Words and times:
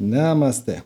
Namaste. 0.00 0.80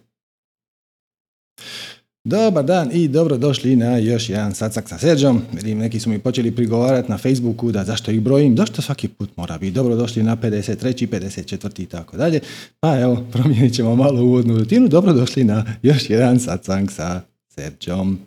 Dobar 2.25 2.65
dan 2.65 2.91
i 2.93 3.09
dobro 3.09 3.37
došli 3.37 3.77
na 3.77 3.99
još 3.99 4.29
jedan 4.29 4.55
sacak 4.55 4.89
sa 4.89 4.99
Serđom. 4.99 5.43
Vidim, 5.53 5.79
neki 5.79 6.01
su 6.01 6.11
mi 6.11 6.19
počeli 6.19 6.51
prigovarati 6.51 7.11
na 7.11 7.19
Facebooku 7.19 7.73
da 7.73 7.85
zašto 7.85 8.11
ih 8.11 8.21
brojim, 8.21 8.57
zašto 8.57 8.83
svaki 8.83 9.09
put 9.09 9.37
mora 9.37 9.59
biti. 9.59 9.73
Dobro 9.73 9.97
došli 9.97 10.23
na 10.23 10.37
53. 10.37 11.09
54. 11.09 11.83
i 11.83 11.87
tako 11.87 12.17
dalje. 12.17 12.41
Pa 12.81 13.01
evo, 13.01 13.25
promijenit 13.33 13.75
ćemo 13.75 13.97
malo 13.97 14.23
uvodnu 14.23 14.59
rutinu. 14.59 14.89
Dobro 14.89 15.13
došli 15.13 15.45
na 15.45 15.65
još 15.83 16.11
jedan 16.11 16.41
sacak 16.41 16.91
sa 16.91 17.21
Serđom. 17.49 18.19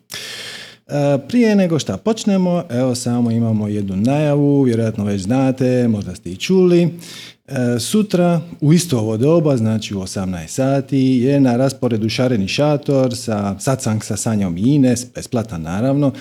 E, 0.88 1.18
prije 1.28 1.56
nego 1.56 1.80
što 1.80 1.98
počnemo, 1.98 2.64
evo 2.70 2.96
samo 2.96 3.32
imamo 3.32 3.68
jednu 3.68 3.96
najavu, 3.96 4.64
vjerojatno 4.64 5.06
već 5.06 5.22
znate, 5.22 5.88
možda 5.88 6.16
ste 6.16 6.32
i 6.32 6.36
čuli. 6.36 6.90
E, 7.48 7.80
sutra 7.80 8.42
u 8.62 8.74
isto 8.74 9.00
ovo 9.00 9.18
doba, 9.18 9.58
znači 9.58 9.96
u 9.96 10.00
18 10.00 10.48
sati, 10.48 10.98
je 10.98 11.40
na 11.40 11.58
rasporedu 11.58 12.10
šareni 12.10 12.48
šator 12.48 13.16
sa 13.16 13.60
satsang 13.60 14.04
sa 14.04 14.18
Sanjom 14.18 14.58
i 14.58 14.62
Ines, 14.62 15.06
besplatan 15.16 15.62
naravno. 15.62 16.12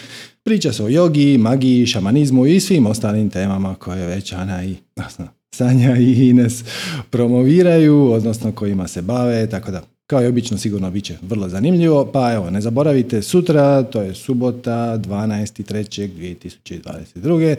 Priča 0.42 0.72
se 0.72 0.84
o 0.84 0.88
jogi, 0.88 1.38
magiji, 1.38 1.86
šamanizmu 1.86 2.46
i 2.46 2.60
svim 2.60 2.86
ostalim 2.86 3.30
temama 3.30 3.74
koje 3.74 4.06
već 4.06 4.32
Ana 4.32 4.64
i 4.64 4.76
Sanja 5.56 5.96
i 5.96 6.28
Ines 6.28 6.64
promoviraju, 7.10 8.12
odnosno 8.12 8.52
kojima 8.52 8.88
se 8.88 9.02
bave, 9.02 9.46
tako 9.46 9.70
da 9.70 9.95
kao 10.06 10.22
i 10.22 10.26
obično 10.26 10.58
sigurno 10.58 10.90
bit 10.90 11.04
će 11.04 11.16
vrlo 11.22 11.48
zanimljivo, 11.48 12.10
pa 12.12 12.32
evo 12.32 12.50
ne 12.50 12.60
zaboravite 12.60 13.22
sutra, 13.22 13.82
to 13.82 14.02
je 14.02 14.14
subota 14.14 14.98
12.3.2022. 14.98 17.56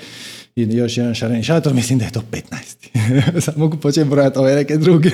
I 0.56 0.62
još 0.62 0.98
jedan 0.98 1.14
šareni 1.14 1.44
šator, 1.44 1.73
mislim 1.73 2.00
da 2.00 2.06
je 2.06 2.12
to 2.12 2.23
15. 2.32 3.42
Sad 3.46 3.58
mogu 3.58 3.78
početi 3.78 4.10
brojati 4.10 4.40
ove 4.40 4.56
neke 4.56 4.78
druge, 4.78 5.10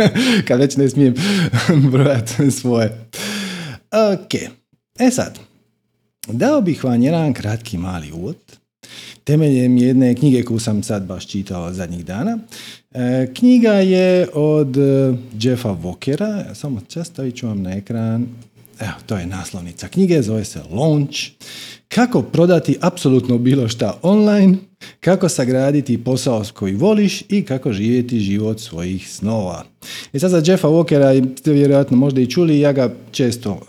kad 0.48 0.60
već 0.60 0.76
ne 0.76 0.90
smijem 0.90 1.14
brojati 1.92 2.50
svoje. 2.50 3.06
Ok, 4.12 4.34
e 4.98 5.10
sad, 5.10 5.38
dao 6.28 6.60
bih 6.60 6.84
vam 6.84 7.02
jedan 7.02 7.32
kratki 7.32 7.78
mali 7.78 8.12
uvod 8.12 8.36
temeljem 9.24 9.76
jedne 9.76 10.14
knjige 10.14 10.42
koju 10.42 10.58
sam 10.58 10.82
sad 10.82 11.06
baš 11.06 11.26
čitao 11.26 11.72
zadnjih 11.72 12.04
dana. 12.04 12.38
E, 12.94 13.34
knjiga 13.34 13.72
je 13.72 14.28
od 14.34 14.76
e, 14.76 15.14
Jeffa 15.40 15.76
Walkera, 15.82 16.54
samo 16.54 16.80
čas 16.88 17.06
stavit 17.08 17.36
ću 17.36 17.46
vam 17.46 17.62
na 17.62 17.74
ekran, 17.74 18.26
evo, 18.80 18.92
to 19.06 19.16
je 19.16 19.26
naslovnica 19.26 19.88
knjige, 19.88 20.22
zove 20.22 20.44
se 20.44 20.60
Launch. 20.70 21.18
Kako 21.88 22.22
prodati 22.22 22.76
apsolutno 22.80 23.38
bilo 23.38 23.68
šta 23.68 23.98
online, 24.02 24.54
kako 25.00 25.28
sagraditi 25.28 26.04
posao 26.04 26.44
koji 26.54 26.74
voliš 26.74 27.22
i 27.28 27.42
kako 27.44 27.72
živjeti 27.72 28.20
život 28.20 28.60
svojih 28.60 29.10
snova. 29.10 29.64
I 30.12 30.18
sad 30.18 30.30
za 30.30 30.42
Jeffa 30.46 30.68
Walkera 30.68 31.38
ste 31.38 31.52
vjerojatno 31.52 31.96
možda 31.96 32.20
i 32.20 32.30
čuli, 32.30 32.60
ja 32.60 32.72
ga 32.72 32.94
često 33.10 33.60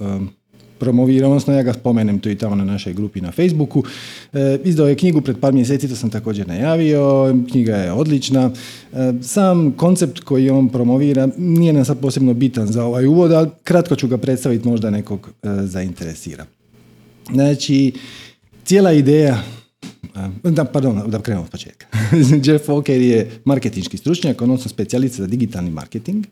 promoviram, 0.79 1.31
odnosno 1.31 1.53
ja 1.53 1.63
ga 1.63 1.73
spomenem 1.73 2.19
tu 2.19 2.29
i 2.29 2.35
tamo 2.35 2.55
na 2.55 2.66
našoj 2.66 2.93
grupi 2.93 3.21
na 3.21 3.31
Facebooku. 3.31 3.83
E, 4.33 4.59
izdao 4.63 4.88
je 4.88 4.95
knjigu 4.95 5.21
pred 5.21 5.38
par 5.39 5.53
mjeseci, 5.53 5.88
to 5.88 5.95
sam 5.95 6.09
također 6.09 6.47
najavio, 6.47 7.35
knjiga 7.52 7.75
je 7.75 7.91
odlična. 7.91 8.52
E, 8.94 9.13
sam 9.21 9.71
koncept 9.71 10.19
koji 10.19 10.49
on 10.49 10.69
promovira 10.69 11.29
nije 11.38 11.73
nam 11.73 11.85
sad 11.85 11.99
posebno 11.99 12.33
bitan 12.33 12.67
za 12.67 12.83
ovaj 12.85 13.05
uvod, 13.05 13.31
ali 13.31 13.49
kratko 13.63 13.95
ću 13.95 14.07
ga 14.07 14.17
predstaviti, 14.17 14.67
možda 14.67 14.89
nekog 14.89 15.29
e, 15.44 15.47
zainteresira. 15.63 16.45
Znači, 17.33 17.94
cijela 18.63 18.91
ideja 18.91 19.44
da, 20.44 20.66
pardon, 20.66 21.01
da 21.07 21.21
krenemo 21.21 21.44
od 21.44 21.51
početka. 21.51 21.85
Jeff 22.45 22.67
Walker 22.67 23.01
je 23.01 23.31
marketinški 23.45 23.97
stručnjak, 23.97 24.41
odnosno 24.41 24.69
specijalista 24.69 25.23
za 25.23 25.27
digitalni 25.27 25.71
marketing 25.71 26.25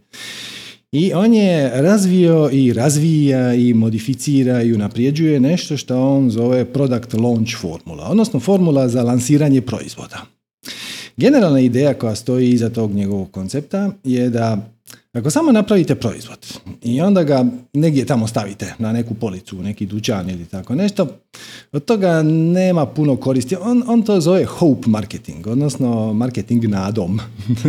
i 0.91 1.13
on 1.13 1.33
je 1.33 1.81
razvio 1.81 2.49
i 2.51 2.73
razvija 2.73 3.53
i 3.53 3.73
modificira 3.73 4.63
i 4.63 4.73
unaprijeđuje 4.73 5.39
nešto 5.39 5.77
što 5.77 6.01
on 6.01 6.29
zove 6.29 6.65
product 6.65 7.13
launch 7.13 7.51
formula, 7.57 8.07
odnosno 8.09 8.39
formula 8.39 8.87
za 8.87 9.03
lansiranje 9.03 9.61
proizvoda. 9.61 10.21
Generalna 11.17 11.59
ideja 11.59 11.93
koja 11.93 12.15
stoji 12.15 12.49
iza 12.49 12.69
tog 12.69 12.91
njegovog 12.91 13.31
koncepta 13.31 13.91
je 14.03 14.29
da 14.29 14.57
ako 15.13 15.29
samo 15.29 15.51
napravite 15.51 15.95
proizvod 15.95 16.59
i 16.81 17.01
onda 17.01 17.23
ga 17.23 17.45
negdje 17.73 18.05
tamo 18.05 18.27
stavite 18.27 18.73
na 18.79 18.91
neku 18.91 19.13
policu, 19.13 19.63
neki 19.63 19.85
dućan 19.85 20.29
ili 20.29 20.45
tako 20.45 20.75
nešto, 20.75 21.07
od 21.71 21.85
toga 21.85 22.23
nema 22.23 22.85
puno 22.85 23.15
koristi. 23.15 23.55
On, 23.61 23.83
on 23.87 24.03
to 24.03 24.21
zove 24.21 24.45
hope 24.45 24.89
marketing, 24.89 25.47
odnosno 25.47 26.13
marketing 26.13 26.65
nadom. 26.65 27.19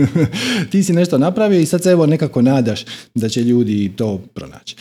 Ti 0.70 0.82
si 0.82 0.92
nešto 0.92 1.18
napravio 1.18 1.60
i 1.60 1.66
sad 1.66 1.82
se 1.82 1.90
evo 1.90 2.06
nekako 2.06 2.42
nadaš 2.42 2.84
da 3.14 3.28
će 3.28 3.42
ljudi 3.42 3.92
to 3.96 4.18
pronaći. 4.34 4.76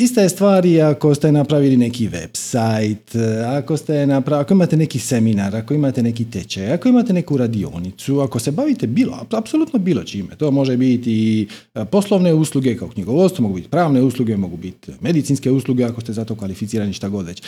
Ista 0.00 0.20
je 0.20 0.28
stvar 0.28 0.66
i 0.66 0.80
ako 0.82 1.14
ste 1.14 1.32
napravili 1.32 1.76
neki 1.76 2.08
website, 2.08 3.18
ako, 3.58 3.76
ste 3.76 4.06
napravili, 4.06 4.42
ako 4.42 4.54
imate 4.54 4.76
neki 4.76 4.98
seminar, 4.98 5.56
ako 5.56 5.74
imate 5.74 6.02
neki 6.02 6.24
tečaj, 6.24 6.72
ako 6.72 6.88
imate 6.88 7.12
neku 7.12 7.36
radionicu, 7.36 8.20
ako 8.20 8.38
se 8.38 8.50
bavite 8.50 8.86
bilo, 8.86 9.26
apsolutno 9.30 9.78
bilo 9.78 10.04
čime. 10.04 10.36
To 10.36 10.50
može 10.50 10.76
biti 10.76 11.12
i 11.12 11.46
e, 11.74 11.84
poslovne 11.84 12.34
usluge 12.34 12.76
kao 12.76 12.88
knjigovodstvo, 12.88 13.42
mogu 13.42 13.54
biti 13.54 13.68
pravne 13.68 14.02
usluge, 14.02 14.36
mogu 14.36 14.56
biti 14.56 14.92
medicinske 15.00 15.50
usluge 15.50 15.84
ako 15.84 16.00
ste 16.00 16.12
za 16.12 16.24
to 16.24 16.34
kvalificirani 16.34 16.92
šta 16.92 17.08
god 17.08 17.26
već. 17.26 17.42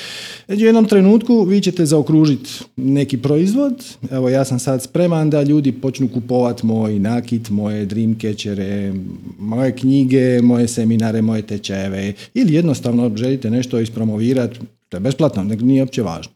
Znači, 0.46 0.62
u 0.62 0.66
jednom 0.66 0.84
trenutku 0.84 1.44
vi 1.44 1.60
ćete 1.60 1.86
zaokružiti 1.86 2.50
neki 2.76 3.18
proizvod. 3.18 3.84
Evo 4.10 4.28
ja 4.28 4.44
sam 4.44 4.58
sad 4.58 4.82
spreman 4.82 5.30
da 5.30 5.42
ljudi 5.42 5.72
počnu 5.72 6.08
kupovati 6.08 6.66
moj 6.66 6.98
nakit, 6.98 7.50
moje 7.50 7.86
dreamcatchere, 7.86 8.92
moje 9.38 9.76
knjige, 9.76 10.42
moje 10.42 10.68
seminare, 10.68 11.22
moje 11.22 11.42
tečajeve 11.42 12.12
ili 12.42 12.54
jednostavno 12.54 13.16
želite 13.16 13.50
nešto 13.50 13.80
ispromovirati, 13.80 14.60
to 14.88 14.96
je 14.96 15.00
besplatno, 15.00 15.44
nije 15.44 15.82
uopće 15.82 16.02
važno. 16.02 16.32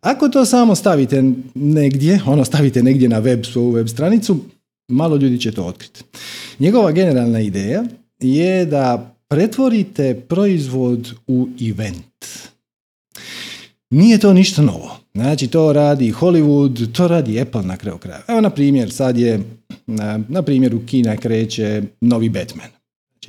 Ako 0.00 0.28
to 0.28 0.44
samo 0.44 0.74
stavite 0.74 1.24
negdje, 1.54 2.20
ono 2.26 2.44
stavite 2.44 2.82
negdje 2.82 3.08
na 3.08 3.18
web, 3.18 3.44
svoju 3.44 3.70
web 3.70 3.88
stranicu, 3.88 4.36
malo 4.88 5.16
ljudi 5.16 5.40
će 5.40 5.52
to 5.52 5.64
otkriti. 5.64 6.04
Njegova 6.58 6.92
generalna 6.92 7.40
ideja 7.40 7.84
je 8.20 8.66
da 8.66 9.14
pretvorite 9.28 10.20
proizvod 10.28 11.12
u 11.26 11.48
event. 11.70 12.26
Nije 13.90 14.18
to 14.18 14.32
ništa 14.32 14.62
novo. 14.62 14.96
Znači, 15.14 15.48
to 15.48 15.72
radi 15.72 16.12
Hollywood, 16.12 16.92
to 16.92 17.08
radi 17.08 17.40
Apple 17.40 17.62
na 17.62 17.76
kraju 17.76 17.98
kraja. 17.98 18.22
Evo, 18.28 18.40
na 18.40 18.50
primjer, 18.50 18.92
sad 18.92 19.18
je, 19.18 19.40
na, 19.86 20.20
na 20.28 20.40
u 20.74 20.86
Kina 20.86 21.16
kreće 21.16 21.82
novi 22.00 22.28
Batman. 22.28 22.79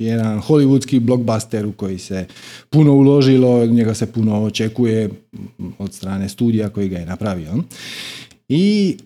Jedan 0.04 0.40
hollywoodski 0.40 1.00
blockbuster 1.00 1.66
u 1.66 1.72
koji 1.72 1.98
se 1.98 2.26
puno 2.70 2.92
uložilo, 2.92 3.66
njega 3.66 3.94
se 3.94 4.12
puno 4.12 4.42
očekuje 4.42 5.10
od 5.78 5.94
strane 5.94 6.28
studija 6.28 6.68
koji 6.68 6.88
ga 6.88 6.98
je 6.98 7.06
napravio. 7.06 7.52
I 8.48 8.96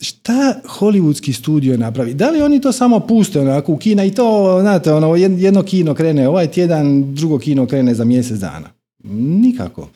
šta 0.00 0.60
hollywoodski 0.78 1.32
studio 1.32 1.76
napravi? 1.76 2.14
Da 2.14 2.30
li 2.30 2.42
oni 2.42 2.60
to 2.60 2.72
samo 2.72 3.00
puste 3.00 3.40
onako 3.40 3.72
u 3.72 3.76
kina 3.76 4.04
i 4.04 4.10
to, 4.10 4.58
znate, 4.60 4.92
ono, 4.92 5.16
jedno 5.16 5.62
kino 5.62 5.94
krene 5.94 6.28
ovaj 6.28 6.46
tjedan, 6.46 7.14
drugo 7.14 7.38
kino 7.38 7.66
krene 7.66 7.94
za 7.94 8.04
mjesec 8.04 8.38
dana? 8.38 8.70
Nikako. 9.04 9.88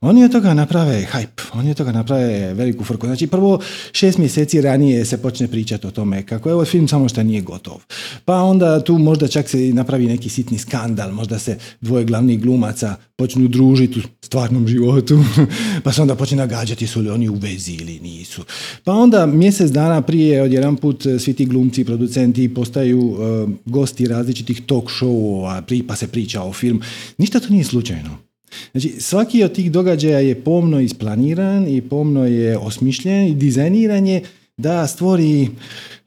Oni 0.00 0.24
od 0.24 0.32
toga 0.32 0.54
naprave 0.54 1.06
hype, 1.12 1.42
oni 1.52 1.70
od 1.70 1.76
toga 1.76 1.92
naprave 1.92 2.54
veliku 2.54 2.84
frku. 2.84 3.06
Znači 3.06 3.26
prvo 3.26 3.60
šest 3.92 4.18
mjeseci 4.18 4.60
ranije 4.60 5.04
se 5.04 5.22
počne 5.22 5.48
pričati 5.48 5.86
o 5.86 5.90
tome 5.90 6.26
kako 6.26 6.50
je 6.50 6.64
film 6.64 6.88
samo 6.88 7.08
što 7.08 7.22
nije 7.22 7.40
gotov. 7.40 7.76
Pa 8.24 8.34
onda 8.34 8.84
tu 8.84 8.98
možda 8.98 9.28
čak 9.28 9.48
se 9.48 9.58
napravi 9.58 10.06
neki 10.06 10.28
sitni 10.28 10.58
skandal, 10.58 11.12
možda 11.12 11.38
se 11.38 11.58
dvoje 11.80 12.04
glavnih 12.04 12.40
glumaca 12.40 12.96
počnu 13.16 13.48
družiti 13.48 13.98
u 13.98 14.02
stvarnom 14.22 14.68
životu, 14.68 15.24
pa 15.84 15.92
se 15.92 16.02
onda 16.02 16.14
počne 16.14 16.36
nagađati 16.36 16.86
su 16.86 17.00
li 17.00 17.10
oni 17.10 17.28
u 17.28 17.34
vezi 17.34 17.72
ili 17.72 18.00
nisu. 18.00 18.44
Pa 18.84 18.92
onda 18.92 19.26
mjesec 19.26 19.70
dana 19.70 20.02
prije 20.02 20.42
odjedan 20.42 20.76
put 20.76 21.06
svi 21.18 21.32
ti 21.32 21.46
glumci, 21.46 21.84
producenti 21.84 22.54
postaju 22.54 23.16
eh, 23.20 23.46
gosti 23.64 24.06
različitih 24.06 24.62
talk 24.66 24.90
showova, 24.90 25.84
pa 25.88 25.96
se 25.96 26.08
priča 26.08 26.42
o 26.42 26.52
film. 26.52 26.80
Ništa 27.18 27.40
to 27.40 27.48
nije 27.48 27.64
slučajno. 27.64 28.29
Znači, 28.72 28.88
svaki 28.88 29.44
od 29.44 29.52
tih 29.52 29.72
događaja 29.72 30.18
je 30.18 30.44
pomno 30.44 30.80
isplaniran 30.80 31.68
i 31.68 31.82
pomno 31.82 32.26
je 32.26 32.58
osmišljen 32.58 33.26
i 33.26 33.34
dizajniran 33.34 34.06
je 34.06 34.22
da 34.56 34.86
stvori 34.86 35.48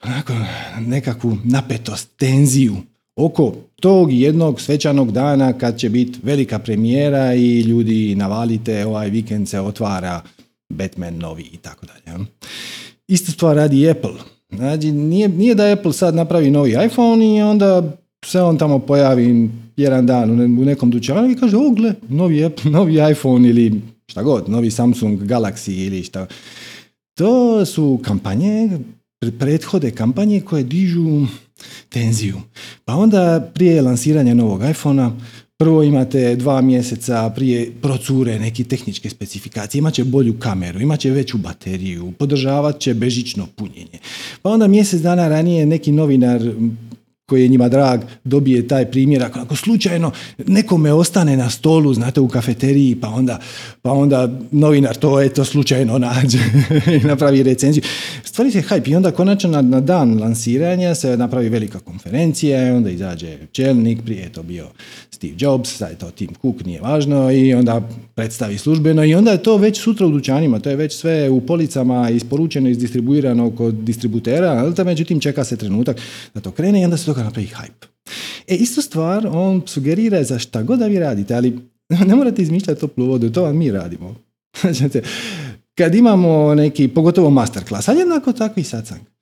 onako, 0.04 0.34
nekakvu 0.80 1.38
napetost, 1.44 2.10
tenziju 2.18 2.76
oko 3.16 3.54
tog 3.82 4.14
jednog 4.14 4.62
svečanog 4.62 5.12
dana 5.12 5.54
kad 5.54 5.78
će 5.78 5.90
biti 5.90 6.20
velika 6.24 6.60
premijera 6.60 7.34
i 7.34 7.62
ljudi 7.62 8.16
navalite, 8.16 8.86
ovaj 8.86 9.10
vikend 9.10 9.50
se 9.50 9.60
otvara 9.60 10.22
Batman 10.70 11.18
novi 11.18 11.44
i 11.54 11.58
tako 11.58 11.86
dalje. 11.86 12.26
Ista 13.08 13.32
stvar 13.32 13.56
radi 13.56 13.90
Apple. 13.90 14.14
Znači, 14.50 14.92
nije, 14.92 15.30
nije 15.30 15.56
da 15.56 15.72
Apple 15.72 15.94
sad 15.94 16.16
napravi 16.16 16.52
novi 16.52 16.76
iPhone 16.86 17.38
i 17.38 17.42
onda 17.42 17.98
se 18.26 18.42
on 18.42 18.58
tamo 18.58 18.80
pojavi 18.80 19.50
jedan 19.78 20.06
dan 20.06 20.42
u 20.60 20.66
nekom 20.66 20.92
dućanu 20.92 21.32
i 21.32 21.36
kaže, 21.36 21.58
o 21.58 21.70
gle, 21.70 21.94
novi, 22.10 22.50
novi 22.64 23.12
iPhone 23.12 23.50
ili 23.50 23.82
šta 24.08 24.24
god, 24.24 24.50
novi 24.50 24.72
Samsung 24.72 25.20
Galaxy 25.20 25.86
ili 25.86 26.04
šta. 26.04 26.28
To 27.18 27.66
su 27.66 28.00
kampanje, 28.04 28.80
prethode 29.40 29.92
kampanje 29.92 30.42
koje 30.42 30.64
dižu 30.64 31.26
tenziju. 31.90 32.42
Pa 32.86 32.96
onda 32.96 33.52
prije 33.54 33.82
lansiranja 33.82 34.34
novog 34.34 34.62
iPhona 34.70 35.12
Prvo 35.58 35.84
imate 35.84 36.36
dva 36.36 36.62
mjeseca 36.62 37.32
prije 37.36 37.72
procure 37.82 38.40
neke 38.40 38.64
tehničke 38.64 39.10
specifikacije, 39.10 39.80
imat 39.80 39.94
će 39.94 40.04
bolju 40.04 40.40
kameru, 40.40 40.82
imat 40.82 41.00
će 41.00 41.12
veću 41.12 41.38
bateriju, 41.38 42.12
podržavat 42.20 42.80
će 42.80 42.94
bežično 42.94 43.48
punjenje. 43.56 44.00
Pa 44.42 44.50
onda 44.50 44.68
mjesec 44.68 45.02
dana 45.02 45.28
ranije 45.28 45.66
neki 45.66 45.92
novinar 45.92 46.42
koji 47.34 47.42
je 47.42 47.48
njima 47.48 47.70
drag 47.70 48.02
dobije 48.24 48.68
taj 48.68 48.92
primjer. 48.92 49.24
Ako 49.24 49.56
slučajno 49.56 50.12
nekome 50.48 50.94
ostane 50.94 51.38
na 51.38 51.50
stolu 51.50 51.94
znate 51.94 52.22
u 52.22 52.28
kafeteriji 52.28 52.96
pa 52.96 53.08
onda, 53.08 53.40
pa 53.82 53.92
onda 53.92 54.30
novinar 54.52 54.96
to 54.96 55.22
eto 55.22 55.46
slučajno 55.46 55.98
nađe 55.98 56.38
i 57.02 57.08
napravi 57.08 57.44
recenziju. 57.44 57.84
Stvari 58.24 58.52
se 58.52 58.62
hype 58.62 58.92
i 58.92 58.96
onda 58.96 59.12
konačno 59.12 59.50
na, 59.50 59.62
na, 59.62 59.82
dan 59.82 60.20
lansiranja 60.22 60.96
se 60.96 61.18
napravi 61.18 61.50
velika 61.50 61.80
konferencija 61.80 62.68
i 62.68 62.72
onda 62.72 62.90
izađe 62.90 63.38
čelnik 63.52 64.04
prije 64.06 64.22
je 64.22 64.32
to 64.32 64.44
bio 64.44 64.68
Steve 65.12 65.34
Jobs 65.38 65.78
sad 65.78 65.90
je 65.90 65.98
to 65.98 66.12
Tim 66.12 66.30
Cook 66.42 66.66
nije 66.66 66.82
važno 66.82 67.32
i 67.32 67.54
onda 67.54 67.82
predstavi 68.16 68.58
službeno 68.58 69.06
i 69.06 69.16
onda 69.16 69.32
je 69.32 69.44
to 69.44 69.58
već 69.58 69.82
sutra 69.82 70.08
u 70.08 70.12
dućanima 70.12 70.60
to 70.60 70.70
je 70.70 70.76
već 70.76 70.98
sve 70.98 71.30
u 71.30 71.42
policama 71.42 72.10
isporučeno 72.10 72.70
izdistribuirano 72.70 73.52
kod 73.52 73.74
distributera 73.74 74.52
ali 74.52 74.86
međutim 74.86 75.20
čeka 75.20 75.44
se 75.44 75.58
trenutak 75.58 75.98
da 76.34 76.42
to 76.42 76.52
krene 76.52 76.82
i 76.82 76.86
onda 76.86 76.98
se 76.98 77.06
toga 77.24 77.30
napravi 77.30 77.48
hype. 77.48 77.88
E, 78.48 78.56
istu 78.56 78.82
stvar 78.82 79.28
on 79.28 79.62
sugerira 79.66 80.24
za 80.24 80.40
šta 80.40 80.64
god 80.64 80.80
da 80.80 80.88
vi 80.88 81.00
radite, 81.00 81.36
ali 81.36 81.60
ne 82.08 82.16
morate 82.16 82.42
izmišljati 82.42 82.82
toplu 82.82 83.06
vodu, 83.06 83.30
to 83.30 83.44
vam 83.44 83.58
mi 83.58 83.72
radimo. 83.72 84.16
Znači, 84.74 85.02
kad 85.76 85.96
imamo 85.96 86.56
neki, 86.56 86.88
pogotovo 86.88 87.30
masterclass, 87.30 87.90
ali 87.90 88.00
jednako 88.00 88.34
tako 88.34 88.60
i. 88.60 89.13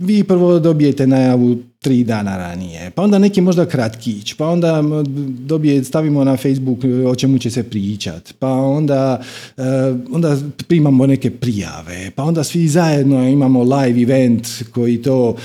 Vi 0.00 0.24
prvo 0.24 0.58
dobijete 0.58 1.06
najavu 1.06 1.56
tri 1.78 2.04
dana 2.04 2.36
ranije, 2.36 2.90
pa 2.94 3.02
onda 3.02 3.18
neki 3.18 3.40
možda 3.40 3.66
kratkić, 3.66 4.34
pa 4.34 4.48
onda 4.48 4.82
dobije, 5.28 5.84
stavimo 5.84 6.24
na 6.24 6.36
Facebook 6.36 6.78
o 7.06 7.14
čemu 7.14 7.38
će 7.38 7.50
se 7.50 7.62
pričat, 7.62 8.32
pa 8.38 8.52
onda, 8.52 9.20
uh, 9.56 9.64
onda 10.12 10.36
primamo 10.68 11.06
neke 11.06 11.30
prijave, 11.30 12.10
pa 12.14 12.24
onda 12.24 12.44
svi 12.44 12.68
zajedno 12.68 13.28
imamo 13.28 13.62
live 13.62 14.02
event 14.02 14.48
koji 14.72 15.02
to 15.02 15.36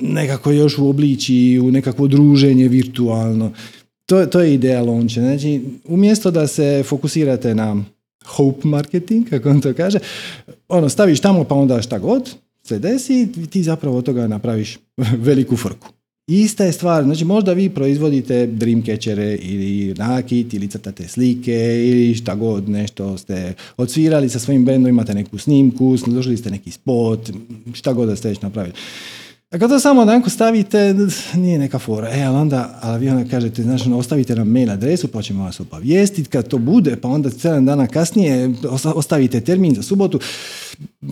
nekako 0.00 0.50
još 0.50 0.78
uobliči 0.78 1.60
u 1.62 1.70
nekakvo 1.70 2.06
druženje 2.06 2.68
virtualno. 2.68 3.52
To, 4.06 4.26
to 4.26 4.40
je 4.40 4.54
ideja 4.54 4.82
launcha. 4.82 5.20
Znači, 5.20 5.60
umjesto 5.84 6.30
da 6.30 6.46
se 6.46 6.82
fokusirate 6.86 7.54
na 7.54 7.76
hope 8.26 8.68
marketing, 8.68 9.30
kako 9.30 9.50
on 9.50 9.60
to 9.60 9.74
kaže, 9.74 9.98
ono, 10.68 10.88
staviš 10.88 11.20
tamo 11.20 11.44
pa 11.44 11.54
onda 11.54 11.82
šta 11.82 11.98
god 11.98 12.30
se 12.70 12.78
desi, 12.78 13.28
ti 13.50 13.62
zapravo 13.62 13.98
od 13.98 14.04
toga 14.04 14.26
napraviš 14.26 14.78
veliku 15.26 15.56
frku. 15.56 15.88
Ista 16.26 16.64
je 16.64 16.72
stvar, 16.72 17.04
znači 17.04 17.24
možda 17.24 17.52
vi 17.52 17.68
proizvodite 17.68 18.46
dreamcatchere 18.46 19.34
ili 19.34 19.94
nakit 19.94 20.54
ili 20.54 20.68
crtate 20.68 21.08
slike 21.08 21.82
ili 21.86 22.14
šta 22.14 22.34
god 22.34 22.68
nešto 22.68 23.18
ste 23.18 23.54
odsvirali 23.76 24.28
sa 24.28 24.38
svojim 24.38 24.64
bendom, 24.64 24.88
imate 24.88 25.14
neku 25.14 25.38
snimku, 25.38 25.96
složili 25.96 26.36
ste 26.36 26.50
neki 26.50 26.70
spot, 26.70 27.30
šta 27.72 27.92
god 27.92 28.08
da 28.08 28.16
ste 28.16 28.28
već 28.28 28.40
napravili. 28.40 28.74
A 29.50 29.58
kad 29.58 29.70
to 29.70 29.80
samo 29.80 30.00
onako 30.00 30.30
stavite, 30.30 30.94
nije 31.34 31.58
neka 31.58 31.78
fora. 31.78 32.08
E, 32.08 32.22
ali 32.22 32.36
onda, 32.36 32.78
ali 32.82 33.00
vi 33.00 33.08
onda 33.08 33.30
kažete, 33.30 33.62
znači, 33.62 33.92
ostavite 33.92 34.34
nam 34.34 34.48
mail 34.48 34.70
adresu, 34.70 35.08
pa 35.08 35.22
ćemo 35.22 35.44
vas 35.44 35.60
obavijestiti 35.60 36.28
kad 36.30 36.48
to 36.48 36.58
bude, 36.58 36.96
pa 36.96 37.08
onda 37.08 37.30
7 37.30 37.64
dana 37.64 37.86
kasnije 37.86 38.54
ostavite 38.94 39.40
termin 39.40 39.74
za 39.74 39.82
subotu, 39.82 40.20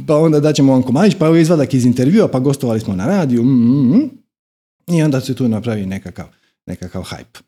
pa 0.07 0.17
onda 0.17 0.41
daćemo 0.41 0.73
vam 0.73 0.83
komadić, 0.83 1.15
pa 1.19 1.27
evo 1.27 1.37
izvadak 1.37 1.75
iz 1.75 1.85
intervjua, 1.85 2.29
pa 2.29 2.39
gostovali 2.39 2.81
smo 2.81 2.97
na 2.97 3.07
radiju, 3.07 3.43
mm, 3.43 3.49
mm, 3.49 3.97
mm. 3.97 4.11
i 4.95 5.03
onda 5.03 5.21
se 5.21 5.35
tu 5.35 5.49
napravi 5.49 5.87
nekakav, 5.87 6.27
nekakav 6.67 7.03
hype. 7.03 7.41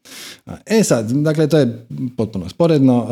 E 0.66 0.84
sad, 0.84 1.10
dakle, 1.10 1.48
to 1.48 1.58
je 1.58 1.86
potpuno 2.16 2.48
sporedno. 2.48 3.06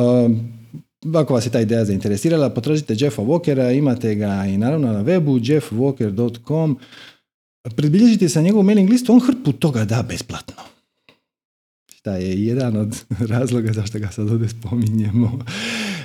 Ako 1.15 1.35
vas 1.35 1.47
je 1.47 1.51
ta 1.51 1.61
ideja 1.61 1.85
zainteresirala, 1.85 2.51
potražite 2.51 2.97
Jeffa 2.99 3.23
Walkera, 3.23 3.79
imate 3.79 4.15
ga 4.15 4.45
i 4.47 4.57
naravno 4.57 4.93
na 4.93 5.05
webu 5.05 5.53
jeffwalker.com 5.53 6.79
predbilježite 7.63 8.29
sa 8.29 8.41
njegovom 8.41 8.67
mailing 8.67 8.91
listu, 8.91 9.13
on 9.13 9.21
hrpu 9.21 9.53
toga 9.53 9.85
da 9.85 10.03
besplatno. 10.09 10.63
Šta 11.87 12.17
je 12.17 12.45
jedan 12.45 12.77
od 12.77 13.05
razloga 13.33 13.73
zašto 13.73 13.99
ga 13.99 14.11
sad 14.11 14.31
ovdje 14.31 14.49
spominjemo. 14.49 15.39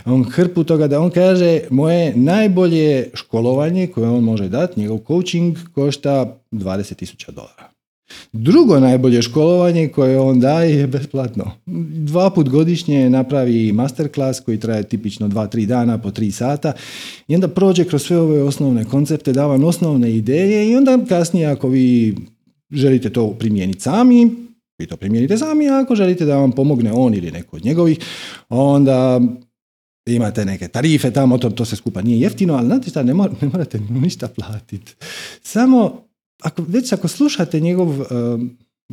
On 0.05 0.23
hrpu 0.23 0.63
toga 0.63 0.88
da 0.88 1.00
on 1.00 1.09
kaže 1.09 1.59
moje 1.69 2.15
najbolje 2.15 3.09
školovanje 3.13 3.88
koje 3.88 4.09
on 4.09 4.23
može 4.23 4.50
dati, 4.50 4.79
njegov 4.79 5.00
coaching 5.07 5.57
košta 5.75 6.38
20.000 6.51 7.31
dolara. 7.31 7.72
Drugo 8.31 8.79
najbolje 8.79 9.21
školovanje 9.21 9.88
koje 9.88 10.19
on 10.19 10.39
daje 10.39 10.75
je 10.75 10.88
besplatno. 10.88 11.51
Dva 12.05 12.29
put 12.29 12.50
godišnje 12.50 13.09
napravi 13.09 13.71
masterclass 13.71 14.39
koji 14.39 14.59
traje 14.59 14.83
tipično 14.83 15.27
2-3 15.27 15.65
dana 15.65 15.97
po 15.97 16.11
3 16.11 16.31
sata 16.31 16.73
i 17.27 17.35
onda 17.35 17.47
prođe 17.47 17.83
kroz 17.83 18.03
sve 18.03 18.17
ove 18.17 18.44
osnovne 18.44 18.85
koncepte, 18.85 19.33
da 19.33 19.45
vam 19.45 19.63
osnovne 19.63 20.15
ideje 20.15 20.69
i 20.69 20.75
onda 20.75 21.00
kasnije 21.09 21.47
ako 21.47 21.69
vi 21.69 22.15
želite 22.71 23.09
to 23.09 23.29
primijeniti 23.29 23.79
sami, 23.79 24.31
vi 24.79 24.88
to 24.88 24.97
primijenite 24.97 25.38
sami, 25.38 25.69
a 25.69 25.79
ako 25.79 25.95
želite 25.95 26.25
da 26.25 26.38
vam 26.38 26.51
pomogne 26.51 26.91
on 26.94 27.13
ili 27.13 27.31
neko 27.31 27.56
od 27.56 27.65
njegovih, 27.65 27.99
onda 28.49 29.21
imate 30.06 30.45
neke 30.45 30.67
tarife 30.67 31.11
tamo, 31.11 31.38
to, 31.38 31.49
to 31.49 31.65
se 31.65 31.75
skupa 31.75 32.01
nije 32.01 32.19
jeftino, 32.19 32.53
ali 32.53 32.65
znate 32.65 32.89
šta, 32.89 33.03
ne, 33.03 33.13
ne 33.13 33.49
morate 33.53 33.79
ništa 33.89 34.27
platiti. 34.27 34.94
Samo 35.41 36.03
ako, 36.44 36.63
već 36.68 36.94
ako 36.94 37.07
slušate 37.07 37.60
njegov, 37.60 38.00
uh, 38.00 38.07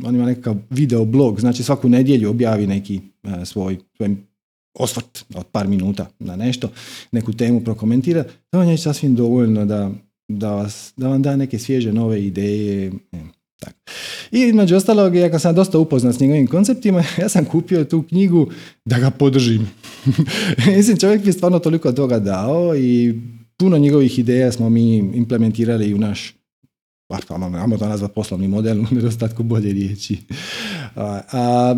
on 0.03 0.15
ima 0.15 0.25
nekakav 0.25 0.55
video 0.69 1.05
blog, 1.05 1.39
znači 1.39 1.63
svaku 1.63 1.89
nedjelju 1.89 2.29
objavi 2.29 2.67
neki 2.67 3.01
uh, 3.23 3.31
svoj, 3.43 3.77
svoj 3.97 4.15
osvrt 4.79 5.25
od 5.35 5.45
par 5.47 5.67
minuta 5.67 6.09
na 6.19 6.35
nešto, 6.35 6.69
neku 7.11 7.33
temu 7.33 7.63
prokomentira, 7.63 8.23
to 8.23 8.57
vam 8.57 8.69
je 8.69 8.77
sasvim 8.77 9.15
dovoljno 9.15 9.65
da, 9.65 9.91
da, 10.27 10.51
vas, 10.51 10.93
da 10.97 11.07
vam 11.07 11.21
da 11.21 11.35
neke 11.35 11.59
svježe 11.59 11.93
nove 11.93 12.25
ideje. 12.25 12.91
Tak. 13.59 13.75
I 14.31 14.39
između 14.39 14.75
ostalog, 14.75 15.15
ja 15.15 15.39
sam 15.39 15.55
dosta 15.55 15.79
upoznat 15.79 16.15
s 16.15 16.19
njegovim 16.19 16.47
konceptima, 16.47 17.03
ja 17.21 17.29
sam 17.29 17.45
kupio 17.45 17.85
tu 17.85 18.03
knjigu 18.03 18.49
da 18.85 18.99
ga 18.99 19.09
podržim. 19.09 19.69
Mislim, 20.77 20.97
čovjek 20.97 21.25
je 21.25 21.33
stvarno 21.33 21.59
toliko 21.59 21.91
toga 21.91 22.19
dao 22.19 22.75
i 22.75 23.21
puno 23.57 23.77
njegovih 23.77 24.19
ideja 24.19 24.51
smo 24.51 24.69
mi 24.69 24.97
implementirali 24.97 25.93
u 25.93 25.97
naš 25.97 26.40
pa 27.27 27.35
ajmo 27.35 27.77
to 27.77 27.87
nazvati 27.87 28.13
poslovni 28.13 28.47
model 28.47 28.79
u 28.91 28.95
nedostatku 28.95 29.43
bolje 29.43 29.73
riječi. 29.73 30.17
A, 30.95 31.21
a, 31.31 31.75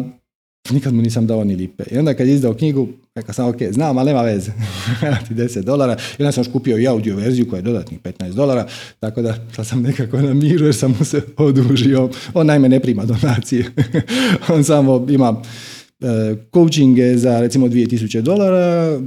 nikad 0.69 0.93
mu 0.93 1.01
nisam 1.01 1.27
dao 1.27 1.43
ni 1.43 1.55
lipe. 1.55 1.83
I 1.91 1.97
onda 1.97 2.13
kad 2.13 2.27
je 2.27 2.33
izdao 2.33 2.53
knjigu, 2.53 2.87
rekao 3.15 3.33
sam, 3.33 3.47
ok, 3.47 3.57
znam, 3.71 3.97
ali 3.97 4.05
nema 4.05 4.21
veze. 4.21 4.51
ti 5.27 5.33
10 5.33 5.61
dolara. 5.61 5.97
I 6.19 6.23
onda 6.23 6.31
sam 6.31 6.41
još 6.41 6.51
kupio 6.51 6.77
i 6.77 6.87
audio 6.87 7.15
verziju 7.15 7.49
koja 7.49 7.57
je 7.57 7.61
dodatnih 7.61 7.99
15 7.99 8.33
dolara, 8.33 8.67
tako 8.99 9.21
da 9.21 9.37
sad 9.55 9.67
sam 9.67 9.81
nekako 9.81 10.21
na 10.21 10.33
miru 10.33 10.65
jer 10.65 10.75
sam 10.75 10.95
mu 10.99 11.05
se 11.05 11.21
odužio. 11.37 12.09
On 12.33 12.47
najme 12.47 12.69
ne 12.69 12.79
prima 12.79 13.05
donacije. 13.05 13.71
On 14.53 14.63
samo 14.63 15.05
ima 15.09 15.41
coachinge 16.53 17.17
za 17.17 17.39
recimo 17.39 17.67
2000 17.67 18.21
dolara 18.21 18.99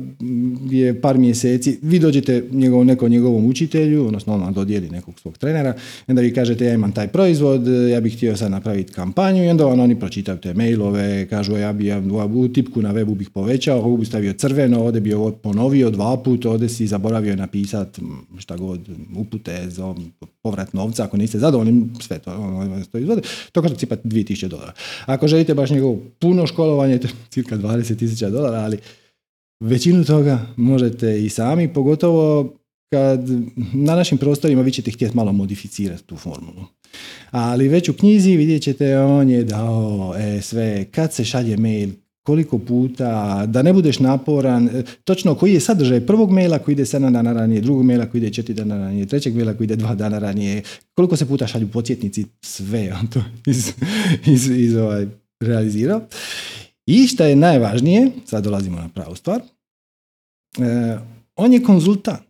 je 0.71 1.01
par 1.01 1.19
mjeseci, 1.19 1.79
vi 1.83 1.99
dođete 1.99 2.45
njegov, 2.51 2.85
nekom 2.85 3.11
njegovom 3.11 3.47
učitelju, 3.47 4.07
odnosno 4.07 4.35
on 4.35 4.41
vam 4.41 4.53
dodijeli 4.53 4.91
nekog 4.91 5.21
svog 5.21 5.39
trenera, 5.39 5.75
onda 6.07 6.23
vi 6.23 6.35
kažete 6.35 6.65
ja 6.65 6.75
imam 6.75 6.93
taj 6.93 7.09
proizvod, 7.09 7.67
ja 7.91 8.01
bih 8.01 8.17
htio 8.17 8.37
sad 8.37 8.51
napraviti 8.51 8.93
kampanju 8.93 9.45
i 9.45 9.49
onda 9.49 9.65
vam 9.65 9.81
oni 9.81 10.01
pročitaju 10.01 10.39
te 10.39 10.55
mailove, 10.55 11.27
kažu 11.29 11.57
ja 11.57 11.73
bi 11.73 11.87
ja, 11.87 12.03
u 12.35 12.49
tipku 12.49 12.83
na 12.83 12.95
webu 12.95 13.15
bih 13.15 13.31
povećao, 13.31 13.79
ovo 13.79 13.97
bi 13.97 14.07
stavio 14.07 14.33
crveno, 14.33 14.85
ovdje 14.85 15.01
bi 15.01 15.15
ovo 15.15 15.31
ponovio 15.31 15.91
dva 15.91 16.17
put, 16.17 16.47
ovdje 16.47 16.69
si 16.69 16.87
zaboravio 16.87 17.37
napisati 17.37 18.03
šta 18.39 18.57
god, 18.57 18.81
upute 19.17 19.71
za 19.71 19.95
povrat 20.43 20.73
novca, 20.73 21.05
ako 21.05 21.17
niste 21.17 21.39
zadovoljni, 21.39 21.87
sve 22.01 22.19
to, 22.19 22.31
ono, 22.31 22.85
to 22.93 22.99
izvode, 22.99 23.23
to 23.53 23.63
košta 23.63 23.77
cipa 23.77 23.97
2000 23.97 24.49
dolara. 24.49 24.73
Ako 25.07 25.29
želite 25.29 25.55
baš 25.55 25.71
njegovo 25.71 25.99
puno 26.19 26.47
školovanje, 26.87 26.95
je 26.95 27.01
cirka 27.31 27.57
20.000 27.57 28.31
dolara, 28.31 28.59
ali 28.59 28.79
većinu 29.61 30.05
toga 30.05 30.47
možete 30.57 31.25
i 31.25 31.29
sami, 31.29 31.73
pogotovo 31.73 32.55
kad 32.91 33.21
na 33.73 33.97
našim 33.97 34.19
prostorima 34.19 34.63
vi 34.63 34.71
ćete 34.71 34.91
htjeti 34.91 35.17
malo 35.17 35.33
modificirati 35.33 36.05
tu 36.05 36.17
formulu. 36.17 36.65
Ali 37.31 37.69
već 37.69 37.89
u 37.89 37.93
knjizi 37.93 38.37
vidjet 38.37 38.63
ćete 38.63 38.99
on 38.99 39.31
je 39.31 39.45
dao 39.45 40.15
e, 40.19 40.41
sve, 40.43 40.85
kad 40.85 41.13
se 41.13 41.25
šalje 41.25 41.57
mail, 41.57 41.91
koliko 42.23 42.59
puta, 42.59 43.47
da 43.47 43.63
ne 43.63 43.73
budeš 43.73 43.99
naporan, 43.99 44.69
e, 44.69 44.83
točno 45.05 45.35
koji 45.35 45.55
je 45.55 45.61
sadržaj 45.61 46.07
prvog 46.07 46.31
maila 46.31 46.59
koji 46.59 46.73
ide 46.73 46.85
7 46.85 47.13
dana 47.13 47.33
ranije, 47.33 47.61
drugog 47.61 47.85
maila 47.85 48.07
koji 48.07 48.21
ide 48.21 48.43
4 48.43 48.53
dana 48.53 48.79
ranije, 48.79 49.07
trećeg 49.07 49.35
maila 49.35 49.55
koji 49.55 49.65
ide 49.65 49.77
2 49.77 49.95
dana 49.95 50.19
ranije, 50.19 50.63
koliko 50.95 51.17
se 51.17 51.27
puta 51.27 51.47
šalju 51.47 51.69
podsjetnici, 51.69 52.25
sve 52.41 52.93
on 53.01 53.07
to 53.07 53.23
iz, 53.47 53.73
iz, 54.27 54.49
iz 54.49 54.77
ovaj, 54.77 55.07
realizirao. 55.41 56.01
I 56.87 57.07
što 57.07 57.25
je 57.25 57.37
najvažnije, 57.37 58.11
sad 58.25 58.45
dolazimo 58.45 58.77
na 58.77 58.89
pravu 58.89 59.17
stvar, 59.17 59.41
e, 60.59 60.99
on 61.37 61.53
je 61.53 61.63
konzultant. 61.63 62.23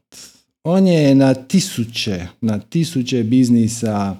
On 0.64 0.86
je 0.86 1.14
na 1.14 1.34
tisuće, 1.34 2.26
na 2.40 2.58
tisuće 2.58 3.22
biznisa 3.22 4.16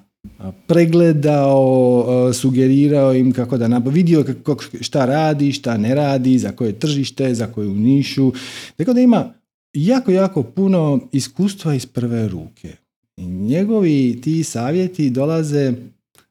pregledao, 0.67 2.33
sugerirao 2.33 3.15
im 3.15 3.33
kako 3.33 3.59
da 3.59 3.69
nabavi, 3.69 3.95
vidio 3.95 4.25
kako, 4.25 4.65
šta 4.81 5.05
radi, 5.05 5.53
šta 5.53 5.77
ne 5.77 5.95
radi, 5.95 6.39
za 6.39 6.53
koje 6.53 6.79
tržište, 6.79 7.35
za 7.35 7.47
koju 7.47 7.75
nišu. 7.75 8.33
Tako 8.77 8.93
da 8.93 9.01
ima 9.01 9.33
jako, 9.73 10.11
jako 10.11 10.43
puno 10.43 11.01
iskustva 11.13 11.75
iz 11.75 11.87
prve 11.87 12.29
ruke. 12.29 12.77
I 13.17 13.27
njegovi 13.27 14.21
ti 14.23 14.45
savjeti 14.45 15.11
dolaze 15.11 15.73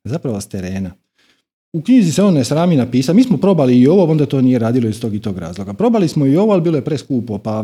zapravo 0.03 0.41
s 0.41 0.47
terena. 0.47 0.91
U 1.75 1.81
knjizi 1.81 2.11
se 2.11 2.23
on 2.23 2.33
ne 2.33 2.43
srami 2.43 2.75
napisati. 2.75 3.15
Mi 3.15 3.23
smo 3.23 3.37
probali 3.37 3.79
i 3.79 3.87
ovo, 3.87 4.11
onda 4.11 4.25
to 4.25 4.41
nije 4.41 4.59
radilo 4.59 4.89
iz 4.89 5.01
tog 5.01 5.15
i 5.15 5.19
tog 5.19 5.37
razloga. 5.37 5.73
Probali 5.73 6.07
smo 6.07 6.25
i 6.25 6.37
ovo, 6.37 6.53
ali 6.53 6.61
bilo 6.61 6.77
je 6.77 6.85
preskupo. 6.85 7.37
Pa, 7.37 7.63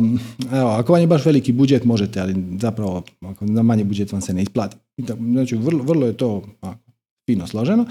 evo, 0.53 0.69
ako 0.69 0.93
vam 0.93 1.01
je 1.01 1.07
baš 1.07 1.25
veliki 1.25 1.51
budžet, 1.51 1.83
možete, 1.83 2.19
ali 2.19 2.35
zapravo, 2.61 3.03
ako 3.21 3.45
na 3.45 3.63
manji 3.63 3.83
budžet 3.83 4.11
vam 4.11 4.21
se 4.21 4.33
ne 4.33 4.41
isplati. 4.41 4.77
Znači, 5.19 5.55
vrlo, 5.55 5.83
vrlo 5.83 6.07
je 6.07 6.13
to 6.13 6.43
ako, 6.61 6.91
fino 7.29 7.47
složeno. 7.47 7.85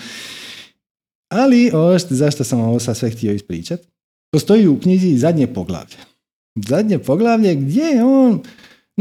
Ali, 1.32 1.70
ovo 1.74 1.98
zašto 1.98 2.44
sam 2.44 2.60
ovo 2.60 2.78
sad 2.78 2.96
sve 2.96 3.10
htio 3.10 3.32
ispričati, 3.32 3.88
postoji 4.32 4.68
u 4.68 4.80
knjizi 4.80 5.16
zadnje 5.16 5.46
poglavlje. 5.46 5.96
Zadnje 6.68 6.98
poglavlje 6.98 7.54
gdje 7.54 7.82
je 7.82 8.04
on 8.04 8.40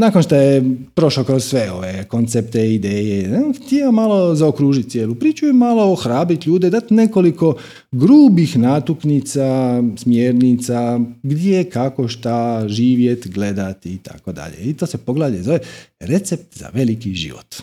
nakon 0.00 0.22
što 0.22 0.34
je 0.34 0.76
prošao 0.94 1.24
kroz 1.24 1.44
sve 1.44 1.72
ove 1.72 2.04
koncepte, 2.08 2.74
ideje, 2.74 3.42
htio 3.56 3.92
malo 3.92 4.34
zaokružiti 4.34 4.90
cijelu 4.90 5.14
priču 5.14 5.48
i 5.48 5.52
malo 5.52 5.92
ohrabriti 5.92 6.48
ljude, 6.48 6.70
dati 6.70 6.94
nekoliko 6.94 7.56
grubih 7.92 8.58
natuknica, 8.58 9.82
smjernica, 9.96 11.00
gdje, 11.22 11.64
kako, 11.64 12.08
šta, 12.08 12.64
živjet, 12.68 13.28
gledati 13.28 13.92
i 13.92 13.98
tako 13.98 14.32
dalje. 14.32 14.56
I 14.60 14.74
to 14.74 14.86
se 14.86 14.98
poglavlje 14.98 15.42
zove 15.42 15.58
recept 16.00 16.58
za 16.58 16.70
veliki 16.74 17.14
život. 17.14 17.54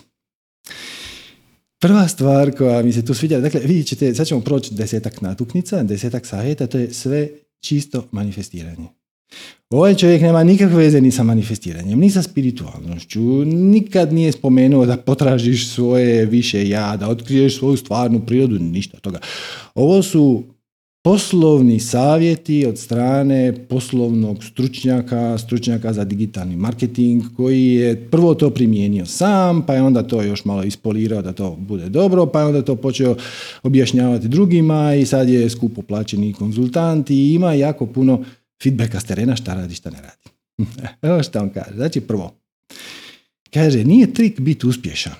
Prva 1.80 2.08
stvar 2.08 2.56
koja 2.56 2.82
mi 2.82 2.92
se 2.92 3.04
tu 3.04 3.14
sviđa, 3.14 3.40
dakle, 3.40 3.60
vidjet 3.60 3.86
ćete, 3.86 4.14
sad 4.14 4.26
ćemo 4.26 4.40
proći 4.40 4.74
desetak 4.74 5.20
natuknica, 5.20 5.82
desetak 5.82 6.26
savjeta, 6.26 6.66
to 6.66 6.78
je 6.78 6.94
sve 6.94 7.28
čisto 7.60 8.04
manifestiranje. 8.12 8.88
Ovaj 9.70 9.94
čovjek 9.94 10.22
nema 10.22 10.44
nikakve 10.44 10.76
veze 10.76 11.00
ni 11.00 11.10
sa 11.10 11.22
manifestiranjem, 11.22 11.98
ni 11.98 12.10
sa 12.10 12.22
spiritualnošću. 12.22 13.44
Nikad 13.44 14.12
nije 14.12 14.32
spomenuo 14.32 14.86
da 14.86 14.96
potražiš 14.96 15.68
svoje 15.68 16.26
više 16.26 16.68
ja, 16.68 16.96
da 16.96 17.08
otkriješ 17.08 17.58
svoju 17.58 17.76
stvarnu 17.76 18.20
prirodu, 18.26 18.58
ništa 18.58 18.98
toga. 18.98 19.18
Ovo 19.74 20.02
su 20.02 20.44
poslovni 21.04 21.80
savjeti 21.80 22.66
od 22.66 22.78
strane 22.78 23.66
poslovnog 23.68 24.44
stručnjaka, 24.44 25.38
stručnjaka 25.38 25.92
za 25.92 26.04
digitalni 26.04 26.56
marketing 26.56 27.22
koji 27.36 27.66
je 27.66 28.10
prvo 28.10 28.34
to 28.34 28.50
primijenio 28.50 29.06
sam, 29.06 29.62
pa 29.66 29.74
je 29.74 29.82
onda 29.82 30.02
to 30.02 30.22
još 30.22 30.44
malo 30.44 30.62
ispolirao 30.62 31.22
da 31.22 31.32
to 31.32 31.56
bude 31.58 31.88
dobro, 31.88 32.26
pa 32.26 32.40
je 32.40 32.46
onda 32.46 32.62
to 32.62 32.76
počeo 32.76 33.16
objašnjavati 33.62 34.28
drugima 34.28 34.94
i 34.94 35.06
sad 35.06 35.28
je 35.28 35.50
skupo 35.50 35.82
plaćeni 35.82 36.32
konzultant 36.32 37.10
i 37.10 37.34
ima 37.34 37.52
jako 37.52 37.86
puno 37.86 38.24
feedbacka 38.62 39.00
s 39.00 39.04
terena 39.04 39.36
šta 39.36 39.54
radi, 39.54 39.74
šta 39.74 39.90
ne 39.90 40.00
radi. 40.00 40.30
Evo 41.02 41.22
što 41.22 41.40
on 41.40 41.50
kaže. 41.50 41.76
Znači 41.76 42.00
prvo, 42.00 42.34
kaže 43.54 43.84
nije 43.84 44.14
trik 44.14 44.40
biti 44.40 44.66
uspješan. 44.66 45.14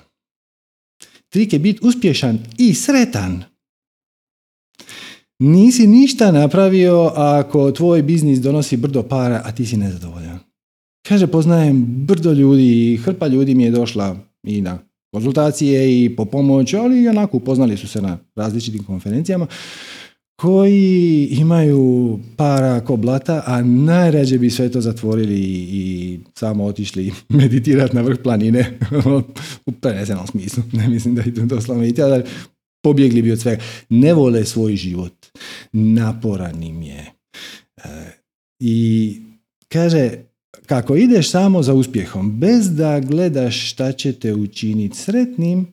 Trik 1.29 1.53
je 1.53 1.59
biti 1.59 1.79
uspješan 1.83 2.39
i 2.59 2.75
sretan. 2.75 3.45
Nisi 5.39 5.87
ništa 5.87 6.33
napravio 6.33 7.13
ako 7.15 7.73
tvoj 7.73 8.03
biznis 8.03 8.39
donosi 8.39 8.77
brdo 8.77 9.03
para, 9.03 9.43
a 9.45 9.53
ti 9.53 9.67
si 9.67 9.77
nezadovoljan. 9.77 10.39
Kaže, 11.09 11.27
poznajem 11.27 11.85
brdo 11.87 12.33
ljudi 12.33 13.01
hrpa 13.05 13.27
ljudi 13.27 13.55
mi 13.55 13.65
je 13.65 13.71
došla 13.71 14.17
i 14.43 14.61
na 14.61 14.79
konzultacije 15.13 16.05
i 16.05 16.17
po 16.17 16.25
pomoć, 16.25 16.75
ali 16.75 17.03
i 17.03 17.09
onako 17.09 17.37
upoznali 17.37 17.77
su 17.77 17.89
se 17.89 18.03
na 18.03 18.19
različitim 18.37 18.85
konferencijama 18.85 19.47
koji 20.41 21.29
imaju 21.31 22.19
para 22.37 22.81
ko 22.81 22.97
blata, 22.97 23.43
a 23.47 23.63
najrađe 23.63 24.39
bi 24.39 24.51
sve 24.51 24.71
to 24.71 24.81
zatvorili 24.81 25.41
i 25.41 26.21
samo 26.35 26.65
otišli 26.65 27.13
meditirati 27.29 27.97
na 27.97 28.03
vrh 28.03 28.19
planine 28.23 28.79
u 29.67 29.73
prenesenom 29.73 30.27
smislu. 30.27 30.63
Ne 30.73 30.89
mislim 30.89 31.15
da 31.15 31.23
idu 31.23 31.47
doslovno 31.47 31.85
ali 32.03 32.23
pobjegli 32.83 33.23
bi 33.23 33.33
od 33.33 33.41
svega. 33.41 33.63
Ne 33.89 34.15
vole 34.15 34.45
svoj 34.45 34.77
život. 34.77 35.27
Naporan 35.73 36.63
im 36.63 36.83
je. 36.83 37.07
E, 37.77 37.89
I 38.61 39.17
kaže, 39.69 40.11
kako 40.67 40.97
ideš 40.97 41.31
samo 41.31 41.63
za 41.63 41.75
uspjehom, 41.75 42.41
bez 42.41 42.77
da 42.77 43.01
gledaš 43.01 43.71
šta 43.71 43.93
će 43.93 44.13
te 44.13 44.35
učiniti 44.35 44.99
sretnim, 44.99 45.67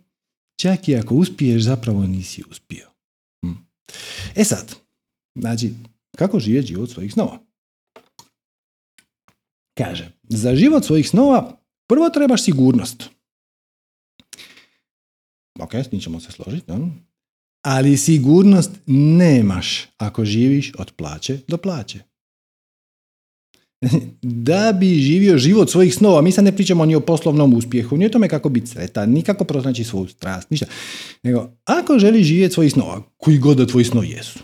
čak 0.60 0.90
i 0.90 0.96
ako 0.96 1.16
uspiješ, 1.16 1.64
zapravo 1.64 2.08
nisi 2.08 2.44
uspio. 2.52 2.95
E 4.36 4.44
sad, 4.44 4.76
znači, 5.36 5.74
kako 6.18 6.40
živjeti 6.40 6.68
život 6.68 6.90
svojih 6.90 7.14
snova? 7.14 7.40
Kaže, 9.78 10.12
za 10.24 10.56
život 10.56 10.86
svojih 10.86 11.10
snova 11.10 11.58
prvo 11.88 12.10
trebaš 12.10 12.44
sigurnost. 12.44 13.04
Ok, 15.60 15.74
s 15.74 15.92
njim 15.92 16.02
ćemo 16.02 16.20
se 16.20 16.32
složiti. 16.32 16.72
No? 16.72 16.92
Ali 17.62 17.98
sigurnost 17.98 18.72
nemaš 18.88 19.88
ako 19.98 20.26
živiš 20.26 20.72
od 20.78 20.92
plaće 20.92 21.40
do 21.48 21.58
plaće. 21.58 22.00
Da 24.22 24.74
bi 24.80 25.00
živio 25.00 25.38
život 25.38 25.70
svojih 25.70 25.96
snova, 25.96 26.22
mi 26.22 26.32
sad 26.32 26.44
ne 26.44 26.52
pričamo 26.52 26.86
ni 26.86 26.96
o 26.96 27.00
poslovnom 27.00 27.54
uspjehu, 27.54 27.98
ni 27.98 28.06
o 28.06 28.10
tome 28.10 28.30
kako 28.30 28.50
biti 28.50 28.68
sretan, 28.68 29.12
ni 29.12 29.22
kako 29.22 29.44
pronaći 29.44 29.84
svoju 29.84 30.08
strast, 30.08 30.50
ništa. 30.50 30.66
Nego, 31.24 31.50
ako 31.66 32.00
želiš 32.00 32.28
živjeti 32.28 32.54
svojih 32.54 32.72
snova, 32.72 33.02
koji 33.18 33.38
god 33.38 33.58
da 33.58 33.68
tvoji 33.68 33.86
snovi 33.86 34.10
jesu, 34.10 34.40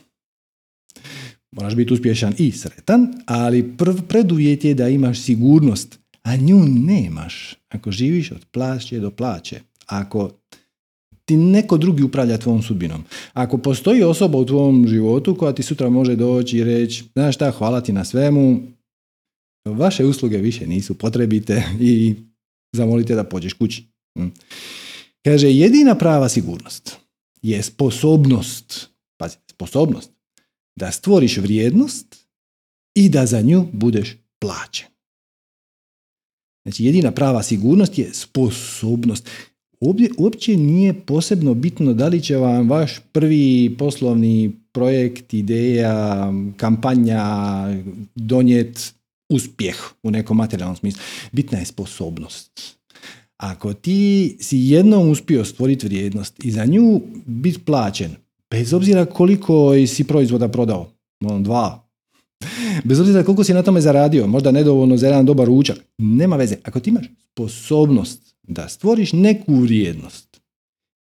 moraš 1.52 1.76
biti 1.76 1.94
uspješan 1.94 2.34
i 2.38 2.52
sretan, 2.52 3.14
ali 3.26 3.78
prv 3.78 4.02
preduvjet 4.08 4.66
je 4.66 4.74
da 4.74 4.90
imaš 4.90 5.22
sigurnost, 5.22 6.00
a 6.24 6.36
nju 6.36 6.66
nemaš 6.66 7.56
ako 7.70 7.92
živiš 7.92 8.32
od 8.32 8.46
plaće 8.52 9.00
do 9.00 9.12
plaće. 9.12 9.60
Ako 9.86 10.30
ti 11.26 11.38
neko 11.38 11.78
drugi 11.78 12.04
upravlja 12.04 12.38
tvojom 12.38 12.62
sudbinom. 12.62 13.04
Ako 13.34 13.58
postoji 13.58 14.04
osoba 14.04 14.38
u 14.38 14.46
tvom 14.46 14.88
životu 14.88 15.36
koja 15.36 15.54
ti 15.54 15.64
sutra 15.64 15.90
može 15.90 16.16
doći 16.16 16.58
i 16.58 16.64
reći, 16.64 17.04
znaš 17.14 17.36
šta, 17.36 17.52
hvala 17.52 17.82
ti 17.82 17.94
na 17.94 18.06
svemu, 18.06 18.62
vaše 19.66 20.06
usluge 20.06 20.38
više 20.38 20.68
nisu 20.68 20.98
potrebite 20.98 21.64
i 21.80 22.16
zamolite 22.76 23.16
da 23.16 23.24
pođeš 23.24 23.54
kući. 23.54 23.84
Hm. 24.20 24.28
Kaže, 25.26 25.52
jedina 25.52 25.96
prava 25.96 26.30
sigurnost 26.30 26.98
je 27.42 27.64
sposobnost, 27.64 28.90
pazi, 29.18 29.38
sposobnost 29.52 30.12
da 30.76 30.92
stvoriš 30.92 31.38
vrijednost 31.38 32.28
i 32.96 33.10
da 33.10 33.26
za 33.26 33.42
nju 33.42 33.68
budeš 33.74 34.18
plaćen. 34.40 34.88
Znači, 36.66 36.86
jedina 36.86 37.12
prava 37.12 37.44
sigurnost 37.44 37.98
je 37.98 38.14
sposobnost. 38.14 39.30
uopće 40.18 40.58
nije 40.58 41.06
posebno 41.06 41.54
bitno 41.54 41.94
da 41.94 42.08
li 42.08 42.22
će 42.22 42.38
vam 42.38 42.70
vaš 42.70 43.00
prvi 43.12 43.76
poslovni 43.80 44.52
projekt, 44.72 45.34
ideja, 45.34 46.32
kampanja 46.58 47.24
donijeti 48.16 48.82
uspjeh 49.32 49.76
u 50.04 50.12
nekom 50.12 50.38
materijalnom 50.38 50.76
smislu. 50.76 51.02
Bitna 51.32 51.58
je 51.58 51.66
sposobnost. 51.66 52.78
Ako 53.38 53.74
ti 53.74 54.38
si 54.40 54.58
jednom 54.58 55.10
uspio 55.10 55.46
stvoriti 55.46 55.86
vrijednost 55.86 56.46
i 56.46 56.52
za 56.52 56.66
nju 56.66 57.02
biti 57.26 57.60
plaćen, 57.60 58.16
bez 58.50 58.74
obzira 58.74 59.06
koliko 59.06 59.74
si 59.88 60.04
proizvoda 60.04 60.48
prodao, 60.48 60.92
ono, 61.24 61.40
dva, 61.40 61.88
bez 62.84 63.00
obzira 63.00 63.24
koliko 63.24 63.44
si 63.44 63.54
na 63.54 63.64
tome 63.64 63.82
zaradio, 63.82 64.28
možda 64.28 64.52
nedovoljno 64.52 64.98
za 64.98 65.08
jedan 65.08 65.26
dobar 65.26 65.48
ručak, 65.48 65.78
nema 65.98 66.36
veze. 66.36 66.56
Ako 66.64 66.80
ti 66.80 66.90
imaš 66.90 67.06
sposobnost 67.32 68.36
da 68.44 68.70
stvoriš 68.70 69.14
neku 69.14 69.56
vrijednost 69.56 70.42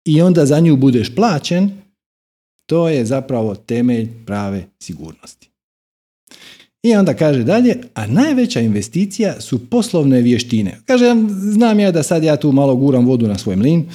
i 0.06 0.22
onda 0.22 0.46
za 0.46 0.60
nju 0.60 0.78
budeš 0.78 1.16
plaćen, 1.16 1.72
to 2.66 2.90
je 2.90 3.06
zapravo 3.06 3.56
temelj 3.56 4.10
prave 4.26 4.66
sigurnosti. 4.80 5.49
I 6.84 6.96
onda 6.96 7.14
kaže 7.14 7.44
dalje, 7.44 7.76
a 7.94 8.08
najveća 8.08 8.60
investicija 8.60 9.42
su 9.42 9.70
poslovne 9.70 10.22
vještine. 10.22 10.78
Kaže, 10.86 11.16
znam 11.30 11.80
ja 11.80 11.92
da 11.92 12.04
sad 12.04 12.24
ja 12.24 12.36
tu 12.36 12.52
malo 12.52 12.76
guram 12.76 13.06
vodu 13.06 13.28
na 13.28 13.38
svoj 13.38 13.56
mlin, 13.56 13.86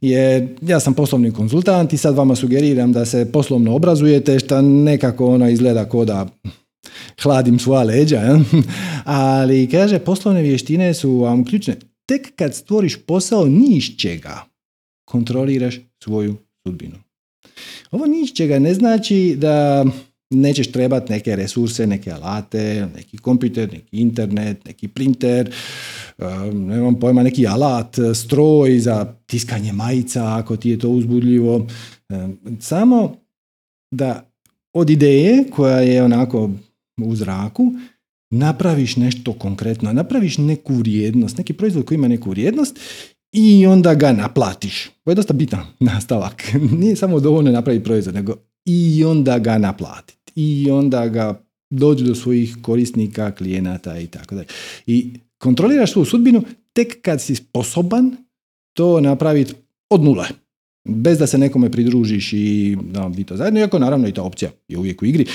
jer 0.00 0.48
ja 0.62 0.80
sam 0.80 0.94
poslovni 0.94 1.32
konzultant 1.32 1.92
i 1.92 1.96
sad 1.96 2.14
vama 2.16 2.36
sugeriram 2.36 2.92
da 2.92 3.04
se 3.04 3.32
poslovno 3.32 3.74
obrazujete, 3.74 4.38
što 4.38 4.62
nekako 4.62 5.26
ono 5.26 5.48
izgleda 5.48 5.88
ko 5.88 6.04
da 6.04 6.26
hladim 7.22 7.58
svoja 7.58 7.82
leđa. 7.82 8.38
Ali 9.04 9.68
kaže, 9.70 9.98
poslovne 9.98 10.42
vještine 10.42 10.94
su 10.94 11.10
vam 11.10 11.44
ključne. 11.44 11.76
Tek 12.06 12.36
kad 12.36 12.54
stvoriš 12.54 12.96
posao 13.06 13.44
ni 13.44 13.76
iz 13.76 13.84
čega, 13.98 14.44
kontroliraš 15.04 15.80
svoju 16.02 16.36
sudbinu. 16.66 16.96
Ovo 17.90 18.06
ni 18.06 18.22
iz 18.22 18.32
čega 18.32 18.58
ne 18.58 18.74
znači 18.74 19.36
da 19.38 19.84
nećeš 20.30 20.72
trebati 20.72 21.12
neke 21.12 21.36
resurse, 21.36 21.86
neke 21.86 22.12
alate, 22.12 22.88
neki 22.96 23.18
kompjuter, 23.18 23.72
neki 23.72 23.96
internet, 23.96 24.64
neki 24.64 24.88
printer, 24.88 25.54
nemam 26.52 27.00
pojma, 27.00 27.22
neki 27.22 27.46
alat, 27.46 27.96
stroj 28.14 28.78
za 28.78 29.14
tiskanje 29.26 29.72
majica, 29.72 30.36
ako 30.36 30.56
ti 30.56 30.70
je 30.70 30.78
to 30.78 30.88
uzbudljivo. 30.88 31.66
Samo 32.60 33.16
da 33.90 34.30
od 34.72 34.90
ideje 34.90 35.44
koja 35.50 35.80
je 35.80 36.02
onako 36.02 36.50
u 37.02 37.16
zraku, 37.16 37.72
napraviš 38.30 38.96
nešto 38.96 39.32
konkretno, 39.32 39.92
napraviš 39.92 40.38
neku 40.38 40.74
vrijednost, 40.74 41.38
neki 41.38 41.52
proizvod 41.52 41.84
koji 41.84 41.96
ima 41.96 42.08
neku 42.08 42.30
vrijednost 42.30 42.78
i 43.32 43.66
onda 43.66 43.94
ga 43.94 44.12
naplatiš. 44.12 44.90
To 45.04 45.10
je 45.10 45.14
dosta 45.14 45.32
bitan 45.32 45.66
nastavak. 45.90 46.42
Nije 46.72 46.96
samo 46.96 47.20
dovoljno 47.20 47.50
napraviti 47.50 47.84
proizvod, 47.84 48.14
nego 48.14 48.34
i 48.64 49.04
onda 49.04 49.38
ga 49.38 49.58
naplatiti. 49.58 50.19
I 50.36 50.70
onda 50.70 51.08
ga 51.08 51.42
dođu 51.70 52.04
do 52.04 52.14
svojih 52.14 52.56
korisnika, 52.62 53.30
klijenata 53.30 53.98
i 53.98 54.06
tako 54.06 54.34
dalje. 54.34 54.46
I 54.86 55.10
kontroliraš 55.38 55.92
svoju 55.92 56.04
sudbinu 56.04 56.42
tek 56.72 57.02
kad 57.02 57.22
si 57.22 57.34
sposoban 57.34 58.16
to 58.76 59.00
napraviti 59.00 59.54
od 59.90 60.04
nule. 60.04 60.26
Bez 60.88 61.18
da 61.18 61.26
se 61.26 61.38
nekome 61.38 61.70
pridružiš 61.70 62.32
i 62.32 62.76
da 62.82 63.06
vi 63.06 63.24
to 63.24 63.36
zajedno, 63.36 63.60
iako 63.60 63.78
naravno 63.78 64.08
i 64.08 64.12
ta 64.12 64.22
opcija 64.22 64.50
je 64.68 64.78
uvijek 64.78 65.02
u 65.02 65.06
igri. 65.06 65.26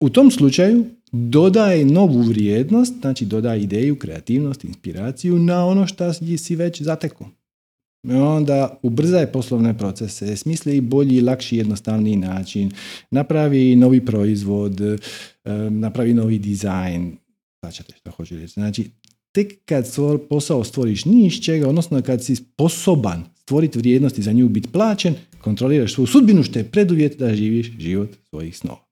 U 0.00 0.08
tom 0.08 0.30
slučaju 0.30 0.84
dodaje 1.12 1.84
novu 1.84 2.22
vrijednost, 2.22 2.94
znači 3.00 3.24
dodaje 3.24 3.62
ideju, 3.62 3.96
kreativnost, 3.96 4.64
inspiraciju 4.64 5.38
na 5.38 5.66
ono 5.66 5.86
što 5.86 6.12
si 6.12 6.56
već 6.56 6.82
zatekao. 6.82 7.28
Onda 8.06 8.78
ubrzaje 8.82 9.32
poslovne 9.32 9.78
procese, 9.78 10.36
smisli 10.36 10.80
bolji, 10.80 11.20
lakši, 11.20 11.56
jednostavniji 11.56 12.16
način, 12.16 12.70
napravi 13.10 13.76
novi 13.76 14.04
proizvod, 14.04 14.80
napravi 15.70 16.14
novi 16.14 16.38
dizajn, 16.38 17.16
značite 17.62 17.94
što 17.96 18.10
hoću 18.10 18.36
reći. 18.36 18.52
Znači, 18.52 18.90
tek 19.32 19.64
kad 19.64 19.86
posao 20.28 20.64
stvoriš 20.64 21.04
ni 21.04 21.42
čega, 21.42 21.68
odnosno 21.68 22.02
kad 22.02 22.24
si 22.24 22.36
sposoban 22.36 23.24
stvoriti 23.36 23.78
vrijednost 23.78 24.18
i 24.18 24.22
za 24.22 24.32
nju 24.32 24.48
biti 24.48 24.68
plaćen, 24.68 25.14
kontroliraš 25.40 25.94
svoju 25.94 26.06
sudbinu 26.06 26.42
što 26.42 26.58
je 26.58 26.70
preduvjet 26.70 27.18
da 27.18 27.34
živiš 27.34 27.70
život 27.78 28.10
svojih 28.28 28.56
snova. 28.56 28.84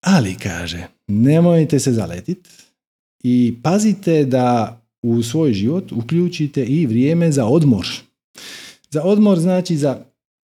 Ali, 0.00 0.34
kaže, 0.34 0.86
nemojte 1.06 1.78
se 1.78 1.92
zaletiti 1.92 2.50
i 3.24 3.54
pazite 3.62 4.24
da 4.24 4.80
u 5.06 5.22
svoj 5.22 5.52
život 5.52 5.92
uključite 5.92 6.64
i 6.64 6.86
vrijeme 6.86 7.32
za 7.32 7.46
odmor. 7.46 7.86
Za 8.90 9.02
odmor 9.02 9.38
znači 9.38 9.76
za 9.76 9.98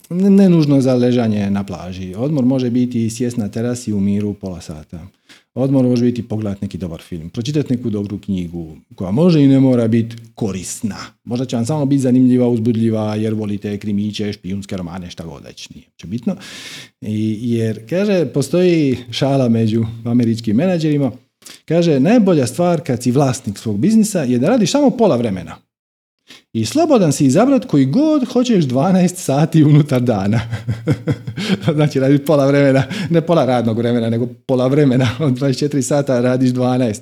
ne 0.10 0.50
nužno 0.50 0.82
za 0.82 0.96
ležanje 0.96 1.50
na 1.50 1.63
plaži. 1.63 2.13
Odmor 2.18 2.46
može 2.46 2.70
biti 2.70 3.10
sjest 3.10 3.38
na 3.38 3.50
terasi 3.50 3.94
u 3.94 4.00
miru 4.00 4.34
pola 4.34 4.62
sata. 4.62 5.08
Odmor 5.53 5.86
može 5.86 6.03
biti 6.03 6.27
pogledati 6.27 6.65
neki 6.65 6.77
dobar 6.77 7.01
film, 7.01 7.30
pročitati 7.30 7.74
neku 7.74 7.89
dobru 7.89 8.20
knjigu 8.20 8.77
koja 8.96 9.12
može 9.12 9.44
i 9.44 9.48
ne 9.48 9.60
mora 9.60 9.88
biti 9.88 10.15
korisna. 10.36 10.96
Možda 11.24 11.46
će 11.46 11.56
vam 11.56 11.65
samo 11.65 11.86
biti 11.86 12.01
zanimljiva, 12.01 12.48
uzbudljiva 12.48 13.15
jer 13.15 13.34
volite 13.34 13.77
krimiće, 13.77 14.34
špijunske 14.34 14.77
romane, 14.77 15.10
šta 15.10 15.24
god 15.24 15.44
već 15.44 15.70
nije 15.70 15.86
će 15.98 16.08
bitno. 16.08 16.36
I, 17.01 17.38
jer, 17.41 17.89
kaže, 17.89 18.25
postoji 18.25 18.98
šala 19.12 19.50
među 19.50 19.86
američkim 20.06 20.56
menadžerima, 20.56 21.12
kaže, 21.65 22.00
najbolja 22.00 22.48
stvar 22.48 22.81
kad 22.81 23.03
si 23.03 23.12
vlasnik 23.12 23.57
svog 23.57 23.77
biznisa 23.77 24.24
je 24.24 24.39
da 24.39 24.50
radiš 24.50 24.71
samo 24.71 24.89
pola 24.89 25.15
vremena. 25.15 25.55
I 26.53 26.65
slobodan 26.65 27.12
si 27.12 27.25
izabrat 27.25 27.65
koji 27.65 27.86
god 27.86 28.27
hoćeš 28.27 28.65
12 28.65 29.15
sati 29.15 29.63
unutar 29.63 30.01
dana. 30.01 30.41
znači 31.75 32.00
radiš 32.00 32.19
pola 32.25 32.45
vremena, 32.45 32.83
ne 33.10 33.21
pola 33.21 33.45
radnog 33.45 33.77
vremena, 33.77 34.10
nego 34.10 34.27
pola 34.45 34.67
vremena, 34.67 35.10
od 35.19 35.33
24 35.33 35.81
sata 35.81 36.21
radiš 36.21 36.51
12. 36.51 37.00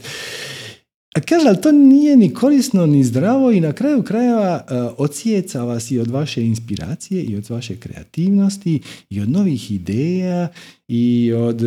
A 1.15 1.21
kaže, 1.21 1.47
ali 1.47 1.61
to 1.61 1.71
nije 1.71 2.17
ni 2.17 2.33
korisno, 2.33 2.85
ni 2.85 3.03
zdravo 3.03 3.51
i 3.51 3.59
na 3.59 3.73
kraju 3.73 4.03
krajeva 4.03 4.63
uh, 4.63 4.93
odsjeca 4.97 5.63
vas 5.63 5.91
i 5.91 5.99
od 5.99 6.07
vaše 6.07 6.43
inspiracije 6.43 7.23
i 7.23 7.35
od 7.35 7.49
vaše 7.49 7.75
kreativnosti 7.75 8.81
i 9.09 9.21
od 9.21 9.29
novih 9.29 9.71
ideja 9.71 10.47
i 10.87 11.33
od 11.33 11.61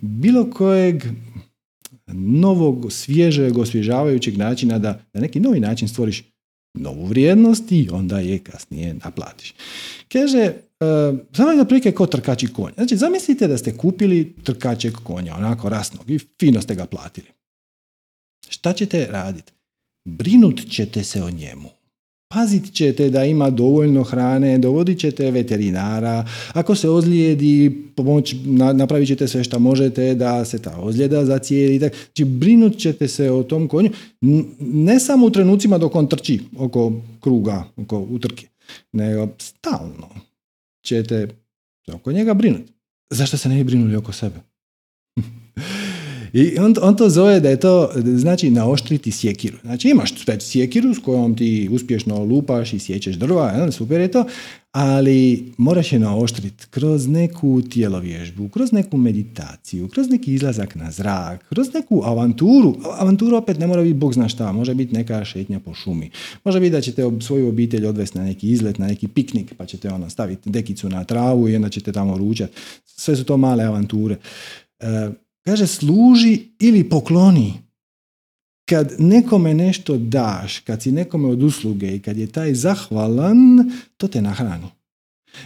bilo 0.00 0.50
kojeg 0.50 1.04
novog, 2.12 2.92
svježeg, 2.92 3.58
osvježavajućeg 3.58 4.36
načina 4.38 4.78
da 4.78 5.00
na 5.12 5.20
neki 5.20 5.40
novi 5.40 5.60
način 5.60 5.88
stvoriš 5.88 6.22
novu 6.74 7.06
vrijednost 7.06 7.72
i 7.72 7.88
onda 7.92 8.18
je 8.18 8.38
kasnije 8.38 8.94
naplatiš. 8.94 9.54
Kaže, 10.12 10.52
uh, 10.80 11.18
samo 11.32 11.50
jedna 11.50 11.64
prilike 11.64 11.92
kao 11.92 12.06
trkači 12.06 12.52
konja. 12.52 12.74
Znači, 12.74 12.96
zamislite 12.96 13.48
da 13.48 13.58
ste 13.58 13.76
kupili 13.76 14.36
trkačeg 14.44 14.94
konja, 15.02 15.36
onako 15.36 15.68
rasnog 15.68 16.10
i 16.10 16.18
fino 16.40 16.62
ste 16.62 16.74
ga 16.74 16.86
platili. 16.86 17.26
Šta 18.48 18.72
ćete 18.72 19.06
raditi? 19.10 19.52
Brinut 20.08 20.70
ćete 20.70 21.04
se 21.04 21.22
o 21.22 21.30
njemu. 21.30 21.68
Pazit 22.34 22.72
ćete 22.72 23.10
da 23.10 23.24
ima 23.24 23.50
dovoljno 23.50 24.02
hrane, 24.02 24.58
dovodit 24.58 24.98
ćete 24.98 25.30
veterinara, 25.30 26.26
ako 26.52 26.74
se 26.74 26.88
ozlijedi, 26.88 27.82
pomoć, 27.96 28.34
napravit 28.74 29.08
ćete 29.08 29.28
sve 29.28 29.44
što 29.44 29.58
možete 29.58 30.14
da 30.14 30.44
se 30.44 30.58
ta 30.58 30.76
ozljeda 30.80 31.24
zacijeli. 31.24 31.78
Znači, 31.78 32.24
brinut 32.24 32.78
ćete 32.78 33.08
se 33.08 33.30
o 33.30 33.42
tom 33.42 33.68
konju, 33.68 33.90
ne 34.60 35.00
samo 35.00 35.26
u 35.26 35.30
trenucima 35.30 35.78
dok 35.78 35.94
on 35.94 36.06
trči 36.06 36.40
oko 36.58 36.92
kruga, 37.20 37.64
oko 37.76 37.98
utrke, 37.98 38.46
nego 38.92 39.28
stalno 39.38 40.08
ćete 40.82 41.28
oko 41.92 42.12
njega 42.12 42.34
brinuti. 42.34 42.72
Zašto 43.10 43.36
se 43.36 43.48
ne 43.48 43.56
bi 43.56 43.64
brinuli 43.64 43.96
oko 43.96 44.12
sebe? 44.12 44.40
I 46.34 46.58
on, 46.58 46.74
on 46.82 46.96
to 46.96 47.08
zove 47.08 47.40
da 47.40 47.48
je 47.48 47.60
to, 47.60 47.90
znači 48.16 48.50
naoštriti 48.50 49.10
sjekiru. 49.10 49.56
Znači 49.62 49.88
imaš 49.88 50.14
sjekiru 50.40 50.94
s 50.94 50.98
kojom 50.98 51.36
ti 51.36 51.68
uspješno 51.72 52.24
lupaš 52.24 52.72
i 52.72 52.78
sjećeš 52.78 53.16
drva, 53.16 53.72
super 53.72 54.00
je 54.00 54.10
to, 54.10 54.24
ali 54.72 55.52
moraš 55.58 55.92
je 55.92 55.98
naoštriti 55.98 56.66
kroz 56.70 57.08
neku 57.08 57.62
tijelovježbu, 57.62 58.48
kroz 58.48 58.72
neku 58.72 58.96
meditaciju, 58.96 59.88
kroz 59.88 60.08
neki 60.10 60.34
izlazak 60.34 60.74
na 60.74 60.90
zrak, 60.90 61.44
kroz 61.48 61.74
neku 61.74 62.02
avanturu. 62.04 62.76
Avantura 62.98 63.38
opet 63.38 63.58
ne 63.58 63.66
mora 63.66 63.82
biti 63.82 63.94
bog 63.94 64.14
zna 64.14 64.28
šta, 64.28 64.52
može 64.52 64.74
biti 64.74 64.94
neka 64.94 65.24
šetnja 65.24 65.60
po 65.60 65.74
šumi. 65.74 66.10
Može 66.44 66.60
biti 66.60 66.72
da 66.72 66.80
ćete 66.80 67.02
svoju 67.20 67.48
obitelj 67.48 67.86
odvesti 67.86 68.18
na 68.18 68.24
neki 68.24 68.50
izlet, 68.50 68.78
na 68.78 68.86
neki 68.86 69.08
piknik, 69.08 69.54
pa 69.56 69.66
ćete 69.66 69.90
ono 69.90 70.10
staviti 70.10 70.50
dekicu 70.50 70.88
na 70.88 71.04
travu 71.04 71.48
i 71.48 71.56
onda 71.56 71.68
ćete 71.68 71.92
tamo 71.92 72.18
ručati. 72.18 72.52
Sve 72.84 73.16
su 73.16 73.24
to 73.24 73.36
male 73.36 73.64
avanture. 73.64 74.16
Kaže, 75.46 75.66
služi 75.66 76.38
ili 76.58 76.88
pokloni. 76.88 77.54
Kad 78.68 78.94
nekome 78.98 79.54
nešto 79.54 79.96
daš, 79.98 80.58
kad 80.58 80.82
si 80.82 80.92
nekome 80.92 81.28
od 81.28 81.42
usluge 81.42 81.96
i 81.96 82.00
kad 82.00 82.16
je 82.16 82.26
taj 82.26 82.54
zahvalan, 82.54 83.70
to 83.96 84.08
te 84.08 84.22
nahrani. 84.22 84.66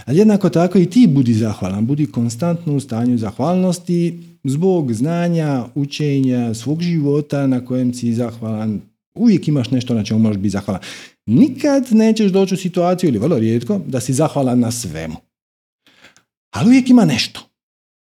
Ali 0.05 0.19
jednako 0.19 0.49
tako 0.49 0.79
i 0.79 0.87
ti 0.87 1.07
budi 1.11 1.35
zahvalan, 1.35 1.87
budi 1.87 2.07
konstantno 2.07 2.77
u 2.77 2.81
stanju 2.81 3.19
zahvalnosti 3.19 4.23
zbog 4.45 4.93
znanja, 4.93 5.65
učenja, 5.75 6.55
svog 6.55 6.83
života 6.83 7.47
na 7.47 7.65
kojem 7.65 7.95
si 7.95 8.15
zahvalan. 8.15 8.81
Uvijek 9.15 9.49
imaš 9.49 9.71
nešto 9.71 9.95
na 9.95 10.05
čemu 10.05 10.21
možeš 10.21 10.39
biti 10.39 10.51
zahvalan. 10.51 10.83
Nikad 11.27 11.87
nećeš 11.91 12.33
doći 12.33 12.55
u 12.55 12.57
situaciju, 12.57 13.09
ili 13.09 13.19
vrlo 13.19 13.39
rijetko, 13.39 13.81
da 13.87 14.01
si 14.01 14.13
zahvalan 14.13 14.61
na 14.61 14.71
svemu. 14.71 15.17
Ali 16.51 16.69
uvijek 16.69 16.91
ima 16.91 17.05
nešto. 17.05 17.48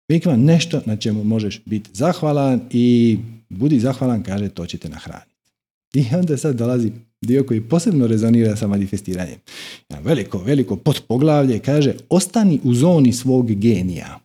Uvijek 0.10 0.26
ima 0.26 0.36
nešto 0.36 0.82
na 0.86 0.96
čemu 0.96 1.24
možeš 1.24 1.62
biti 1.66 1.90
zahvalan 1.94 2.62
i 2.72 3.18
budi 3.50 3.80
zahvalan, 3.80 4.24
kaže, 4.24 4.50
to 4.50 4.66
ćete 4.66 4.90
nahraniti. 4.90 5.36
I 5.94 6.06
onda 6.16 6.38
sad 6.38 6.56
dolazi 6.56 6.92
dio 7.22 7.44
koji 7.44 7.62
posebno 7.62 8.08
rezonira 8.08 8.56
sa 8.56 8.68
manifestiranjem. 8.68 9.40
Veliko, 10.04 10.38
veliko 10.38 10.76
potpoglavlje 10.76 11.60
kaže, 11.60 11.94
ostani 12.10 12.60
u 12.64 12.74
zoni 12.74 13.14
svog 13.14 13.52
genija. 13.52 14.20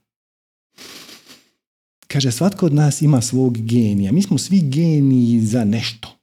Kaže, 2.06 2.32
svatko 2.32 2.66
od 2.66 2.74
nas 2.74 3.02
ima 3.02 3.20
svog 3.20 3.58
genija. 3.58 4.12
Mi 4.12 4.22
smo 4.22 4.38
svi 4.38 4.60
geniji 4.60 5.40
za 5.40 5.64
nešto. 5.64 6.18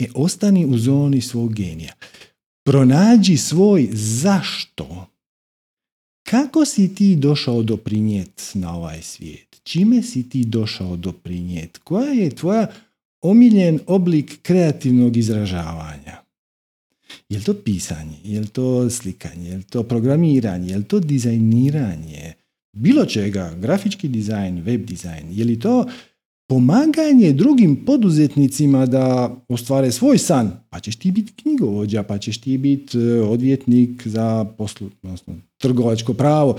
E, 0.00 0.06
ostani 0.14 0.66
u 0.66 0.78
zoni 0.78 1.20
svog 1.20 1.54
genija. 1.54 1.92
Pronađi 2.64 3.36
svoj 3.36 3.88
zašto 3.92 5.11
kako 6.32 6.64
si 6.64 6.94
ti 6.94 7.16
došao 7.16 7.62
doprinjet 7.62 8.50
na 8.54 8.76
ovaj 8.76 9.02
svijet? 9.02 9.60
Čime 9.62 10.02
si 10.02 10.28
ti 10.28 10.44
došao 10.44 10.96
doprinjet? 10.96 11.78
Koja 11.78 12.12
je 12.12 12.30
tvoja 12.30 12.66
omiljen 13.20 13.78
oblik 13.86 14.38
kreativnog 14.42 15.16
izražavanja? 15.16 16.22
Je 17.28 17.38
li 17.38 17.44
to 17.44 17.54
pisanje? 17.54 18.16
Je 18.24 18.40
li 18.40 18.46
to 18.46 18.90
slikanje? 18.90 19.50
Je 19.50 19.56
li 19.56 19.62
to 19.62 19.82
programiranje? 19.82 20.70
Je 20.70 20.78
li 20.78 20.84
to 20.84 21.00
dizajniranje? 21.00 22.32
Bilo 22.72 23.04
čega, 23.06 23.54
grafički 23.60 24.08
dizajn, 24.08 24.62
web 24.62 24.86
dizajn. 24.86 25.26
Je 25.30 25.44
li 25.44 25.60
to 25.60 25.86
pomaganje 26.52 27.32
drugim 27.32 27.84
poduzetnicima 27.84 28.86
da 28.86 29.36
ostvare 29.48 29.92
svoj 29.92 30.18
san, 30.18 30.50
pa 30.70 30.80
ćeš 30.80 30.96
ti 30.96 31.10
biti 31.10 31.32
knjigovođa, 31.42 32.02
pa 32.02 32.18
ćeš 32.18 32.40
ti 32.40 32.58
biti 32.58 32.98
e, 32.98 33.20
odvjetnik 33.20 34.06
za 34.06 34.44
poslu, 34.58 34.90
odnosno 35.02 35.34
trgovačko 35.58 36.14
pravo. 36.14 36.56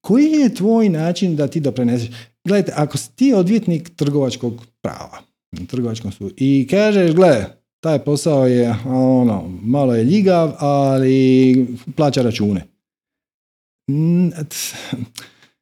koji 0.00 0.30
je 0.30 0.54
tvoj 0.54 0.88
način 0.88 1.36
da 1.36 1.48
ti 1.48 1.60
doprineseš? 1.60 2.10
Gledajte, 2.44 2.72
ako 2.76 2.98
si 2.98 3.10
ti 3.16 3.32
odvjetnik 3.34 3.90
trgovačkog 3.96 4.66
prava, 4.80 5.18
trgovačkom 5.66 6.12
su 6.12 6.30
i 6.36 6.66
kažeš, 6.70 7.14
gle, 7.14 7.44
taj 7.80 7.98
posao 7.98 8.46
je 8.46 8.76
ono, 8.86 9.58
malo 9.62 9.94
je 9.94 10.04
ljigav, 10.04 10.52
ali 10.58 11.66
plaća 11.96 12.22
račune. 12.22 12.66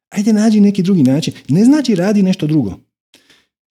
Ajde 0.09 0.33
nađi 0.33 0.59
neki 0.59 0.83
drugi 0.83 1.03
način. 1.03 1.33
Ne 1.49 1.65
znači 1.65 1.95
radi 1.95 2.23
nešto 2.23 2.47
drugo. 2.47 2.84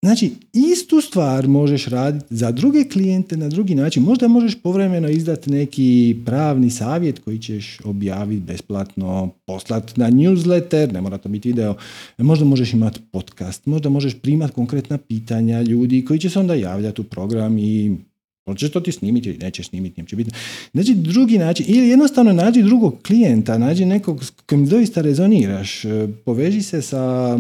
Znači, 0.03 0.31
istu 0.53 1.01
stvar 1.01 1.47
možeš 1.47 1.85
raditi 1.85 2.25
za 2.29 2.51
druge 2.51 2.83
klijente 2.83 3.37
na 3.37 3.49
drugi 3.49 3.75
način. 3.75 4.03
Možda 4.03 4.27
možeš 4.27 4.55
povremeno 4.55 5.09
izdati 5.09 5.51
neki 5.51 6.15
pravni 6.25 6.69
savjet 6.69 7.19
koji 7.19 7.39
ćeš 7.39 7.79
objaviti 7.83 8.41
besplatno, 8.41 9.29
poslati 9.45 9.99
na 9.99 10.11
newsletter, 10.11 10.93
ne 10.93 11.01
mora 11.01 11.17
to 11.17 11.29
biti 11.29 11.49
video. 11.49 11.75
Možda 12.17 12.45
možeš 12.45 12.73
imati 12.73 12.99
podcast, 13.11 13.65
možda 13.65 13.89
možeš 13.89 14.13
primati 14.21 14.53
konkretna 14.53 14.97
pitanja 14.97 15.61
ljudi 15.61 16.05
koji 16.05 16.19
će 16.19 16.29
se 16.29 16.39
onda 16.39 16.53
javljati 16.53 17.01
u 17.01 17.03
program 17.03 17.57
i 17.57 17.97
Hoćeš 18.45 18.71
to 18.71 18.79
ti 18.79 18.91
snimiti 18.91 19.29
ili 19.29 19.37
nećeš 19.37 19.69
snimiti, 19.69 20.01
neće 20.01 20.15
biti. 20.15 20.31
Znači 20.73 20.93
drugi 20.93 21.37
način, 21.37 21.65
ili 21.69 21.87
jednostavno 21.87 22.33
nađi 22.33 22.63
drugog 22.63 22.95
klijenta, 23.07 23.57
nađi 23.57 23.85
nekog 23.85 24.23
s 24.23 24.29
kojim 24.29 24.65
doista 24.65 25.01
rezoniraš, 25.01 25.83
poveži 26.25 26.61
se 26.61 26.81
sa 26.81 27.37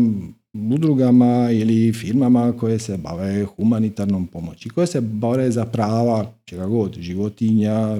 udrugama 0.53 1.51
ili 1.51 1.93
firmama 1.93 2.51
koje 2.51 2.79
se 2.79 2.97
bave 2.97 3.43
humanitarnom 3.43 4.27
pomoći, 4.27 4.69
koje 4.69 4.87
se 4.87 5.01
bore 5.01 5.51
za 5.51 5.65
prava 5.65 6.33
čega 6.45 6.65
god, 6.65 6.97
životinja, 6.99 7.97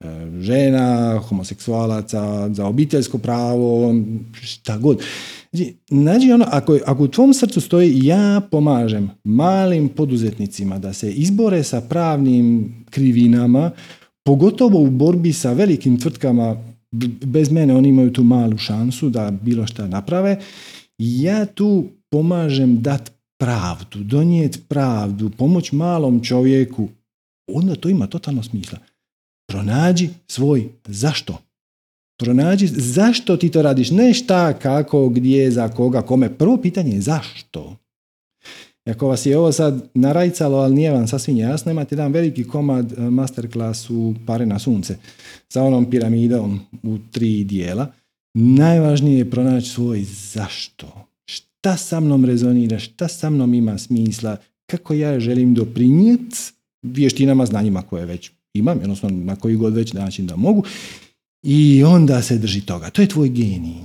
e, 0.00 0.06
žena, 0.40 1.18
homoseksualaca, 1.18 2.54
za 2.54 2.66
obiteljsko 2.66 3.18
pravo, 3.18 3.94
šta 4.42 4.78
god. 4.78 5.02
Znači, 5.88 6.32
ono, 6.32 6.46
ako, 6.48 6.78
ako 6.86 7.04
u 7.04 7.08
tvom 7.08 7.34
srcu 7.34 7.60
stoji 7.60 8.06
ja 8.06 8.40
pomažem 8.50 9.10
malim 9.24 9.88
poduzetnicima 9.88 10.78
da 10.78 10.92
se 10.92 11.12
izbore 11.12 11.62
sa 11.62 11.80
pravnim 11.80 12.74
krivinama, 12.90 13.70
pogotovo 14.24 14.80
u 14.80 14.90
borbi 14.90 15.32
sa 15.32 15.52
velikim 15.52 16.00
tvrtkama, 16.00 16.56
bez 17.24 17.50
mene 17.50 17.74
oni 17.74 17.88
imaju 17.88 18.12
tu 18.12 18.22
malu 18.22 18.58
šansu 18.58 19.10
da 19.10 19.30
bilo 19.30 19.66
šta 19.66 19.86
naprave, 19.86 20.40
ja 21.00 21.46
tu 21.46 21.84
pomažem 22.10 22.82
dat 22.82 23.12
pravdu, 23.38 23.98
donijeti 23.98 24.60
pravdu, 24.68 25.30
pomoć 25.30 25.72
malom 25.72 26.24
čovjeku, 26.24 26.88
onda 27.46 27.74
to 27.74 27.88
ima 27.88 28.06
totalno 28.06 28.42
smisla. 28.42 28.78
Pronađi 29.48 30.08
svoj 30.26 30.68
zašto. 30.86 31.38
Pronađi 32.18 32.66
zašto 32.66 33.36
ti 33.36 33.50
to 33.50 33.62
radiš, 33.62 33.90
ne 33.90 34.14
šta, 34.14 34.52
kako, 34.52 35.08
gdje, 35.08 35.50
za 35.50 35.68
koga, 35.68 36.02
kome. 36.02 36.38
Prvo 36.38 36.56
pitanje 36.56 36.92
je 36.92 37.00
zašto. 37.00 37.76
Ako 38.84 39.08
vas 39.08 39.26
je 39.26 39.38
ovo 39.38 39.52
sad 39.52 39.88
narajcalo, 39.94 40.58
ali 40.58 40.74
nije 40.74 40.90
vam 40.90 41.08
sasvim 41.08 41.36
jasno, 41.36 41.72
imate 41.72 41.94
jedan 41.94 42.12
veliki 42.12 42.44
komad 42.44 42.92
eh, 42.92 43.00
masterclass 43.10 43.90
u 43.90 44.14
Pare 44.26 44.46
na 44.46 44.58
sunce 44.58 44.96
sa 45.48 45.62
onom 45.62 45.90
piramidom 45.90 46.60
u 46.82 46.98
tri 47.10 47.44
dijela. 47.44 47.92
Najvažnije 48.34 49.18
je 49.18 49.30
pronaći 49.30 49.68
svoj 49.68 50.04
zašto. 50.04 51.06
Šta 51.24 51.76
sa 51.76 52.00
mnom 52.00 52.24
rezonira, 52.24 52.78
šta 52.78 53.08
sa 53.08 53.30
mnom 53.30 53.54
ima 53.54 53.78
smisla, 53.78 54.36
kako 54.66 54.94
ja 54.94 55.20
želim 55.20 55.54
doprinijeti 55.54 56.36
vještinama, 56.82 57.46
znanjima 57.46 57.82
koje 57.82 58.06
već 58.06 58.30
imam, 58.54 58.78
odnosno 58.78 59.08
na 59.10 59.36
koji 59.36 59.56
god 59.56 59.74
već 59.74 59.92
način 59.92 60.26
da 60.26 60.36
mogu. 60.36 60.64
I 61.42 61.84
onda 61.84 62.22
se 62.22 62.38
drži 62.38 62.60
toga. 62.60 62.90
To 62.90 63.02
je 63.02 63.08
tvoj 63.08 63.28
genij. 63.28 63.84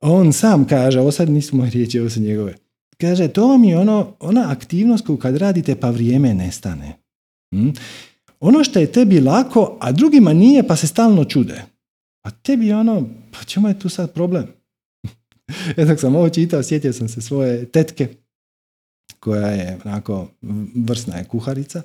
On 0.00 0.32
sam 0.32 0.64
kaže, 0.64 1.00
ovo 1.00 1.12
sad 1.12 1.30
nisu 1.30 1.56
moje 1.56 1.70
riječi, 1.70 2.00
ovo 2.00 2.10
su 2.10 2.20
njegove. 2.20 2.54
Kaže, 3.00 3.28
to 3.28 3.48
vam 3.48 3.64
je 3.64 3.78
ono, 3.78 4.16
ona 4.20 4.50
aktivnost 4.50 5.06
koju 5.06 5.16
kad 5.16 5.36
radite 5.36 5.74
pa 5.74 5.90
vrijeme 5.90 6.34
nestane. 6.34 6.96
Hm? 7.54 7.68
Ono 8.40 8.64
što 8.64 8.78
je 8.78 8.92
tebi 8.92 9.20
lako, 9.20 9.76
a 9.80 9.92
drugima 9.92 10.32
nije 10.32 10.66
pa 10.66 10.76
se 10.76 10.86
stalno 10.86 11.24
čude. 11.24 11.64
A 12.22 12.30
tebi 12.30 12.72
ono, 12.72 13.08
pa 13.32 13.44
čemu 13.44 13.68
je 13.68 13.78
tu 13.78 13.88
sad 13.88 14.14
problem? 14.14 14.46
Jednog 15.76 16.00
sam 16.00 16.16
ovo 16.16 16.28
čitao, 16.28 16.62
sjetio 16.62 16.92
sam 16.92 17.08
se 17.08 17.20
svoje 17.20 17.66
tetke, 17.66 18.08
koja 19.20 19.46
je 19.46 19.78
onako 19.84 20.28
vrsna 20.74 21.16
je 21.16 21.24
kuharica 21.24 21.82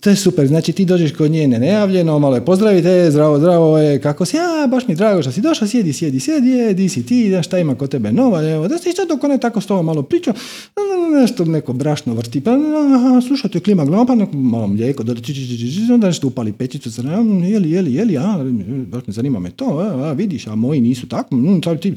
to 0.00 0.10
je 0.10 0.16
super, 0.16 0.46
znači 0.46 0.72
ti 0.72 0.84
dođeš 0.84 1.12
kod 1.12 1.30
nje 1.30 1.48
nenajavljeno, 1.48 2.18
malo 2.18 2.34
je 2.34 2.44
pozdravite, 2.44 3.10
zdravo, 3.10 3.38
zdravo, 3.38 3.78
je, 3.78 4.00
kako 4.00 4.24
si, 4.24 4.36
ja, 4.36 4.66
baš 4.70 4.88
mi 4.88 4.94
drago 4.94 5.22
što 5.22 5.32
si 5.32 5.40
došla, 5.40 5.66
sjedi, 5.66 5.92
sjedi, 5.92 6.20
sjedi, 6.20 6.48
je, 6.48 6.74
di 6.74 6.88
si 6.88 7.06
ti, 7.06 7.32
šta 7.42 7.58
ima 7.58 7.74
kod 7.74 7.90
tebe 7.90 8.12
nova, 8.12 8.50
evo, 8.50 8.68
da 8.68 8.78
si 8.78 8.92
sad 8.92 9.08
dok 9.08 9.24
ona 9.24 9.38
tako 9.38 9.60
s 9.60 9.66
tobom 9.66 9.86
malo 9.86 10.02
priča, 10.02 10.32
nešto 11.20 11.44
neko 11.44 11.72
brašno 11.72 12.14
vrti, 12.14 12.40
pa 12.40 12.50
je 13.54 13.60
klima 13.60 13.84
glava, 13.84 14.06
pa 14.06 14.14
neko 14.14 14.36
malo 14.36 14.66
mlijeko, 14.66 15.02
da 15.02 15.14
onda 15.94 16.06
nešto 16.06 16.26
upali 16.26 16.52
pečicu, 16.52 16.92
se, 16.92 17.02
jeli, 17.50 17.70
jeli, 17.70 17.94
jeli, 17.94 18.16
a, 18.16 18.38
baš 18.86 19.06
me 19.06 19.12
zanima 19.12 19.38
me 19.38 19.50
to, 19.50 19.78
a, 19.78 20.12
vidiš, 20.12 20.46
a 20.46 20.54
moji 20.54 20.80
nisu 20.80 21.08
tako, 21.08 21.36
mm, 21.36 21.60
ti, 21.80 21.94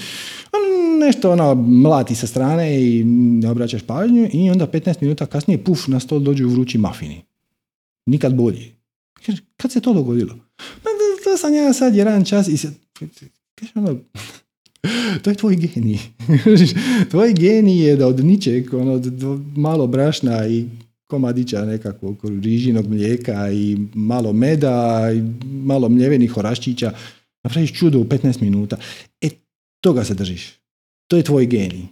nešto 1.00 1.32
ona 1.32 1.54
mlati 1.54 2.16
sa 2.16 2.28
strane 2.28 2.84
i 2.84 3.04
ne 3.04 3.50
obraćaš 3.50 3.82
pažnju 3.82 4.30
i 4.34 4.50
onda 4.50 4.68
15 4.68 4.96
minuta 5.02 5.26
kasnije, 5.26 5.64
puf, 5.64 5.88
na 5.88 6.00
stol 6.00 6.20
dođu 6.20 6.48
vrući 6.48 6.78
mafini 6.78 7.33
nikad 8.06 8.36
bolji. 8.36 8.76
Kad 9.58 9.72
se 9.72 9.80
to 9.80 9.94
dogodilo? 9.94 10.36
Pa 10.58 10.90
to 11.24 11.38
sam 11.38 11.54
ja 11.54 11.74
sad 11.74 11.96
jedan 11.96 12.26
čas 12.26 12.48
i 12.48 12.58
se... 12.58 12.72
Ono, 13.76 14.00
to 15.22 15.30
je 15.30 15.36
tvoj 15.36 15.56
genij. 15.56 16.00
tvoj 17.12 17.34
genij 17.34 17.88
je 17.88 17.96
da 17.96 18.08
od 18.08 18.26
ničeg, 18.26 18.74
ono, 18.74 19.02
malo 19.56 19.88
brašna 19.88 20.48
i 20.48 20.66
komadića 21.10 21.66
nekakvog 21.66 22.18
rižinog 22.44 22.88
mlijeka 22.88 23.52
i 23.52 23.78
malo 23.94 24.34
meda 24.34 25.10
i 25.16 25.22
malo 25.46 25.90
mljevenih 25.90 26.38
oraščića 26.38 26.94
napraviš 27.44 27.74
čudo 27.74 28.00
u 28.00 28.06
15 28.06 28.42
minuta. 28.42 28.78
E, 29.22 29.30
toga 29.82 30.04
se 30.04 30.14
držiš. 30.14 30.54
To 31.08 31.18
je 31.18 31.24
tvoj 31.24 31.46
genij. 31.46 31.86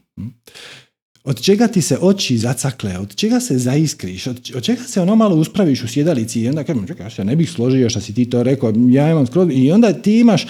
Od 1.23 1.41
čega 1.41 1.67
ti 1.67 1.81
se 1.81 1.97
oči 2.01 2.37
zacakle, 2.37 2.97
od 2.97 3.15
čega 3.15 3.39
se 3.39 3.57
zaiskriš, 3.57 4.27
od, 4.27 4.51
od 4.55 4.63
čega 4.63 4.83
se 4.83 5.01
ono 5.01 5.15
malo 5.15 5.35
uspraviš 5.35 5.83
u 5.83 5.87
sjedalici 5.87 6.41
i 6.41 6.49
onda 6.49 6.63
kažem, 6.63 6.87
čekaj, 6.87 7.09
ja 7.17 7.23
ne 7.23 7.35
bih 7.35 7.51
složio 7.51 7.89
što 7.89 8.01
si 8.01 8.13
ti 8.13 8.29
to 8.29 8.43
rekao, 8.43 8.73
ja 8.89 9.11
imam 9.11 9.27
skroz, 9.27 9.49
i 9.51 9.71
onda 9.71 9.93
ti 9.93 10.19
imaš, 10.19 10.47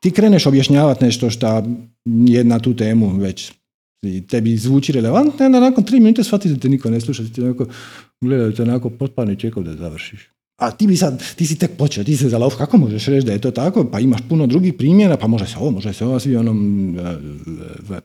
ti 0.00 0.10
kreneš 0.10 0.46
objašnjavati 0.46 1.04
nešto 1.04 1.30
što 1.30 1.62
je 2.26 2.44
na 2.44 2.58
tu 2.58 2.76
temu 2.76 3.16
već. 3.16 3.52
Tebi 4.28 4.56
zvuči 4.56 4.92
relevantno, 4.92 5.46
onda 5.46 5.60
nakon 5.60 5.84
tri 5.84 6.00
minute 6.00 6.24
shvatite 6.24 6.54
da 6.54 6.60
te 6.60 6.68
niko 6.68 6.90
ne 6.90 7.00
sluša, 7.00 7.22
ti 7.34 7.42
onako 7.42 7.66
gledajte 8.20 8.62
onako 8.62 8.90
potpani 8.90 9.38
čekao 9.38 9.62
da 9.62 9.76
završiš. 9.76 10.32
A 10.56 10.70
ti 10.70 10.86
bi 10.86 10.96
sad, 10.96 11.22
ti 11.36 11.46
si 11.46 11.58
tek 11.58 11.70
počeo, 11.78 12.04
ti 12.04 12.16
se 12.16 12.28
zalauf, 12.28 12.56
kako 12.56 12.76
možeš 12.76 13.06
reći 13.06 13.26
da 13.26 13.32
je 13.32 13.40
to 13.40 13.50
tako? 13.50 13.84
Pa 13.84 14.00
imaš 14.00 14.20
puno 14.28 14.46
drugih 14.46 14.74
primjera, 14.74 15.16
pa 15.16 15.26
može 15.26 15.46
se 15.46 15.56
ovo, 15.58 15.70
može 15.70 15.92
se 15.92 16.04
ovo, 16.04 16.20
svi 16.20 16.36
onom, 16.36 16.98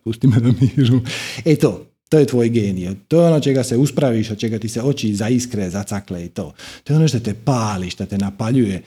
pusti 0.03 0.27
me 0.27 0.37
na 0.39 0.53
miru. 0.61 1.01
E 1.45 1.55
to, 1.55 1.85
to 2.09 2.19
je 2.19 2.25
tvoj 2.25 2.49
genij. 2.49 2.95
To 3.07 3.21
je 3.21 3.27
ono 3.27 3.39
čega 3.39 3.63
se 3.63 3.77
uspraviš, 3.77 4.31
od 4.31 4.37
čega 4.37 4.59
ti 4.59 4.69
se 4.69 4.81
oči 4.81 5.15
zaiskre, 5.15 5.69
zacakle 5.69 6.25
i 6.25 6.29
to. 6.29 6.53
To 6.83 6.93
je 6.93 6.97
ono 6.97 7.07
što 7.07 7.19
te 7.19 7.33
pali, 7.33 7.89
što 7.89 8.05
te 8.05 8.17
napaljuje. 8.17 8.83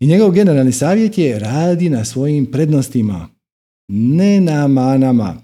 I 0.00 0.06
njegov 0.06 0.30
generalni 0.30 0.72
savjet 0.72 1.18
je 1.18 1.38
radi 1.38 1.90
na 1.90 2.04
svojim 2.04 2.46
prednostima, 2.46 3.28
ne 3.88 4.40
na 4.40 4.68
manama. 4.68 5.36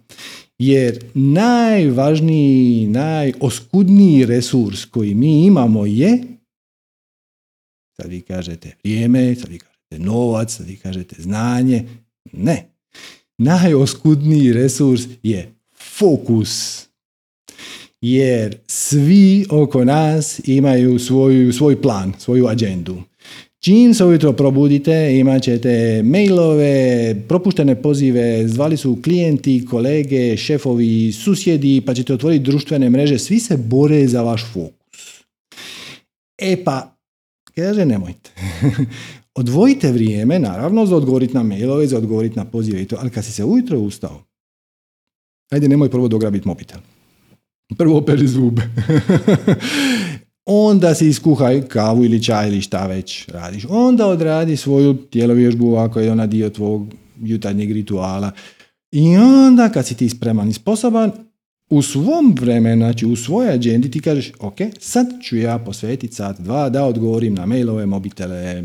Jer 0.58 1.04
najvažniji, 1.14 2.86
najoskudniji 2.86 4.26
resurs 4.26 4.84
koji 4.84 5.14
mi 5.14 5.46
imamo 5.46 5.86
je 5.86 6.37
Sad 8.02 8.10
vi 8.10 8.20
kažete 8.20 8.74
vrijeme, 8.84 9.34
sad 9.34 9.48
vi 9.50 9.58
kažete 9.58 10.04
novac, 10.04 10.56
sad 10.56 10.66
vi 10.66 10.76
kažete 10.76 11.16
znanje. 11.18 11.84
Ne. 12.32 12.68
Najoskudniji 13.38 14.52
resurs 14.52 15.02
je 15.22 15.52
fokus. 15.98 16.84
Jer 18.00 18.56
svi 18.66 19.46
oko 19.50 19.84
nas 19.84 20.40
imaju 20.44 20.98
svoju, 20.98 21.52
svoj 21.52 21.82
plan, 21.82 22.12
svoju 22.18 22.46
agendu. 22.46 23.02
Čim 23.60 23.94
se 23.94 24.04
ujutro 24.04 24.32
probudite, 24.32 25.18
imat 25.18 25.42
ćete 25.42 26.02
mailove, 26.02 27.14
propuštene 27.28 27.82
pozive, 27.82 28.48
zvali 28.48 28.76
su 28.76 28.98
klijenti, 29.04 29.66
kolege, 29.70 30.36
šefovi, 30.36 31.12
susjedi, 31.12 31.80
pa 31.86 31.94
ćete 31.94 32.14
otvoriti 32.14 32.44
društvene 32.44 32.90
mreže, 32.90 33.18
svi 33.18 33.40
se 33.40 33.56
bore 33.56 34.06
za 34.08 34.22
vaš 34.22 34.44
fokus. 34.52 35.22
E 36.38 36.64
pa, 36.64 36.97
Kaže, 37.58 37.84
nemojte. 37.84 38.30
Odvojite 39.40 39.92
vrijeme, 39.92 40.38
naravno, 40.38 40.86
za 40.86 40.96
odgovoriti 40.96 41.34
na 41.34 41.42
mailove, 41.42 41.86
za 41.86 41.98
odgovoriti 41.98 42.36
na 42.36 42.44
pozive 42.44 42.82
i 42.82 42.84
to, 42.84 42.96
ali 43.00 43.10
kad 43.10 43.24
si 43.24 43.32
se 43.32 43.44
ujutro 43.44 43.78
ustao, 43.78 44.22
ajde 45.50 45.68
nemoj 45.68 45.90
prvo 45.90 46.08
dograbiti 46.08 46.48
mobitel. 46.48 46.80
Prvo 47.78 47.98
operi 47.98 48.26
zube. 48.26 48.62
onda 50.68 50.94
si 50.94 51.08
iskuhaj 51.08 51.68
kavu 51.68 52.04
ili 52.04 52.22
čaj 52.22 52.48
ili 52.48 52.60
šta 52.60 52.86
već 52.86 53.28
radiš. 53.28 53.66
Onda 53.68 54.06
odradi 54.06 54.56
svoju 54.56 54.94
tijelovježbu 54.94 55.76
ako 55.76 56.00
je 56.00 56.12
ona 56.12 56.26
dio 56.26 56.50
tvog 56.50 56.94
jutarnjeg 57.22 57.72
rituala. 57.72 58.30
I 58.92 59.16
onda 59.16 59.68
kad 59.68 59.86
si 59.86 59.96
ti 59.96 60.08
spreman 60.08 60.48
i 60.48 60.52
sposoban, 60.52 61.12
u 61.70 61.82
svom 61.82 62.34
vremenu, 62.40 62.84
znači 62.84 63.06
u 63.06 63.16
svojoj 63.16 63.52
agendi 63.52 63.90
ti 63.90 64.00
kažeš, 64.00 64.32
ok, 64.40 64.56
sad 64.80 65.06
ću 65.22 65.36
ja 65.36 65.58
posvetiti 65.58 66.14
sat, 66.14 66.40
dva 66.40 66.68
da 66.68 66.84
odgovorim 66.84 67.34
na 67.34 67.46
mailove, 67.46 67.86
mobitele, 67.86 68.62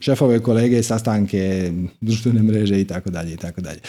šefove, 0.00 0.42
kolege, 0.42 0.82
sastanke, 0.82 1.72
društvene 2.00 2.42
mreže 2.42 2.80
i 2.80 2.84
tako 2.84 3.10
dalje 3.10 3.32
i 3.32 3.36
tako 3.36 3.60
dalje. 3.60 3.80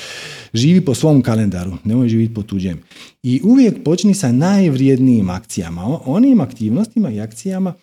Živi 0.54 0.82
po 0.82 0.96
svom 0.96 1.22
kalendaru, 1.22 1.78
nemoj 1.84 2.10
živjeti 2.10 2.34
po 2.34 2.44
tuđem. 2.44 2.80
I 3.24 3.42
uvijek 3.44 3.84
počni 3.84 4.14
sa 4.14 4.32
najvrijednijim 4.32 5.30
akcijama, 5.30 6.00
onim 6.06 6.42
aktivnostima 6.42 7.12
i 7.12 7.22
akcijama 7.22 7.74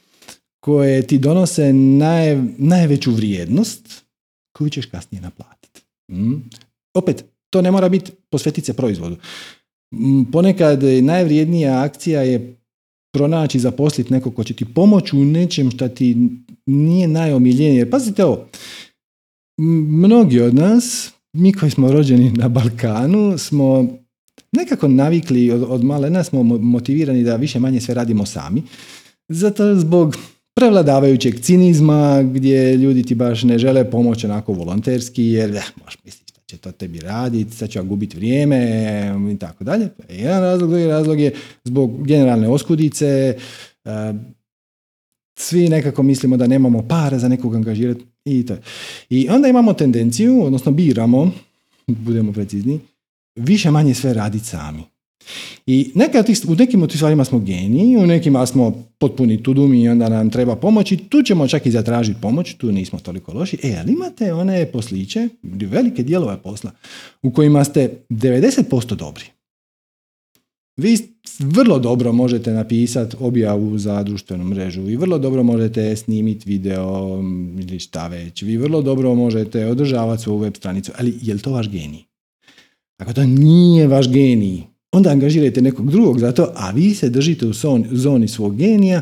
koje 0.61 1.07
ti 1.07 1.19
donose 1.19 1.73
naj, 1.73 2.43
najveću 2.59 3.13
vrijednost 3.13 4.05
koju 4.53 4.71
ćeš 4.71 4.87
kasnije 4.87 5.23
naplatiti. 5.23 5.83
Mm. 6.11 6.35
Opet, 6.95 7.25
to 7.51 7.63
ne 7.63 7.71
mora 7.71 7.89
biti 7.89 8.13
posvetiti 8.31 8.67
se 8.67 8.73
proizvodu. 8.73 9.17
Mm, 9.95 10.25
ponekad 10.33 10.83
najvrijednija 11.03 11.83
akcija 11.83 12.23
je 12.23 12.57
pronaći, 13.13 13.59
zaposliti 13.59 14.13
nekog 14.13 14.35
ko 14.35 14.45
će 14.45 14.55
ti 14.55 14.65
pomoći 14.65 15.17
u 15.17 15.25
nečem 15.25 15.71
što 15.71 15.89
ti 15.89 16.17
nije 16.67 17.09
najomiljenije. 17.09 17.91
Pazite 17.91 18.25
ovo, 18.25 18.49
mnogi 19.59 20.41
od 20.41 20.55
nas, 20.55 21.13
mi 21.33 21.53
koji 21.53 21.71
smo 21.71 21.93
rođeni 21.93 22.31
na 22.31 22.49
Balkanu, 22.49 23.39
smo 23.39 23.87
nekako 24.53 24.89
navikli 24.89 25.51
od, 25.51 25.65
od 25.69 25.85
malena, 25.85 26.25
smo 26.25 26.43
motivirani 26.43 27.25
da 27.25 27.37
više 27.37 27.59
manje 27.59 27.81
sve 27.81 27.95
radimo 27.95 28.27
sami. 28.27 28.63
Zato 29.29 29.75
zbog 29.75 30.17
prevladavajućeg 30.55 31.41
cinizma 31.41 32.23
gdje 32.23 32.77
ljudi 32.77 33.03
ti 33.03 33.15
baš 33.15 33.43
ne 33.43 33.59
žele 33.59 33.91
pomoći 33.91 34.27
onako 34.27 34.53
volonterski 34.53 35.25
jer 35.25 35.51
eh, 35.51 35.63
možeš 35.85 35.99
misliti 36.05 36.30
će 36.51 36.57
to 36.57 36.73
tebi 36.73 37.01
raditi, 37.01 37.57
sad 37.57 37.71
ću 37.71 37.79
ja 37.79 37.83
gubiti 37.83 38.17
vrijeme 38.17 38.61
i 39.35 39.39
tako 39.39 39.65
dalje. 39.65 39.89
Jedan 40.09 40.41
razlog, 40.41 40.71
drugi 40.71 40.87
razlog 40.87 41.21
je 41.21 41.35
zbog 41.65 42.07
generalne 42.07 42.49
oskudice, 42.49 43.37
eh, 43.85 44.15
svi 45.39 45.69
nekako 45.69 46.03
mislimo 46.03 46.37
da 46.37 46.47
nemamo 46.47 46.89
para 46.89 47.19
za 47.19 47.29
nekog 47.29 47.55
angažirati 47.55 48.05
i 48.25 48.47
to. 48.47 48.57
I 49.11 49.29
onda 49.29 49.49
imamo 49.49 49.73
tendenciju, 49.73 50.45
odnosno 50.45 50.73
biramo, 50.73 51.31
budemo 51.87 52.33
precizni, 52.33 52.81
više 53.37 53.71
manje 53.71 53.95
sve 53.95 54.15
raditi 54.15 54.45
sami. 54.45 54.90
I 55.67 55.93
neka 55.95 56.25
u 56.49 56.55
nekim 56.55 56.83
od 56.83 56.91
tih 56.91 56.99
stvarima 56.99 57.25
smo 57.25 57.39
geniji, 57.39 57.97
u 57.97 58.07
nekima 58.07 58.47
smo 58.47 58.85
potpuni 58.99 59.43
tudumi 59.43 59.83
i 59.83 59.89
onda 59.89 60.09
nam 60.09 60.31
treba 60.31 60.57
pomoći, 60.57 60.97
tu 60.97 61.23
ćemo 61.23 61.49
čak 61.49 61.67
i 61.67 61.71
zatražiti 61.71 62.21
pomoć, 62.21 62.55
tu 62.55 62.73
nismo 62.73 62.99
toliko 62.99 63.33
loši. 63.33 63.59
E, 63.63 63.77
ali 63.81 63.93
imate 63.93 64.33
one 64.33 64.67
posliće, 64.73 65.29
velike 65.43 66.03
dijelove 66.03 66.43
posla, 66.43 66.71
u 67.23 67.31
kojima 67.31 67.65
ste 67.65 68.05
90% 68.11 68.95
dobri. 68.95 69.25
Vi 70.77 70.97
vrlo 71.39 71.79
dobro 71.79 72.13
možete 72.13 72.53
napisati 72.53 73.17
objavu 73.21 73.79
za 73.79 74.03
društvenu 74.03 74.45
mrežu 74.45 74.89
i 74.89 74.97
vrlo 74.97 75.19
dobro 75.19 75.43
možete 75.43 75.97
snimiti 75.97 76.51
video 76.51 77.19
ili 77.61 77.79
šta 77.79 78.09
već. 78.09 78.43
Vi 78.43 78.57
vrlo 78.57 78.83
dobro 78.83 79.15
možete 79.15 79.67
održavati 79.67 80.23
svoju 80.23 80.39
web 80.39 80.55
stranicu, 80.57 80.93
ali 80.99 81.15
je 81.23 81.35
li 81.35 81.41
to 81.41 81.53
vaš 81.53 81.69
genij? 81.69 82.03
Ako 82.99 83.13
to 83.13 83.25
nije 83.25 83.89
vaš 83.89 84.09
genij, 84.09 84.63
onda 84.93 85.11
angažirajte 85.11 85.63
nekog 85.63 85.91
drugog 85.91 86.19
za 86.19 86.33
to, 86.33 86.53
a 86.55 86.71
vi 86.71 86.95
se 86.95 87.09
držite 87.09 87.47
u 87.47 87.53
zoni 87.91 88.29
svog 88.29 88.57
genija 88.57 89.01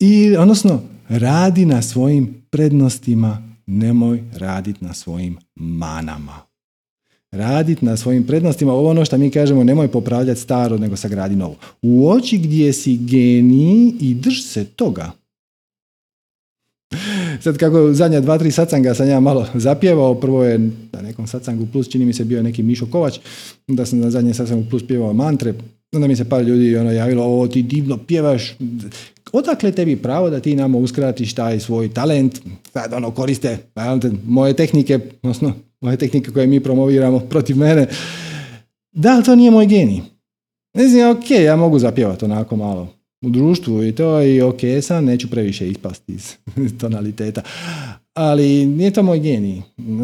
i 0.00 0.36
odnosno 0.36 0.82
radi 1.08 1.64
na 1.64 1.82
svojim 1.82 2.42
prednostima, 2.50 3.42
nemoj 3.66 4.22
raditi 4.32 4.84
na 4.84 4.94
svojim 4.94 5.38
manama. 5.54 6.38
Raditi 7.30 7.84
na 7.84 7.96
svojim 7.96 8.26
prednostima, 8.26 8.72
ovo 8.72 8.90
ono 8.90 9.04
što 9.04 9.18
mi 9.18 9.30
kažemo, 9.30 9.64
nemoj 9.64 9.88
popravljati 9.88 10.40
staro, 10.40 10.78
nego 10.78 10.96
sagradi 10.96 11.36
novo. 11.36 11.56
U 11.82 12.10
oči 12.10 12.38
gdje 12.38 12.72
si 12.72 12.96
geniji 12.96 13.94
i 14.00 14.14
drž 14.14 14.40
se 14.42 14.64
toga. 14.64 15.12
Sad 17.40 17.58
kako 17.58 17.92
zadnja 17.92 18.20
dva, 18.20 18.38
tri 18.38 18.50
sacanga 18.50 18.94
sam 18.94 19.08
ja 19.08 19.20
malo 19.20 19.46
zapjevao, 19.54 20.14
prvo 20.14 20.44
je 20.44 20.58
na 20.92 21.02
nekom 21.02 21.26
sacangu 21.26 21.66
plus, 21.72 21.88
čini 21.88 22.04
mi 22.04 22.12
se 22.12 22.24
bio 22.24 22.42
neki 22.42 22.62
Mišo 22.62 22.86
Kovač, 22.86 23.18
da 23.68 23.86
sam 23.86 23.98
na 23.98 24.10
zadnjem 24.10 24.34
sacangu 24.34 24.64
plus 24.70 24.86
pjevao 24.86 25.12
mantre, 25.12 25.54
onda 25.92 26.08
mi 26.08 26.16
se 26.16 26.24
par 26.24 26.42
ljudi 26.42 26.76
ono 26.76 26.92
javilo, 26.92 27.40
o 27.40 27.48
ti 27.48 27.62
divno 27.62 27.98
pjevaš, 27.98 28.56
odakle 29.32 29.72
tebi 29.72 29.96
pravo 29.96 30.30
da 30.30 30.40
ti 30.40 30.56
nama 30.56 30.78
uskratiš 30.78 31.34
taj 31.34 31.60
svoj 31.60 31.94
talent, 31.94 32.40
sad 32.72 32.92
ono 32.92 33.10
koriste 33.10 33.58
moje 34.26 34.54
tehnike, 34.54 34.98
odnosno 35.22 35.52
moje 35.80 35.96
tehnike 35.96 36.30
koje 36.30 36.46
mi 36.46 36.60
promoviramo 36.60 37.18
protiv 37.20 37.56
mene, 37.56 37.86
da 38.92 39.16
li 39.16 39.24
to 39.24 39.36
nije 39.36 39.50
moj 39.50 39.66
genij? 39.66 40.00
Mislim, 40.76 41.10
ok, 41.10 41.30
ja 41.30 41.56
mogu 41.56 41.78
zapjevati 41.78 42.24
onako 42.24 42.56
malo 42.56 42.99
u 43.22 43.30
društvu 43.30 43.84
i 43.84 43.92
to 43.92 44.22
i 44.22 44.40
ok 44.40 44.60
sam, 44.82 45.04
neću 45.04 45.30
previše 45.30 45.68
ispasti 45.68 46.12
iz 46.12 46.34
tonaliteta. 46.80 47.42
Ali 48.14 48.66
nije 48.66 48.90
to 48.90 49.02
moj 49.02 49.20
genij. 49.20 49.62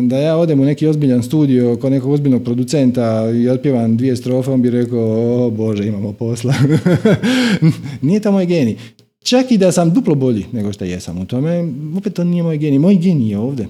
Da 0.09 0.19
ja 0.19 0.37
odem 0.37 0.61
u 0.61 0.65
neki 0.65 0.87
ozbiljan 0.87 1.23
studio 1.23 1.77
kod 1.77 1.93
nekog 1.93 2.13
ozbiljnog 2.13 2.45
producenta 2.45 3.31
i 3.35 3.49
otpjevam 3.49 3.97
dvije 3.97 4.17
strofe, 4.17 4.51
on 4.51 4.63
bi 4.63 4.71
rekao, 4.71 5.47
o 5.47 5.51
bože, 5.51 5.87
imamo 5.87 6.13
posla. 6.13 6.55
nije 8.03 8.21
to 8.21 8.33
moj 8.33 8.47
genij. 8.47 8.77
Čak 9.25 9.51
i 9.51 9.59
da 9.59 9.73
sam 9.73 9.95
duplo 9.95 10.15
bolji 10.15 10.45
nego 10.53 10.73
što 10.73 10.85
jesam 10.85 11.19
u 11.19 11.27
tome, 11.27 11.73
opet 11.97 12.15
to 12.15 12.25
nije 12.25 12.43
moj 12.43 12.59
genij. 12.59 12.79
Moj 12.79 12.97
genij 12.97 13.31
je 13.31 13.39
ovdje. 13.39 13.69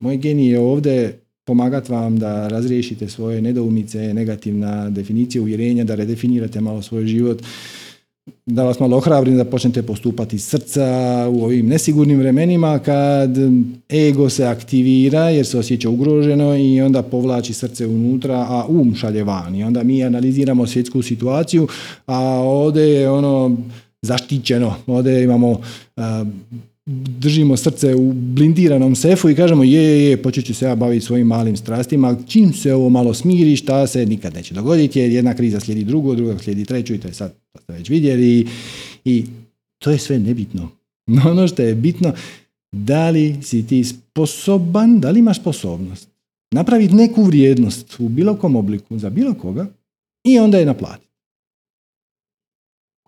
Moj 0.00 0.16
genij 0.16 0.48
je 0.48 0.60
ovdje 0.60 1.20
pomagati 1.46 1.92
vam 1.92 2.18
da 2.18 2.48
razriješite 2.48 3.08
svoje 3.08 3.42
nedoumice, 3.42 4.14
negativna 4.14 4.90
definicija 4.90 5.42
uvjerenja, 5.42 5.84
da 5.84 5.94
redefinirate 5.94 6.60
malo 6.60 6.82
svoj 6.82 7.06
život, 7.06 7.42
da 8.46 8.64
vas 8.64 8.80
malo 8.80 8.96
ohrabrim 8.96 9.36
da 9.36 9.44
počnete 9.44 9.82
postupati 9.82 10.36
iz 10.36 10.44
srca 10.44 10.84
u 11.30 11.44
ovim 11.44 11.66
nesigurnim 11.66 12.18
vremenima 12.18 12.78
kad 12.78 13.36
ego 13.90 14.30
se 14.30 14.44
aktivira 14.44 15.28
jer 15.28 15.46
se 15.46 15.58
osjeća 15.58 15.88
ugroženo 15.88 16.56
i 16.56 16.80
onda 16.80 17.02
povlači 17.02 17.52
srce 17.54 17.86
unutra, 17.86 18.34
a 18.34 18.66
um 18.68 18.94
šalje 18.94 19.24
van. 19.24 19.54
I 19.54 19.64
onda 19.64 19.82
mi 19.82 20.04
analiziramo 20.04 20.66
svjetsku 20.66 21.02
situaciju, 21.02 21.68
a 22.06 22.18
ovdje 22.40 22.82
je 22.82 23.10
ono 23.10 23.56
zaštićeno. 24.02 24.74
Ovdje 24.86 25.24
imamo 25.24 25.60
držimo 26.86 27.56
srce 27.56 27.94
u 27.94 28.12
blindiranom 28.12 28.94
sefu 28.94 29.30
i 29.30 29.34
kažemo 29.34 29.64
je, 29.64 29.82
je, 29.82 30.10
je, 30.10 30.22
počet 30.22 30.44
ću 30.44 30.54
se 30.54 30.64
ja 30.64 30.74
baviti 30.74 31.06
svojim 31.06 31.26
malim 31.26 31.56
strastima, 31.56 32.16
čim 32.26 32.52
se 32.52 32.74
ovo 32.74 32.88
malo 32.88 33.14
smiri, 33.14 33.56
šta 33.56 33.86
se 33.86 34.06
nikad 34.06 34.34
neće 34.34 34.54
dogoditi, 34.54 34.98
jer 34.98 35.10
jedna 35.10 35.34
kriza 35.34 35.60
slijedi 35.60 35.84
drugu, 35.84 36.14
druga 36.14 36.38
slijedi 36.38 36.64
treću 36.64 36.94
i 36.94 37.00
to 37.00 37.08
je 37.08 37.14
sad, 37.14 37.34
to 37.52 37.60
ste 37.60 37.72
već 37.72 37.88
vidjeli 37.88 38.48
i 39.04 39.24
to 39.78 39.90
je 39.90 39.98
sve 39.98 40.18
nebitno. 40.18 40.68
No 41.06 41.30
ono 41.30 41.48
što 41.48 41.62
je 41.62 41.74
bitno, 41.74 42.12
da 42.72 43.10
li 43.10 43.36
si 43.42 43.66
ti 43.66 43.84
sposoban, 43.84 45.00
da 45.00 45.10
li 45.10 45.18
imaš 45.18 45.40
sposobnost 45.40 46.08
napraviti 46.50 46.94
neku 46.94 47.22
vrijednost 47.22 48.00
u 48.00 48.08
bilo 48.08 48.36
kom 48.36 48.56
obliku 48.56 48.98
za 48.98 49.10
bilo 49.10 49.34
koga 49.34 49.66
i 50.24 50.38
onda 50.38 50.58
je 50.58 50.66
naplati. 50.66 51.06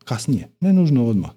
Kasnije, 0.05 0.49
ne 0.61 0.73
nužno 0.73 1.07
odmah. 1.07 1.31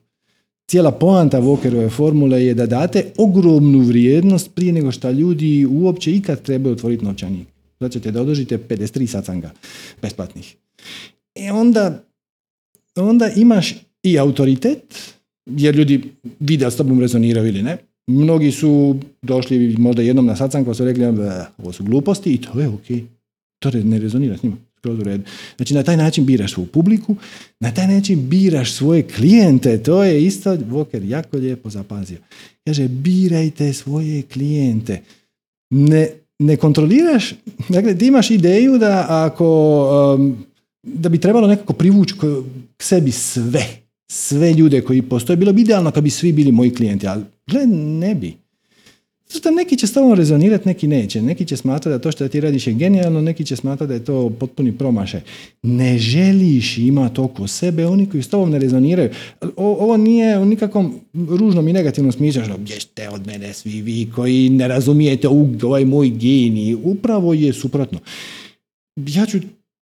Cijela 0.69 0.91
poanta 0.91 1.41
Walkerove 1.41 1.89
formule 1.89 2.45
je 2.45 2.53
da 2.53 2.65
date 2.65 3.05
ogromnu 3.17 3.79
vrijednost 3.79 4.55
prije 4.55 4.73
nego 4.73 4.91
što 4.91 5.12
ljudi 5.12 5.65
uopće 5.65 6.12
ikad 6.12 6.41
trebaju 6.41 6.73
otvoriti 6.73 7.05
novčanik. 7.05 7.47
Znači 7.79 7.99
da 7.99 8.21
održite 8.21 8.58
53 8.58 9.08
sacanga 9.08 9.51
besplatnih. 10.01 10.55
I 11.36 11.49
onda, 11.49 12.03
onda 12.95 13.29
imaš 13.36 13.75
i 14.03 14.19
autoritet, 14.19 15.13
jer 15.45 15.75
ljudi 15.75 16.03
vide 16.39 16.65
da 16.65 16.71
s 16.71 16.77
tobom 16.77 16.99
rezoniraju 16.99 17.47
ili 17.47 17.63
ne. 17.63 17.77
Mnogi 18.08 18.51
su 18.51 18.95
došli 19.21 19.75
možda 19.77 20.01
jednom 20.01 20.25
na 20.25 20.36
sacank 20.36 20.67
pa 20.67 20.73
su 20.73 20.86
rekli 20.86 21.05
ovo 21.58 21.71
su 21.71 21.84
gluposti 21.84 22.34
i 22.34 22.41
to 22.41 22.60
je 22.60 22.67
ok. 22.67 22.86
To 23.60 23.71
ne 23.71 23.99
rezonira 23.99 24.38
s 24.38 24.43
njima 24.43 24.58
skroz 24.79 24.99
u 24.99 25.03
redu. 25.03 25.23
Znači 25.57 25.73
na 25.73 25.83
taj 25.83 25.97
način 25.97 26.25
biraš 26.25 26.53
svoju 26.53 26.67
publiku, 26.67 27.15
na 27.59 27.73
taj 27.73 27.87
način 27.87 28.29
biraš 28.29 28.73
svoje 28.73 29.03
klijente, 29.03 29.83
to 29.83 30.03
je 30.03 30.25
isto 30.25 30.57
Walker 30.57 31.09
jako 31.09 31.37
lijepo 31.37 31.69
zapazio. 31.69 32.17
Kaže, 32.65 32.87
birajte 32.87 33.73
svoje 33.73 34.21
klijente. 34.21 35.01
Ne, 35.69 36.09
ne 36.39 36.57
kontroliraš, 36.57 37.33
dakle 37.69 37.97
ti 37.97 38.07
imaš 38.07 38.31
ideju 38.31 38.77
da 38.77 39.05
ako, 39.09 40.15
um, 40.19 40.45
da 40.83 41.09
bi 41.09 41.19
trebalo 41.19 41.47
nekako 41.47 41.73
privući 41.73 42.13
k 42.77 42.83
sebi 42.83 43.11
sve, 43.11 43.65
sve 44.11 44.53
ljude 44.53 44.81
koji 44.81 45.01
postoje, 45.01 45.37
bilo 45.37 45.53
bi 45.53 45.61
idealno 45.61 45.91
kad 45.91 46.03
bi 46.03 46.09
svi 46.09 46.33
bili 46.33 46.51
moji 46.51 46.75
klijenti, 46.75 47.07
ali 47.07 47.23
gle, 47.47 47.65
ne 47.67 48.15
bi. 48.15 48.33
Zato 49.33 49.51
neki 49.51 49.77
će 49.77 49.87
s 49.87 49.93
tobom 49.93 50.13
rezonirati, 50.13 50.67
neki 50.67 50.87
neće. 50.87 51.21
Neki 51.21 51.45
će 51.45 51.57
smatrati 51.57 51.89
da 51.89 51.99
to 51.99 52.11
što 52.11 52.27
ti 52.27 52.41
radiš 52.41 52.67
je 52.67 52.73
genijalno, 52.73 53.21
neki 53.21 53.45
će 53.45 53.55
smatrati 53.55 53.87
da 53.87 53.93
je 53.93 54.05
to 54.05 54.29
potpuni 54.29 54.77
promašaj. 54.77 55.21
Ne 55.63 55.97
želiš 55.97 56.77
imati 56.77 57.21
oko 57.21 57.47
sebe 57.47 57.85
oni 57.85 58.09
koji 58.09 58.23
s 58.23 58.29
tobom 58.29 58.51
ne 58.51 58.59
rezoniraju. 58.59 59.09
ovo 59.57 59.97
nije 59.97 60.37
u 60.37 60.45
nikakvom 60.45 60.99
ružnom 61.13 61.67
i 61.67 61.73
negativnom 61.73 62.11
smislu, 62.11 62.43
što 62.43 62.57
bježte 62.57 63.09
od 63.09 63.27
mene 63.27 63.53
svi 63.53 63.81
vi 63.81 64.11
koji 64.15 64.49
ne 64.49 64.67
razumijete 64.67 65.27
ovaj 65.63 65.85
moj 65.85 66.09
genij. 66.09 66.75
Upravo 66.83 67.33
je 67.33 67.53
suprotno. 67.53 67.99
ja 68.95 69.25
ću 69.25 69.39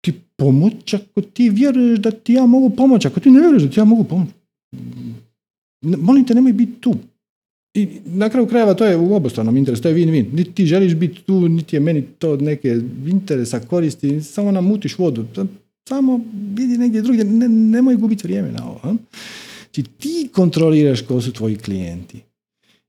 ti 0.01 0.13
pomoći 0.37 0.97
ako 0.97 1.21
ti 1.21 1.51
vjeruješ 1.51 1.99
da 1.99 2.11
ti 2.11 2.33
ja 2.33 2.47
mogu 2.47 2.71
pomoći, 2.71 3.09
ako 3.09 3.21
ti 3.21 3.31
ne 3.31 3.41
vjeruješ 3.41 3.63
da 3.63 3.71
ti 3.71 3.81
ja 3.81 3.85
mogu 3.85 4.05
pomoći. 4.05 4.33
Molim 5.83 6.27
te, 6.27 6.35
nemoj 6.35 6.53
biti 6.53 6.73
tu. 6.81 6.95
I 7.75 7.89
na 8.05 8.29
kraju 8.29 8.47
krajeva 8.47 8.75
to 8.75 8.85
je 8.85 8.97
u 8.97 9.15
obostranom 9.15 9.57
interesu, 9.57 9.83
to 9.83 9.89
je 9.89 9.95
win-win. 9.95 10.27
Niti 10.33 10.53
ti 10.53 10.67
želiš 10.67 10.95
biti 10.95 11.23
tu, 11.23 11.49
niti 11.49 11.77
je 11.77 11.81
meni 11.81 12.03
to 12.19 12.37
neke 12.37 12.81
interesa 13.07 13.61
koristi, 13.61 14.21
samo 14.21 14.53
namutiš 14.53 14.99
vodu. 14.99 15.27
Samo 15.89 16.21
vidi 16.55 16.79
negdje 16.79 17.03
drugdje, 17.03 17.25
ne, 17.25 17.49
nemoj 17.49 17.97
gubiti 17.97 18.23
vrijeme 18.27 18.53
na 18.53 18.69
ovo. 18.69 18.97
Znači 19.75 19.91
ti 19.99 20.29
kontroliraš 20.33 21.01
ko 21.01 21.21
su 21.21 21.33
tvoji 21.33 21.57
klijenti. 21.57 22.21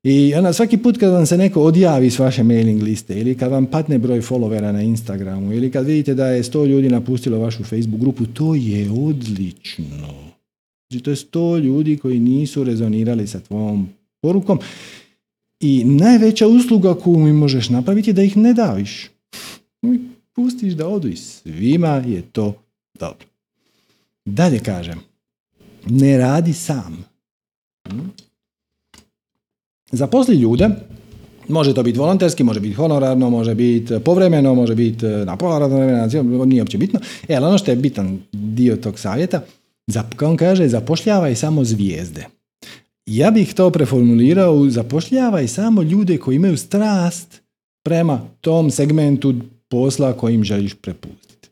I 0.04 0.34
onda 0.36 0.54
svaki 0.54 0.78
put 0.78 0.98
kad 0.98 1.12
vam 1.12 1.26
se 1.26 1.38
neko 1.38 1.62
odjavi 1.62 2.10
s 2.10 2.20
vaše 2.20 2.44
mailing 2.44 2.84
liste 2.84 3.20
ili 3.20 3.36
kad 3.36 3.52
vam 3.52 3.66
patne 3.66 3.98
broj 3.98 4.22
followera 4.22 4.72
na 4.72 4.82
Instagramu 4.82 5.54
ili 5.54 5.72
kad 5.72 5.86
vidite 5.86 6.14
da 6.14 6.28
je 6.28 6.44
sto 6.44 6.66
ljudi 6.66 6.90
napustilo 6.90 7.40
vašu 7.40 7.64
Facebook 7.64 8.02
grupu, 8.02 8.26
to 8.26 8.56
je 8.56 8.92
odlično. 8.92 10.32
Znači 10.90 11.04
to 11.04 11.10
je 11.10 11.16
sto 11.16 11.58
ljudi 11.58 11.98
koji 11.98 12.20
nisu 12.20 12.64
rezonirali 12.64 13.28
sa 13.28 13.40
tvojom 13.40 13.90
porukom 14.22 14.60
i 15.60 15.84
najveća 15.84 16.48
usluga 16.48 16.94
koju 16.94 17.18
mi 17.18 17.34
možeš 17.34 17.70
napraviti 17.70 18.10
je 18.10 18.14
da 18.14 18.24
ih 18.24 18.38
ne 18.38 18.54
daviš. 18.54 19.10
Pustiš 20.36 20.74
da 20.74 20.88
odu 20.88 21.08
i 21.08 21.16
svima 21.16 21.88
je 21.88 22.22
to 22.22 22.54
dobro. 23.00 23.28
Dalje 24.26 24.60
kažem, 24.60 25.00
ne 25.86 26.18
radi 26.18 26.54
sam. 26.54 27.06
Hm? 27.90 28.00
Zaposli 29.92 30.36
ljude, 30.36 30.70
može 31.48 31.74
to 31.74 31.84
biti 31.84 32.00
volonterski, 32.00 32.44
može 32.44 32.60
biti 32.60 32.74
honorarno, 32.74 33.30
može 33.30 33.56
biti 33.56 33.94
povremeno, 34.06 34.56
može 34.56 34.76
biti 34.76 35.06
e, 35.06 35.10
na 35.10 35.38
pola 35.38 35.60
radno 35.60 35.78
vremena, 35.78 36.08
nije 36.46 36.62
uopće 36.62 36.78
bitno. 36.78 37.00
E, 37.28 37.36
ali 37.36 37.46
ono 37.46 37.58
što 37.58 37.72
je 37.72 37.78
bitan 37.78 38.20
dio 38.32 38.76
tog 38.76 39.00
savjeta, 39.00 39.42
on 40.22 40.38
kaže, 40.38 40.68
zapošljavaj 40.68 41.36
samo 41.36 41.64
zvijezde. 41.64 42.39
Ja 43.12 43.32
bih 43.32 43.54
to 43.54 43.70
preformulirao, 43.70 44.70
zapošljavaj 44.70 45.48
samo 45.48 45.82
ljude 45.82 46.18
koji 46.18 46.36
imaju 46.36 46.58
strast 46.58 47.42
prema 47.84 48.22
tom 48.42 48.72
segmentu 48.72 49.36
posla 49.68 50.14
kojim 50.14 50.44
želiš 50.44 50.74
prepustiti. 50.74 51.50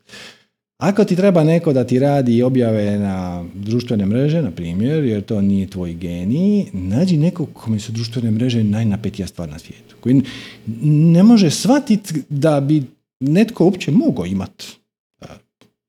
Ako 0.80 1.04
ti 1.04 1.16
treba 1.16 1.44
neko 1.44 1.72
da 1.72 1.84
ti 1.84 1.98
radi 1.98 2.42
objave 2.42 2.98
na 2.98 3.44
društvene 3.54 4.06
mreže, 4.06 4.42
na 4.42 4.50
primjer, 4.50 5.04
jer 5.04 5.22
to 5.22 5.40
nije 5.40 5.70
tvoj 5.70 5.94
genij, 5.94 6.66
nađi 6.72 7.16
nekog 7.16 7.48
kome 7.52 7.80
su 7.80 7.92
društvene 7.92 8.30
mreže 8.30 8.64
najnapetija 8.64 9.26
stvar 9.26 9.48
na 9.48 9.58
svijetu. 9.58 9.96
Koji 10.00 10.22
ne 10.82 11.22
može 11.22 11.50
shvatiti 11.50 12.22
da 12.28 12.60
bi 12.60 12.82
netko 13.20 13.64
uopće 13.64 13.90
mogao 13.90 14.26
imati 14.26 14.66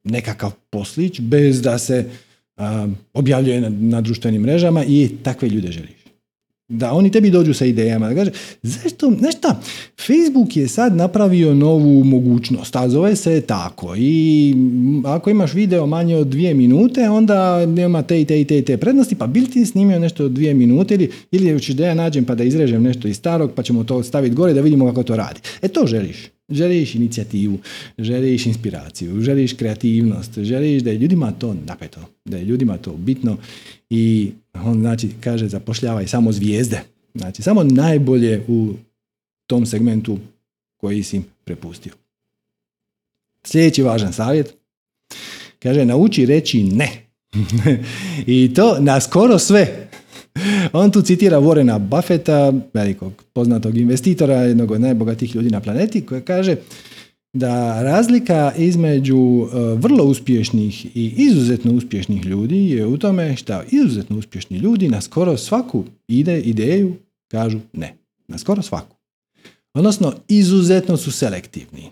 nekakav 0.04 0.52
poslić 0.70 1.20
bez 1.20 1.62
da 1.62 1.78
se 1.78 2.10
objavljuje 3.14 3.62
na, 3.62 3.70
na 3.70 4.02
društvenim 4.02 4.42
mrežama 4.42 4.84
i 4.86 5.10
takve 5.24 5.50
ljude 5.50 5.72
želiš 5.72 6.00
da 6.70 6.94
oni 6.94 7.12
tebi 7.12 7.30
dođu 7.30 7.54
sa 7.54 7.66
idejama. 7.66 8.10
Da 8.10 8.16
kaže, 8.16 8.32
zašto, 8.64 9.12
znaš 9.20 9.36
Facebook 10.08 10.58
je 10.58 10.68
sad 10.68 10.96
napravio 10.96 11.54
novu 11.54 12.04
mogućnost, 12.04 12.76
a 12.76 12.90
zove 12.90 13.16
se 13.16 13.42
tako 13.42 13.96
i 13.98 14.56
ako 15.06 15.30
imaš 15.30 15.54
video 15.54 15.86
manje 15.86 16.16
od 16.16 16.28
dvije 16.28 16.54
minute, 16.54 17.10
onda 17.10 17.66
nema 17.66 18.02
te 18.02 18.22
i 18.22 18.26
te 18.26 18.42
i 18.42 18.46
te, 18.46 18.62
te 18.62 18.78
prednosti, 18.78 19.16
pa 19.16 19.28
bil 19.28 19.46
ti 19.54 19.66
snimio 19.66 20.00
nešto 20.00 20.26
od 20.26 20.32
dvije 20.32 20.54
minute 20.54 20.96
ili, 20.96 21.12
ili 21.32 21.62
ćeš 21.62 21.76
da 21.76 21.88
ja 21.88 21.94
nađem 21.94 22.26
pa 22.26 22.36
da 22.36 22.44
izrežem 22.44 22.84
nešto 22.84 23.08
iz 23.08 23.18
starog, 23.18 23.52
pa 23.56 23.64
ćemo 23.64 23.84
to 23.84 24.04
staviti 24.04 24.36
gore 24.36 24.54
da 24.54 24.62
vidimo 24.62 24.86
kako 24.86 25.04
to 25.04 25.16
radi. 25.16 25.40
E 25.62 25.68
to 25.68 25.88
želiš. 25.88 26.39
Želiš 26.50 26.96
inicijativu, 26.96 27.58
želiš 27.98 28.46
inspiraciju, 28.46 29.22
želiš 29.22 29.54
kreativnost, 29.54 30.40
želiš 30.40 30.84
da 30.84 30.90
je 30.90 30.98
ljudima 30.98 31.32
to 31.32 31.56
napeto, 31.66 32.00
da 32.26 32.38
je 32.38 32.46
ljudima 32.46 32.78
to 32.78 32.94
bitno 32.94 33.38
i 33.90 34.32
on 34.54 34.80
znači 34.80 35.10
kaže 35.22 35.48
zapošljavaj 35.48 36.08
samo 36.08 36.32
zvijezde. 36.32 36.82
Znači 37.16 37.42
samo 37.42 37.64
najbolje 37.64 38.44
u 38.48 38.74
tom 39.48 39.66
segmentu 39.66 40.20
koji 40.78 41.04
si 41.04 41.22
prepustio. 41.44 41.94
Sljedeći 43.44 43.84
važan 43.84 44.14
savjet 44.14 44.56
kaže 45.60 45.86
nauči 45.86 46.26
reći 46.26 46.64
ne. 46.64 47.06
I 48.28 48.54
to 48.56 48.78
na 48.80 49.02
skoro 49.02 49.40
sve. 49.40 49.90
On 50.74 50.92
tu 50.92 51.02
citira 51.02 51.40
Warrena 51.40 51.80
Buffetta, 51.80 52.54
velikog 52.74 53.24
poznatog 53.34 53.78
investitora, 53.78 54.36
jednog 54.36 54.72
od 54.72 54.82
najbogatijih 54.82 55.36
ljudi 55.36 55.50
na 55.50 55.60
planeti, 55.60 56.06
koji 56.06 56.22
kaže 56.22 56.56
da 57.34 57.84
razlika 57.84 58.54
između 58.58 59.18
e, 59.18 59.58
vrlo 59.76 60.04
uspješnih 60.04 60.86
i 60.86 61.14
izuzetno 61.18 61.74
uspješnih 61.74 62.26
ljudi 62.26 62.70
je 62.70 62.86
u 62.86 62.98
tome 62.98 63.36
što 63.36 63.62
izuzetno 63.72 64.18
uspješni 64.18 64.58
ljudi 64.58 64.88
na 64.88 65.02
skoro 65.02 65.38
svaku 65.38 65.84
ide 66.08 66.40
ideju 66.40 66.96
kažu 67.28 67.60
ne. 67.74 67.94
Na 68.28 68.38
skoro 68.38 68.62
svaku. 68.62 68.96
Odnosno, 69.74 70.14
izuzetno 70.28 70.98
su 70.98 71.12
selektivni. 71.12 71.84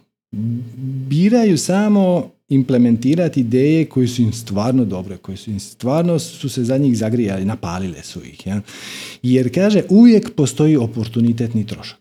Biraju 1.09 1.57
samo 1.57 2.31
implementirati 2.49 3.39
ideje 3.39 3.85
koje 3.85 4.07
su 4.07 4.21
im 4.21 4.33
stvarno 4.33 4.85
dobre, 4.85 5.17
koje 5.17 5.37
su 5.37 5.51
im 5.51 5.59
stvarno 5.59 6.19
su 6.19 6.49
se 6.49 6.63
za 6.63 6.77
njih 6.77 6.97
zagrijali, 6.97 7.45
napalile 7.45 8.03
su 8.03 8.23
ih. 8.23 8.47
Ja? 8.47 8.61
Jer 9.21 9.53
kaže, 9.53 9.83
uvijek 9.89 10.35
postoji 10.35 10.77
oportunitetni 10.77 11.67
trošak. 11.67 11.99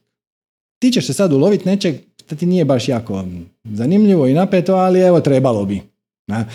Ti 0.79 0.91
ćeš 0.91 1.07
se 1.07 1.13
sad 1.13 1.33
uloviti 1.33 1.69
nečeg 1.69 1.97
što 2.27 2.37
ti 2.37 2.47
nije 2.47 2.65
baš 2.65 2.89
jako 2.89 3.25
zanimljivo 3.65 4.27
i 4.27 4.35
napeto, 4.35 4.75
ali 4.75 5.01
evo 5.01 5.21
trebalo 5.21 5.65
bi. 5.65 5.81
Ja? 6.27 6.49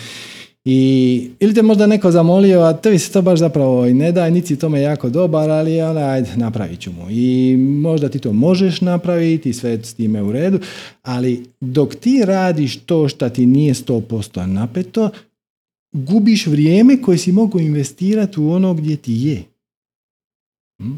I, 0.64 1.30
ili 1.40 1.54
te 1.54 1.62
možda 1.62 1.86
neko 1.86 2.10
zamolio, 2.10 2.60
a 2.60 2.72
tebi 2.72 2.98
se 2.98 3.12
to 3.12 3.22
baš 3.22 3.38
zapravo 3.38 3.86
i 3.86 3.94
ne 3.94 4.12
da, 4.12 4.30
niti 4.30 4.56
tome 4.56 4.80
jako 4.80 5.10
dobar, 5.10 5.50
ali 5.50 5.80
ajde, 5.80 6.36
napravit 6.36 6.80
ću 6.80 6.92
mu. 6.92 7.10
I 7.10 7.56
možda 7.56 8.08
ti 8.08 8.18
to 8.18 8.32
možeš 8.32 8.80
napraviti, 8.80 9.52
sve 9.52 9.84
s 9.84 9.94
time 9.94 10.22
u 10.22 10.32
redu, 10.32 10.58
ali 11.02 11.44
dok 11.60 11.94
ti 11.94 12.22
radiš 12.24 12.76
to 12.76 13.08
što 13.08 13.28
ti 13.28 13.46
nije 13.46 13.74
100% 13.74 14.46
napeto, 14.46 15.10
gubiš 15.92 16.46
vrijeme 16.46 17.02
koje 17.02 17.18
si 17.18 17.32
mogu 17.32 17.60
investirati 17.60 18.40
u 18.40 18.50
ono 18.50 18.74
gdje 18.74 18.96
ti 18.96 19.12
je. 19.12 19.42
Hm? 20.78 20.92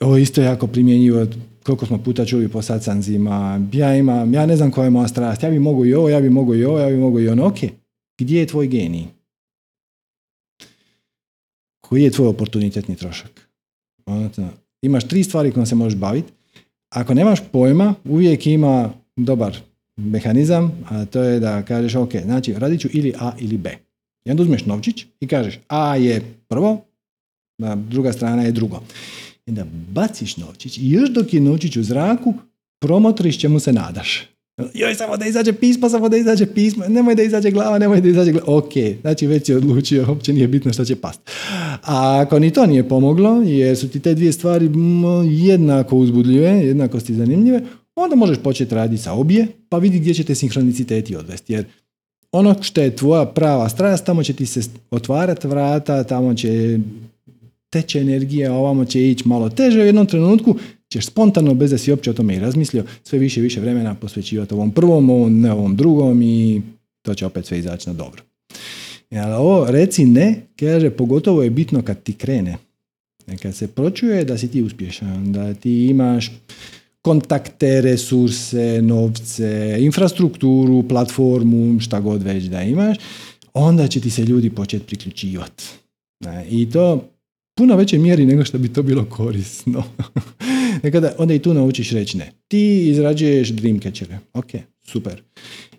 Ovo 0.00 0.16
isto 0.16 0.42
jako 0.42 0.66
primjenjivo, 0.66 1.26
koliko 1.62 1.86
smo 1.86 1.98
puta 1.98 2.24
čuli 2.24 2.48
po 2.48 2.62
sacanzima, 2.62 3.60
ja 3.72 3.96
imam, 3.96 4.34
ja 4.34 4.46
ne 4.46 4.56
znam 4.56 4.70
koja 4.70 4.84
je 4.84 4.90
moja 4.90 5.08
strast, 5.08 5.42
ja 5.42 5.50
bi 5.50 5.58
mogu 5.58 5.86
i 5.86 5.94
ovo, 5.94 6.08
ja 6.08 6.20
bi 6.20 6.30
mogu 6.30 6.54
i 6.54 6.64
ovo, 6.64 6.78
ja 6.78 6.88
bi 6.88 6.96
mogu 6.96 7.20
i 7.20 7.28
ono, 7.28 7.46
ok, 7.46 7.56
gdje 8.18 8.40
je 8.40 8.46
tvoj 8.46 8.68
genij? 8.68 9.06
Koji 11.80 12.02
je 12.02 12.10
tvoj 12.10 12.28
oportunitetni 12.28 12.96
trošak? 12.96 13.48
Imaš 14.82 15.08
tri 15.08 15.24
stvari 15.24 15.52
kojom 15.52 15.66
se 15.66 15.74
možeš 15.74 15.98
baviti. 15.98 16.32
Ako 16.90 17.14
nemaš 17.14 17.40
pojma, 17.52 17.94
uvijek 18.04 18.46
ima 18.46 18.92
dobar 19.16 19.56
mehanizam, 19.96 20.84
a 20.90 21.04
to 21.04 21.22
je 21.22 21.40
da 21.40 21.62
kažeš, 21.62 21.94
ok, 21.94 22.16
znači 22.24 22.52
radit 22.52 22.80
ću 22.80 22.88
ili 22.92 23.14
A 23.18 23.32
ili 23.38 23.58
B. 23.58 23.78
I 24.24 24.30
onda 24.30 24.42
uzmeš 24.42 24.66
novčić 24.66 25.06
i 25.20 25.28
kažeš, 25.28 25.58
A 25.68 25.96
je 25.96 26.34
prvo, 26.48 26.84
a 27.62 27.74
druga 27.74 28.12
strana 28.12 28.42
je 28.42 28.52
drugo. 28.52 28.82
I 29.46 29.50
onda 29.50 29.64
baciš 29.88 30.36
novčić 30.36 30.78
i 30.78 30.90
još 30.90 31.10
dok 31.10 31.34
je 31.34 31.40
novčić 31.40 31.76
u 31.76 31.82
zraku, 31.82 32.34
promotriš 32.80 33.40
čemu 33.40 33.60
se 33.60 33.72
nadaš. 33.72 34.28
Joj, 34.74 34.94
samo 34.94 35.16
da 35.16 35.26
izađe 35.26 35.52
pismo, 35.52 35.88
samo 35.88 36.08
da 36.08 36.16
izađe 36.16 36.46
pismo, 36.46 36.84
nemoj 36.88 37.14
da 37.14 37.22
izađe 37.22 37.50
glava, 37.50 37.78
nemoj 37.78 38.00
da 38.00 38.08
izađe 38.08 38.32
glava. 38.32 38.56
Ok, 38.56 38.72
znači 39.00 39.26
već 39.26 39.46
si 39.46 39.54
odlučio, 39.54 40.06
uopće 40.08 40.32
nije 40.32 40.48
bitno 40.48 40.72
što 40.72 40.84
će 40.84 40.96
past. 40.96 41.20
A 41.82 42.20
ako 42.26 42.38
ni 42.38 42.50
to 42.50 42.66
nije 42.66 42.88
pomoglo, 42.88 43.42
jer 43.42 43.76
su 43.76 43.88
ti 43.88 44.00
te 44.00 44.14
dvije 44.14 44.32
stvari 44.32 44.70
jednako 45.30 45.96
uzbudljive, 45.96 46.48
jednako 46.48 47.00
ti 47.00 47.14
zanimljive, 47.14 47.60
onda 47.96 48.16
možeš 48.16 48.38
početi 48.38 48.74
raditi 48.74 49.02
sa 49.02 49.12
obje, 49.12 49.46
pa 49.68 49.78
vidi 49.78 49.98
gdje 49.98 50.14
će 50.14 50.24
te 50.24 50.34
sinhroniciteti 50.34 51.16
odvesti. 51.16 51.52
Jer 51.52 51.64
ono 52.32 52.62
što 52.62 52.80
je 52.80 52.96
tvoja 52.96 53.26
prava 53.26 53.68
strast, 53.68 54.04
tamo 54.04 54.22
će 54.22 54.32
ti 54.32 54.46
se 54.46 54.60
otvarati 54.90 55.48
vrata, 55.48 56.04
tamo 56.04 56.34
će 56.34 56.78
teče 57.70 57.98
energija, 57.98 58.52
ovamo 58.52 58.84
će 58.84 59.10
ići 59.10 59.28
malo 59.28 59.48
teže 59.48 59.80
u 59.80 59.86
jednom 59.86 60.06
trenutku, 60.06 60.56
ćeš 60.92 61.06
spontano, 61.06 61.54
bez 61.54 61.70
da 61.70 61.78
si 61.78 61.90
uopće 61.90 62.10
o 62.10 62.14
tome 62.14 62.36
i 62.36 62.38
razmislio, 62.38 62.84
sve 63.04 63.18
više 63.18 63.40
i 63.40 63.42
više 63.42 63.60
vremena 63.60 63.94
posvećivati 63.94 64.54
ovom 64.54 64.70
prvom, 64.70 65.10
ovom, 65.10 65.40
ne 65.40 65.52
ovom 65.52 65.76
drugom 65.76 66.22
i 66.22 66.62
to 67.02 67.14
će 67.14 67.26
opet 67.26 67.46
sve 67.46 67.58
izaći 67.58 67.88
na 67.88 67.94
dobro. 67.94 68.22
Ali 69.10 69.34
ovo 69.34 69.66
reci 69.70 70.04
ne, 70.04 70.46
kaže, 70.56 70.90
pogotovo 70.90 71.42
je 71.42 71.50
bitno 71.50 71.82
kad 71.82 72.02
ti 72.02 72.12
krene. 72.12 72.56
E, 73.26 73.36
kad 73.36 73.54
se 73.54 73.66
pročuje 73.66 74.24
da 74.24 74.38
si 74.38 74.48
ti 74.48 74.62
uspješan, 74.62 75.32
da 75.32 75.54
ti 75.54 75.86
imaš 75.86 76.30
kontakte, 77.02 77.80
resurse, 77.80 78.82
novce, 78.82 79.76
infrastrukturu, 79.80 80.88
platformu, 80.88 81.80
šta 81.80 82.00
god 82.00 82.22
već 82.22 82.44
da 82.44 82.62
imaš, 82.62 82.96
onda 83.54 83.88
će 83.88 84.00
ti 84.00 84.10
se 84.10 84.24
ljudi 84.24 84.50
početi 84.50 84.86
priključivati. 84.86 85.64
E, 86.26 86.44
I 86.50 86.70
to 86.70 87.08
puno 87.54 87.76
veće 87.76 87.98
mjeri 87.98 88.26
nego 88.26 88.44
što 88.44 88.58
bi 88.58 88.72
to 88.72 88.82
bilo 88.82 89.04
korisno. 89.04 89.84
Nekada, 90.82 91.12
onda 91.18 91.34
i 91.34 91.38
tu 91.38 91.54
naučiš 91.54 91.90
reći 91.90 92.18
ne. 92.18 92.32
Ti 92.48 92.88
izrađuješ 92.88 93.48
Dreamcatchere. 93.48 94.18
Ok, 94.34 94.50
super. 94.84 95.22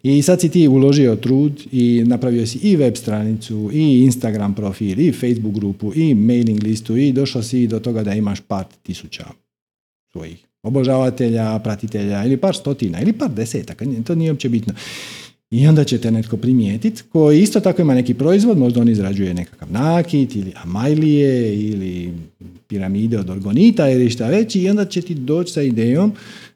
I 0.03 0.21
sad 0.21 0.41
si 0.41 0.49
ti 0.49 0.67
uložio 0.67 1.15
trud 1.15 1.61
i 1.71 2.03
napravio 2.05 2.47
si 2.47 2.57
i 2.57 2.75
web 2.75 2.95
stranicu, 2.95 3.69
i 3.73 4.03
Instagram 4.03 4.55
profil, 4.55 4.99
i 4.99 5.11
Facebook 5.11 5.53
grupu, 5.53 5.91
i 5.95 6.13
mailing 6.13 6.63
listu, 6.63 6.97
i 6.97 7.11
došao 7.11 7.43
si 7.43 7.67
do 7.67 7.79
toga 7.79 8.03
da 8.03 8.13
imaš 8.13 8.39
par 8.39 8.65
tisuća 8.83 9.25
svojih 10.11 10.45
obožavatelja, 10.63 11.59
pratitelja, 11.59 12.25
ili 12.25 12.37
par 12.37 12.55
stotina, 12.55 13.01
ili 13.01 13.13
par 13.13 13.29
desetaka, 13.29 13.85
to 14.05 14.15
nije 14.15 14.31
uopće 14.31 14.49
bitno. 14.49 14.73
I 15.53 15.67
onda 15.67 15.83
će 15.83 15.97
te 15.97 16.11
netko 16.11 16.37
primijetiti 16.37 17.03
koji 17.11 17.41
isto 17.41 17.59
tako 17.59 17.81
ima 17.81 17.93
neki 17.93 18.13
proizvod, 18.13 18.57
možda 18.57 18.81
on 18.81 18.89
izrađuje 18.89 19.33
nekakav 19.33 19.71
nakit 19.71 20.35
ili 20.35 20.53
amajlije 20.63 21.55
ili 21.55 22.13
piramide 22.67 23.19
od 23.19 23.29
orgonita 23.29 23.89
ili 23.89 24.09
šta 24.09 24.27
već 24.27 24.55
i 24.55 24.69
onda 24.69 24.85
će 24.85 25.01
ti 25.01 25.15
doći 25.15 25.53
sa 25.53 25.61
idejom 25.61 26.11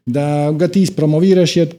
da 0.06 0.52
ga 0.52 0.68
ti 0.68 0.82
ispromoviraš 0.82 1.56
jer 1.56 1.74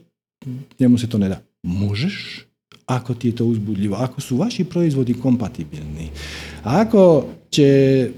njemu 0.79 0.97
se 0.97 1.09
to 1.09 1.17
ne 1.17 1.29
da. 1.29 1.41
Možeš, 1.63 2.45
ako 2.85 3.13
ti 3.13 3.27
je 3.27 3.35
to 3.35 3.45
uzbudljivo, 3.45 3.95
ako 3.95 4.21
su 4.21 4.37
vaši 4.37 4.63
proizvodi 4.63 5.13
kompatibilni, 5.13 6.09
ako 6.63 7.25
će 7.49 8.09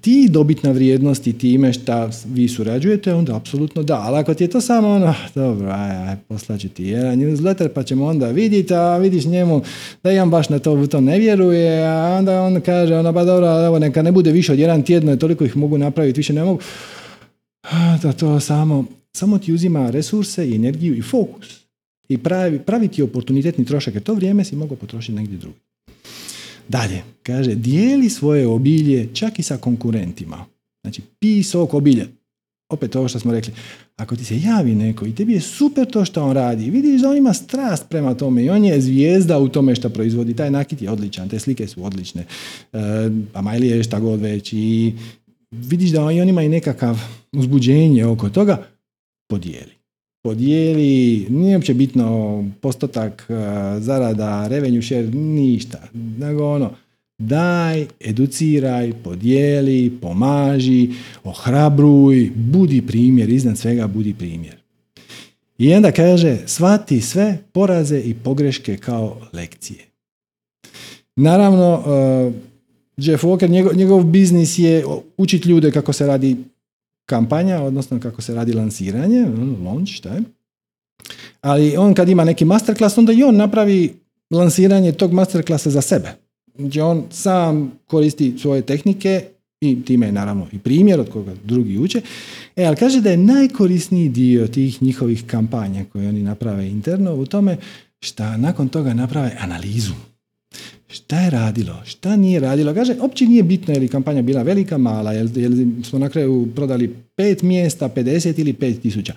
ti 0.00 0.28
dobit 0.30 0.62
na 0.62 0.70
vrijednosti 0.70 1.32
time 1.32 1.72
šta 1.72 2.10
vi 2.26 2.48
surađujete, 2.48 3.14
onda 3.14 3.36
apsolutno 3.36 3.82
da. 3.82 4.00
Ali 4.00 4.16
ako 4.18 4.34
ti 4.34 4.44
je 4.44 4.48
to 4.48 4.60
samo 4.60 4.88
ono, 4.88 5.14
dobro, 5.34 5.70
aj, 5.70 6.08
aj 6.08 6.16
poslaću 6.28 6.68
ti 6.68 6.84
jedan 6.84 7.18
newsletter 7.18 7.68
pa 7.68 7.82
ćemo 7.82 8.06
onda 8.06 8.30
vidjeti, 8.30 8.74
a 8.74 8.96
vidiš 8.96 9.24
njemu 9.24 9.62
da 10.02 10.12
imam 10.12 10.30
baš 10.30 10.48
na 10.48 10.58
to, 10.58 10.72
u 10.72 10.86
to 10.86 11.00
ne 11.00 11.18
vjeruje, 11.18 11.86
a 11.86 12.16
onda 12.18 12.42
on 12.42 12.60
kaže, 12.60 12.96
ono, 12.96 13.12
ba 13.12 13.24
dobro, 13.24 13.66
evo, 13.66 13.78
neka 13.78 14.02
ne 14.02 14.12
bude 14.12 14.32
više 14.32 14.52
od 14.52 14.58
jedan 14.58 14.82
tjedno, 14.82 15.16
toliko 15.16 15.44
ih 15.44 15.56
mogu 15.56 15.78
napraviti, 15.78 16.20
više 16.20 16.32
ne 16.32 16.44
mogu. 16.44 16.60
Da 18.02 18.12
to 18.12 18.40
samo, 18.40 18.84
samo 19.16 19.38
ti 19.38 19.52
uzima 19.52 19.90
resurse 19.90 20.48
i 20.48 20.54
energiju 20.54 20.94
i 20.94 21.02
fokus. 21.02 21.66
I 22.08 22.18
pravi, 22.18 22.58
pravi 22.58 22.88
ti 22.88 23.02
oportunitetni 23.02 23.64
trošak, 23.64 23.94
jer 23.94 24.02
to 24.02 24.14
vrijeme 24.14 24.44
si 24.44 24.56
mogao 24.56 24.76
potrošiti 24.76 25.12
negdje 25.12 25.38
drugdje. 25.38 25.65
Dalje, 26.68 27.02
kaže, 27.22 27.54
dijeli 27.54 28.10
svoje 28.10 28.46
obilje 28.46 29.08
čak 29.14 29.38
i 29.38 29.42
sa 29.42 29.56
konkurentima. 29.56 30.44
Znači, 30.84 31.02
pi 31.18 31.42
sok 31.42 31.74
obilje. 31.74 32.08
Opet 32.68 32.96
ovo 32.96 33.08
što 33.08 33.18
smo 33.18 33.32
rekli. 33.32 33.52
Ako 33.96 34.16
ti 34.16 34.24
se 34.24 34.40
javi 34.40 34.74
neko 34.74 35.06
i 35.06 35.14
tebi 35.14 35.32
je 35.32 35.40
super 35.40 35.90
to 35.90 36.04
što 36.04 36.24
on 36.24 36.32
radi, 36.32 36.70
vidiš 36.70 37.00
da 37.00 37.10
on 37.10 37.16
ima 37.16 37.34
strast 37.34 37.88
prema 37.88 38.14
tome 38.14 38.44
i 38.44 38.50
on 38.50 38.64
je 38.64 38.80
zvijezda 38.80 39.38
u 39.38 39.48
tome 39.48 39.74
što 39.74 39.88
proizvodi. 39.88 40.36
Taj 40.36 40.50
nakit 40.50 40.82
je 40.82 40.90
odličan, 40.90 41.28
te 41.28 41.38
slike 41.38 41.66
su 41.66 41.84
odlične. 41.84 42.24
E, 42.72 42.78
a 43.34 43.42
Majli 43.42 43.68
je 43.68 43.82
šta 43.82 44.00
god 44.00 44.20
već 44.20 44.52
i 44.52 44.94
vidiš 45.50 45.90
da 45.90 46.04
on 46.04 46.28
ima 46.28 46.42
i 46.42 46.48
nekakav 46.48 46.98
uzbuđenje 47.32 48.04
oko 48.04 48.28
toga, 48.28 48.66
podijeli 49.28 49.75
podijeli, 50.26 51.26
nije 51.30 51.56
uopće 51.56 51.74
bitno 51.74 52.44
postotak 52.60 53.26
uh, 53.28 53.36
zarada, 53.82 54.48
revenue 54.48 54.82
share, 54.82 55.06
ništa. 55.12 55.78
Nego 56.18 56.46
ono, 56.46 56.70
daj, 57.18 57.86
educiraj, 58.00 58.92
podijeli, 59.04 59.92
pomaži, 60.02 60.90
ohrabruj, 61.24 62.30
budi 62.34 62.82
primjer, 62.86 63.28
iznad 63.30 63.58
svega 63.58 63.86
budi 63.86 64.14
primjer. 64.14 64.56
I 65.58 65.74
onda 65.74 65.92
kaže, 65.92 66.36
shvati 66.46 67.00
sve 67.00 67.38
poraze 67.52 68.00
i 68.00 68.14
pogreške 68.14 68.76
kao 68.76 69.20
lekcije. 69.32 69.84
Naravno, 71.16 71.74
uh, 71.78 72.34
Jeff 72.96 73.24
Walker, 73.24 73.50
njegov, 73.50 73.76
njegov 73.76 74.04
biznis 74.04 74.58
je 74.58 74.84
učiti 75.16 75.48
ljude 75.48 75.70
kako 75.70 75.92
se 75.92 76.06
radi 76.06 76.36
kampanja, 77.06 77.62
odnosno 77.62 78.00
kako 78.00 78.22
se 78.22 78.34
radi 78.34 78.52
lansiranje, 78.52 79.22
ono, 79.22 79.70
launch, 79.70 80.04
je. 80.04 80.22
Ali 81.40 81.76
on 81.76 81.94
kad 81.94 82.08
ima 82.08 82.24
neki 82.24 82.44
masterclass, 82.44 82.98
onda 82.98 83.12
i 83.12 83.22
on 83.22 83.36
napravi 83.36 83.94
lansiranje 84.30 84.92
tog 84.92 85.12
masterclassa 85.12 85.70
za 85.70 85.80
sebe. 85.80 86.08
Znači 86.58 86.80
on 86.80 87.04
sam 87.10 87.72
koristi 87.86 88.34
svoje 88.38 88.62
tehnike 88.62 89.24
i 89.60 89.82
time 89.84 90.06
je 90.06 90.12
naravno 90.12 90.46
i 90.52 90.58
primjer 90.58 91.00
od 91.00 91.10
koga 91.10 91.34
drugi 91.44 91.78
uče. 91.78 92.00
E, 92.56 92.64
ali 92.64 92.76
kaže 92.76 93.00
da 93.00 93.10
je 93.10 93.16
najkorisniji 93.16 94.08
dio 94.08 94.46
tih 94.46 94.82
njihovih 94.82 95.24
kampanja 95.26 95.84
koje 95.92 96.08
oni 96.08 96.22
naprave 96.22 96.68
interno 96.68 97.14
u 97.14 97.26
tome 97.26 97.56
šta 98.00 98.36
nakon 98.36 98.68
toga 98.68 98.94
naprave 98.94 99.36
analizu 99.40 99.94
šta 100.88 101.20
je 101.20 101.30
radilo, 101.30 101.82
šta 101.84 102.16
nije 102.16 102.40
radilo. 102.40 102.74
Kaže, 102.74 102.96
opće 103.00 103.24
nije 103.24 103.42
bitno 103.42 103.74
je 103.74 103.80
li 103.80 103.88
kampanja 103.88 104.22
bila 104.22 104.42
velika, 104.42 104.78
mala, 104.78 105.12
jel, 105.12 105.28
smo 105.82 105.98
na 105.98 106.08
kraju 106.08 106.48
prodali 106.54 106.94
pet 107.16 107.42
mjesta, 107.42 107.88
50 107.88 108.40
ili 108.40 108.52
pet 108.52 108.82
tisuća. 108.82 109.14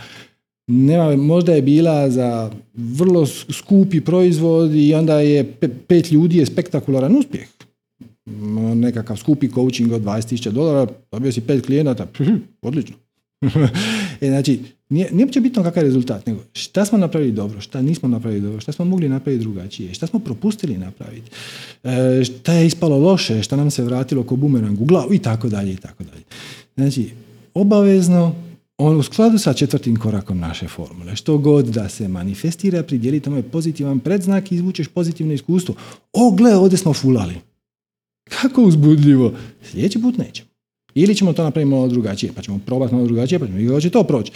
Nema, 0.68 1.16
možda 1.16 1.54
je 1.54 1.62
bila 1.62 2.10
za 2.10 2.52
vrlo 2.74 3.26
skupi 3.26 4.02
proizvod 4.02 4.76
i 4.76 4.94
onda 4.94 5.20
je 5.20 5.54
pet 5.88 6.12
ljudi 6.12 6.38
je 6.38 6.46
spektakularan 6.46 7.16
uspjeh. 7.16 7.48
Nekakav 8.76 9.18
skupi 9.18 9.50
coaching 9.52 9.92
od 9.92 10.02
20.000 10.02 10.52
dolara, 10.52 10.92
dobio 11.12 11.32
si 11.32 11.42
pet 11.42 11.66
klijenata, 11.66 12.08
odlično. 12.62 12.96
E, 14.22 14.28
znači, 14.28 14.60
nije, 14.90 15.12
nije 15.12 15.26
uopće 15.26 15.42
bitno 15.42 15.64
kakav 15.64 15.84
je 15.84 15.88
rezultat, 15.88 16.26
nego 16.26 16.42
šta 16.54 16.86
smo 16.86 16.98
napravili 16.98 17.32
dobro, 17.32 17.62
šta 17.62 17.82
nismo 17.82 18.10
napravili 18.10 18.42
dobro, 18.42 18.60
šta 18.60 18.72
smo 18.72 18.86
mogli 18.86 19.10
napraviti 19.10 19.44
drugačije, 19.44 19.94
šta 19.94 20.08
smo 20.08 20.20
propustili 20.20 20.78
napraviti, 20.78 21.32
e, 21.84 22.24
šta 22.24 22.54
je 22.54 22.68
ispalo 22.68 22.98
loše, 22.98 23.44
šta 23.44 23.56
nam 23.56 23.72
se 23.72 23.84
vratilo 23.84 24.24
ko 24.24 24.36
bumerang 24.36 24.82
u 24.82 24.86
glavu 24.86 25.14
i 25.14 25.20
tako 25.20 25.50
dalje 25.50 25.74
i 25.74 25.78
tako 25.78 26.04
dalje. 26.04 26.24
Znači, 26.76 27.10
obavezno 27.54 28.36
on 28.78 28.98
u 28.98 29.04
skladu 29.04 29.38
sa 29.38 29.54
četvrtim 29.54 29.96
korakom 29.96 30.40
naše 30.40 30.68
formule, 30.68 31.16
što 31.16 31.38
god 31.38 31.66
da 31.66 31.90
se 31.90 32.08
manifestira, 32.08 32.84
pridjeli 32.84 33.20
tome 33.20 33.42
pozitivan 33.42 34.00
predznak 34.00 34.52
i 34.52 34.56
izvučeš 34.56 34.88
pozitivno 34.88 35.34
iskustvo. 35.34 35.76
O, 36.14 36.32
gle, 36.32 36.56
ovdje 36.56 36.78
smo 36.78 36.94
fulali. 36.94 37.36
Kako 38.30 38.62
uzbudljivo. 38.62 39.34
Sljedeći 39.64 40.02
put 40.02 40.18
nećemo. 40.18 40.49
Ili 41.02 41.16
ćemo 41.16 41.34
to 41.34 41.44
napraviti 41.44 41.70
malo 41.70 41.88
drugačije, 41.88 42.32
pa 42.36 42.42
ćemo 42.42 42.60
probati 42.66 42.94
malo 42.94 43.08
drugačije, 43.08 43.40
pa 43.40 43.46
ćemo 43.46 43.58
vidjeti 43.58 43.82
će 43.82 43.90
to 43.90 44.04
proći. 44.04 44.32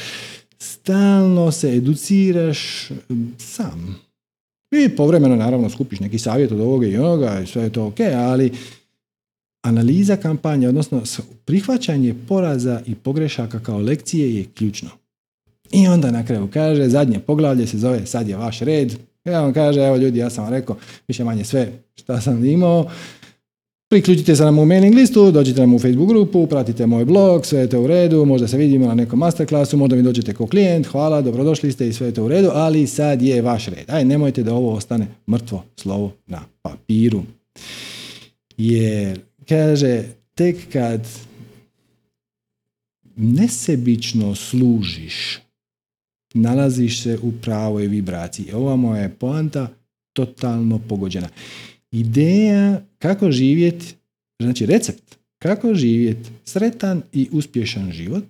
Stalno 0.58 1.52
se 1.52 1.76
educiraš 1.76 2.90
sam. 3.38 4.00
I 4.72 4.90
povremeno 4.90 5.36
naravno 5.36 5.70
skupiš 5.70 6.00
neki 6.00 6.20
savjet 6.20 6.52
od 6.52 6.60
ovoga 6.60 6.88
i 6.88 6.98
onoga 6.98 7.40
i 7.44 7.48
sve 7.48 7.64
je 7.64 7.70
to 7.70 7.86
ok, 7.86 8.00
ali 8.16 8.52
analiza 9.62 10.16
kampanje, 10.16 10.70
odnosno 10.70 11.02
prihvaćanje 11.46 12.16
poraza 12.28 12.82
i 12.86 12.96
pogrešaka 12.96 13.60
kao 13.60 13.78
lekcije 13.78 14.36
je 14.36 14.46
ključno. 14.56 14.90
I 15.72 15.88
onda 15.88 16.12
na 16.12 16.26
kraju 16.26 16.50
kaže, 16.54 16.90
zadnje 16.90 17.20
poglavlje 17.20 17.68
se 17.68 17.78
zove 17.78 18.06
sad 18.06 18.28
je 18.28 18.38
vaš 18.38 18.60
red. 18.60 18.94
Ja 19.26 19.42
vam 19.42 19.54
kaže, 19.54 19.82
evo 19.82 19.98
ljudi, 19.98 20.20
ja 20.20 20.30
sam 20.30 20.44
vam 20.44 20.54
rekao 20.54 20.76
više 21.08 21.24
manje 21.24 21.44
sve 21.44 21.72
što 21.96 22.22
sam 22.22 22.46
imao. 22.46 22.90
Priključite 23.94 24.36
se 24.36 24.44
nam 24.44 24.60
u 24.60 24.66
mailing 24.66 24.96
listu, 24.96 25.32
dođite 25.32 25.60
nam 25.60 25.74
u 25.74 25.80
Facebook 25.80 26.10
grupu, 26.10 26.48
pratite 26.48 26.86
moj 26.86 27.06
blog, 27.06 27.46
sve 27.46 27.60
je 27.60 27.70
to 27.70 27.82
u 27.82 27.88
redu, 27.88 28.26
možda 28.26 28.48
se 28.48 28.58
vidimo 28.58 28.88
na 28.88 28.96
nekom 28.96 29.20
masterclassu, 29.20 29.78
možda 29.78 29.96
mi 29.96 30.04
dođete 30.04 30.34
kao 30.34 30.48
klijent, 30.48 30.88
hvala, 30.88 31.22
dobrodošli 31.22 31.72
ste 31.72 31.88
i 31.88 31.94
sve 31.94 32.08
je 32.08 32.14
to 32.14 32.26
u 32.26 32.28
redu, 32.28 32.50
ali 32.54 32.88
sad 32.88 33.22
je 33.22 33.42
vaš 33.42 33.66
red. 33.66 33.90
Aj, 33.90 34.06
nemojte 34.06 34.44
da 34.44 34.54
ovo 34.54 34.74
ostane 34.74 35.08
mrtvo 35.30 35.64
slovo 35.76 36.12
na 36.28 36.42
papiru. 36.62 37.24
Jer, 38.58 39.20
kaže, 39.50 40.04
tek 40.36 40.58
kad 40.72 41.08
nesebično 43.16 44.36
služiš, 44.36 45.40
nalaziš 46.34 47.04
se 47.04 47.20
u 47.22 47.32
pravoj 47.42 47.88
vibraciji. 47.88 48.54
Ova 48.54 48.76
moja 48.76 49.02
je 49.02 49.16
poanta 49.20 49.68
totalno 50.14 50.80
pogođena. 50.90 51.30
Ideja 51.92 52.82
kako 53.04 53.32
živjeti, 53.32 53.96
znači 54.40 54.66
recept 54.66 55.16
kako 55.40 55.76
živjeti 55.76 56.30
sretan 56.46 57.02
i 57.12 57.30
uspješan 57.32 57.92
život 57.92 58.24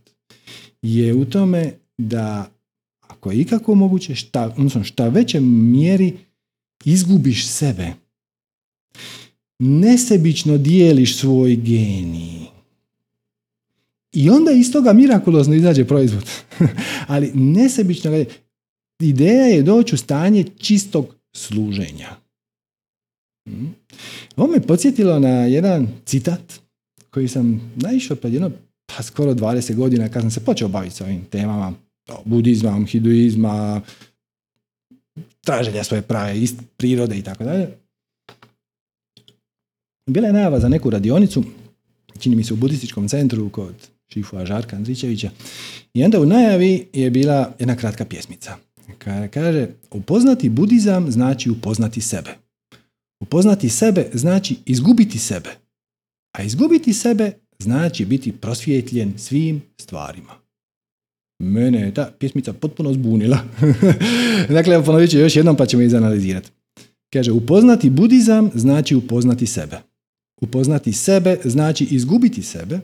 je 0.81 1.13
u 1.13 1.25
tome 1.25 1.73
da 1.97 2.51
ako 3.01 3.31
je 3.31 3.39
ikako 3.39 3.75
moguće, 3.75 4.15
šta, 4.15 4.53
odnosno 4.57 4.83
šta 4.83 5.09
veće 5.09 5.39
mjeri 5.39 6.13
izgubiš 6.85 7.47
sebe. 7.47 7.93
Nesebično 9.59 10.57
dijeliš 10.57 11.17
svoj 11.17 11.55
genij. 11.55 12.43
I 14.11 14.29
onda 14.29 14.51
iz 14.51 14.71
toga 14.71 14.93
mirakulozno 14.93 15.55
izađe 15.55 15.85
proizvod. 15.85 16.29
Ali 17.07 17.31
nesebično, 17.33 18.25
ideja 18.99 19.45
je 19.45 19.63
doći 19.63 19.95
u 19.95 19.97
stanje 19.97 20.45
čistog 20.57 21.15
služenja. 21.33 22.22
Mhm. 23.49 23.65
Ovo 24.35 24.51
me 24.51 24.61
podsjetilo 24.61 25.19
na 25.19 25.29
jedan 25.29 25.87
citat 26.05 26.59
koji 27.09 27.27
sam 27.27 27.73
naišao 27.75 28.17
pred 28.17 28.33
jedno 28.33 28.51
pa 28.85 29.03
skoro 29.03 29.33
20 29.33 29.75
godina 29.75 30.09
kad 30.09 30.21
sam 30.21 30.31
se 30.31 30.45
počeo 30.45 30.67
baviti 30.67 30.95
s 30.95 31.01
ovim 31.01 31.25
temama 31.25 31.73
budizma, 32.25 32.85
hiduizma, 32.87 33.81
traženja 35.41 35.83
svoje 35.83 36.01
prave 36.01 36.41
ist, 36.41 36.55
prirode 36.77 37.17
i 37.17 37.21
tako 37.21 37.43
dalje. 37.43 37.67
Bila 40.09 40.27
je 40.27 40.33
najava 40.33 40.59
za 40.59 40.69
neku 40.69 40.89
radionicu, 40.89 41.43
čini 42.19 42.35
mi 42.35 42.43
se 42.43 42.53
u 42.53 42.57
budističkom 42.57 43.07
centru 43.07 43.49
kod 43.49 43.75
Šifua 44.13 44.45
Žarka 44.45 44.75
Andrićevića. 44.75 45.29
I 45.93 46.03
onda 46.03 46.19
u 46.19 46.25
najavi 46.25 46.87
je 46.93 47.09
bila 47.09 47.53
jedna 47.59 47.75
kratka 47.75 48.05
pjesmica. 48.05 48.57
Kaže, 49.31 49.67
upoznati 49.91 50.49
budizam 50.49 51.11
znači 51.11 51.49
upoznati 51.49 52.01
sebe. 52.01 52.42
Upoznati 53.23 53.69
sebe 53.69 54.09
znači 54.13 54.55
izgubiti 54.65 55.19
sebe. 55.19 55.49
A 56.37 56.43
izgubiti 56.43 56.93
sebe 56.93 57.31
znači 57.59 58.05
biti 58.05 58.31
prosvjetljen 58.31 59.13
svim 59.17 59.61
stvarima. 59.81 60.33
Mene 61.39 61.81
je 61.81 61.93
ta 61.93 62.11
pjesmica 62.19 62.53
potpuno 62.53 62.93
zbunila. 62.93 63.39
dakle, 64.55 64.85
ponovit 64.85 65.11
ću 65.11 65.17
još 65.17 65.35
jednom 65.35 65.57
pa 65.57 65.65
ćemo 65.65 65.83
izanalizirati. 65.83 66.49
Kaže, 67.13 67.31
upoznati 67.31 67.89
budizam 67.89 68.49
znači 68.53 68.95
upoznati 68.95 69.45
sebe. 69.45 69.77
Upoznati 70.41 70.93
sebe 70.93 71.37
znači 71.43 71.87
izgubiti 71.91 72.41
sebe, 72.43 72.79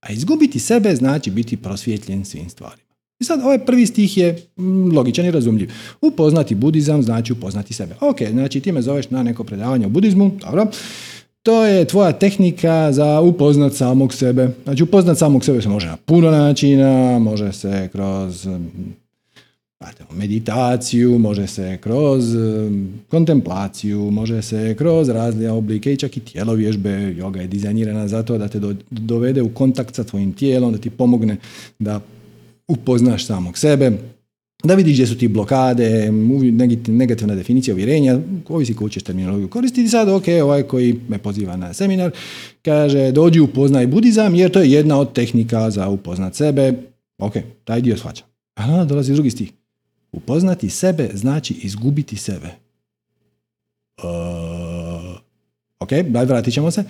a 0.00 0.12
izgubiti 0.12 0.58
sebe 0.58 0.96
znači 0.96 1.30
biti 1.30 1.56
prosvjetljen 1.56 2.24
svim 2.24 2.50
stvarima. 2.50 2.83
I 3.20 3.24
sad 3.24 3.40
ovaj 3.40 3.58
prvi 3.58 3.86
stih 3.86 4.16
je 4.16 4.46
mm, 4.56 4.96
logičan 4.96 5.26
i 5.26 5.30
razumljiv. 5.30 5.70
Upoznati 6.00 6.54
budizam 6.54 7.02
znači 7.02 7.32
upoznati 7.32 7.74
sebe. 7.74 7.94
Ok, 8.00 8.22
znači 8.30 8.60
ti 8.60 8.72
me 8.72 8.82
zoveš 8.82 9.10
na 9.10 9.22
neko 9.22 9.44
predavanje 9.44 9.86
o 9.86 9.88
budizmu, 9.88 10.30
dobro. 10.40 10.66
To 11.42 11.64
je 11.64 11.84
tvoja 11.84 12.12
tehnika 12.12 12.92
za 12.92 13.20
upoznat 13.20 13.72
samog 13.74 14.14
sebe. 14.14 14.48
Znači 14.64 14.82
upoznat 14.82 15.18
samog 15.18 15.44
sebe 15.44 15.62
se 15.62 15.68
može 15.68 15.86
na 15.86 15.96
puno 15.96 16.30
načina, 16.30 17.18
može 17.18 17.52
se 17.52 17.88
kroz 17.92 18.48
meditaciju, 20.12 21.18
može 21.18 21.46
se 21.46 21.78
kroz 21.80 22.24
kontemplaciju, 23.08 24.10
može 24.10 24.42
se 24.42 24.74
kroz 24.78 25.08
razne 25.08 25.50
oblike 25.50 25.92
i 25.92 25.96
čak 25.96 26.16
i 26.16 26.20
tjelovježbe. 26.20 26.90
Yoga 26.90 27.40
je 27.40 27.46
dizajnirana 27.46 28.08
zato 28.08 28.38
da 28.38 28.48
te 28.48 28.60
dovede 28.90 29.42
u 29.42 29.48
kontakt 29.48 29.94
sa 29.94 30.04
tvojim 30.04 30.32
tijelom, 30.32 30.72
da 30.72 30.78
ti 30.78 30.90
pomogne 30.90 31.36
da 31.78 32.00
upoznaš 32.68 33.26
samog 33.26 33.58
sebe, 33.58 33.92
da 34.64 34.74
vidiš 34.74 34.94
gdje 34.94 35.06
su 35.06 35.18
ti 35.18 35.28
blokade, 35.28 36.12
negativna 36.86 37.34
definicija 37.34 37.74
uvjerenja, 37.74 38.18
ovisi 38.48 38.74
koju 38.74 38.88
ćeš 38.88 39.02
terminologiju 39.02 39.48
koristiti. 39.48 39.88
Sad, 39.88 40.08
ok, 40.08 40.24
ovaj 40.42 40.62
koji 40.62 41.00
me 41.08 41.18
poziva 41.18 41.56
na 41.56 41.74
seminar, 41.74 42.10
kaže 42.62 43.12
dođi 43.12 43.40
upoznaj 43.40 43.86
budizam 43.86 44.34
jer 44.34 44.50
to 44.50 44.60
je 44.60 44.72
jedna 44.72 45.00
od 45.00 45.12
tehnika 45.12 45.70
za 45.70 45.88
upoznat 45.88 46.34
sebe. 46.34 46.72
Ok, 47.18 47.32
taj 47.64 47.80
dio 47.80 47.96
shvaća. 47.96 48.24
A 48.54 48.64
onda 48.72 48.84
dolazi 48.84 49.12
drugi 49.12 49.30
stih. 49.30 49.52
Upoznati 50.12 50.70
sebe 50.70 51.10
znači 51.14 51.54
izgubiti 51.62 52.16
sebe. 52.16 52.48
Uh, 53.98 55.16
ok, 55.80 55.90
daj 56.08 56.24
vratit 56.24 56.54
ćemo 56.54 56.70
se. 56.70 56.84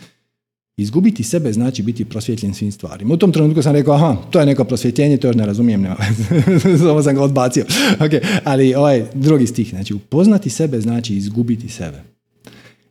Izgubiti 0.76 1.22
sebe 1.22 1.52
znači 1.52 1.82
biti 1.82 2.04
prosvjetljen 2.04 2.54
svim 2.54 2.72
stvarima. 2.72 3.14
U 3.14 3.16
tom 3.16 3.32
trenutku 3.32 3.62
sam 3.62 3.72
rekao, 3.72 3.94
aha, 3.94 4.16
to 4.30 4.40
je 4.40 4.46
neko 4.46 4.64
prosvjetljenje, 4.64 5.16
to 5.16 5.26
još 5.26 5.36
ne 5.36 5.46
razumijem, 5.46 5.82
nema 5.82 5.96
Samo 6.78 7.02
sam 7.02 7.14
ga 7.14 7.22
odbacio. 7.22 7.64
Okay. 7.98 8.20
Ali 8.44 8.74
ovaj 8.74 9.04
drugi 9.14 9.46
stih, 9.46 9.68
znači 9.70 9.94
upoznati 9.94 10.50
sebe 10.50 10.80
znači 10.80 11.16
izgubiti 11.16 11.68
sebe. 11.68 12.02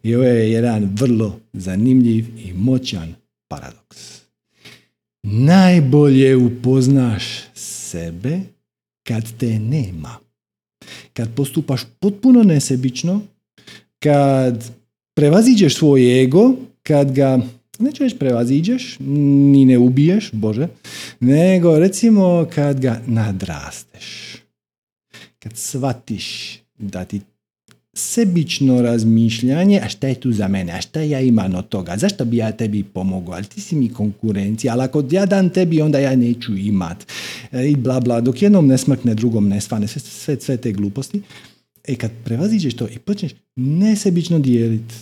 I 0.04 0.16
ovo 0.16 0.24
je 0.24 0.52
jedan 0.52 0.90
vrlo 0.94 1.40
zanimljiv 1.54 2.26
i 2.38 2.54
moćan 2.54 3.16
paradoks. 3.48 4.22
Najbolje 5.24 6.36
upoznaš 6.36 7.24
sebe 7.54 8.40
kad 9.08 9.38
te 9.38 9.60
nema. 9.60 10.16
Kad 11.14 11.36
postupaš 11.36 11.82
potpuno 12.00 12.44
nesebično, 12.44 13.22
kad 14.00 14.72
prevaziđeš 15.16 15.76
svoj 15.76 16.24
ego, 16.24 16.54
kad 16.84 17.12
ga 17.12 17.40
neću 17.84 18.04
reći 18.04 18.18
prevaziđeš, 18.18 18.98
ni 19.00 19.66
ne 19.66 19.78
ubiješ, 19.78 20.32
Bože, 20.32 20.68
nego 21.20 21.80
recimo 21.80 22.48
kad 22.56 22.80
ga 22.80 23.02
nadrasteš. 23.08 24.38
Kad 25.40 25.58
shvatiš 25.58 26.60
da 26.78 27.06
ti 27.06 27.22
sebično 27.94 28.82
razmišljanje, 28.82 29.80
a 29.84 29.90
šta 29.90 30.08
je 30.08 30.16
tu 30.16 30.32
za 30.32 30.48
mene, 30.48 30.74
a 30.74 30.82
šta 30.82 31.02
ja 31.02 31.20
imam 31.20 31.56
od 31.56 31.70
toga, 31.70 31.98
zašto 31.98 32.26
bi 32.26 32.38
ja 32.38 32.52
tebi 32.52 32.84
pomogao, 32.84 33.34
ali 33.34 33.46
ti 33.46 33.62
si 33.62 33.76
mi 33.76 33.90
konkurencija, 33.90 34.74
ali 34.74 34.84
ako 34.84 35.04
ja 35.12 35.26
dam 35.26 35.50
tebi, 35.50 35.82
onda 35.82 36.00
ja 36.00 36.16
neću 36.16 36.58
imat. 36.58 37.06
E, 37.52 37.70
I 37.70 37.76
bla 37.76 38.00
bla, 38.00 38.22
dok 38.22 38.42
jednom 38.42 38.68
ne 38.68 38.78
smrkne, 38.78 39.16
drugom 39.16 39.48
ne 39.48 39.62
svane, 39.62 39.88
sve, 39.88 40.02
sve, 40.02 40.38
sve 40.40 40.58
te 40.58 40.72
gluposti. 40.72 41.22
E 41.88 41.96
kad 41.96 42.12
prevaziđeš 42.24 42.74
to 42.74 42.88
i 42.88 43.00
počneš 43.00 43.32
nesebično 43.56 44.40
dijeliti, 44.40 44.96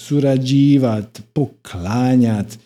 surađivat, 0.00 1.22
poklanjat 1.32 2.58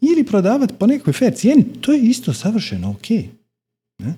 ili 0.00 0.24
prodavat 0.24 0.72
po 0.78 0.86
nekoj 0.86 1.12
fair 1.12 1.34
cijeni, 1.34 1.64
to 1.80 1.92
je 1.92 2.00
isto 2.00 2.32
savršeno 2.32 2.90
ok. 2.90 3.10
Ne? 3.98 4.14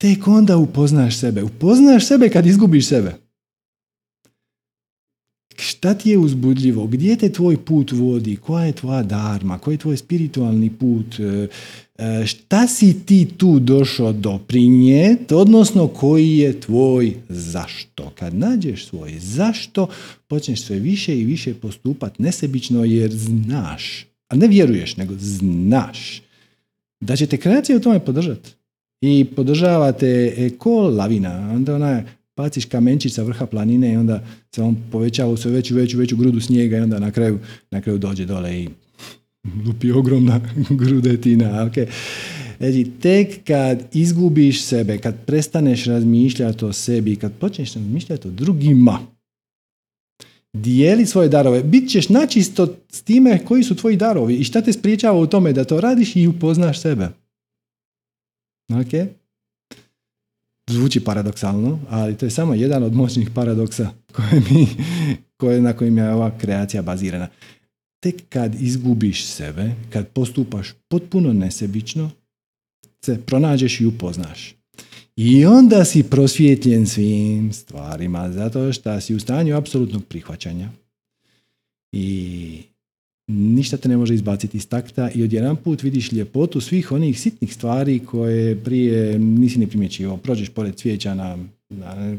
Tek 0.00 0.28
onda 0.28 0.56
upoznaš 0.56 1.18
sebe. 1.18 1.42
Upoznaš 1.42 2.06
sebe 2.06 2.28
kad 2.28 2.46
izgubiš 2.46 2.88
sebe. 2.88 3.14
Šta 5.60 5.94
ti 5.94 6.10
je 6.10 6.18
uzbudljivo? 6.18 6.86
Gdje 6.86 7.16
te 7.16 7.32
tvoj 7.32 7.56
put 7.56 7.92
vodi? 7.92 8.36
Koja 8.36 8.64
je 8.64 8.72
tvoja 8.72 9.02
darma? 9.02 9.58
Koji 9.58 9.74
je 9.74 9.78
tvoj 9.78 9.96
spiritualni 9.96 10.70
put? 10.70 11.20
E, 11.20 11.48
e, 11.98 12.26
šta 12.26 12.66
si 12.66 13.06
ti 13.06 13.28
tu 13.36 13.58
došao 13.58 14.12
doprinijeti? 14.12 15.34
Odnosno, 15.34 15.88
koji 15.88 16.38
je 16.38 16.60
tvoj 16.60 17.14
zašto? 17.28 18.12
Kad 18.18 18.34
nađeš 18.34 18.86
svoj 18.86 19.18
zašto, 19.18 19.88
počneš 20.28 20.62
sve 20.62 20.78
više 20.78 21.18
i 21.18 21.24
više 21.24 21.54
postupati 21.54 22.22
nesebično 22.22 22.84
jer 22.84 23.10
znaš, 23.12 24.06
a 24.28 24.36
ne 24.36 24.48
vjeruješ, 24.48 24.96
nego 24.96 25.14
znaš 25.18 26.22
da 27.00 27.16
će 27.16 27.26
te 27.26 27.36
kreacija 27.36 27.76
u 27.76 27.80
tome 27.80 28.00
podržati. 28.00 28.50
I 29.00 29.24
podržavate 29.36 30.50
ko 30.58 30.80
lavina. 30.80 31.50
Onda 31.54 31.74
ona 31.74 32.02
baciš 32.40 32.64
kamenčić 32.64 33.12
sa 33.12 33.22
vrha 33.22 33.46
planine 33.46 33.92
i 33.92 33.96
onda 33.96 34.24
se 34.54 34.62
on 34.62 34.76
povećava 34.92 35.30
u 35.30 35.36
sve 35.36 35.50
veću, 35.50 35.74
veću, 35.74 35.98
veću 35.98 36.16
grudu 36.16 36.40
snijega 36.40 36.76
i 36.76 36.80
onda 36.80 36.98
na 36.98 37.10
kraju, 37.10 37.38
na 37.70 37.80
kraju 37.80 37.98
dođe 37.98 38.26
dole 38.26 38.60
i 38.60 38.68
lupi 39.66 39.92
ogromna 39.92 40.40
grudetina. 40.80 41.70
Okay. 41.70 41.86
Znači, 42.58 42.90
tek 43.00 43.44
kad 43.44 43.82
izgubiš 43.92 44.62
sebe, 44.62 44.98
kad 44.98 45.24
prestaneš 45.26 45.84
razmišljati 45.84 46.64
o 46.64 46.72
sebi, 46.72 47.16
kad 47.16 47.32
počneš 47.32 47.74
razmišljati 47.74 48.28
o 48.28 48.30
drugima, 48.30 48.98
dijeli 50.52 51.06
svoje 51.06 51.28
darove, 51.28 51.62
bit 51.62 51.90
ćeš 51.90 52.08
načisto 52.08 52.76
s 52.88 53.02
time 53.02 53.44
koji 53.44 53.62
su 53.62 53.76
tvoji 53.76 53.96
darovi 53.96 54.34
i 54.34 54.44
šta 54.44 54.60
te 54.60 54.72
spriječava 54.72 55.18
u 55.18 55.26
tome 55.26 55.52
da 55.52 55.64
to 55.64 55.80
radiš 55.80 56.16
i 56.16 56.26
upoznaš 56.26 56.80
sebe. 56.80 57.08
Ok? 58.72 59.19
Zvuči 60.70 61.00
paradoksalno, 61.00 61.78
ali 61.88 62.16
to 62.16 62.26
je 62.26 62.30
samo 62.30 62.54
jedan 62.54 62.82
od 62.82 62.94
moćnih 62.94 63.30
paradoksa 63.34 63.90
koje 64.12 64.42
mi, 64.50 64.66
koje, 65.36 65.62
na 65.62 65.72
kojim 65.72 65.98
je 65.98 66.14
ova 66.14 66.38
kreacija 66.38 66.82
bazirana. 66.82 67.28
Tek 68.00 68.22
kad 68.28 68.62
izgubiš 68.62 69.26
sebe, 69.26 69.72
kad 69.92 70.08
postupaš 70.08 70.68
potpuno 70.88 71.32
nesebično, 71.32 72.10
se 73.04 73.20
pronađeš 73.26 73.80
i 73.80 73.86
upoznaš. 73.86 74.54
I 75.16 75.46
onda 75.46 75.84
si 75.84 76.02
prosvjetljen 76.02 76.86
svim 76.86 77.52
stvarima, 77.52 78.32
zato 78.32 78.72
što 78.72 79.00
si 79.00 79.14
u 79.14 79.20
stanju 79.20 79.56
apsolutnog 79.56 80.04
prihvaćanja. 80.04 80.68
I 81.92 82.62
ništa 83.30 83.76
te 83.76 83.88
ne 83.88 83.96
može 83.96 84.14
izbaciti 84.14 84.56
iz 84.56 84.68
takta 84.68 85.10
i 85.14 85.22
odjedan 85.22 85.56
put 85.56 85.82
vidiš 85.82 86.12
ljepotu 86.12 86.60
svih 86.60 86.92
onih 86.92 87.20
sitnih 87.20 87.54
stvari 87.54 87.98
koje 87.98 88.56
prije 88.56 89.18
nisi 89.18 89.58
ni 89.58 89.66
primjećivao. 89.66 90.16
Prođeš 90.16 90.48
pored 90.48 90.74
cvijeća 90.74 91.14
na, 91.14 91.38
na, 91.68 92.16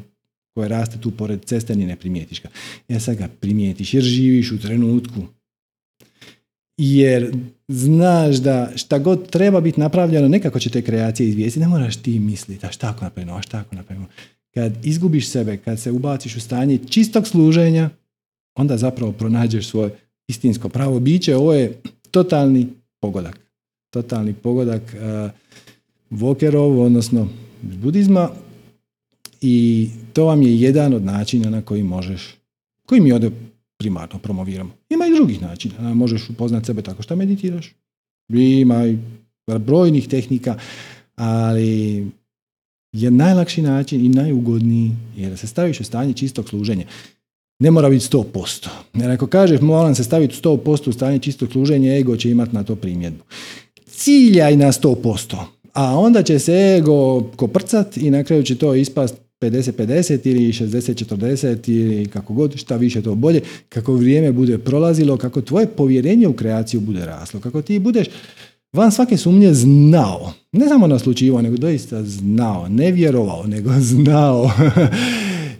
koje 0.53 0.69
raste 0.69 0.97
tu 1.01 1.11
pored 1.11 1.45
ceste 1.45 1.75
ni 1.75 1.85
ne 1.85 1.95
primijetiš 1.95 2.41
ga. 2.41 2.49
Ja 2.87 2.97
e, 2.97 2.99
sad 2.99 3.17
ga 3.17 3.29
primijetiš 3.39 3.93
jer 3.93 4.03
živiš 4.03 4.51
u 4.51 4.59
trenutku. 4.59 5.21
Jer 6.77 7.31
znaš 7.67 8.35
da 8.35 8.71
šta 8.75 8.99
god 8.99 9.29
treba 9.29 9.61
biti 9.61 9.79
napravljeno, 9.79 10.27
nekako 10.27 10.59
će 10.59 10.69
te 10.69 10.81
kreacije 10.81 11.29
izvijesti. 11.29 11.59
Ne 11.59 11.67
moraš 11.67 11.95
ti 11.95 12.19
misliti, 12.19 12.65
a 12.65 12.71
šta 12.71 12.89
ako 12.89 13.05
napravimo, 13.05 13.35
a 13.35 13.41
šta 13.41 13.59
ako 13.59 13.75
napravimo. 13.75 14.07
Kad 14.53 14.85
izgubiš 14.85 15.29
sebe, 15.29 15.57
kad 15.57 15.79
se 15.79 15.91
ubaciš 15.91 16.35
u 16.35 16.39
stanje 16.39 16.79
čistog 16.89 17.27
služenja, 17.27 17.89
onda 18.55 18.77
zapravo 18.77 19.11
pronađeš 19.11 19.67
svoj 19.67 19.89
istinsko 20.31 20.69
pravo 20.69 20.99
biće, 20.99 21.35
ovo 21.35 21.53
je 21.53 21.81
totalni 22.11 22.67
pogodak. 22.99 23.39
Totalni 23.89 24.33
pogodak 24.33 24.81
uh, 24.81 25.31
Vokerov, 26.09 26.81
odnosno 26.81 27.27
budizma 27.61 28.29
i 29.41 29.89
to 30.13 30.25
vam 30.25 30.41
je 30.41 30.61
jedan 30.61 30.93
od 30.93 31.03
načina 31.03 31.49
na 31.49 31.61
koji 31.61 31.83
možeš, 31.83 32.35
koji 32.87 33.01
mi 33.01 33.11
ovdje 33.11 33.31
primarno 33.77 34.19
promoviramo. 34.19 34.71
Ima 34.89 35.05
i 35.07 35.15
drugih 35.15 35.41
načina. 35.41 35.93
Možeš 35.93 36.29
upoznati 36.29 36.65
sebe 36.65 36.81
tako 36.81 37.03
što 37.03 37.15
meditiraš. 37.15 37.73
Ima 38.33 38.85
i 38.87 38.97
brojnih 39.59 40.07
tehnika, 40.07 40.57
ali 41.15 42.07
je 42.93 43.11
najlakši 43.11 43.61
način 43.61 44.05
i 44.05 44.09
najugodniji 44.09 44.91
je 45.17 45.29
da 45.29 45.37
se 45.37 45.47
staviš 45.47 45.79
u 45.79 45.83
stanje 45.83 46.13
čistog 46.13 46.49
služenja 46.49 46.85
ne 47.61 47.71
mora 47.71 47.89
biti 47.89 48.05
100%. 48.05 48.67
Jer 48.93 49.11
ako 49.11 49.27
kažeš 49.27 49.61
moram 49.61 49.95
se 49.95 50.03
staviti 50.03 50.35
100% 50.43 50.89
u 50.89 50.93
stanje 50.93 51.19
čisto 51.19 51.47
služenje, 51.47 51.97
ego 51.97 52.17
će 52.17 52.31
imati 52.31 52.55
na 52.55 52.63
to 52.63 52.75
primjedbu. 52.75 53.23
ciljaj 53.85 54.57
na 54.57 54.71
100%, 54.71 55.35
a 55.73 55.99
onda 55.99 56.23
će 56.23 56.39
se 56.39 56.75
ego 56.77 57.23
koprcat 57.35 57.97
i 57.97 58.11
na 58.11 58.23
kraju 58.23 58.43
će 58.43 58.55
to 58.55 58.75
ispast 58.75 59.15
50-50 59.41 60.27
ili 60.27 60.53
60-40 60.53 61.69
ili 61.69 62.05
kako 62.05 62.33
god, 62.33 62.55
šta 62.55 62.75
više 62.75 63.01
to 63.01 63.15
bolje, 63.15 63.41
kako 63.69 63.93
vrijeme 63.93 64.31
bude 64.31 64.57
prolazilo, 64.57 65.17
kako 65.17 65.41
tvoje 65.41 65.67
povjerenje 65.67 66.27
u 66.27 66.33
kreaciju 66.33 66.81
bude 66.81 67.05
raslo, 67.05 67.39
kako 67.39 67.61
ti 67.61 67.79
budeš 67.79 68.07
van 68.73 68.91
svake 68.91 69.17
sumnje 69.17 69.53
znao, 69.53 70.33
ne 70.51 70.67
samo 70.67 70.87
naslučivao, 70.87 71.41
nego 71.41 71.57
doista 71.57 72.03
znao, 72.03 72.69
ne 72.69 72.91
vjerovao, 72.91 73.47
nego 73.47 73.71
znao. 73.93 74.51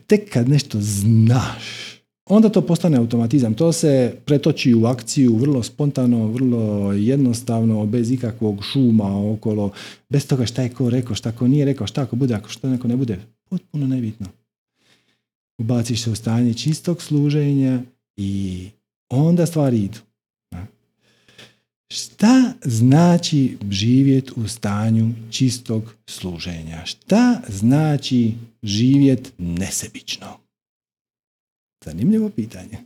Tek 0.08 0.30
kad 0.34 0.50
nešto 0.50 0.78
znaš, 0.82 1.91
onda 2.36 2.50
to 2.50 2.62
postane 2.62 2.98
automatizam. 2.98 3.54
To 3.54 3.74
se 3.74 4.16
pretoči 4.26 4.74
u 4.74 4.86
akciju 4.86 5.36
vrlo 5.36 5.64
spontano, 5.64 6.28
vrlo 6.28 6.94
jednostavno, 6.94 7.86
bez 7.86 8.12
ikakvog 8.12 8.64
šuma 8.64 9.32
okolo, 9.32 9.72
bez 10.10 10.28
toga 10.28 10.46
šta 10.46 10.62
je 10.62 10.70
ko 10.70 10.90
rekao, 10.90 11.16
šta 11.16 11.32
ko 11.32 11.48
nije 11.48 11.66
rekao, 11.66 11.88
šta 11.88 12.06
ko 12.06 12.16
bude, 12.16 12.34
ako 12.34 12.50
što 12.50 12.70
neko 12.70 12.88
ne 12.88 12.96
bude. 12.96 13.20
Potpuno 13.50 13.88
nebitno. 13.88 14.28
Ubaciš 15.58 16.04
se 16.04 16.12
u 16.12 16.16
stanje 16.16 16.54
čistog 16.54 17.02
služenja 17.02 17.82
i 18.18 18.68
onda 19.10 19.46
stvari 19.46 19.78
idu. 19.78 20.00
Šta 21.94 22.54
znači 22.66 23.58
živjet 23.70 24.32
u 24.36 24.48
stanju 24.48 25.14
čistog 25.32 25.96
služenja? 26.08 26.86
Šta 26.86 27.42
znači 27.50 28.34
živjet 28.64 29.34
nesebično? 29.38 30.28
Zanimljivo 31.86 32.30
pitanje. 32.30 32.78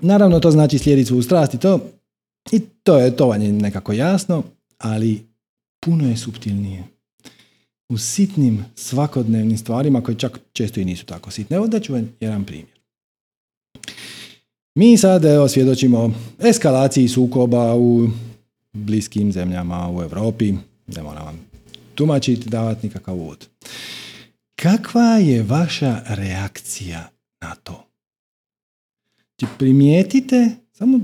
Naravno, 0.00 0.40
to 0.40 0.50
znači 0.50 0.78
slijediti 0.78 1.06
svoju 1.06 1.22
strast 1.22 1.54
i 1.54 1.58
to, 1.58 1.80
i 2.52 2.60
to 2.82 2.98
je, 2.98 3.16
to 3.16 3.26
vam 3.26 3.42
je 3.42 3.52
nekako 3.52 3.92
jasno, 3.92 4.42
ali 4.78 5.26
puno 5.80 6.08
je 6.08 6.16
subtilnije. 6.16 6.84
U 7.88 7.98
sitnim 7.98 8.64
svakodnevnim 8.74 9.58
stvarima 9.58 10.00
koje 10.00 10.18
čak 10.18 10.40
često 10.52 10.80
i 10.80 10.84
nisu 10.84 11.06
tako 11.06 11.30
sitne. 11.30 11.56
Evo 11.56 11.66
da 11.66 11.80
ću 11.80 11.92
vam 11.92 12.12
jedan 12.20 12.44
primjer. 12.44 12.78
Mi 14.74 14.96
sad 14.96 15.24
evo, 15.24 15.48
svjedočimo 15.48 16.14
eskalaciji 16.38 17.08
sukoba 17.08 17.74
u 17.74 18.08
bliskim 18.72 19.32
zemljama 19.32 19.90
u 19.90 20.02
Europi. 20.02 20.52
Ne 20.86 21.02
moram 21.02 21.24
vam 21.24 21.40
tumačiti, 21.94 22.48
davati 22.48 22.86
nikakav 22.86 23.14
uvod. 23.14 23.46
Kakva 24.62 25.16
je 25.18 25.42
vaša 25.42 26.02
reakcija 26.08 27.08
na 27.40 27.54
to? 27.54 27.84
Primijetite, 29.58 30.50
samo 30.72 31.00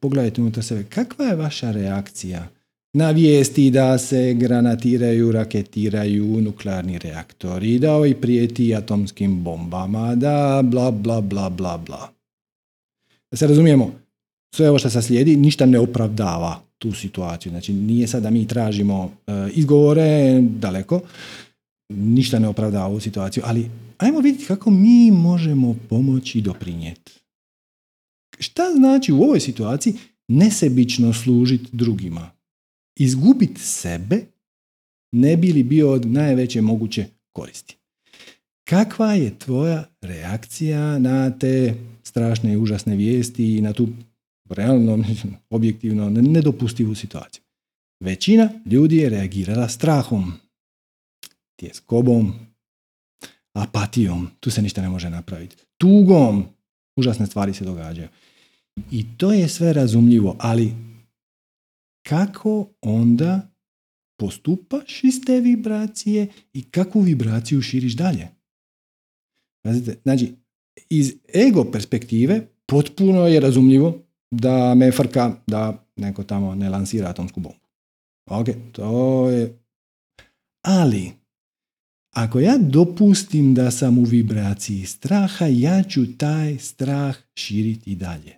pogledajte 0.00 0.40
unutar 0.40 0.64
sebe, 0.64 0.84
kakva 0.84 1.24
je 1.24 1.36
vaša 1.36 1.70
reakcija 1.70 2.48
na 2.92 3.10
vijesti 3.10 3.70
da 3.70 3.98
se 3.98 4.34
granatiraju, 4.34 5.32
raketiraju 5.32 6.24
nuklearni 6.24 6.98
reaktori, 6.98 7.78
da 7.78 7.94
ovaj 7.94 8.14
prijeti 8.20 8.74
atomskim 8.74 9.44
bombama, 9.44 10.14
da 10.14 10.60
bla 10.64 10.90
bla 10.90 11.20
bla 11.20 11.50
bla 11.50 11.78
bla. 11.78 12.08
Da 13.30 13.36
se 13.36 13.46
razumijemo, 13.46 13.92
sve 14.54 14.68
ovo 14.68 14.78
što 14.78 14.90
se 14.90 15.02
slijedi 15.02 15.36
ništa 15.36 15.66
ne 15.66 15.78
opravdava 15.78 16.60
tu 16.78 16.92
situaciju. 16.92 17.50
Znači 17.50 17.72
nije 17.72 18.06
sad 18.06 18.22
da 18.22 18.30
mi 18.30 18.46
tražimo 18.46 19.04
uh, 19.04 19.10
izgovore 19.54 20.40
daleko, 20.40 21.00
ništa 21.96 22.38
ne 22.38 22.48
opravdava 22.48 22.86
ovu 22.86 23.00
situaciju, 23.00 23.42
ali 23.46 23.70
ajmo 23.98 24.20
vidjeti 24.20 24.46
kako 24.46 24.70
mi 24.70 25.10
možemo 25.10 25.76
pomoći 25.88 26.40
doprinijeti. 26.40 27.12
Šta 28.38 28.62
znači 28.76 29.12
u 29.12 29.22
ovoj 29.22 29.40
situaciji 29.40 29.94
nesebično 30.28 31.12
služiti 31.12 31.68
drugima? 31.72 32.30
Izgubiti 32.96 33.60
sebe 33.60 34.24
ne 35.12 35.36
bi 35.36 35.52
li 35.52 35.62
bio 35.62 35.90
od 35.90 36.06
najveće 36.06 36.60
moguće 36.60 37.06
koristi. 37.32 37.76
Kakva 38.64 39.12
je 39.12 39.38
tvoja 39.38 39.84
reakcija 40.00 40.98
na 40.98 41.38
te 41.38 41.74
strašne 42.02 42.52
i 42.52 42.56
užasne 42.56 42.96
vijesti 42.96 43.56
i 43.56 43.60
na 43.60 43.72
tu 43.72 43.88
realno, 44.50 45.04
objektivno 45.50 46.10
nedopustivu 46.10 46.94
situaciju? 46.94 47.42
Većina 48.00 48.50
ljudi 48.66 48.96
je 48.96 49.08
reagirala 49.08 49.68
strahom, 49.68 50.32
tjeskobom, 51.62 52.32
apatijom, 53.52 54.30
tu 54.40 54.50
se 54.50 54.62
ništa 54.62 54.82
ne 54.82 54.88
može 54.88 55.10
napraviti, 55.10 55.56
tugom, 55.78 56.44
užasne 56.96 57.26
stvari 57.26 57.54
se 57.54 57.64
događaju. 57.64 58.08
I 58.90 59.04
to 59.16 59.32
je 59.32 59.48
sve 59.48 59.72
razumljivo, 59.72 60.36
ali 60.38 60.72
kako 62.08 62.68
onda 62.80 63.48
postupaš 64.18 65.04
iz 65.04 65.14
te 65.26 65.40
vibracije 65.40 66.28
i 66.52 66.62
kakvu 66.62 67.00
vibraciju 67.00 67.62
širiš 67.62 67.96
dalje? 67.96 68.28
Znači, 70.02 70.34
iz 70.90 71.14
ego 71.34 71.64
perspektive 71.72 72.46
potpuno 72.66 73.26
je 73.26 73.40
razumljivo 73.40 73.98
da 74.30 74.74
me 74.74 74.92
frka 74.92 75.36
da 75.46 75.86
neko 75.96 76.24
tamo 76.24 76.54
ne 76.54 76.70
lansira 76.70 77.08
atomsku 77.08 77.40
bombu. 77.40 77.58
Ok, 78.30 78.46
to 78.72 79.28
je... 79.30 79.58
Ali, 80.64 81.21
ako 82.12 82.40
ja 82.40 82.58
dopustim 82.58 83.54
da 83.54 83.70
sam 83.70 83.98
u 83.98 84.02
vibraciji 84.04 84.86
straha, 84.86 85.46
ja 85.46 85.82
ću 85.82 86.16
taj 86.16 86.58
strah 86.58 87.16
širiti 87.34 87.94
dalje. 87.94 88.32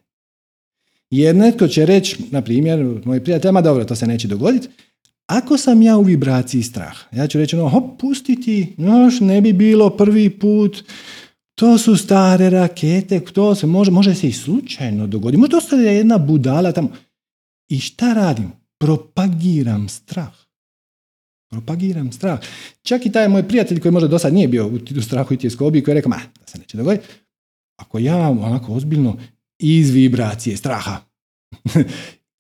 Jer 1.11 1.37
netko 1.37 1.69
će 1.69 1.87
reći, 1.87 2.17
na 2.31 2.43
primjer, 2.43 3.03
moj 3.05 3.25
prijatelj, 3.25 3.51
ma 3.51 3.61
dobro, 3.61 3.85
to 3.85 3.95
se 3.95 4.07
neće 4.07 4.29
dogoditi, 4.29 4.69
ako 5.27 5.59
sam 5.59 5.83
ja 5.83 5.97
u 5.97 6.03
vibraciji 6.03 6.63
straha, 6.63 7.17
ja 7.17 7.27
ću 7.27 7.39
reći, 7.39 7.57
no, 7.57 7.69
hop, 7.69 8.01
pustiti, 8.01 8.75
još 8.79 9.21
ne 9.21 9.41
bi 9.41 9.53
bilo 9.53 9.91
prvi 9.91 10.31
put, 10.31 10.85
to 11.55 11.79
su 11.79 11.97
stare 11.97 12.51
rakete, 12.51 13.21
to 13.21 13.55
se 13.55 13.67
može, 13.67 13.91
može 13.91 14.15
se 14.15 14.29
i 14.29 14.33
slučajno 14.33 15.07
dogoditi. 15.07 15.41
Može 15.41 15.69
to 15.71 15.77
je 15.77 15.97
jedna 15.97 16.19
budala 16.19 16.73
tamo. 16.73 16.89
I 17.69 17.81
šta 17.81 18.13
radim? 18.13 18.53
Propagiram 18.79 19.89
strah. 19.89 20.44
Propagiram 21.55 22.13
strah. 22.13 22.41
Čak 22.83 23.07
i 23.07 23.13
taj 23.13 23.29
moj 23.29 23.49
prijatelj 23.49 23.81
koji 23.81 23.93
možda 23.93 24.09
do 24.09 24.19
sad 24.19 24.35
nije 24.35 24.49
bio 24.49 24.67
u 24.67 25.03
strahu 25.03 25.35
i 25.35 25.37
tjeskobi 25.37 25.83
koji 25.83 25.93
je 25.93 25.95
rekao, 25.95 26.11
ma, 26.11 26.21
da 26.41 26.47
se 26.47 26.59
neće 26.59 26.77
dogoditi. 26.77 27.07
Ako 27.77 27.99
ja 27.99 28.29
onako 28.29 28.73
ozbiljno 28.73 29.17
iz 29.59 29.91
vibracije 29.91 30.57
straha 30.57 31.01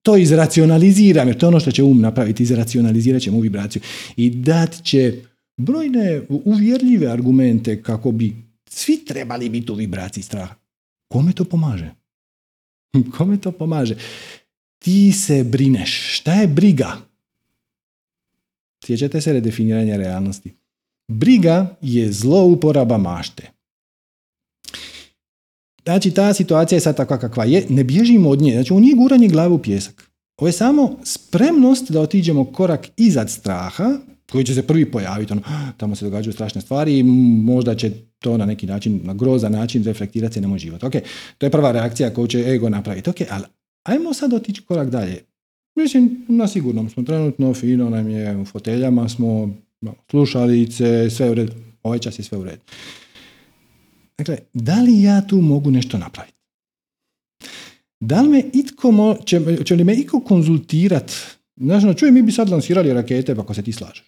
to 0.04 0.16
izracionaliziram, 0.16 1.28
jer 1.28 1.38
to 1.38 1.46
je 1.46 1.48
ono 1.48 1.60
što 1.60 1.70
će 1.70 1.82
um 1.82 2.00
napraviti, 2.00 2.42
izracionalizirat 2.42 3.22
će 3.22 3.30
mu 3.30 3.40
vibraciju 3.40 3.82
i 4.16 4.30
dat 4.30 4.82
će 4.82 5.14
brojne 5.56 6.22
uvjerljive 6.28 7.06
argumente 7.06 7.82
kako 7.82 8.12
bi 8.12 8.36
svi 8.68 9.04
trebali 9.04 9.48
biti 9.48 9.72
u 9.72 9.74
vibraciji 9.74 10.22
straha. 10.22 10.54
Kome 11.12 11.32
to 11.32 11.44
pomaže? 11.44 11.90
Kome 13.18 13.36
to 13.36 13.52
pomaže? 13.52 13.96
Ti 14.78 15.12
se 15.12 15.44
brineš. 15.44 16.18
Šta 16.18 16.34
je 16.34 16.48
briga? 16.48 16.96
Sjećate 18.86 19.20
se 19.20 19.32
redefiniranja 19.32 19.96
realnosti. 19.96 20.54
Briga 21.08 21.76
je 21.80 22.12
zlouporaba 22.12 22.98
mašte. 22.98 23.50
Znači, 25.84 26.10
ta 26.10 26.34
situacija 26.34 26.76
je 26.76 26.80
sad 26.80 26.96
takva 26.96 27.18
kakva 27.18 27.44
je, 27.44 27.66
ne 27.68 27.84
bježimo 27.84 28.30
od 28.30 28.42
nje. 28.42 28.52
Znači, 28.52 28.72
ovo 28.72 28.80
nije 28.80 28.94
guranje 28.94 29.28
glave 29.28 29.54
u 29.54 29.62
pjesak. 29.62 30.10
Ovo 30.36 30.48
je 30.48 30.52
samo 30.52 30.96
spremnost 31.02 31.90
da 31.90 32.00
otiđemo 32.00 32.44
korak 32.44 32.88
izad 32.96 33.30
straha, 33.30 33.98
koji 34.32 34.44
će 34.44 34.54
se 34.54 34.66
prvi 34.66 34.90
pojaviti, 34.90 35.32
ono, 35.32 35.42
tamo 35.78 35.96
se 35.96 36.04
događaju 36.04 36.32
strašne 36.32 36.60
stvari 36.60 36.98
i 36.98 37.02
možda 37.02 37.74
će 37.74 37.90
to 38.18 38.36
na 38.36 38.46
neki 38.46 38.66
način, 38.66 39.00
na 39.04 39.14
grozan 39.14 39.52
način 39.52 39.84
reflektirati 39.84 40.34
se 40.34 40.40
na 40.40 40.48
moj 40.48 40.58
život. 40.58 40.84
Ok, 40.84 40.92
to 41.38 41.46
je 41.46 41.50
prva 41.50 41.72
reakcija 41.72 42.14
koju 42.14 42.26
će 42.26 42.38
ego 42.38 42.68
napraviti. 42.68 43.10
Ok, 43.10 43.16
ali 43.30 43.44
ajmo 43.82 44.14
sad 44.14 44.32
otići 44.32 44.62
korak 44.62 44.90
dalje. 44.90 45.22
Mislim, 45.74 46.24
na 46.28 46.48
sigurnom 46.48 46.90
smo 46.90 47.02
trenutno, 47.02 47.54
fino 47.54 47.90
nam 47.90 48.08
je, 48.08 48.36
u 48.36 48.44
foteljama 48.44 49.08
smo, 49.08 49.54
slušalice, 50.10 51.10
sve 51.10 51.30
u 51.30 51.34
redu, 51.34 51.52
ovaj 51.82 51.98
čas 51.98 52.18
je 52.18 52.22
sve 52.22 52.38
u 52.38 52.44
redu. 52.44 52.62
Dakle, 54.18 54.38
da 54.52 54.82
li 54.82 55.02
ja 55.02 55.26
tu 55.26 55.36
mogu 55.36 55.70
nešto 55.70 55.98
napraviti? 55.98 56.38
Da 58.00 58.20
li 58.22 58.28
me 58.28 58.42
itko, 58.52 59.16
će, 59.24 59.40
će 59.64 59.76
li 59.76 59.84
me 59.84 59.94
iko 59.94 60.20
konzultirat? 60.20 61.12
Znači, 61.56 61.98
čuj, 61.98 62.10
mi 62.10 62.22
bi 62.22 62.32
sad 62.32 62.50
lansirali 62.50 62.92
rakete, 62.92 63.34
pa 63.34 63.40
ako 63.40 63.54
se 63.54 63.62
ti 63.62 63.72
slažeš. 63.72 64.04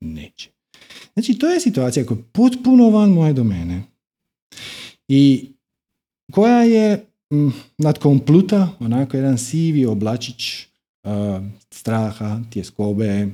Neće. 0.00 0.50
Znači, 1.14 1.38
to 1.38 1.48
je 1.48 1.60
situacija 1.60 2.06
koja 2.06 2.18
je 2.18 2.24
potpuno 2.32 2.90
van 2.90 3.10
moje 3.10 3.32
domene. 3.32 3.82
I 5.08 5.52
koja 6.32 6.62
je 6.62 7.06
m, 7.32 7.52
nad 7.78 7.98
kompluta, 7.98 8.76
onako 8.80 9.16
jedan 9.16 9.38
sivi 9.38 9.86
oblačić 9.86 10.66
uh, 11.04 11.12
straha, 11.70 12.40
tjeskobe, 12.50 13.28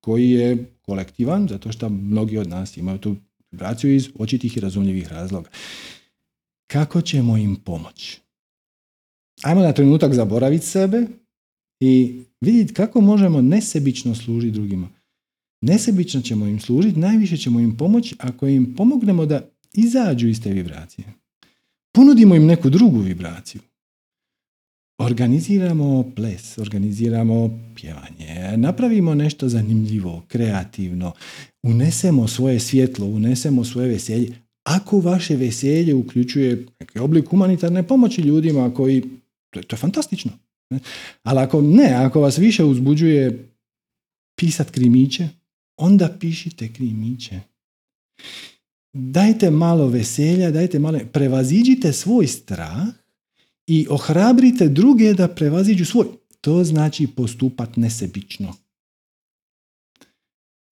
koji 0.00 0.30
je 0.30 0.70
kolektivan, 0.82 1.48
zato 1.48 1.72
što 1.72 1.88
mnogi 1.88 2.38
od 2.38 2.48
nas 2.48 2.76
imaju 2.76 2.98
tu 2.98 3.16
vibraciju 3.50 3.94
iz 3.94 4.08
očitih 4.18 4.56
i 4.56 4.60
razumljivih 4.60 5.12
razloga. 5.12 5.50
Kako 6.66 7.00
ćemo 7.00 7.36
im 7.36 7.56
pomoći? 7.56 8.24
ajmo 9.42 9.62
na 9.62 9.72
trenutak 9.72 10.14
zaboraviti 10.14 10.66
sebe 10.66 11.06
i 11.80 12.22
vidjeti 12.40 12.74
kako 12.74 13.00
možemo 13.00 13.42
nesebično 13.42 14.14
služiti 14.14 14.52
drugima. 14.52 14.88
Nesebično 15.60 16.20
ćemo 16.20 16.46
im 16.46 16.60
služiti, 16.60 16.98
najviše 16.98 17.36
ćemo 17.36 17.60
im 17.60 17.76
pomoći 17.76 18.16
ako 18.18 18.46
im 18.46 18.74
pomognemo 18.76 19.26
da 19.26 19.48
izađu 19.72 20.28
iz 20.28 20.42
te 20.42 20.52
vibracije. 20.52 21.23
Ponudimo 21.94 22.34
im 22.34 22.46
neku 22.46 22.70
drugu 22.70 22.98
vibraciju. 22.98 23.60
Organiziramo 24.98 26.12
ples, 26.16 26.58
organiziramo 26.58 27.60
pjevanje, 27.74 28.56
napravimo 28.56 29.14
nešto 29.14 29.48
zanimljivo, 29.48 30.22
kreativno, 30.28 31.12
unesemo 31.62 32.28
svoje 32.28 32.60
svjetlo, 32.60 33.06
unesemo 33.06 33.64
svoje 33.64 33.88
veselje. 33.88 34.32
Ako 34.64 35.00
vaše 35.00 35.36
veselje 35.36 35.94
uključuje 35.94 36.66
neki 36.80 36.98
oblik 36.98 37.28
humanitarne 37.28 37.82
pomoći 37.82 38.20
ljudima 38.20 38.74
koji, 38.74 39.02
to 39.50 39.60
je, 39.60 39.62
to 39.62 39.76
je 39.76 39.80
fantastično. 39.80 40.32
Ali 41.22 41.40
ako 41.40 41.62
ne, 41.62 41.92
ako 41.94 42.20
vas 42.20 42.38
više 42.38 42.64
uzbuđuje 42.64 43.48
pisat 44.36 44.70
krimiće, 44.70 45.28
onda 45.76 46.16
pišite 46.20 46.72
krimiće. 46.72 47.40
Dajte 48.94 49.50
malo 49.50 49.88
veselja, 49.88 50.50
dajte 50.50 50.78
malo, 50.78 50.98
prevaziđite 51.12 51.92
svoj 51.92 52.26
strah 52.26 52.86
i 53.66 53.86
ohrabrite 53.90 54.68
druge 54.68 55.14
da 55.14 55.28
prevaziđu 55.28 55.84
svoj. 55.84 56.06
To 56.40 56.64
znači 56.64 57.06
postupat 57.06 57.76
nesebično. 57.76 58.54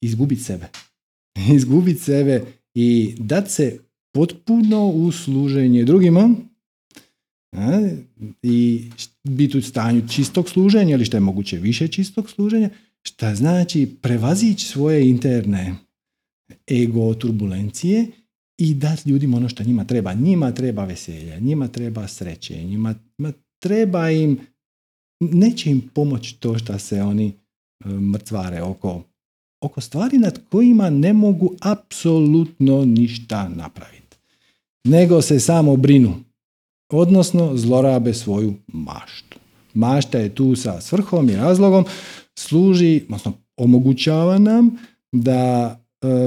Izgubiti 0.00 0.42
sebe. 0.42 0.68
Izgubiti 1.56 2.00
sebe 2.00 2.44
i 2.74 3.14
dat 3.18 3.50
se 3.50 3.78
potpuno 4.12 4.88
u 4.88 5.12
služenje 5.12 5.84
drugima 5.84 6.34
i 8.42 8.90
biti 9.24 9.58
u 9.58 9.62
stanju 9.62 10.08
čistog 10.08 10.48
služenja 10.48 10.94
ili 10.94 11.04
što 11.04 11.16
je 11.16 11.20
moguće 11.20 11.56
više 11.56 11.88
čistog 11.88 12.30
služenja, 12.30 12.70
šta 13.02 13.34
znači 13.34 13.96
prevazići 14.02 14.66
svoje 14.66 15.08
interne 15.08 15.74
ego 16.70 17.14
turbulencije 17.14 18.07
i 18.59 18.74
dati 18.74 19.11
ljudima 19.11 19.36
ono 19.36 19.48
što 19.48 19.64
njima 19.64 19.84
treba. 19.84 20.14
Njima 20.14 20.53
treba 20.53 20.84
veselja, 20.84 21.38
njima 21.38 21.68
treba 21.68 22.09
sreće, 22.09 22.64
njima, 22.64 22.94
treba 23.59 24.11
im, 24.11 24.38
neće 25.20 25.70
im 25.70 25.90
pomoći 25.94 26.40
to 26.40 26.59
što 26.59 26.78
se 26.78 27.03
oni 27.03 27.32
e, 27.84 27.88
mrcvare 27.88 28.62
oko, 28.62 29.03
oko 29.61 29.80
stvari 29.80 30.18
nad 30.18 30.40
kojima 30.50 30.90
ne 30.90 31.12
mogu 31.12 31.55
apsolutno 31.61 32.84
ništa 32.84 33.48
napraviti. 33.48 34.16
Nego 34.84 35.22
se 35.22 35.40
samo 35.40 35.76
brinu, 35.76 36.14
odnosno 36.92 37.57
zlorabe 37.57 38.14
svoju 38.14 38.55
maštu. 38.66 39.38
Mašta 39.74 40.18
je 40.18 40.34
tu 40.34 40.57
sa 40.57 40.80
svrhom 40.80 41.30
i 41.30 41.36
razlogom, 41.36 41.84
služi, 42.38 43.00
odnosno 43.05 43.32
omogućava 43.57 44.38
nam 44.38 44.70
da 45.12 45.82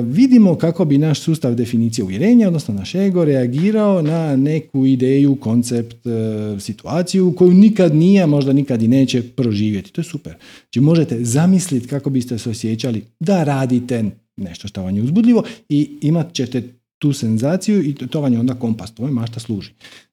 vidimo 0.05 0.55
kako 0.55 0.85
bi 0.85 0.97
naš 0.97 1.19
sustav 1.19 1.55
definicije 1.55 2.05
uvjerenja, 2.05 2.47
odnosno 2.47 2.73
naš 2.73 2.95
ego, 2.95 3.25
reagirao 3.25 4.01
na 4.01 4.35
neku 4.35 4.85
ideju, 4.85 5.35
koncept, 5.35 6.05
e, 6.05 6.59
situaciju 6.59 7.33
koju 7.37 7.53
nikad 7.53 7.95
nije, 7.95 8.25
možda 8.25 8.53
nikad 8.53 8.81
i 8.81 8.87
neće 8.87 9.21
proživjeti. 9.21 9.91
To 9.91 10.01
je 10.01 10.05
super. 10.05 10.33
Znači 10.61 10.79
možete 10.79 11.23
zamisliti 11.23 11.87
kako 11.87 12.09
biste 12.09 12.37
se 12.37 12.49
osjećali 12.49 13.03
da 13.19 13.43
radite 13.43 14.03
nešto 14.37 14.67
što 14.67 14.83
vam 14.83 14.95
je 14.95 15.03
uzbudljivo 15.03 15.43
i 15.69 15.89
imat 16.01 16.33
ćete 16.33 16.63
tu 16.99 17.13
senzaciju 17.13 17.83
i 17.83 17.93
to 17.93 18.21
vam 18.21 18.33
je 18.33 18.39
onda 18.39 18.53
kompas, 18.53 18.95
to 18.95 19.07
mašta 19.07 19.39
služi. 19.39 19.71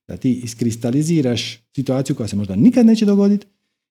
Da 0.09 0.17
ti 0.17 0.33
iskristaliziraš 0.33 1.59
situaciju 1.77 2.17
koja 2.17 2.29
se 2.29 2.37
možda 2.37 2.57
nikad 2.57 2.87
neće 2.87 3.05
dogoditi, 3.05 3.47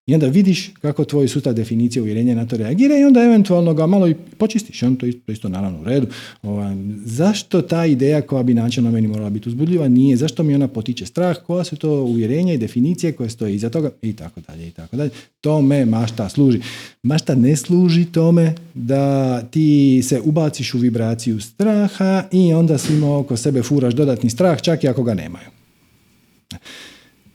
i 0.06 0.14
onda 0.14 0.28
vidiš 0.28 0.72
kako 0.82 1.06
tvoj 1.06 1.28
sustav 1.28 1.54
definicije 1.54 2.02
uvjerenja 2.02 2.36
na 2.36 2.48
to 2.48 2.58
reagira 2.58 2.98
i 2.98 3.04
onda 3.04 3.24
eventualno 3.24 3.74
ga 3.74 3.88
malo 3.88 4.08
i 4.08 4.16
počistiš. 4.38 4.84
On 4.84 4.96
to 4.96 5.06
isto, 5.06 5.32
isto 5.32 5.50
naravno 5.50 5.82
u 5.82 5.84
redu. 5.84 6.08
Ova, 6.42 6.76
zašto 7.06 7.62
ta 7.62 7.86
ideja 7.86 8.22
koja 8.22 8.44
bi 8.44 8.54
načelno 8.54 8.92
meni 8.92 9.08
morala 9.08 9.30
biti 9.30 9.50
uzbudljiva 9.50 9.88
nije? 9.88 10.18
Zašto 10.18 10.44
mi 10.44 10.56
ona 10.56 10.68
potiče 10.68 11.06
strah? 11.06 11.38
Koja 11.48 11.64
su 11.64 11.76
to 11.76 12.04
uvjerenja 12.04 12.54
i 12.54 12.58
definicije 12.58 13.12
koje 13.12 13.30
stoje 13.30 13.56
iza 13.56 13.70
toga? 13.70 13.92
I 14.02 14.14
tako 14.14 14.42
dalje 14.42 14.68
i 14.68 14.72
tako 14.72 14.96
dalje. 14.96 15.10
Tome 15.42 15.86
mašta 15.86 16.30
služi. 16.30 16.60
Mašta 17.04 17.36
ne 17.36 17.56
služi 17.56 18.06
tome 18.06 18.56
da 18.74 19.42
ti 19.42 20.02
se 20.04 20.22
ubaciš 20.24 20.74
u 20.74 20.78
vibraciju 20.78 21.42
straha 21.42 22.24
i 22.32 22.54
onda 22.54 22.78
svima 22.78 23.18
oko 23.18 23.38
sebe 23.38 23.64
furaš 23.64 23.94
dodatni 23.94 24.30
strah 24.30 24.62
čak 24.62 24.84
i 24.84 24.88
ako 24.88 25.04
ga 25.04 25.14
nemaju. 25.14 25.48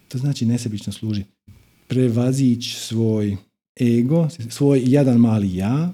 To 0.09 0.19
znači 0.19 0.47
nesebično 0.47 0.93
služi 0.93 1.36
prevazići 1.89 2.76
svoj 2.76 3.37
ego, 3.80 4.28
svoj 4.51 4.82
jadan 4.87 5.16
mali 5.16 5.57
ja, 5.57 5.93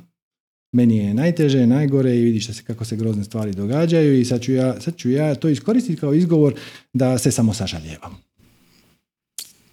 meni 0.72 0.96
je 0.96 1.14
najteže, 1.14 1.66
najgore 1.66 2.16
i 2.16 2.22
vidiš 2.22 2.46
se 2.46 2.62
kako 2.62 2.84
se 2.84 2.96
grozne 2.96 3.24
stvari 3.24 3.52
događaju 3.52 4.20
i 4.20 4.24
sad 4.24 4.40
ću, 4.40 4.52
ja, 4.52 4.80
sad 4.80 4.96
ću 4.96 5.10
ja 5.10 5.34
to 5.34 5.48
iskoristiti 5.48 6.00
kao 6.00 6.14
izgovor 6.14 6.54
da 6.92 7.18
se 7.18 7.30
samo 7.30 7.54
sažaljevam. 7.54 8.22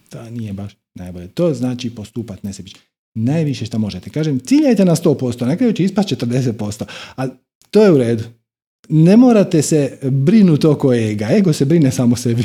To 0.09 0.29
nije 0.29 0.53
baš 0.53 0.71
najbolje. 0.95 1.27
To 1.27 1.53
znači 1.53 1.89
postupat 1.89 2.43
nesebično. 2.43 2.79
Najviše 3.15 3.65
što 3.65 3.79
možete. 3.79 4.09
Kažem, 4.09 4.39
ciljajte 4.39 4.85
na 4.85 4.95
100%, 4.95 5.45
na 5.45 5.55
kraju 5.55 5.73
će 5.73 5.83
ispast 5.83 6.09
40%, 6.09 6.83
ali 7.15 7.31
to 7.71 7.83
je 7.83 7.91
u 7.91 7.97
redu. 7.97 8.23
Ne 8.89 9.17
morate 9.17 9.61
se 9.61 9.97
brinuti 10.03 10.67
oko 10.67 10.93
ega. 10.93 11.27
Ego 11.31 11.53
se 11.53 11.65
brine 11.65 11.91
samo 11.91 12.15
sebi. 12.15 12.43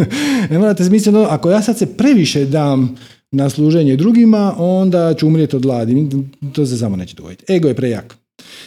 ne 0.50 0.58
morate 0.58 0.84
se 0.84 0.90
misliti, 0.90 1.18
ako 1.18 1.50
ja 1.50 1.62
sad 1.62 1.78
se 1.78 1.96
previše 1.96 2.44
dam 2.44 2.96
na 3.30 3.50
služenje 3.50 3.96
drugima, 3.96 4.54
onda 4.58 5.14
ću 5.14 5.26
umrijeti 5.26 5.56
od 5.56 5.62
gladi. 5.62 6.06
To 6.52 6.66
se 6.66 6.78
samo 6.78 6.96
neće 6.96 7.16
dogoditi. 7.16 7.52
Ego 7.52 7.68
je 7.68 7.74
prejak. 7.74 8.16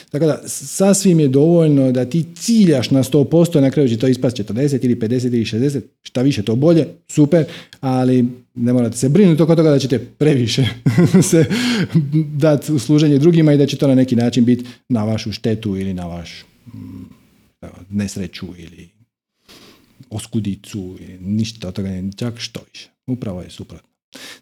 Tako 0.09 0.25
da, 0.25 0.41
sasvim 0.47 1.19
je 1.19 1.27
dovoljno 1.27 1.91
da 1.91 2.05
ti 2.05 2.25
ciljaš 2.35 2.91
na 2.91 3.03
100%, 3.03 3.59
na 3.59 3.71
kraju 3.71 3.89
će 3.89 3.97
to 3.97 4.07
ispast 4.07 4.37
40 4.37 4.85
ili 4.85 4.95
50 4.95 5.27
ili 5.27 5.45
60, 5.45 5.81
šta 6.01 6.21
više 6.21 6.43
to 6.43 6.55
bolje, 6.55 6.87
super, 7.07 7.45
ali 7.79 8.25
ne 8.55 8.73
morate 8.73 8.97
se 8.97 9.09
brinuti 9.09 9.41
oko 9.41 9.55
toga 9.55 9.69
da 9.69 9.79
ćete 9.79 9.99
previše 9.99 10.65
se 11.29 11.45
dati 12.37 12.71
u 12.71 12.79
služenje 12.79 13.17
drugima 13.17 13.53
i 13.53 13.57
da 13.57 13.65
će 13.65 13.77
to 13.77 13.87
na 13.87 13.95
neki 13.95 14.15
način 14.15 14.45
biti 14.45 14.65
na 14.89 15.03
vašu 15.03 15.31
štetu 15.31 15.77
ili 15.77 15.93
na 15.93 16.05
vaš 16.05 16.45
mm, 16.67 17.05
nesreću 17.89 18.47
ili 18.57 18.89
oskudicu, 20.09 20.97
ili 20.99 21.17
ništa 21.21 21.67
od 21.67 21.73
toga, 21.73 21.89
čak 22.15 22.39
što 22.39 22.59
više. 22.73 22.89
Upravo 23.07 23.41
je 23.41 23.49
suprotno. 23.49 23.88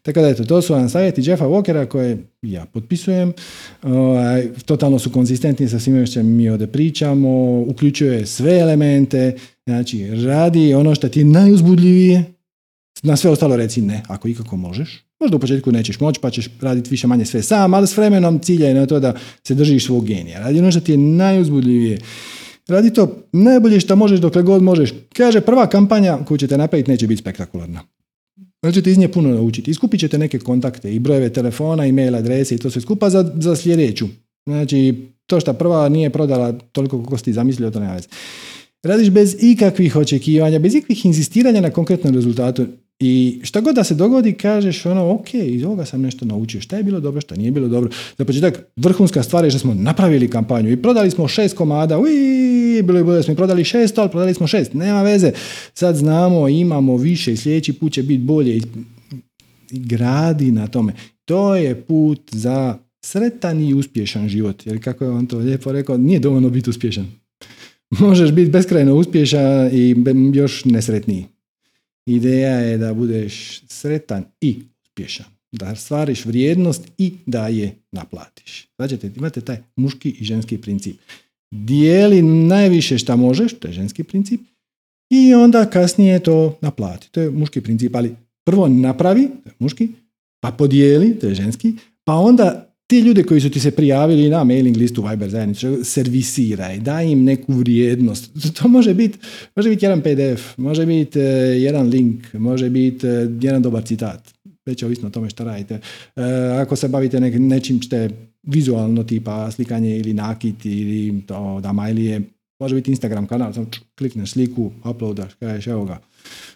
Tako 0.01 0.21
da 0.21 0.27
eto, 0.27 0.45
to 0.45 0.61
su 0.61 0.73
vam 0.73 0.89
savjeti 0.89 1.21
Jeffa 1.29 1.45
Walkera 1.45 1.85
koje 1.85 2.17
ja 2.41 2.65
potpisujem. 2.65 3.33
Ovaj, 3.83 4.47
totalno 4.65 4.99
su 4.99 5.11
konzistentni 5.11 5.69
sa 5.69 5.79
svime 5.79 6.05
što 6.05 6.23
mi 6.23 6.49
ovdje 6.49 6.67
pričamo, 6.67 7.61
uključuje 7.61 8.25
sve 8.25 8.59
elemente, 8.59 9.35
znači 9.65 10.25
radi 10.25 10.73
ono 10.73 10.95
što 10.95 11.09
ti 11.09 11.19
je 11.19 11.25
najuzbudljivije, 11.25 12.23
na 13.03 13.15
sve 13.15 13.31
ostalo 13.31 13.55
reci 13.55 13.81
ne, 13.81 14.03
ako 14.07 14.27
ikako 14.27 14.57
možeš. 14.57 15.03
Možda 15.19 15.37
u 15.37 15.39
početku 15.39 15.71
nećeš 15.71 15.99
moći 15.99 16.19
pa 16.21 16.29
ćeš 16.29 16.49
raditi 16.61 16.89
više 16.89 17.07
manje 17.07 17.25
sve 17.25 17.41
sam, 17.41 17.73
ali 17.73 17.87
s 17.87 17.97
vremenom 17.97 18.39
cilja 18.39 18.67
je 18.67 18.73
na 18.73 18.85
to 18.85 18.99
da 18.99 19.13
se 19.43 19.55
držiš 19.55 19.85
svog 19.85 20.05
genija. 20.05 20.39
Radi 20.39 20.59
ono 20.59 20.71
što 20.71 20.79
ti 20.79 20.91
je 20.91 20.97
najuzbudljivije. 20.97 21.97
Radi 22.67 22.93
to 22.93 23.15
najbolje 23.31 23.79
što 23.79 23.95
možeš 23.95 24.19
dokle 24.19 24.41
god 24.41 24.63
možeš. 24.63 24.93
Kaže, 25.13 25.41
prva 25.41 25.67
kampanja 25.67 26.17
koju 26.25 26.37
ćete 26.37 26.57
napraviti 26.57 26.91
neće 26.91 27.07
biti 27.07 27.21
spektakularna. 27.21 27.96
Možete 28.63 28.91
iz 28.91 28.97
nje 28.97 29.07
puno 29.07 29.29
naučiti. 29.29 29.71
Iskupit 29.71 29.99
ćete 29.99 30.17
neke 30.17 30.39
kontakte 30.39 30.93
i 30.95 30.99
brojeve 30.99 31.29
telefona, 31.33 31.85
e-mail 31.85 32.15
adrese 32.15 32.55
i 32.55 32.57
to 32.57 32.69
sve 32.69 32.81
skupa 32.81 33.09
za, 33.09 33.31
za 33.35 33.55
sljedeću. 33.55 34.07
Znači, 34.45 34.95
to 35.25 35.39
što 35.39 35.53
prva 35.53 35.89
nije 35.89 36.09
prodala 36.09 36.51
toliko 36.71 36.97
koliko 36.97 37.17
si 37.17 37.33
zamislio, 37.33 37.71
to 37.71 37.79
nema 37.79 37.93
veze. 37.93 38.07
Radiš 38.83 39.09
bez 39.09 39.35
ikakvih 39.39 39.95
očekivanja, 39.95 40.59
bez 40.59 40.75
ikakvih 40.75 41.05
insistiranja 41.05 41.61
na 41.61 41.69
konkretnom 41.69 42.13
rezultatu. 42.13 42.65
I 42.99 43.39
šta 43.43 43.61
god 43.61 43.75
da 43.75 43.83
se 43.83 43.95
dogodi, 43.95 44.33
kažeš 44.33 44.85
ono, 44.85 45.11
ok, 45.11 45.33
iz 45.33 45.63
ovoga 45.63 45.85
sam 45.85 46.01
nešto 46.01 46.25
naučio. 46.25 46.61
Šta 46.61 46.77
je 46.77 46.83
bilo 46.83 46.99
dobro, 46.99 47.21
šta 47.21 47.35
nije 47.35 47.51
bilo 47.51 47.67
dobro. 47.67 47.89
Za 48.17 48.25
početak, 48.25 48.67
vrhunska 48.75 49.23
stvar 49.23 49.45
je 49.45 49.51
što 49.51 49.59
smo 49.59 49.73
napravili 49.73 50.29
kampanju 50.29 50.71
i 50.71 50.81
prodali 50.81 51.11
smo 51.11 51.27
šest 51.27 51.57
komada. 51.57 51.99
Ui, 51.99 52.81
bilo 52.83 52.97
je 52.97 53.03
bolje 53.03 53.23
smo 53.23 53.35
prodali 53.35 53.63
šest, 53.63 53.97
ali 53.97 54.09
prodali 54.09 54.33
smo 54.33 54.47
šest. 54.47 54.73
Nema 54.73 55.03
veze. 55.03 55.31
Sad 55.73 55.95
znamo, 55.95 56.47
imamo 56.47 56.97
više 56.97 57.33
i 57.33 57.37
sljedeći 57.37 57.73
put 57.73 57.93
će 57.93 58.03
biti 58.03 58.23
bolje. 58.23 58.57
I, 58.57 58.61
gradi 59.71 60.51
na 60.51 60.67
tome. 60.67 60.93
To 61.25 61.55
je 61.55 61.81
put 61.81 62.21
za 62.31 62.77
sretan 63.05 63.61
i 63.61 63.73
uspješan 63.73 64.29
život. 64.29 64.67
Jer 64.67 64.83
kako 64.83 65.03
je 65.03 65.09
on 65.09 65.25
to 65.25 65.37
lijepo 65.37 65.71
rekao, 65.71 65.97
nije 65.97 66.19
dovoljno 66.19 66.49
biti 66.49 66.69
uspješan. 66.69 67.07
Možeš 67.99 68.31
biti 68.31 68.51
beskrajno 68.51 68.95
uspješan 68.95 69.69
i 69.73 69.95
još 70.33 70.65
nesretniji. 70.65 71.25
Ideja 72.07 72.55
je 72.55 72.77
da 72.77 72.93
budeš 72.93 73.61
sretan 73.67 74.25
i 74.41 74.59
uspješan. 74.83 75.25
Da 75.51 75.75
stvariš 75.75 76.25
vrijednost 76.25 76.91
i 76.97 77.13
da 77.25 77.47
je 77.47 77.75
naplatiš. 77.91 78.67
Znači, 78.75 78.97
imate 79.15 79.41
taj 79.41 79.57
muški 79.75 80.09
i 80.09 80.23
ženski 80.23 80.57
princip. 80.57 80.95
Dijeli 81.51 82.21
najviše 82.21 82.97
šta 82.97 83.15
možeš, 83.15 83.53
to 83.53 83.67
je 83.67 83.73
ženski 83.73 84.03
princip, 84.03 84.41
i 85.09 85.33
onda 85.33 85.69
kasnije 85.69 86.19
to 86.19 86.57
naplati. 86.61 87.11
To 87.11 87.21
je 87.21 87.31
muški 87.31 87.61
princip, 87.61 87.95
ali 87.95 88.15
prvo 88.45 88.67
napravi, 88.67 89.27
to 89.43 89.49
je 89.49 89.53
muški, 89.59 89.89
pa 90.43 90.51
podijeli, 90.51 91.19
to 91.19 91.27
je 91.27 91.35
ženski, 91.35 91.73
pa 92.03 92.13
onda 92.13 92.66
ti 92.87 92.99
ljudi 92.99 93.23
koji 93.23 93.41
su 93.41 93.49
ti 93.49 93.59
se 93.59 93.71
prijavili 93.71 94.29
na 94.29 94.43
mailing 94.43 94.77
listu 94.77 95.07
Viber 95.09 95.29
zajednicu, 95.29 95.79
servisiraj, 95.83 96.79
daj 96.79 97.05
im 97.05 97.23
neku 97.23 97.53
vrijednost. 97.53 98.31
To 98.61 98.67
može 98.67 98.93
biti 98.93 99.17
može 99.55 99.69
biti 99.69 99.85
jedan 99.85 100.01
PDF, 100.01 100.57
može 100.57 100.85
biti 100.85 101.19
uh, 101.19 101.25
jedan 101.61 101.87
link, 101.87 102.33
može 102.33 102.69
biti 102.69 103.07
uh, 103.07 103.13
jedan 103.41 103.61
dobar 103.61 103.83
citat. 103.83 104.29
Već 104.65 104.83
ovisno 104.83 105.07
o 105.07 105.11
tome 105.11 105.29
što 105.29 105.43
radite. 105.43 105.79
Uh, 106.15 106.23
ako 106.61 106.75
se 106.75 106.87
bavite 106.87 107.19
nečim 107.19 107.81
što 107.81 107.95
je 107.95 108.09
vizualno 108.43 109.03
tipa 109.03 109.51
slikanje 109.51 109.97
ili 109.97 110.13
nakit 110.13 110.65
ili 110.65 111.21
to 111.27 111.59
da 111.63 111.71
majlije, 111.71 112.21
može 112.59 112.75
biti 112.75 112.91
Instagram 112.91 113.27
kanal, 113.27 113.53
samo 113.53 113.67
klikneš 113.97 114.31
sliku, 114.31 114.71
uploadaš, 114.85 115.33
kažeš 115.33 115.67
evo 115.67 115.85
ga, 115.85 115.99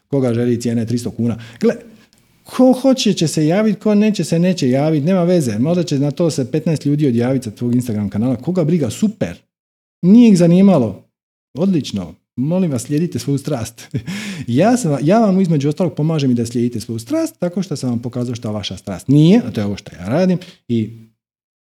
koga 0.08 0.34
želi 0.34 0.62
cijene 0.62 0.86
300 0.86 1.16
kuna. 1.16 1.38
Gle, 1.60 1.74
ko 2.44 2.74
hoće 2.74 3.14
će 3.14 3.28
se 3.28 3.48
javiti, 3.48 3.80
ko 3.80 3.96
neće 3.96 4.24
se 4.24 4.40
neće 4.40 4.70
javiti, 4.70 5.06
nema 5.06 5.24
veze. 5.24 5.60
Možda 5.60 5.84
će 5.84 6.00
na 6.00 6.12
to 6.12 6.32
se 6.32 6.46
15 6.46 6.86
ljudi 6.86 7.08
odjaviti 7.08 7.44
sa 7.44 7.52
tvog 7.52 7.76
Instagram 7.76 8.10
kanala. 8.10 8.36
Koga 8.36 8.64
briga, 8.64 8.90
super. 8.90 9.42
Nije 10.02 10.30
ih 10.30 10.38
zanimalo. 10.38 11.04
Odlično. 11.58 12.16
Molim 12.36 12.72
vas, 12.72 12.82
slijedite 12.82 13.20
svoju 13.20 13.38
strast. 13.38 13.88
ja, 14.48 14.78
sam, 14.78 14.98
ja 15.02 15.20
vam 15.20 15.42
između 15.42 15.70
ostalog 15.70 15.96
pomažem 15.96 16.32
i 16.32 16.34
da 16.34 16.46
slijedite 16.46 16.80
svoju 16.80 17.00
strast 17.00 17.40
tako 17.40 17.62
što 17.62 17.76
sam 17.76 17.90
vam 17.90 18.00
pokazao 18.00 18.36
što 18.36 18.52
vaša 18.52 18.78
strast 18.78 19.08
nije, 19.08 19.42
a 19.46 19.52
to 19.52 19.62
je 19.62 19.66
ovo 19.66 19.78
što 19.78 19.96
ja 19.96 20.08
radim 20.08 20.38
i 20.68 20.90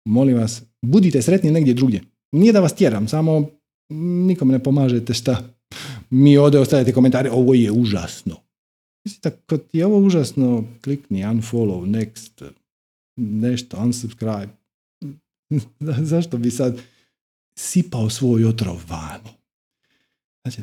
molim 0.06 0.38
vas, 0.38 0.62
budite 0.82 1.22
sretni 1.22 1.52
negdje 1.52 1.74
drugdje. 1.74 2.02
Nije 2.32 2.54
da 2.54 2.60
vas 2.60 2.74
tjeram, 2.74 3.08
samo 3.08 3.50
nikome 4.26 4.52
ne 4.52 4.64
pomažete 4.64 5.14
šta. 5.14 5.54
Mi 6.10 6.38
ovdje 6.38 6.60
ostavite 6.60 6.94
komentare, 6.94 7.32
ovo 7.32 7.54
je 7.54 7.72
užasno. 7.72 8.36
Mislim 9.06 9.34
da 9.50 9.58
ti 9.58 9.78
je 9.78 9.86
ovo 9.86 9.98
užasno, 9.98 10.64
klikni 10.84 11.24
unfollow, 11.24 11.86
next, 11.86 12.52
nešto, 13.16 13.78
unsubscribe. 13.78 14.50
Zašto 16.12 16.38
bi 16.38 16.52
sad 16.52 16.80
sipao 17.56 18.10
svoj 18.10 18.46
otrov 18.46 18.82
vani? 18.90 19.30
Znači, 20.44 20.62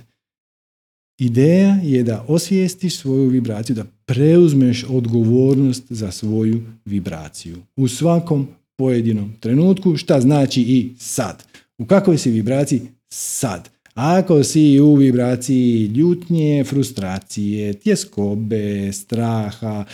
ideja 1.18 1.80
je 1.82 2.02
da 2.02 2.24
osvijestiš 2.28 2.96
svoju 2.96 3.28
vibraciju, 3.28 3.76
da 3.76 3.84
preuzmeš 4.06 4.84
odgovornost 4.88 5.84
za 5.90 6.10
svoju 6.10 6.62
vibraciju. 6.84 7.56
U 7.76 7.88
svakom 7.88 8.48
pojedinom 8.76 9.32
trenutku, 9.40 9.96
šta 9.96 10.20
znači 10.20 10.60
i 10.60 10.94
sad. 10.98 11.44
U 11.78 11.86
kakvoj 11.86 12.18
si 12.18 12.30
vibraciji? 12.30 12.82
Sad. 13.08 13.75
Ako 13.96 14.44
si 14.44 14.80
u 14.80 14.94
vibraciji 14.94 15.86
ljutnje, 15.86 16.64
frustracije, 16.64 17.74
tjeskobe, 17.74 18.92
straha, 18.92 19.84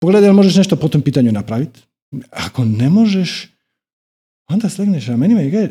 pogledaj 0.00 0.32
možeš 0.32 0.56
nešto 0.56 0.76
po 0.76 0.88
tom 0.88 1.02
pitanju 1.02 1.32
napraviti. 1.32 1.80
Ako 2.30 2.64
ne 2.64 2.90
možeš, 2.90 3.48
onda 4.50 4.68
slegneš 4.68 5.06
ramenima 5.06 5.42
i 5.42 5.50
kaže, 5.50 5.70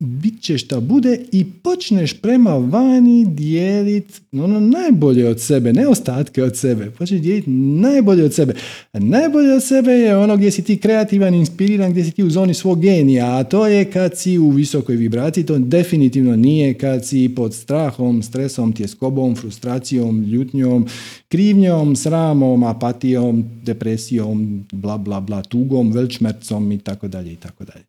bit 0.00 0.42
će 0.42 0.58
šta 0.58 0.80
bude 0.80 1.20
i 1.32 1.44
počneš 1.44 2.20
prema 2.20 2.50
vani 2.50 3.26
dijeliti 3.28 4.20
ono 4.32 4.60
najbolje 4.60 5.28
od 5.28 5.40
sebe, 5.40 5.72
ne 5.72 5.86
ostatke 5.86 6.42
od 6.42 6.56
sebe. 6.56 6.90
Počneš 6.90 7.20
dijeliti 7.20 7.50
najbolje 7.50 8.24
od 8.24 8.34
sebe. 8.34 8.54
A 8.92 8.98
najbolje 8.98 9.52
od 9.52 9.64
sebe 9.64 9.92
je 9.92 10.16
ono 10.16 10.36
gdje 10.36 10.50
si 10.50 10.64
ti 10.64 10.76
kreativan, 10.76 11.34
inspiriran, 11.34 11.90
gdje 11.90 12.04
si 12.04 12.10
ti 12.10 12.24
u 12.24 12.30
zoni 12.30 12.54
svog 12.54 12.80
genija, 12.80 13.36
a 13.36 13.44
to 13.44 13.66
je 13.66 13.84
kad 13.84 14.18
si 14.18 14.38
u 14.38 14.50
visokoj 14.50 14.96
vibraciji, 14.96 15.46
to 15.46 15.58
definitivno 15.58 16.36
nije 16.36 16.74
kad 16.74 17.06
si 17.06 17.32
pod 17.36 17.54
strahom, 17.54 18.22
stresom, 18.22 18.72
tjeskobom, 18.72 19.36
frustracijom, 19.36 20.22
ljutnjom, 20.22 20.86
krivnjom, 21.28 21.96
sramom, 21.96 22.62
apatijom, 22.62 23.44
depresijom, 23.62 24.66
bla 24.72 24.98
bla 24.98 25.20
bla, 25.20 25.42
tugom, 25.42 25.92
velčmercom 25.92 26.72
i 26.72 26.78
tako 26.78 27.08
dalje 27.08 27.32
i 27.32 27.36
tako 27.36 27.64
dalje. 27.64 27.84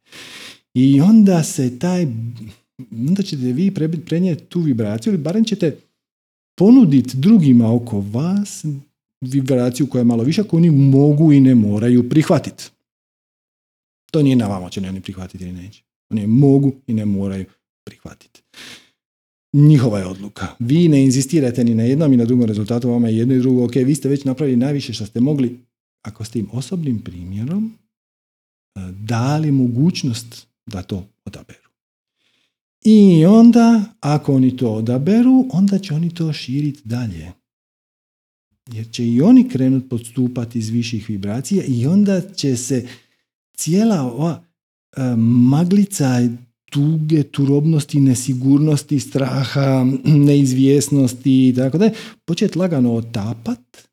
I 0.73 1.01
onda 1.01 1.43
se 1.43 1.79
taj, 1.79 2.07
onda 2.91 3.23
ćete 3.23 3.41
vi 3.41 3.73
prenijeti 4.05 4.43
tu 4.43 4.59
vibraciju 4.59 5.13
ili 5.13 5.21
barem 5.21 5.43
ćete 5.43 5.77
ponuditi 6.55 7.17
drugima 7.17 7.73
oko 7.73 8.01
vas 8.01 8.65
vibraciju 9.21 9.87
koja 9.87 9.99
je 9.99 10.05
malo 10.05 10.23
više 10.23 10.43
koju 10.43 10.57
oni 10.57 10.69
mogu 10.69 11.33
i 11.33 11.39
ne 11.39 11.55
moraju 11.55 12.09
prihvatiti. 12.09 12.69
To 14.11 14.21
nije 14.21 14.35
na 14.35 14.47
vama 14.47 14.69
će 14.69 14.81
ne 14.81 14.89
oni 14.89 15.01
prihvatiti 15.01 15.43
ili 15.43 15.53
neće. 15.53 15.83
Oni 16.09 16.27
mogu 16.27 16.73
i 16.87 16.93
ne 16.93 17.05
moraju 17.05 17.45
prihvatiti. 17.83 18.41
Njihova 19.53 19.99
je 19.99 20.05
odluka. 20.05 20.47
Vi 20.59 20.87
ne 20.87 21.03
inzistirate 21.03 21.63
ni 21.63 21.75
na 21.75 21.83
jednom 21.83 22.13
i 22.13 22.17
na 22.17 22.25
drugom 22.25 22.45
rezultatu, 22.45 22.89
vama 22.89 23.07
je 23.07 23.17
jedno 23.17 23.33
i 23.33 23.39
drugo. 23.39 23.65
Ok, 23.65 23.75
vi 23.75 23.95
ste 23.95 24.09
već 24.09 24.23
napravili 24.23 24.57
najviše 24.57 24.93
što 24.93 25.05
ste 25.05 25.19
mogli, 25.19 25.59
ako 26.01 26.25
s 26.25 26.29
tim 26.29 26.47
osobnim 26.51 26.99
primjerom 26.99 27.73
eh, 28.75 28.79
dali 28.91 29.51
mogućnost 29.51 30.48
da 30.69 30.81
to 30.81 31.07
odaberu. 31.25 31.69
I 32.83 33.25
onda, 33.25 33.83
ako 33.99 34.35
oni 34.35 34.57
to 34.57 34.69
odaberu, 34.69 35.45
onda 35.51 35.79
će 35.79 35.93
oni 35.93 36.13
to 36.13 36.33
širiti 36.33 36.81
dalje. 36.85 37.31
Jer 38.71 38.91
će 38.91 39.07
i 39.07 39.21
oni 39.21 39.49
krenuti 39.49 39.89
podstupati 39.89 40.59
iz 40.59 40.69
viših 40.69 41.09
vibracija 41.09 41.63
i 41.67 41.87
onda 41.87 42.21
će 42.21 42.57
se 42.57 42.87
cijela 43.57 44.01
ova 44.01 44.43
e, 44.97 45.01
maglica 45.49 46.21
tuge, 46.71 47.23
turobnosti, 47.23 47.99
nesigurnosti, 47.99 48.99
straha, 48.99 49.85
neizvjesnosti 50.03 51.49
i 51.49 51.53
tako 51.55 51.77
da 51.77 51.91
početi 52.25 52.59
lagano 52.59 52.93
otapat 52.93 53.89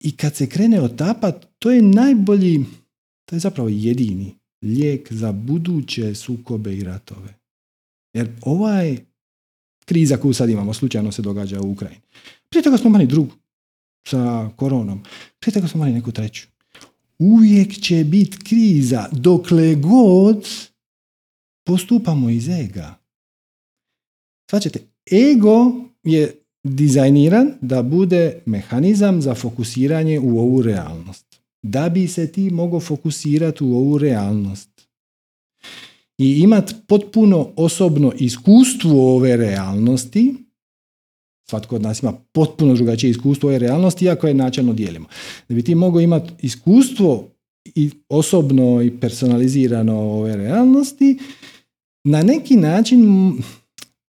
i 0.00 0.16
kad 0.16 0.36
se 0.36 0.46
krene 0.46 0.80
otapat, 0.80 1.46
to 1.58 1.70
je 1.70 1.82
najbolji, 1.82 2.64
to 3.24 3.36
je 3.36 3.40
zapravo 3.40 3.68
jedini 3.68 4.37
lijek 4.62 5.12
za 5.12 5.32
buduće 5.32 6.14
sukobe 6.14 6.76
i 6.76 6.84
ratove. 6.84 7.34
Jer 8.14 8.32
ovaj 8.40 8.98
kriza 9.84 10.16
koju 10.16 10.34
sad 10.34 10.50
imamo 10.50 10.74
slučajno 10.74 11.12
se 11.12 11.22
događa 11.22 11.60
u 11.60 11.70
Ukrajini. 11.70 12.00
Prije 12.48 12.62
toga 12.62 12.78
smo 12.78 12.88
imali 12.88 13.06
drugu 13.06 13.32
sa 14.06 14.50
koronom. 14.56 15.02
Prije 15.40 15.54
toga 15.54 15.68
smo 15.68 15.78
imali 15.78 15.92
neku 15.92 16.12
treću. 16.12 16.46
Uvijek 17.18 17.72
će 17.72 18.04
biti 18.04 18.38
kriza 18.38 19.08
dokle 19.12 19.74
god 19.74 20.48
postupamo 21.66 22.30
iz 22.30 22.48
ega. 22.48 22.94
Svačete, 24.50 24.80
ego 25.30 25.72
je 26.04 26.42
dizajniran 26.64 27.52
da 27.60 27.82
bude 27.82 28.42
mehanizam 28.46 29.22
za 29.22 29.34
fokusiranje 29.34 30.20
u 30.20 30.38
ovu 30.38 30.62
realnost 30.62 31.27
da 31.62 31.88
bi 31.88 32.08
se 32.08 32.32
ti 32.32 32.50
mogao 32.50 32.80
fokusirati 32.80 33.64
u 33.64 33.76
ovu 33.76 33.98
realnost. 33.98 34.88
I 36.18 36.40
imati 36.40 36.74
potpuno 36.86 37.52
osobno 37.56 38.12
iskustvo 38.18 39.16
ove 39.16 39.36
realnosti, 39.36 40.34
svatko 41.50 41.76
od 41.76 41.82
nas 41.82 42.02
ima 42.02 42.12
potpuno 42.32 42.74
drugačije 42.74 43.10
iskustvo 43.10 43.48
ove 43.48 43.58
realnosti, 43.58 44.04
iako 44.04 44.26
je 44.26 44.34
načelno 44.34 44.72
dijelimo. 44.72 45.06
Da 45.48 45.54
bi 45.54 45.62
ti 45.62 45.74
mogao 45.74 46.00
imati 46.00 46.32
iskustvo 46.42 47.28
i 47.74 47.90
osobno 48.08 48.82
i 48.82 49.00
personalizirano 49.00 50.00
ove 50.00 50.36
realnosti, 50.36 51.18
na 52.04 52.22
neki 52.22 52.56
način 52.56 53.32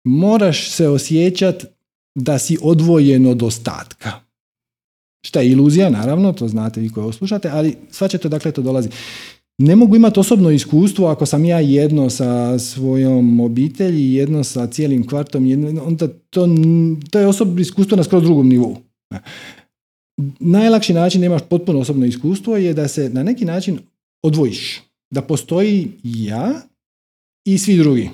moraš 0.04 0.72
se 0.72 0.88
osjećati 0.88 1.66
da 2.16 2.40
si 2.40 2.58
odvojen 2.62 3.26
od 3.26 3.44
ostatka. 3.44 4.29
Šta 5.28 5.42
je 5.42 5.52
iluzija, 5.52 5.90
naravno, 5.90 6.34
to 6.34 6.48
znate 6.48 6.82
vi 6.82 6.90
koji 6.90 7.04
ovo 7.04 7.12
slušate, 7.12 7.50
ali 7.50 7.76
svačate 7.92 8.30
dakle 8.30 8.52
to 8.52 8.62
dolazi. 8.62 8.90
Ne 9.62 9.76
mogu 9.76 9.96
imati 9.96 10.20
osobno 10.20 10.52
iskustvo 10.52 11.08
ako 11.08 11.26
sam 11.26 11.46
ja 11.46 11.60
jedno 11.60 12.10
sa 12.10 12.60
svojom 12.60 13.40
obitelji, 13.40 14.14
jedno 14.14 14.44
sa 14.44 14.68
cijelim 14.68 15.08
kvartom, 15.08 15.46
jedno, 15.46 15.84
onda 15.84 16.08
to, 16.30 16.48
to 17.12 17.20
je 17.20 17.28
osobno 17.28 17.62
iskustvo 17.62 17.98
na 17.98 18.04
skroz 18.04 18.24
drugom 18.24 18.50
nivou. 18.50 18.78
Najlakši 20.40 20.94
način 20.94 21.22
da 21.22 21.28
imaš 21.28 21.42
potpuno 21.50 21.80
osobno 21.80 22.06
iskustvo 22.06 22.58
je 22.58 22.74
da 22.74 22.88
se 22.88 23.10
na 23.10 23.24
neki 23.24 23.46
način 23.46 23.80
odvojiš. 24.24 24.82
Da 25.14 25.22
postoji 25.22 25.92
ja 26.04 26.62
i 27.48 27.58
svi 27.58 27.78
drugi. 27.78 28.10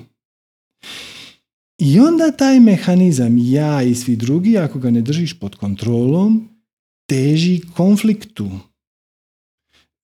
I 1.78 2.00
onda 2.00 2.32
taj 2.32 2.60
mehanizam 2.60 3.36
ja 3.38 3.82
i 3.82 3.94
svi 3.94 4.16
drugi, 4.16 4.58
ako 4.58 4.78
ga 4.78 4.90
ne 4.90 5.00
držiš 5.00 5.38
pod 5.38 5.56
kontrolom, 5.56 6.48
teži 7.06 7.60
konfliktu. 7.74 8.50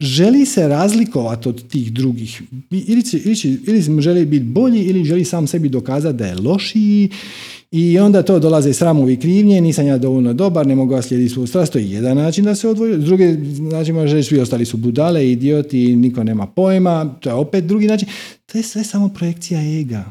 Želi 0.01 0.47
se 0.47 0.69
razlikovati 0.69 1.49
od 1.49 1.69
tih 1.69 1.93
drugih. 1.93 2.43
Ili, 2.71 3.03
ili, 3.25 3.61
ili 3.67 4.03
želi 4.03 4.27
biti 4.27 4.45
bolji 4.45 4.83
ili 4.83 5.05
želi 5.05 5.25
sam 5.25 5.47
sebi 5.47 5.69
dokazati 5.69 6.19
da 6.19 6.27
je 6.27 6.35
lošiji 6.35 7.11
i 7.71 7.99
onda 7.99 8.23
to 8.23 8.39
dolaze 8.39 8.73
sramovi 8.73 9.17
krivnje, 9.17 9.61
nisam 9.61 9.87
ja 9.87 9.99
dovoljno 9.99 10.33
dobar, 10.33 10.67
ne 10.67 10.75
mogu 10.75 11.03
slijediti 11.03 11.35
svoju 11.35 11.47
strast, 11.47 11.73
to 11.73 11.79
je 11.79 11.91
jedan 11.91 12.17
način 12.17 12.45
da 12.45 12.55
se 12.55 12.69
odvoji. 12.69 13.01
S 13.01 13.05
druge 13.05 13.37
način 13.73 13.95
može 13.95 14.15
reći 14.15 14.29
svi 14.29 14.41
ostali 14.41 14.65
su 14.65 14.77
budale, 14.77 15.31
idioti, 15.31 15.97
niko 15.97 16.25
nema 16.25 16.47
pojma, 16.47 17.17
to 17.21 17.29
je 17.29 17.35
opet 17.35 17.65
drugi 17.65 17.87
način. 17.87 18.09
To 18.47 18.59
je 18.59 18.63
sve 18.63 18.85
samo 18.85 19.09
projekcija 19.09 19.81
ega. 19.81 20.05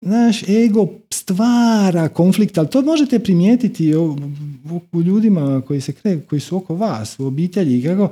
Naš 0.00 0.48
ego 0.48 0.88
stvara 1.22 2.08
konflikt, 2.08 2.58
ali 2.58 2.68
to 2.68 2.82
možete 2.82 3.18
primijetiti 3.18 3.94
u 4.92 5.00
ljudima 5.04 5.62
koji, 5.66 5.80
se 5.80 5.92
kre, 5.92 6.20
koji 6.20 6.40
su 6.40 6.56
oko 6.56 6.74
vas, 6.74 7.18
u 7.18 7.26
obitelji, 7.26 7.82
kako 7.82 8.10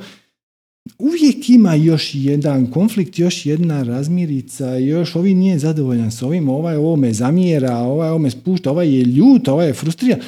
uvijek 0.98 1.50
ima 1.50 1.74
još 1.74 2.10
jedan 2.14 2.66
konflikt, 2.70 3.18
još 3.18 3.46
jedna 3.46 3.82
razmirica, 3.82 4.76
još 4.76 5.16
ovi 5.16 5.34
nije 5.34 5.58
zadovoljan 5.58 6.10
s 6.10 6.22
ovim, 6.22 6.48
ovaj 6.48 6.76
ovome 6.76 7.12
zamjera, 7.12 7.76
ovaj 7.76 8.08
ovome 8.08 8.30
spušta, 8.30 8.70
ovaj 8.70 8.94
je 8.94 9.04
ljut, 9.04 9.48
ovaj 9.48 9.66
je 9.66 9.74
frustriran. 9.74 10.20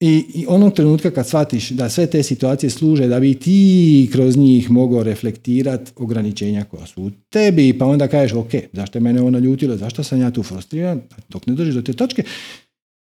I, 0.00 0.24
I 0.34 0.44
onog 0.48 0.74
trenutka 0.74 1.10
kad 1.10 1.28
shvatiš 1.28 1.70
da 1.70 1.88
sve 1.88 2.06
te 2.06 2.22
situacije 2.22 2.70
služe 2.70 3.08
da 3.08 3.20
bi 3.20 3.34
ti 3.34 4.08
kroz 4.12 4.36
njih 4.36 4.70
mogao 4.70 5.02
reflektirati 5.02 5.92
ograničenja 5.96 6.64
koja 6.64 6.86
su 6.86 7.02
u 7.02 7.10
tebi, 7.30 7.78
pa 7.78 7.86
onda 7.86 8.08
kažeš, 8.08 8.32
ok, 8.32 8.50
zašto 8.72 8.98
je 8.98 9.02
mene 9.02 9.22
ono 9.22 9.38
ljutilo, 9.38 9.76
zašto 9.76 10.02
sam 10.02 10.20
ja 10.20 10.30
tu 10.30 10.42
frustriran, 10.42 11.00
dok 11.28 11.46
ne 11.46 11.54
dođeš 11.54 11.74
do 11.74 11.82
te 11.82 11.92
točke, 11.92 12.22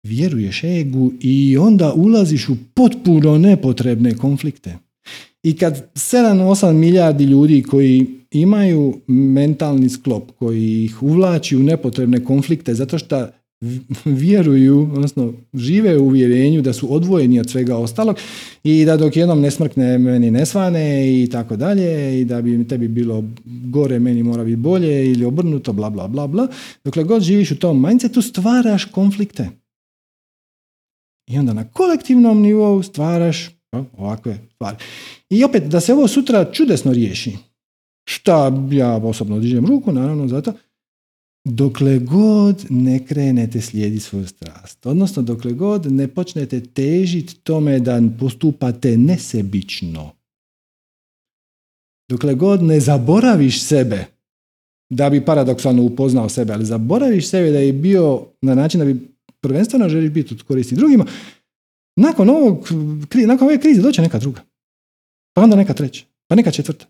vjeruješ 0.06 0.64
egu 0.64 1.12
i 1.20 1.56
onda 1.58 1.92
ulaziš 1.92 2.48
u 2.48 2.56
potpuno 2.74 3.38
nepotrebne 3.38 4.16
konflikte. 4.16 4.78
I 5.42 5.56
kad 5.56 5.90
7-8 5.94 6.72
milijardi 6.72 7.24
ljudi 7.24 7.62
koji 7.62 8.06
imaju 8.30 9.00
mentalni 9.06 9.88
sklop, 9.88 10.30
koji 10.38 10.84
ih 10.84 11.02
uvlači 11.02 11.56
u 11.56 11.62
nepotrebne 11.62 12.24
konflikte 12.24 12.74
zato 12.74 12.98
što 12.98 13.26
vjeruju, 14.04 14.90
odnosno 14.92 15.32
žive 15.54 15.98
u 15.98 16.04
uvjerenju 16.04 16.62
da 16.62 16.72
su 16.72 16.94
odvojeni 16.94 17.40
od 17.40 17.50
svega 17.50 17.76
ostalog 17.76 18.16
i 18.64 18.84
da 18.84 18.96
dok 18.96 19.16
jednom 19.16 19.40
ne 19.40 19.50
smrkne 19.50 19.98
meni 19.98 20.30
ne 20.30 20.46
svane 20.46 21.12
i 21.22 21.28
tako 21.30 21.56
dalje 21.56 22.20
i 22.20 22.24
da 22.24 22.42
bi 22.42 22.68
tebi 22.68 22.88
bilo 22.88 23.24
gore 23.44 23.98
meni 23.98 24.22
mora 24.22 24.44
biti 24.44 24.56
bolje 24.56 25.12
ili 25.12 25.24
obrnuto 25.24 25.72
bla 25.72 25.90
bla 25.90 26.08
bla 26.08 26.26
bla. 26.26 26.48
Dokle 26.84 27.04
god 27.04 27.22
živiš 27.22 27.50
u 27.50 27.58
tom 27.58 27.82
mindsetu 27.82 28.22
stvaraš 28.22 28.84
konflikte. 28.84 29.48
I 31.30 31.38
onda 31.38 31.52
na 31.52 31.64
kolektivnom 31.64 32.40
nivou 32.40 32.82
stvaraš 32.82 33.50
ovakve 33.96 34.38
stvari. 34.54 34.76
I 35.30 35.44
opet 35.44 35.64
da 35.64 35.80
se 35.80 35.92
ovo 35.92 36.08
sutra 36.08 36.52
čudesno 36.52 36.92
riješi. 36.92 37.36
Šta 38.04 38.52
ja 38.70 38.96
osobno 38.96 39.38
dižem 39.38 39.66
ruku 39.66 39.92
naravno 39.92 40.28
zato 40.28 40.52
dokle 41.44 41.98
god 41.98 42.66
ne 42.70 43.06
krenete 43.06 43.60
slijediti 43.60 44.04
svoju 44.04 44.26
strast, 44.26 44.86
odnosno 44.86 45.22
dokle 45.22 45.52
god 45.52 45.92
ne 45.92 46.08
počnete 46.08 46.60
težiti 46.60 47.34
tome 47.34 47.78
da 47.78 48.02
postupate 48.20 48.96
nesebično, 48.96 50.10
dokle 52.10 52.34
god 52.34 52.62
ne 52.62 52.80
zaboraviš 52.80 53.62
sebe, 53.62 54.04
da 54.90 55.10
bi 55.10 55.24
paradoksalno 55.24 55.82
upoznao 55.82 56.28
sebe, 56.28 56.52
ali 56.52 56.64
zaboraviš 56.64 57.28
sebe 57.28 57.50
da 57.50 57.58
je 57.58 57.72
bio 57.72 58.26
na 58.42 58.54
način 58.54 58.78
da 58.78 58.84
bi 58.84 59.08
prvenstveno 59.40 59.88
želiš 59.88 60.10
biti 60.10 60.34
od 60.34 60.42
koristi 60.42 60.74
drugima, 60.74 61.06
nakon 61.96 62.30
ovog, 62.30 62.68
nakon 63.26 63.48
ove 63.48 63.60
krize 63.60 63.82
doće 63.82 64.02
neka 64.02 64.18
druga. 64.18 64.40
Pa 65.34 65.42
onda 65.42 65.56
neka 65.56 65.74
treća, 65.74 66.04
pa 66.28 66.34
neka 66.34 66.50
četvrta. 66.50 66.86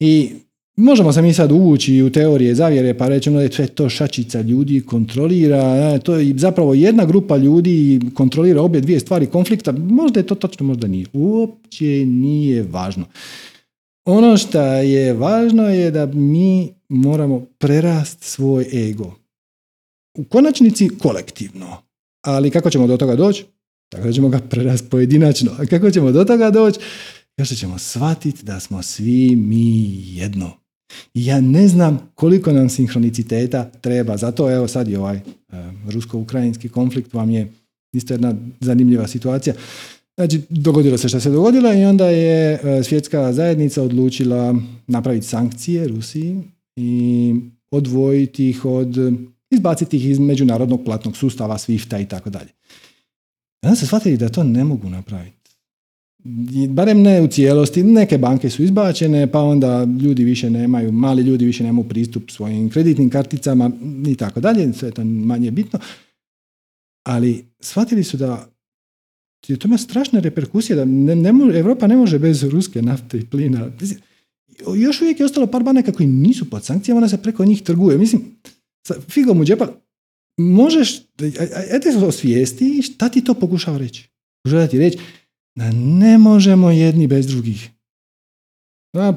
I 0.00 0.32
Možemo 0.76 1.12
se 1.12 1.22
mi 1.22 1.34
sad 1.34 1.52
uvući 1.52 2.02
u 2.02 2.10
teorije 2.10 2.54
zavjere 2.54 2.98
pa 2.98 3.08
rećemo 3.08 3.36
da 3.36 3.42
je 3.42 3.52
sve 3.52 3.66
to 3.66 3.88
šačica 3.88 4.40
ljudi 4.40 4.80
kontrolira, 4.80 5.98
to 5.98 6.14
je 6.14 6.34
zapravo 6.36 6.74
jedna 6.74 7.04
grupa 7.04 7.36
ljudi 7.36 8.00
kontrolira 8.14 8.62
obje 8.62 8.80
dvije 8.80 9.00
stvari 9.00 9.26
konflikta, 9.26 9.72
možda 9.72 10.20
je 10.20 10.26
to 10.26 10.34
točno, 10.34 10.66
možda 10.66 10.86
nije. 10.86 11.06
Uopće 11.12 11.84
nije 12.06 12.62
važno. 12.62 13.04
Ono 14.04 14.36
što 14.36 14.60
je 14.62 15.12
važno 15.12 15.68
je 15.68 15.90
da 15.90 16.06
mi 16.06 16.68
moramo 16.88 17.46
prerast 17.58 18.22
svoj 18.22 18.90
ego. 18.90 19.14
U 20.18 20.24
konačnici 20.24 20.88
kolektivno. 20.88 21.76
Ali 22.24 22.50
kako 22.50 22.70
ćemo 22.70 22.86
do 22.86 22.96
toga 22.96 23.16
doći? 23.16 23.44
Tako 23.88 24.06
da 24.06 24.12
ćemo 24.12 24.28
ga 24.28 24.38
prerast 24.38 24.90
pojedinačno. 24.90 25.50
A 25.58 25.66
kako 25.66 25.90
ćemo 25.90 26.12
do 26.12 26.24
toga 26.24 26.50
doći? 26.50 26.80
Još 27.36 27.48
ćemo 27.48 27.78
shvatiti 27.78 28.44
da 28.44 28.60
smo 28.60 28.82
svi 28.82 29.36
mi 29.36 30.02
jedno. 30.16 30.65
Ja 31.14 31.40
ne 31.40 31.68
znam 31.68 32.10
koliko 32.14 32.52
nam 32.52 32.68
sinhroniciteta 32.68 33.70
treba, 33.80 34.16
zato 34.16 34.50
evo 34.50 34.68
sad 34.68 34.88
je 34.88 34.98
ovaj 34.98 35.16
e, 35.16 35.22
rusko-ukrajinski 35.88 36.68
konflikt 36.68 37.14
vam 37.14 37.30
je 37.30 37.52
isto 37.92 38.14
jedna 38.14 38.34
zanimljiva 38.60 39.08
situacija. 39.08 39.54
Znači, 40.16 40.42
dogodilo 40.48 40.98
se 40.98 41.08
što 41.08 41.20
se 41.20 41.30
dogodilo 41.30 41.74
i 41.74 41.84
onda 41.84 42.08
je 42.08 42.60
e, 42.62 42.82
svjetska 42.84 43.32
zajednica 43.32 43.82
odlučila 43.82 44.54
napraviti 44.86 45.26
sankcije 45.26 45.88
Rusiji 45.88 46.42
i 46.76 47.34
odvojiti 47.70 48.48
ih 48.48 48.64
od, 48.64 48.96
izbaciti 49.50 49.96
ih 49.96 50.06
iz 50.06 50.18
međunarodnog 50.18 50.84
platnog 50.84 51.16
sustava, 51.16 51.58
Swifta 51.58 52.02
i 52.02 52.08
tako 52.08 52.30
dalje. 52.30 52.48
Onda 53.62 53.76
se 53.76 53.86
shvatili 53.86 54.16
da 54.16 54.28
to 54.28 54.44
ne 54.44 54.64
mogu 54.64 54.88
napraviti 54.88 55.35
barem 56.68 57.02
ne 57.02 57.22
u 57.22 57.28
cijelosti, 57.28 57.82
neke 57.82 58.18
banke 58.18 58.50
su 58.50 58.62
izbačene, 58.62 59.32
pa 59.32 59.40
onda 59.40 59.84
ljudi 59.84 60.24
više 60.24 60.50
nemaju, 60.50 60.92
mali 60.92 61.22
ljudi 61.22 61.44
više 61.44 61.64
nemaju 61.64 61.88
pristup 61.88 62.30
svojim 62.30 62.70
kreditnim 62.70 63.10
karticama 63.10 63.70
i 64.06 64.14
tako 64.14 64.40
dalje, 64.40 64.72
sve 64.72 64.90
to 64.90 65.04
manje 65.04 65.50
bitno. 65.50 65.78
Ali 67.06 67.44
shvatili 67.60 68.04
su 68.04 68.16
da 68.16 68.48
je 69.48 69.56
to 69.56 69.68
ima 69.68 69.78
strašne 69.78 70.20
reperkusije, 70.20 70.76
da 70.76 70.84
ne, 70.84 71.16
ne 71.16 71.32
može, 71.32 71.58
Evropa 71.58 71.86
ne 71.86 71.96
može 71.96 72.18
bez 72.18 72.42
ruske 72.42 72.82
nafte 72.82 73.18
i 73.18 73.26
plina. 73.26 73.70
Još 74.76 75.00
uvijek 75.00 75.20
je 75.20 75.26
ostalo 75.26 75.46
par 75.46 75.62
banaka 75.62 75.92
koji 75.92 76.06
nisu 76.06 76.50
pod 76.50 76.64
sankcijama, 76.64 77.00
da 77.00 77.08
se 77.08 77.22
preko 77.22 77.44
njih 77.44 77.62
trguje. 77.62 77.98
Mislim, 77.98 78.22
sa 78.86 78.94
figom 79.08 79.40
u 79.40 79.44
džepa, 79.44 79.68
možeš, 80.36 81.00
ajde 81.72 81.92
se 81.92 81.98
osvijesti 81.98 82.82
šta 82.82 83.08
ti 83.08 83.24
to 83.24 83.34
pokušava 83.34 83.78
reći. 83.78 84.08
Pokušava 84.42 84.66
ti 84.66 84.78
reći, 84.78 84.98
da 85.56 85.70
ne 85.72 86.18
možemo 86.18 86.70
jedni 86.70 87.06
bez 87.06 87.26
drugih. 87.26 87.70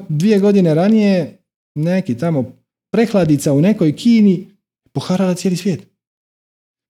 Dvije 0.09 0.39
godine 0.39 0.73
ranije 0.73 1.37
neki 1.75 2.17
tamo 2.17 2.51
prehladica 2.91 3.53
u 3.53 3.61
nekoj 3.61 3.95
Kini 3.95 4.47
poharala 4.91 5.35
cijeli 5.35 5.57
svijet. 5.57 5.87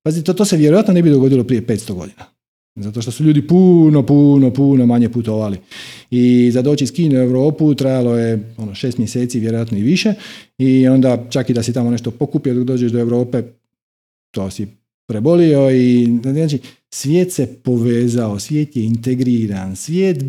Pazite, 0.04 0.26
to, 0.26 0.34
to 0.34 0.46
se 0.46 0.58
vjerojatno 0.58 0.94
ne 0.94 1.02
bi 1.02 1.10
dogodilo 1.10 1.44
prije 1.44 1.68
500 1.68 1.94
godina. 1.94 2.26
Zato 2.76 3.02
što 3.02 3.12
su 3.12 3.24
ljudi 3.24 3.48
puno, 3.48 4.06
puno, 4.06 4.54
puno 4.54 4.86
manje 4.86 5.10
putovali. 5.10 5.58
I 6.12 6.52
za 6.52 6.62
doći 6.62 6.84
iz 6.84 6.94
Kine 6.94 7.20
u 7.20 7.24
Europu 7.24 7.76
trajalo 7.76 8.18
je 8.18 8.54
ono, 8.58 8.76
šest 8.76 8.98
mjeseci, 8.98 9.40
vjerojatno 9.40 9.78
i 9.78 9.84
više. 9.84 10.14
I 10.58 10.88
onda 10.88 11.26
čak 11.30 11.50
i 11.50 11.54
da 11.54 11.64
si 11.64 11.74
tamo 11.74 11.92
nešto 11.92 12.12
pokupio 12.12 12.54
dok 12.54 12.64
dođeš 12.64 12.92
do 12.92 13.00
Europe, 13.00 13.44
to 14.32 14.52
si 14.52 14.68
prebolio 15.10 15.72
i 15.72 16.08
znači 16.22 16.60
svijet 16.90 17.34
se 17.34 17.48
povezao, 17.64 18.40
svijet 18.40 18.76
je 18.76 18.84
integriran, 18.84 19.76
svijet 19.76 20.24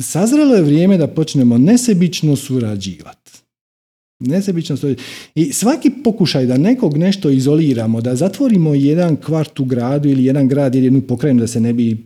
sazrelo 0.00 0.54
je 0.54 0.62
vrijeme 0.62 0.98
da 0.98 1.06
počnemo 1.06 1.58
nesebično 1.58 2.36
surađivati. 2.36 3.30
Nesebično 4.20 4.76
surađivati. 4.76 5.10
I 5.34 5.52
svaki 5.52 5.90
pokušaj 6.04 6.46
da 6.46 6.56
nekog 6.56 6.96
nešto 6.96 7.30
izoliramo, 7.30 8.00
da 8.00 8.16
zatvorimo 8.16 8.74
jedan 8.74 9.16
kvart 9.16 9.60
u 9.60 9.64
gradu 9.64 10.08
ili 10.08 10.24
jedan 10.24 10.48
grad 10.48 10.74
ili 10.74 10.86
jednu 10.86 11.00
pokrajinu 11.00 11.40
da 11.40 11.46
se 11.46 11.60
ne 11.60 11.72
bi 11.72 12.04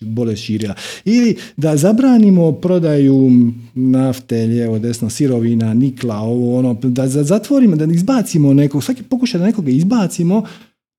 bolest 0.00 0.42
širila. 0.42 0.74
Ili 1.04 1.36
da 1.56 1.76
zabranimo 1.76 2.52
prodaju 2.52 3.30
nafte, 3.74 4.46
lijevo, 4.46 4.78
desno, 4.78 5.10
sirovina, 5.10 5.74
nikla, 5.74 6.16
ovo, 6.18 6.58
ono, 6.58 6.74
da 6.74 7.08
zatvorimo, 7.08 7.76
da 7.76 7.84
izbacimo 7.84 8.54
nekog, 8.54 8.84
svaki 8.84 9.02
pokušaj 9.02 9.40
da 9.40 9.46
nekoga 9.46 9.70
izbacimo, 9.70 10.46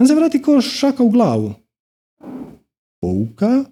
on 0.03 0.07
se 0.07 0.15
vrati 0.15 0.41
kao 0.41 0.61
šaka 0.61 1.03
u 1.03 1.09
glavu. 1.09 1.53
Pouka? 3.01 3.63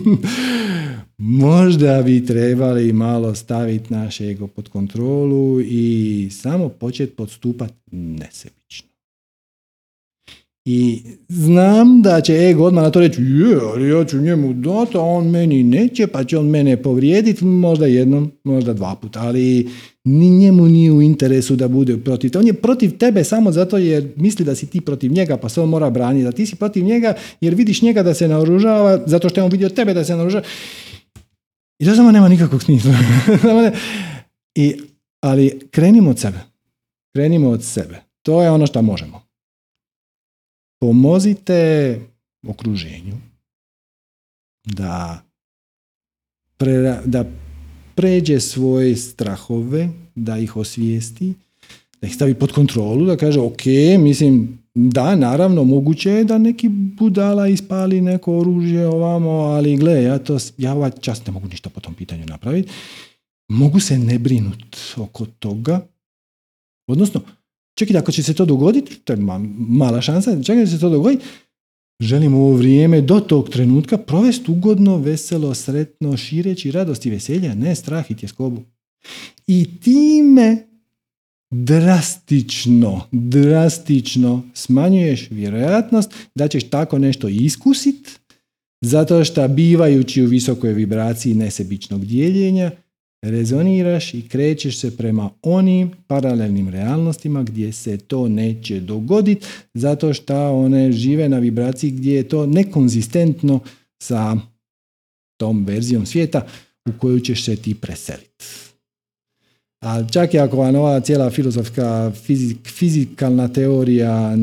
Možda 1.18 2.02
bi 2.06 2.26
trebali 2.26 2.94
malo 2.94 3.36
staviti 3.36 3.94
naš 3.94 4.22
ego 4.22 4.48
pod 4.48 4.70
kontrolu 4.70 5.62
i 5.62 6.30
samo 6.32 6.70
početi 6.70 7.16
podstupati 7.16 7.74
nesebično. 7.92 8.90
I 10.66 11.02
znam 11.28 12.02
da 12.02 12.22
će 12.22 12.34
ego 12.34 12.64
odmah 12.64 12.84
na 12.84 12.90
to 12.90 13.00
reći, 13.00 13.22
je, 13.22 13.60
ali 13.74 13.90
ja 13.90 14.06
ću 14.06 14.18
njemu 14.18 14.54
dati, 14.54 14.98
a 14.98 15.02
on 15.02 15.30
meni 15.30 15.64
neće, 15.64 16.08
pa 16.08 16.24
će 16.24 16.38
on 16.38 16.50
mene 16.50 16.84
povrijediti, 16.84 17.46
možda 17.46 17.86
jednom, 17.86 18.32
možda 18.44 18.74
dva 18.74 18.96
puta, 18.96 19.22
ali 19.22 19.70
ni 20.04 20.30
njemu 20.30 20.66
nije 20.66 20.92
u 20.92 21.02
interesu 21.02 21.56
da 21.56 21.68
bude 21.68 21.98
protiv 21.98 22.32
On 22.36 22.48
je 22.48 22.54
protiv 22.54 22.98
tebe 22.98 23.24
samo 23.24 23.52
zato 23.52 23.78
jer 23.78 24.14
misli 24.16 24.46
da 24.46 24.56
si 24.56 24.68
ti 24.68 24.82
protiv 24.82 25.12
njega, 25.12 25.38
pa 25.38 25.50
se 25.50 25.62
on 25.62 25.70
mora 25.70 25.90
braniti, 25.90 26.24
da 26.24 26.32
ti 26.32 26.46
si 26.46 26.56
protiv 26.56 26.84
njega 26.84 27.14
jer 27.42 27.56
vidiš 27.56 27.82
njega 27.82 28.04
da 28.04 28.14
se 28.14 28.28
naoružava, 28.28 29.04
zato 29.06 29.30
što 29.30 29.40
je 29.40 29.44
on 29.44 29.52
vidio 29.52 29.70
tebe 29.70 29.94
da 29.94 30.06
se 30.06 30.16
naoružava. 30.16 30.44
I 31.80 31.86
to 31.86 31.96
samo 31.96 32.12
nema 32.12 32.30
nikakvog 32.30 32.64
smisla. 32.64 32.94
I, 34.56 34.76
ali 35.20 35.60
krenimo 35.72 36.10
od 36.10 36.20
sebe. 36.20 36.40
Krenimo 37.16 37.50
od 37.50 37.64
sebe. 37.64 38.02
To 38.22 38.44
je 38.44 38.52
ono 38.52 38.68
što 38.68 38.82
možemo 38.82 39.22
pomozite 40.82 42.00
okruženju 42.48 43.18
da, 44.66 45.22
da 47.06 47.26
pređe 47.96 48.40
svoje 48.40 48.96
strahove, 48.96 49.90
da 50.16 50.38
ih 50.38 50.58
osvijesti, 50.58 51.34
da 52.02 52.08
ih 52.08 52.16
stavi 52.16 52.34
pod 52.34 52.52
kontrolu, 52.52 53.06
da 53.06 53.18
kaže 53.18 53.40
ok, 53.40 53.66
mislim, 54.00 54.62
da, 54.74 55.16
naravno, 55.16 55.64
moguće 55.64 56.10
je 56.10 56.24
da 56.24 56.38
neki 56.38 56.70
budala 56.70 57.48
ispali 57.48 58.02
neko 58.02 58.38
oružje 58.38 58.88
ovamo, 58.88 59.30
ali 59.30 59.78
gle, 59.78 60.04
ja, 60.04 60.20
to, 60.20 60.38
ja 60.58 60.74
ovaj 60.74 60.92
čas 61.02 61.26
ne 61.26 61.32
mogu 61.34 61.48
ništa 61.48 61.70
po 61.70 61.80
tom 61.80 61.94
pitanju 61.94 62.26
napraviti. 62.26 62.72
Mogu 63.50 63.80
se 63.80 64.00
ne 64.00 64.20
brinut 64.20 64.78
oko 64.98 65.26
toga. 65.26 65.88
Odnosno, 66.88 67.22
čekaj, 67.78 67.98
ako 67.98 68.12
će 68.12 68.24
se 68.24 68.34
to 68.34 68.46
dogoditi, 68.46 68.96
to 68.96 69.14
je 69.14 69.18
mala 69.58 70.02
šansa, 70.02 70.44
čekaj 70.44 70.64
da 70.64 70.72
se 70.72 70.80
to 70.80 70.90
dogoditi, 70.90 71.26
želim 72.02 72.34
ovo 72.34 72.54
vrijeme 72.54 73.02
do 73.02 73.20
tog 73.20 73.50
trenutka 73.50 73.98
provesti 73.98 74.52
ugodno, 74.52 74.98
veselo, 74.98 75.54
sretno, 75.54 76.18
šireći 76.18 76.72
radost 76.72 77.06
i 77.06 77.10
veselja, 77.10 77.56
ne 77.56 77.76
strah 77.76 78.12
i 78.12 78.16
tjeskobu. 78.16 78.62
I 79.48 79.68
time 79.82 80.68
drastično, 81.52 83.02
drastično 83.12 84.44
smanjuješ 84.54 85.28
vjerojatnost 85.32 86.12
da 86.36 86.48
ćeš 86.48 86.70
tako 86.70 87.00
nešto 87.00 87.28
iskusit, 87.28 88.20
zato 88.82 89.24
što 89.24 89.48
bivajući 89.48 90.24
u 90.24 90.28
visokoj 90.28 90.74
vibraciji 90.74 91.34
nesebičnog 91.34 92.06
dijeljenja, 92.06 92.72
rezoniraš 93.22 94.14
i 94.14 94.28
krećeš 94.28 94.80
se 94.80 94.98
prema 94.98 95.30
onim 95.42 95.92
paralelnim 96.08 96.70
realnostima 96.70 97.44
gdje 97.44 97.72
se 97.72 97.98
to 97.98 98.28
neće 98.28 98.80
dogoditi, 98.80 99.48
zato 99.74 100.14
što 100.14 100.52
one 100.52 100.92
žive 100.92 101.30
na 101.30 101.40
vibraciji 101.40 101.92
gdje 101.92 102.16
je 102.16 102.28
to 102.28 102.46
nekonzistentno 102.46 103.60
sa 104.04 104.38
tom 105.38 105.66
verzijom 105.66 106.06
svijeta 106.06 106.48
u 106.90 106.92
koju 107.00 107.20
ćeš 107.20 107.46
se 107.46 107.56
ti 107.56 107.76
preseliti. 107.76 108.46
A 109.82 110.08
čak 110.08 110.34
i 110.34 110.40
ako 110.40 110.58
vam 110.58 110.76
ova 110.76 111.00
cijela 111.00 111.30
filozofska 111.30 112.12
fizik, 112.26 112.58
fizikalna 112.68 113.48
teorija 113.48 114.36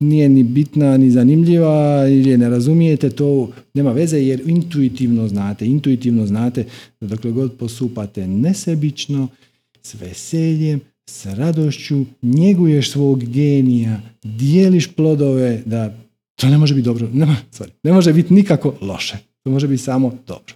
nije 0.00 0.28
ni 0.28 0.42
bitna 0.42 0.96
ni 0.96 1.10
zanimljiva 1.10 2.06
ili 2.08 2.38
ne 2.38 2.48
razumijete, 2.48 3.10
to 3.10 3.50
nema 3.74 3.92
veze 3.92 4.18
jer 4.18 4.42
intuitivno 4.46 5.28
znate, 5.28 5.66
intuitivno 5.66 6.26
znate 6.26 6.64
da 7.00 7.06
dokle 7.06 7.30
god 7.30 7.52
postupate 7.52 8.26
nesebično, 8.26 9.28
s 9.82 9.94
veseljem, 9.94 10.80
s 11.10 11.26
radošću, 11.26 12.04
njeguješ 12.22 12.90
svog 12.90 13.24
genija, 13.24 14.00
dijeliš 14.22 14.86
plodove, 14.86 15.62
da 15.66 15.94
to 16.36 16.48
ne 16.48 16.58
može 16.58 16.74
biti 16.74 16.84
dobro, 16.84 17.08
ne, 17.12 17.26
sorry, 17.52 17.70
ne 17.82 17.92
može 17.92 18.12
biti 18.12 18.34
nikako 18.34 18.74
loše, 18.80 19.16
to 19.42 19.50
može 19.50 19.68
biti 19.68 19.82
samo 19.82 20.18
dobro. 20.26 20.54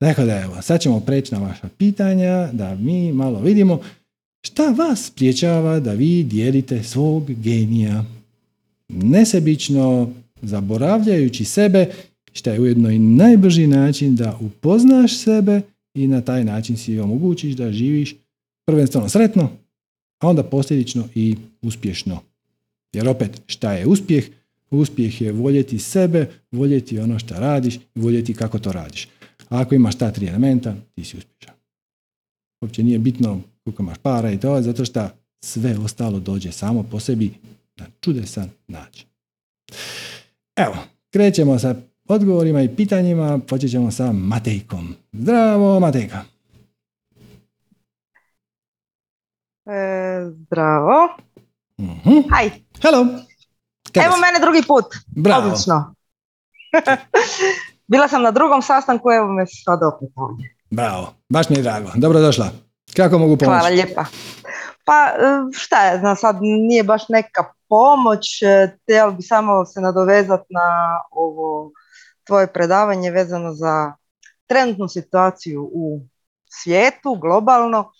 Dakle, 0.00 0.24
da 0.24 0.40
evo, 0.40 0.62
sad 0.62 0.80
ćemo 0.80 1.00
preći 1.00 1.34
na 1.34 1.40
vaša 1.40 1.68
pitanja, 1.78 2.48
da 2.52 2.74
mi 2.74 3.12
malo 3.12 3.40
vidimo 3.40 3.80
šta 4.40 4.70
vas 4.70 5.06
spriječava 5.06 5.80
da 5.80 5.92
vi 5.92 6.22
dijelite 6.22 6.82
svog 6.82 7.30
genija. 7.32 8.04
Nesebično, 8.88 10.12
zaboravljajući 10.42 11.44
sebe, 11.44 11.86
što 12.32 12.50
je 12.50 12.60
ujedno 12.60 12.90
i 12.90 12.98
najbrži 12.98 13.66
način 13.66 14.16
da 14.16 14.38
upoznaš 14.40 15.18
sebe 15.18 15.60
i 15.94 16.06
na 16.06 16.20
taj 16.20 16.44
način 16.44 16.76
si 16.76 16.98
omogućiš 16.98 17.54
da 17.54 17.72
živiš 17.72 18.14
prvenstveno 18.66 19.08
sretno, 19.08 19.50
a 20.18 20.28
onda 20.28 20.42
posljedično 20.42 21.08
i 21.14 21.36
uspješno. 21.62 22.20
Jer 22.92 23.08
opet, 23.08 23.42
šta 23.46 23.72
je 23.72 23.86
uspjeh? 23.86 24.24
Uspjeh 24.70 25.22
je 25.22 25.32
voljeti 25.32 25.78
sebe, 25.78 26.30
voljeti 26.50 26.98
ono 26.98 27.18
što 27.18 27.34
radiš 27.34 27.74
i 27.74 27.80
voljeti 27.94 28.34
kako 28.34 28.58
to 28.58 28.72
radiš. 28.72 29.08
A 29.48 29.60
ako 29.60 29.74
imaš 29.74 29.98
ta 29.98 30.10
tri 30.10 30.26
elementa, 30.26 30.76
ti 30.94 31.04
si 31.04 31.16
uspješan. 31.16 31.54
Uopće 32.60 32.82
nije 32.82 32.98
bitno 32.98 33.40
koliko 33.70 33.82
imaš 33.82 33.98
para 33.98 34.30
i 34.30 34.40
to, 34.40 34.62
zato 34.62 34.84
što 34.84 35.08
sve 35.40 35.76
ostalo 35.84 36.20
dođe 36.20 36.52
samo 36.52 36.82
po 36.82 37.00
sebi 37.00 37.34
na 37.76 37.86
čudesan 38.00 38.50
način. 38.68 39.06
Evo, 40.56 40.76
krećemo 41.10 41.58
sa 41.58 41.74
odgovorima 42.08 42.62
i 42.62 42.76
pitanjima, 42.76 43.38
počet 43.48 43.70
ćemo 43.70 43.90
sa 43.90 44.12
Matejkom. 44.12 44.94
Zdravo, 45.12 45.80
Matejka. 45.80 46.22
E, 49.66 50.30
zdravo. 50.30 51.08
Uh-huh. 51.78 52.24
Haj. 52.30 52.50
Hello. 52.82 53.00
Evo 53.94 54.16
mene 54.16 54.38
drugi 54.40 54.62
put. 54.68 54.84
Bravo. 55.06 55.46
Odlično. 55.46 55.94
Bila 57.90 58.08
sam 58.08 58.22
na 58.22 58.30
drugom 58.30 58.62
sastanku, 58.62 59.10
evo 59.12 59.32
me 59.32 59.46
sad 59.46 59.80
opet 59.82 60.08
ovdje. 60.16 60.56
Bravo, 60.70 61.14
baš 61.28 61.48
mi 61.48 61.56
je 61.56 61.62
drago. 61.62 61.90
Dobrodošla. 61.94 62.50
Kako 62.96 63.18
mogu 63.18 63.36
pomoći? 63.36 63.58
Hvala 63.58 63.68
lijepa. 63.68 64.04
Pa 64.84 65.06
e, 65.06 65.18
šta 65.52 65.84
je, 65.84 65.98
znam, 65.98 66.16
sad 66.16 66.36
nije 66.40 66.84
baš 66.84 67.08
neka 67.08 67.44
pomoć, 67.68 68.42
e, 68.42 68.76
htjela 68.82 69.10
bi 69.10 69.22
samo 69.22 69.64
se 69.64 69.80
nadovezati 69.80 70.46
na 70.48 71.00
ovo 71.10 71.72
tvoje 72.24 72.52
predavanje 72.52 73.10
vezano 73.10 73.54
za 73.54 73.92
trenutnu 74.46 74.88
situaciju 74.88 75.70
u 75.72 76.00
svijetu, 76.50 77.14
globalno, 77.20 77.92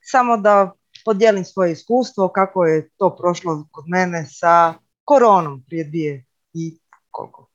samo 0.00 0.36
da 0.36 0.72
podijelim 1.04 1.44
svoje 1.44 1.72
iskustvo 1.72 2.28
kako 2.28 2.64
je 2.64 2.90
to 2.96 3.16
prošlo 3.16 3.66
kod 3.70 3.84
mene 3.88 4.26
sa 4.30 4.74
koronom 5.04 5.64
prije 5.66 5.84
dvije 5.84 6.24
i 6.52 6.78
koliko, 7.10 7.48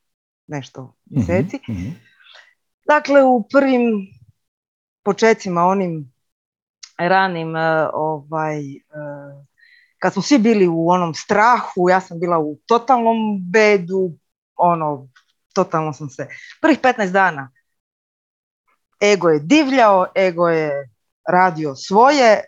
nešto 0.47 0.81
mhm, 0.81 0.93
mjeseci. 1.05 1.59
Mhm. 1.69 1.89
Dakle, 2.87 3.23
u 3.23 3.43
prvim 3.51 4.07
počecima 5.03 5.63
onim 5.63 6.10
ranim 7.09 7.55
e, 7.55 7.89
ovaj, 7.93 8.59
e, 8.59 8.81
kad 9.99 10.13
smo 10.13 10.21
svi 10.21 10.37
bili 10.37 10.67
u 10.67 10.89
onom 10.89 11.13
strahu, 11.13 11.89
ja 11.89 12.01
sam 12.01 12.19
bila 12.19 12.39
u 12.39 12.57
totalnom 12.65 13.51
bedu, 13.51 14.11
ono, 14.55 15.07
totalno 15.53 15.93
sam 15.93 16.09
se, 16.09 16.27
prvih 16.61 16.79
15 16.79 17.11
dana 17.11 17.51
ego 19.01 19.29
je 19.29 19.39
divljao, 19.39 20.07
ego 20.15 20.47
je 20.47 20.89
radio 21.31 21.75
svoje 21.75 22.43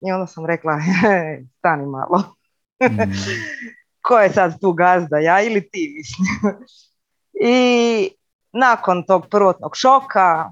i 0.00 0.12
onda 0.12 0.26
sam 0.26 0.46
rekla, 0.46 0.78
stani 1.58 1.86
malo. 1.86 2.34
Mm. 2.82 3.12
Ko 4.06 4.18
je 4.18 4.30
sad 4.30 4.60
tu 4.60 4.72
gazda, 4.72 5.18
ja 5.18 5.42
ili 5.42 5.70
ti, 5.70 5.94
mislim. 5.96 6.54
I 7.52 8.10
nakon 8.52 9.06
tog 9.06 9.26
prvotnog 9.30 9.72
šoka, 9.76 10.50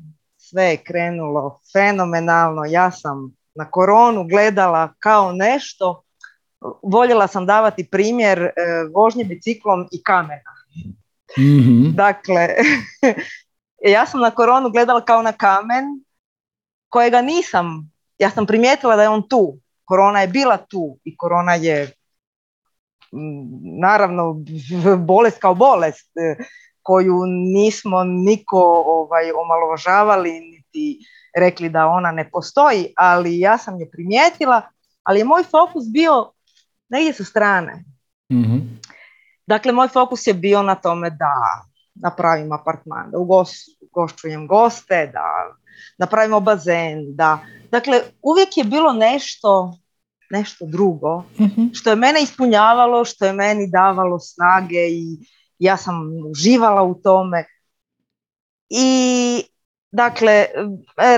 sve 0.51 0.65
je 0.65 0.77
krenulo 0.77 1.61
fenomenalno. 1.73 2.65
Ja 2.65 2.91
sam 2.91 3.37
na 3.55 3.71
koronu 3.71 4.25
gledala 4.25 4.95
kao 4.99 5.33
nešto. 5.33 6.03
Voljela 6.83 7.27
sam 7.27 7.47
davati 7.47 7.89
primjer 7.91 8.39
e, 8.39 8.53
vožnje 8.95 9.25
biciklom 9.25 9.89
i 9.93 10.03
kamena. 10.03 10.51
mm 11.39 11.95
Dakle, 11.95 12.49
ja 13.97 14.07
sam 14.07 14.21
na 14.21 14.31
koronu 14.31 14.71
gledala 14.71 15.05
kao 15.05 15.23
na 15.23 15.33
kamen 15.33 15.85
kojega 16.89 17.23
nisam, 17.23 17.93
ja 18.19 18.31
sam 18.31 18.47
primijetila 18.47 18.97
da 18.97 19.03
je 19.03 19.09
on 19.09 19.29
tu. 19.29 19.59
Korona 19.85 20.21
je 20.21 20.29
bila 20.29 20.57
tu 20.57 20.99
i 21.05 21.17
korona 21.17 21.55
je 21.55 21.93
naravno 23.81 24.37
bolest 25.09 25.39
kao 25.41 25.55
bolest 25.55 26.11
koju 26.87 27.27
nismo 27.27 28.05
niko 28.05 28.61
ovaj, 28.87 29.31
omalovažavali 29.33 30.41
niti 30.41 30.99
rekli 31.37 31.69
da 31.69 31.87
ona 31.87 32.13
ne 32.13 32.31
postoji, 32.31 32.93
ali 32.97 33.41
ja 33.41 33.59
sam 33.59 33.81
je 33.81 33.91
primijetila, 33.91 34.63
ali 35.03 35.21
je 35.21 35.25
moj 35.25 35.43
fokus 35.43 35.85
bio 35.93 36.33
negdje 36.89 37.13
sa 37.13 37.25
strane. 37.25 37.85
mm 38.33 38.77
Dakle, 39.47 39.73
moj 39.73 39.89
fokus 39.89 40.27
je 40.27 40.35
bio 40.35 40.63
na 40.63 40.75
tome 40.75 41.11
da 41.11 41.35
napravim 41.95 42.53
apartman, 42.53 43.11
da 43.11 43.19
ugošćujem 43.19 44.47
goste, 44.47 45.11
da 45.13 45.23
napravimo 45.99 46.41
bazen, 46.41 47.17
da... 47.17 47.39
Dakle, 47.71 48.01
uvijek 48.23 48.57
je 48.57 48.65
bilo 48.65 48.93
nešto, 48.93 49.79
nešto 50.31 50.67
drugo, 50.67 51.25
mhm. 51.41 51.63
što 51.75 51.91
je 51.91 51.97
mene 51.97 52.23
ispunjavalo, 52.23 53.05
što 53.05 53.27
je 53.27 53.33
meni 53.33 53.71
davalo 53.71 54.19
snage 54.19 54.89
i 54.89 55.19
ja 55.59 55.77
sam 55.77 55.97
uživala 56.31 56.83
u 56.83 56.95
tome. 56.95 57.45
I 58.69 59.43
dakle, 59.93 60.47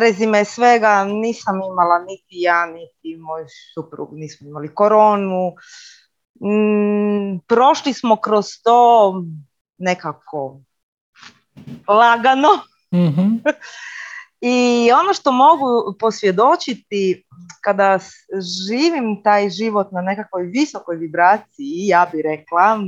rezime 0.01 0.45
svega, 0.45 1.05
nisam 1.05 1.55
imala 1.73 1.99
niti 1.99 2.43
ja, 2.43 2.67
niti 2.67 3.17
moj 3.17 3.45
suprug, 3.75 4.09
nismo 4.13 4.49
imali 4.49 4.75
koronu. 4.75 5.53
Mm, 6.41 7.39
prošli 7.47 7.93
smo 7.93 8.17
kroz 8.17 8.47
to 8.65 9.15
nekako 9.79 10.61
lagano. 11.89 12.49
mm 12.93 13.39
I 14.41 14.91
ono 15.01 15.15
što 15.15 15.33
mogu 15.33 15.97
posvjedočiti 16.01 17.27
kada 17.61 17.99
živim 18.69 19.23
taj 19.23 19.51
život 19.51 19.93
na 19.93 20.01
nekakvoj 20.01 20.43
visokoj 20.43 20.97
vibraciji, 20.97 21.87
ja 21.87 22.11
bi 22.13 22.23
rekla, 22.23 22.79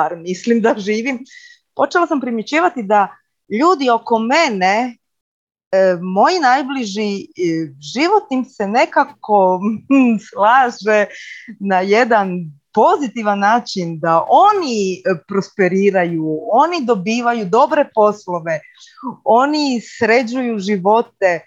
bar 0.00 0.16
mislim 0.16 0.60
da 0.60 0.74
živim, 0.78 1.18
počela 1.76 2.06
sam 2.06 2.20
primjećivati 2.20 2.82
da 2.82 3.08
ljudi 3.60 3.90
oko 3.90 4.18
mene 4.18 4.96
e, 5.72 5.96
moji 6.00 6.38
najbliži 6.38 7.20
e, 7.20 7.26
život 7.94 8.24
im 8.30 8.44
se 8.44 8.68
nekako 8.68 9.60
slaže 10.30 11.06
na 11.60 11.80
jedan 11.80 12.28
pozitivan 12.74 13.38
način 13.38 13.98
da 14.00 14.24
oni 14.28 15.02
prosperiraju, 15.28 16.40
oni 16.52 16.84
dobivaju 16.84 17.44
dobre 17.44 17.88
poslove, 17.94 18.60
oni 19.24 19.80
sređuju 19.98 20.58
živote. 20.58 21.40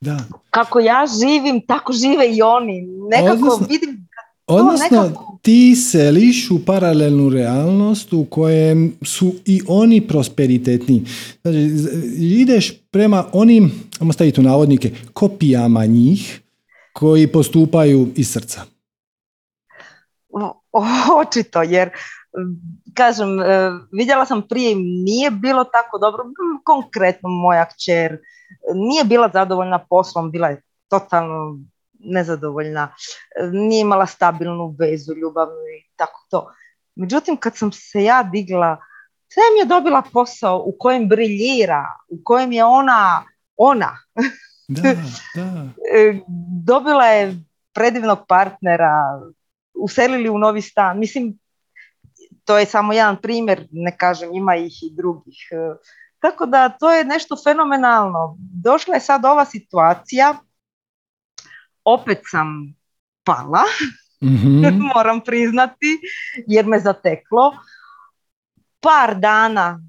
Da. 0.00 0.16
Kako 0.50 0.80
ja 0.80 1.04
živim, 1.20 1.66
tako 1.66 1.92
žive 1.92 2.28
i 2.30 2.42
oni. 2.42 2.86
Nekako 3.10 3.32
Odnosno- 3.32 3.66
vidim 3.68 4.07
Odnosno, 4.48 5.02
nekako- 5.02 5.38
ti 5.42 5.76
seliš 5.76 6.50
u 6.50 6.64
paralelnu 6.66 7.28
realnost 7.28 8.12
u 8.12 8.24
kojem 8.24 8.92
su 9.02 9.34
i 9.46 9.60
oni 9.68 10.00
prosperitetni. 10.00 11.04
Znači, 11.42 11.58
ideš 12.18 12.80
prema 12.90 13.24
onim, 13.32 13.72
ajmo 14.00 14.12
staviti 14.12 14.40
u 14.40 14.44
navodnike, 14.44 14.90
kopijama 15.12 15.86
njih 15.86 16.40
koji 16.92 17.26
postupaju 17.26 18.08
iz 18.16 18.30
srca. 18.32 18.60
O- 20.30 20.62
očito, 21.20 21.62
jer 21.62 21.90
kažem, 22.94 23.40
e, 23.40 23.70
vidjela 23.92 24.26
sam 24.26 24.42
prije 24.48 24.74
nije 24.76 25.30
bilo 25.30 25.64
tako 25.64 25.98
dobro, 25.98 26.24
konkretno 26.64 27.28
moja 27.28 27.68
kćer 27.68 28.18
nije 28.74 29.04
bila 29.04 29.30
zadovoljna 29.32 29.78
poslom, 29.78 30.30
bila 30.30 30.48
je 30.48 30.62
totalno 30.88 31.58
nezadovoljna, 31.98 32.94
e, 33.40 33.46
nije 33.52 33.80
imala 33.80 34.06
stabilnu 34.06 34.76
vezu 34.78 35.14
ljubavnu 35.14 35.54
i 35.78 35.90
tako 35.96 36.26
to. 36.30 36.52
Međutim, 36.94 37.36
kad 37.36 37.56
sam 37.56 37.72
se 37.72 38.04
ja 38.04 38.22
digla, 38.22 38.76
sem 39.32 39.56
je 39.60 39.64
dobila 39.64 40.02
posao 40.12 40.62
u 40.66 40.74
kojem 40.78 41.08
briljira, 41.08 41.84
u 42.08 42.18
kojem 42.24 42.52
je 42.52 42.64
ona 42.64 43.24
ona, 43.56 43.98
Da, 44.68 44.82
da. 45.34 45.42
E, 45.96 46.20
dobila 46.64 47.04
je 47.06 47.36
predivnog 47.74 48.18
partnera, 48.28 48.92
uselili 49.74 50.28
u 50.28 50.38
novi 50.38 50.62
stan. 50.62 50.98
Mislim, 50.98 51.38
to 52.44 52.58
je 52.58 52.66
samo 52.66 52.92
jedan 52.92 53.16
primjer, 53.22 53.66
ne 53.70 53.96
kažem, 53.96 54.34
ima 54.34 54.56
ih 54.56 54.82
i 54.82 54.94
drugih. 54.96 55.48
E, 55.50 55.76
Tako 56.18 56.46
da 56.46 56.68
to 56.68 56.92
je 56.92 57.04
nešto 57.04 57.36
fenomenalno. 57.44 58.36
Došla 58.38 58.94
je 58.94 59.00
sad 59.00 59.24
ova 59.24 59.44
situacija, 59.44 60.34
opet 61.94 62.20
sam 62.30 62.74
pala, 63.24 63.64
Mhm. 64.20 64.62
moram 64.94 65.20
priznati, 65.20 66.00
jer 66.46 66.66
me 66.66 66.80
zateklo. 66.80 67.56
Par 68.80 69.14
dana 69.14 69.80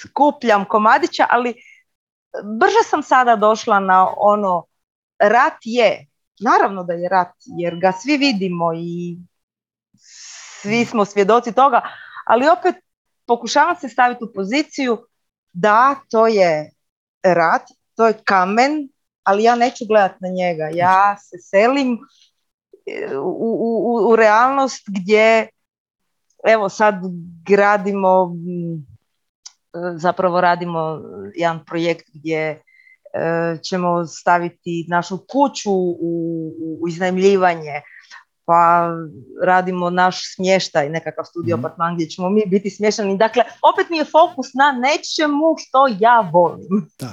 skupljam 0.00 0.64
komadića, 0.64 1.26
ali 1.30 1.54
brže 2.60 2.82
sam 2.90 3.02
sada 3.02 3.36
došla 3.36 3.80
na 3.80 4.08
ono, 4.16 4.64
rat 5.18 5.58
je, 5.62 6.06
naravno 6.40 6.84
da 6.84 6.92
je 6.92 7.08
rat, 7.08 7.32
jer 7.58 7.76
ga 7.80 7.92
svi 7.92 8.16
vidimo 8.16 8.72
i 8.74 9.18
svi 10.62 10.84
smo 10.84 11.04
svjedoci 11.04 11.52
toga, 11.52 11.80
ali 12.26 12.48
opet 12.48 12.74
pokušavam 13.26 13.76
se 13.76 13.88
staviti 13.88 14.24
u 14.24 14.32
poziciju 14.34 14.98
da 15.52 15.94
to 16.10 16.26
je 16.26 16.70
rat, 17.22 17.62
to 17.96 18.06
je 18.06 18.14
kamen, 18.24 18.88
ali 19.30 19.42
ja 19.42 19.54
neću 19.56 19.84
gledati 19.86 20.16
na 20.20 20.28
njega, 20.28 20.68
ja 20.72 21.16
se 21.18 21.36
selim 21.40 21.98
e, 22.86 23.16
u, 23.16 23.28
u, 23.30 23.50
u- 23.86 24.10
u 24.10 24.16
realnost 24.16 24.82
gdje 24.88 25.48
evo 26.44 26.68
sad 26.68 26.94
gradimo 27.46 28.36
zapravo 29.96 30.40
radimo 30.40 31.00
jedan 31.34 31.64
projekt 31.64 32.06
gdje 32.14 32.38
e, 32.40 32.60
ćemo 33.62 34.06
staviti 34.06 34.86
našu 34.88 35.18
kuću 35.18 35.70
u, 35.72 36.02
u, 36.80 36.88
iznajmljivanje 36.88 37.80
pa 38.44 38.90
radimo 39.44 39.90
naš 39.90 40.34
smještaj, 40.34 40.88
nekakav 40.88 41.24
studio 41.24 41.56
Mhm. 41.56 41.64
apartman 41.64 41.94
gdje 41.94 42.06
ćemo 42.06 42.30
mi 42.30 42.42
biti 42.46 42.70
smješteni. 42.70 43.16
Dakle, 43.16 43.42
opet 43.74 43.90
mi 43.90 43.96
je 43.98 44.04
fokus 44.04 44.46
na 44.54 44.72
nečemu 44.72 45.54
što 45.58 45.86
ja 46.00 46.30
volim. 46.32 46.88
Da. 46.98 47.08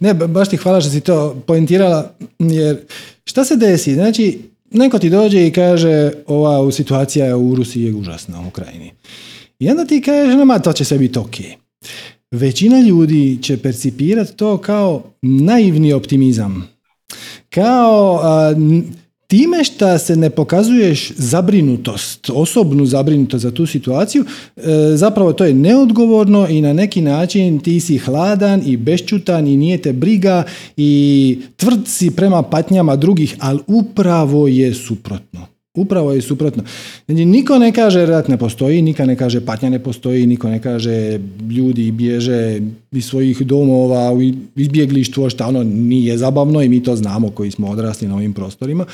Ne, 0.00 0.14
ba- 0.14 0.26
baš 0.26 0.50
ti 0.50 0.56
hvala 0.56 0.80
što 0.80 0.90
si 0.90 1.00
to 1.00 1.42
poentirala, 1.46 2.12
jer 2.38 2.78
šta 3.24 3.44
se 3.44 3.56
desi? 3.56 3.94
Znači, 3.94 4.38
neko 4.70 4.98
ti 4.98 5.10
dođe 5.10 5.46
i 5.46 5.52
kaže 5.52 6.12
ova 6.26 6.72
situacija 6.72 7.36
u 7.36 7.54
Rusiji 7.54 7.84
je 7.84 7.94
užasna 7.94 8.40
u 8.40 8.48
Ukrajini. 8.48 8.92
I 9.58 9.70
onda 9.70 9.84
ti 9.84 10.00
kažeš, 10.00 10.34
nama 10.34 10.58
to 10.58 10.72
će 10.72 10.84
sve 10.84 10.98
biti 10.98 11.18
ok. 11.18 11.36
Većina 12.30 12.80
ljudi 12.80 13.38
će 13.42 13.56
percipirati 13.56 14.36
to 14.36 14.58
kao 14.58 15.02
naivni 15.22 15.92
optimizam. 15.92 16.68
Kao 17.50 18.20
time 19.26 19.64
što 19.64 19.98
se 19.98 20.16
ne 20.16 20.30
pokazuješ 20.30 21.12
zabrinutost, 21.16 22.30
osobnu 22.30 22.86
zabrinutost 22.86 23.42
za 23.42 23.50
tu 23.50 23.66
situaciju, 23.66 24.24
e, 24.56 24.62
zapravo 24.94 25.32
to 25.32 25.44
je 25.44 25.54
neodgovorno 25.54 26.48
i 26.48 26.60
na 26.60 26.72
neki 26.72 27.00
način 27.00 27.58
ti 27.58 27.80
si 27.80 27.98
hladan 27.98 28.62
i 28.66 28.76
bešćutan 28.76 29.46
i 29.46 29.56
nije 29.56 29.82
te 29.82 29.92
briga 29.92 30.44
i 30.76 31.38
tvrd 31.56 31.80
si 31.86 32.10
prema 32.10 32.42
patnjama 32.42 32.96
drugih, 32.96 33.36
ali 33.38 33.60
upravo 33.66 34.48
je 34.48 34.74
suprotno. 34.74 35.55
Upravo 35.76 36.12
je 36.12 36.22
suprotno. 36.22 36.62
Znači, 37.06 37.24
niko 37.24 37.58
ne 37.58 37.72
kaže 37.72 38.06
rat 38.06 38.28
ne 38.28 38.36
postoji, 38.36 38.82
niko 38.82 39.04
ne 39.04 39.16
kaže 39.16 39.40
patnja 39.40 39.70
ne 39.70 39.78
postoji, 39.78 40.26
niko 40.26 40.48
ne 40.48 40.62
kaže 40.62 41.20
ljudi 41.50 41.90
bježe 41.90 42.60
iz 42.92 43.04
svojih 43.04 43.42
domova 43.46 44.12
u 44.12 44.22
izbjeglištvo, 44.56 45.30
šta 45.30 45.46
ono 45.46 45.62
nije 45.62 46.18
zabavno 46.18 46.62
i 46.62 46.68
mi 46.68 46.82
to 46.82 46.96
znamo 46.96 47.30
koji 47.30 47.50
smo 47.50 47.70
odrasli 47.70 48.08
na 48.08 48.14
ovim 48.14 48.32
prostorima. 48.32 48.86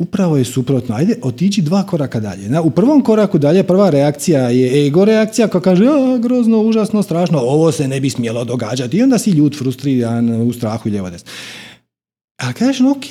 Upravo 0.00 0.36
je 0.36 0.44
suprotno. 0.44 0.94
Ajde, 0.94 1.18
otići 1.22 1.62
dva 1.62 1.82
koraka 1.86 2.20
dalje. 2.20 2.48
Na, 2.48 2.62
u 2.62 2.70
prvom 2.70 3.02
koraku 3.02 3.38
dalje, 3.38 3.62
prva 3.62 3.90
reakcija 3.90 4.40
je 4.40 4.86
ego 4.86 5.04
reakcija 5.04 5.48
koja 5.48 5.62
kaže, 5.62 5.84
a, 5.86 6.18
grozno, 6.18 6.60
užasno, 6.60 7.02
strašno, 7.02 7.38
ovo 7.38 7.72
se 7.72 7.88
ne 7.88 8.00
bi 8.00 8.10
smjelo 8.10 8.44
događati. 8.44 8.96
I 8.96 9.02
onda 9.02 9.18
si 9.18 9.30
ljud, 9.30 9.58
frustriran, 9.58 10.42
u 10.42 10.52
strahu 10.52 10.88
i 10.88 10.92
lijevo 10.92 11.10
desno. 11.10 11.30
A 12.38 12.52
kažeš, 12.52 12.80
no, 12.80 12.90
ok, 12.90 13.04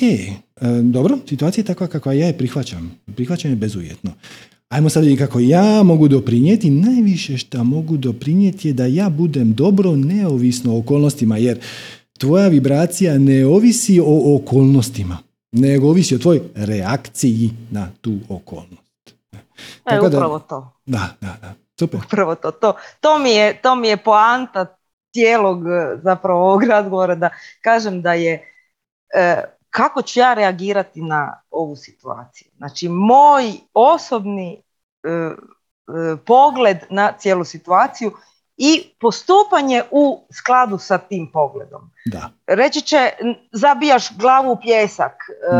dobro, 0.82 1.18
situacija 1.28 1.62
je 1.62 1.66
takva 1.66 1.86
kakva 1.86 2.12
ja 2.12 2.26
je 2.26 2.38
prihvaćam. 2.38 2.96
Prihvaćam 3.16 3.50
je 3.50 3.56
bezujetno. 3.56 4.12
Ajmo 4.68 4.88
sad 4.88 5.02
vidjeti 5.02 5.22
kako 5.26 5.40
ja 5.40 5.82
mogu 5.82 6.08
doprinijeti. 6.08 6.70
Najviše 6.70 7.36
što 7.36 7.64
mogu 7.64 7.96
doprinijeti 7.96 8.68
je 8.68 8.74
da 8.74 8.86
ja 8.86 9.08
budem 9.08 9.54
dobro 9.54 9.96
neovisno 9.96 10.74
o 10.74 10.78
okolnostima, 10.78 11.36
jer 11.36 11.58
tvoja 12.18 12.48
vibracija 12.48 13.18
ne 13.18 13.46
ovisi 13.46 14.00
o 14.00 14.36
okolnostima, 14.36 15.18
nego 15.52 15.88
ovisi 15.88 16.14
o 16.14 16.18
tvojoj 16.18 16.42
reakciji 16.54 17.50
na 17.70 17.90
tu 18.00 18.18
okolnost. 18.28 19.14
E, 19.32 19.38
Tako 19.84 20.08
da- 20.08 20.16
upravo 20.16 20.38
to. 20.38 20.72
Da, 20.86 21.08
da, 21.20 21.36
da. 21.40 21.54
Super. 21.78 22.00
Upravo 22.06 22.34
to. 22.34 22.50
To, 22.50 22.74
to, 23.00 23.18
mi 23.18 23.30
je, 23.30 23.62
to 23.62 23.74
mi 23.74 23.88
je 23.88 23.96
poanta 23.96 24.76
cijelog 25.12 25.66
e, 25.66 25.96
zapravo 26.02 26.40
ovog 26.40 26.64
razgovora 26.64 27.14
da 27.14 27.30
kažem 27.60 28.02
da 28.02 28.12
je 28.12 28.42
e, 29.14 29.44
kako 29.70 30.02
ću 30.02 30.20
ja 30.20 30.34
reagirati 30.34 31.02
na 31.02 31.42
ovu 31.50 31.76
situaciju. 31.76 32.48
Znači, 32.56 32.88
moj 32.88 33.52
osobni 33.74 34.62
e, 35.02 35.08
e, 35.08 35.32
pogled 36.26 36.76
na 36.90 37.12
cijelu 37.18 37.44
situaciju 37.44 38.12
i 38.56 38.94
postupanje 39.00 39.82
u 39.90 40.26
skladu 40.32 40.78
sa 40.78 40.98
tim 40.98 41.30
pogledom. 41.32 41.90
Da. 42.06 42.30
Reći 42.46 42.80
će, 42.80 43.10
zabijaš 43.52 44.16
glavu 44.16 44.52
u 44.52 44.60
pjesak, 44.62 45.12
e, 45.12 45.54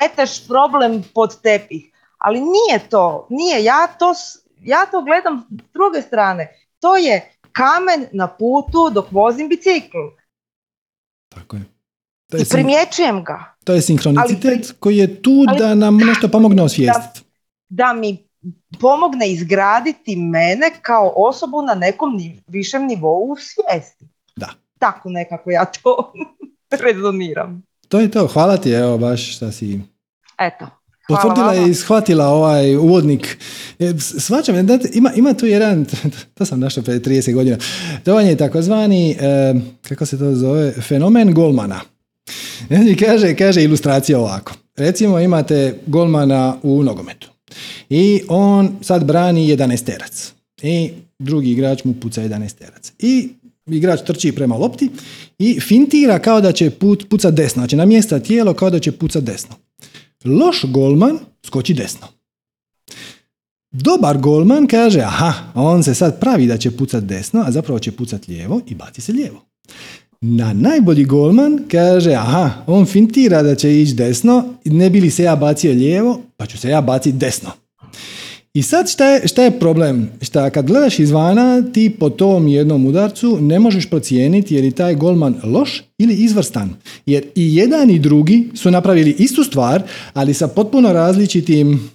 meteš 0.00 0.48
problem 0.48 1.04
pod 1.14 1.40
tepih, 1.42 1.92
ali 2.18 2.40
nije 2.40 2.88
to, 2.90 3.26
nije, 3.30 3.64
ja 3.64 3.86
to, 3.86 4.12
ja 4.60 4.86
to 4.86 5.02
gledam 5.02 5.46
s 5.50 5.72
druge 5.72 6.02
strane. 6.02 6.48
To 6.80 6.96
je 6.96 7.32
kamen 7.52 8.06
na 8.12 8.26
putu 8.26 8.90
dok 8.90 9.12
vozim 9.12 9.48
bicikl 9.48 9.98
Tako 11.28 11.56
je. 11.56 11.77
To 12.30 12.36
je, 12.36 12.42
i 12.42 12.46
primjećujem 12.46 13.24
ga. 13.24 13.54
to 13.64 13.72
je 13.72 13.82
sinkronicitet 13.82 14.44
ali 14.46 14.78
koji 14.80 14.96
je 14.96 15.22
tu 15.22 15.44
ali- 15.48 15.58
da 15.58 15.74
nam 15.76 15.96
nešto 15.96 16.28
pomogne 16.28 16.62
osvijestiti. 16.62 17.20
da 17.68 17.92
mi 17.92 18.18
pomogne 18.72 19.30
izgraditi 19.30 20.16
mene 20.16 20.70
kao 20.82 21.12
osobu 21.18 21.62
na 21.62 21.74
nekom 21.76 22.16
ni- 22.16 22.42
višem 22.48 22.82
nivou 22.84 23.36
svijesti. 23.36 24.04
Da. 24.36 24.48
Tako 24.78 25.10
nekako 25.10 25.50
ja 25.50 25.64
to 25.64 26.12
rezoniram. 26.84 27.62
To 27.88 28.00
je 28.00 28.10
to. 28.10 28.26
Hvala 28.26 28.56
ti, 28.56 28.70
evo, 28.70 28.98
baš 28.98 29.36
šta 29.36 29.52
si 29.52 29.80
Eto. 30.38 30.66
Hvala 31.06 31.22
potvrdila 31.22 31.46
vama. 31.48 31.66
i 31.66 31.74
shvatila 31.74 32.26
ovaj 32.26 32.76
uvodnik. 32.76 33.38
E, 33.78 33.84
s- 33.90 34.14
Shvaćam, 34.18 34.66
da, 34.66 34.78
ima, 34.92 35.12
ima 35.12 35.34
tu 35.34 35.46
jedan, 35.46 35.86
to 36.34 36.44
sam 36.44 36.60
našao 36.60 36.82
prije 36.82 37.00
30 37.00 37.34
godina, 37.34 37.56
to 38.04 38.14
vam 38.14 38.26
je 38.26 38.36
takozvani, 38.36 39.10
e, 39.10 39.54
kako 39.82 40.06
se 40.06 40.18
to 40.18 40.34
zove, 40.34 40.72
fenomen 40.72 41.34
golmana. 41.34 41.80
Znači, 42.68 42.96
kaže, 42.96 43.34
kaže 43.34 43.64
ilustracija 43.64 44.18
ovako. 44.18 44.52
Recimo 44.76 45.20
imate 45.20 45.78
golmana 45.86 46.56
u 46.62 46.82
nogometu 46.82 47.28
i 47.90 48.22
on 48.28 48.76
sad 48.82 49.04
brani 49.04 49.56
11 49.56 49.84
terac 49.84 50.32
i 50.62 50.90
drugi 51.18 51.50
igrač 51.50 51.84
mu 51.84 51.94
puca 51.94 52.22
11 52.22 52.54
terac. 52.54 52.92
I 52.98 53.28
igrač 53.66 54.00
trči 54.06 54.32
prema 54.32 54.56
lopti 54.56 54.90
i 55.38 55.60
fintira 55.60 56.18
kao 56.18 56.40
da 56.40 56.52
će 56.52 56.70
put, 56.70 57.08
pucat 57.08 57.34
desno. 57.34 57.60
Znači 57.60 57.76
namjesta 57.76 58.20
tijelo 58.20 58.54
kao 58.54 58.70
da 58.70 58.78
će 58.78 58.92
pucat 58.92 59.24
desno. 59.24 59.54
Loš 60.24 60.64
golman 60.64 61.18
skoči 61.46 61.74
desno. 61.74 62.06
Dobar 63.70 64.18
golman 64.18 64.66
kaže, 64.66 65.00
aha, 65.00 65.32
on 65.54 65.82
se 65.82 65.94
sad 65.94 66.20
pravi 66.20 66.46
da 66.46 66.56
će 66.56 66.70
pucat 66.70 67.04
desno, 67.04 67.44
a 67.46 67.52
zapravo 67.52 67.78
će 67.78 67.92
pucat 67.92 68.28
lijevo 68.28 68.60
i 68.66 68.74
baci 68.74 69.00
se 69.00 69.12
lijevo. 69.12 69.44
Na 70.20 70.52
najbolji 70.52 71.04
golman 71.04 71.58
kaže, 71.70 72.12
aha, 72.12 72.50
on 72.66 72.86
fintira 72.86 73.42
da 73.42 73.54
će 73.54 73.80
ići 73.80 73.94
desno, 73.94 74.44
ne 74.64 74.90
bi 74.90 75.00
li 75.00 75.10
se 75.10 75.22
ja 75.22 75.36
bacio 75.36 75.72
lijevo, 75.72 76.20
pa 76.36 76.46
ću 76.46 76.58
se 76.58 76.68
ja 76.68 76.80
baciti 76.80 77.18
desno. 77.18 77.50
I 78.54 78.62
sad 78.62 78.90
šta 78.90 79.06
je, 79.06 79.28
šta 79.28 79.42
je 79.42 79.58
problem? 79.58 80.10
Šta 80.22 80.50
kad 80.50 80.66
gledaš 80.66 80.98
izvana, 80.98 81.62
ti 81.72 81.90
po 81.90 82.10
tom 82.10 82.48
jednom 82.48 82.86
udarcu 82.86 83.38
ne 83.40 83.58
možeš 83.58 83.90
procijeniti 83.90 84.54
je 84.54 84.62
li 84.62 84.70
taj 84.70 84.94
golman 84.94 85.34
loš 85.44 85.82
ili 85.98 86.14
izvrstan. 86.14 86.70
Jer 87.06 87.24
i 87.34 87.56
jedan 87.56 87.90
i 87.90 87.98
drugi 87.98 88.50
su 88.54 88.70
napravili 88.70 89.16
istu 89.18 89.44
stvar, 89.44 89.82
ali 90.14 90.34
sa 90.34 90.48
potpuno 90.48 90.92
različitim 90.92 91.90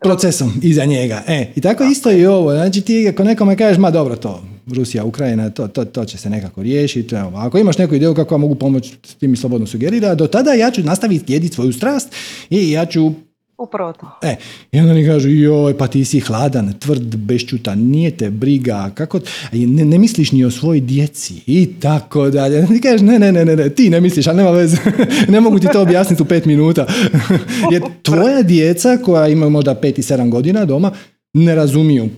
procesom 0.00 0.52
iza 0.62 0.84
njega. 0.84 1.22
E, 1.26 1.52
I 1.56 1.60
tako 1.60 1.84
isto 1.84 2.12
i 2.12 2.26
ovo. 2.26 2.52
Znači 2.52 2.80
ti 2.80 3.08
ako 3.08 3.24
nekome 3.24 3.56
kažeš, 3.56 3.78
ma 3.78 3.90
dobro 3.90 4.16
to, 4.16 4.42
Rusija, 4.66 5.04
Ukrajina, 5.04 5.50
to, 5.50 5.68
to, 5.68 5.84
to 5.84 6.04
će 6.04 6.18
se 6.18 6.30
nekako 6.30 6.62
riješiti. 6.62 7.14
Evo, 7.14 7.32
ako 7.34 7.58
imaš 7.58 7.78
neku 7.78 7.94
ideju 7.94 8.14
kako 8.14 8.38
mogu 8.38 8.54
pomoći, 8.54 8.96
ti 9.20 9.28
mi 9.28 9.36
slobodno 9.36 9.66
sugerira. 9.66 10.14
Do 10.14 10.26
tada 10.26 10.52
ja 10.52 10.70
ću 10.70 10.82
nastaviti 10.82 11.32
jediti 11.32 11.54
svoju 11.54 11.72
strast 11.72 12.08
i 12.50 12.70
ja 12.70 12.86
ću 12.86 13.12
Upravo 13.58 13.92
to. 13.92 14.18
E, 14.22 14.36
i 14.72 14.80
onda 14.80 14.94
mi 14.94 15.06
kažu, 15.06 15.28
joj, 15.28 15.78
pa 15.78 15.86
ti 15.86 16.04
si 16.04 16.20
hladan, 16.20 16.72
tvrd, 16.78 17.16
bešćuta, 17.16 17.74
nije 17.74 18.10
te 18.10 18.30
briga, 18.30 18.90
kako, 18.94 19.20
ne, 19.52 19.84
ne 19.84 19.98
misliš 19.98 20.32
ni 20.32 20.44
o 20.44 20.50
svojoj 20.50 20.80
djeci 20.80 21.34
i 21.46 21.68
tako 21.80 22.30
dalje. 22.30 22.66
Ti 22.74 22.80
kažeš, 22.80 23.00
ne, 23.00 23.18
ne, 23.18 23.32
ne, 23.32 23.44
ne, 23.44 23.70
ti 23.70 23.90
ne 23.90 24.00
misliš, 24.00 24.26
ali 24.26 24.36
nema 24.36 24.50
veze, 24.50 24.76
ne 25.32 25.40
mogu 25.40 25.58
ti 25.58 25.66
to 25.72 25.82
objasniti 25.82 26.22
u 26.22 26.26
pet 26.26 26.44
minuta. 26.44 26.86
Jer 27.72 27.82
tvoja 28.02 28.42
djeca 28.42 28.96
koja 29.04 29.28
ima 29.28 29.48
možda 29.48 29.74
pet 29.74 29.98
i 29.98 30.02
sedam 30.02 30.30
godina 30.30 30.64
doma, 30.64 30.92
ne 31.32 31.54
razumiju 31.54 32.08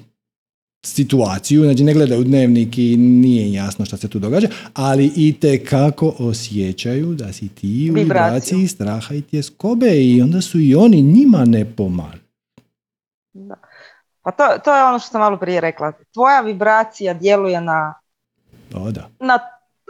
situaciju, 0.83 1.63
znači 1.63 1.85
ne 1.85 1.95
gledaju 1.95 2.25
dnevnik 2.25 2.79
i 2.79 2.97
nije 2.97 3.53
jasno 3.53 3.85
što 3.85 3.97
se 3.97 4.09
tu 4.09 4.19
događa, 4.19 4.49
ali 4.75 5.13
i 5.17 5.41
te 5.41 5.65
kako 5.65 6.15
osjećaju 6.19 7.15
da 7.15 7.33
si 7.33 7.49
ti 7.49 7.91
u 7.91 7.95
vibraciji 7.95 8.69
straha 8.69 9.15
i 9.15 9.23
tjeskobe 9.23 9.87
i 9.87 10.23
onda 10.23 10.41
su 10.41 10.61
i 10.61 10.75
oni 10.75 11.03
njima 11.03 11.45
ne 11.45 11.77
pomažu. 11.77 12.23
Da. 13.33 13.55
Pa 14.23 14.31
to, 14.31 14.45
to 14.65 14.77
je 14.77 14.85
ono 14.85 14.99
što 14.99 15.09
sam 15.11 15.21
malo 15.21 15.37
prije 15.37 15.61
rekla. 15.61 15.93
Tvoja 16.15 16.41
vibracija 16.41 17.15
djeluje 17.15 17.61
na, 17.61 17.95
o, 18.75 18.91
da. 18.91 19.09
na 19.21 19.39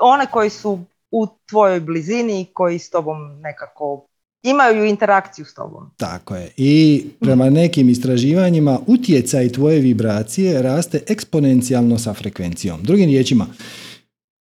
one 0.01 0.27
koji 0.27 0.51
su 0.51 0.79
u 1.11 1.27
tvojoj 1.51 1.81
blizini 1.81 2.41
i 2.41 2.47
koji 2.53 2.79
s 2.79 2.91
tobom 2.91 3.41
nekako 3.41 4.07
imaju 4.43 4.85
interakciju 4.85 5.45
s 5.45 5.55
tobom. 5.55 5.91
Tako 5.97 6.37
je. 6.37 6.51
I 6.57 7.05
prema 7.21 7.51
nekim 7.51 7.89
istraživanjima 7.89 8.81
utjecaj 8.87 9.49
tvoje 9.49 9.81
vibracije 9.81 10.63
raste 10.63 11.01
eksponencijalno 11.09 11.99
sa 11.99 12.15
frekvencijom. 12.15 12.83
Drugim 12.83 13.07
riječima, 13.07 13.47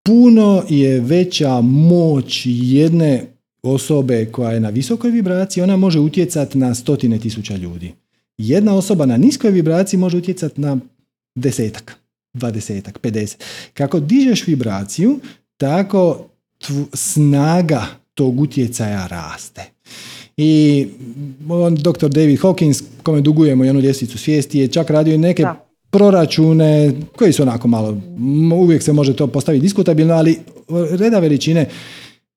puno 0.06 0.64
je 0.70 1.00
veća 1.00 1.62
moć 1.62 2.42
jedne 2.46 3.26
osobe 3.64 4.26
koja 4.26 4.52
je 4.52 4.60
na 4.60 4.70
visokoj 4.70 5.12
vibraciji, 5.12 5.64
ona 5.64 5.78
može 5.78 6.00
utjecati 6.00 6.58
na 6.58 6.76
stotine 6.76 7.20
tisuća 7.20 7.56
ljudi. 7.56 7.94
Jedna 8.38 8.76
osoba 8.76 9.06
na 9.06 9.18
niskoj 9.18 9.52
vibraciji 9.52 10.00
može 10.00 10.18
utjecati 10.18 10.62
na 10.62 10.78
desetak, 11.36 11.96
dvadesetak, 12.34 13.00
pedeset. 13.00 13.44
Kako 13.74 14.00
dižeš 14.00 14.48
vibraciju, 14.48 15.20
tako 15.58 16.26
snaga 16.94 18.01
tog 18.14 18.40
utjecaja 18.40 19.08
raste. 19.08 19.62
I 20.38 20.88
on, 21.50 21.76
dr. 21.76 22.10
David 22.10 22.40
Hawkins, 22.40 22.84
kome 23.04 23.22
dugujemo 23.22 23.64
jednu 23.64 23.82
ljestvicu 23.82 24.18
svijesti, 24.18 24.60
je 24.60 24.68
čak 24.68 24.90
radio 24.90 25.14
i 25.14 25.18
neke 25.18 25.46
proračune 25.90 26.94
koji 27.16 27.34
su 27.34 27.42
onako 27.42 27.68
malo, 27.68 27.98
uvijek 28.56 28.84
se 28.84 28.94
može 28.94 29.16
to 29.16 29.28
postaviti 29.28 29.62
diskutabilno, 29.62 30.14
ali 30.14 30.40
reda 30.92 31.20
veličine 31.20 31.70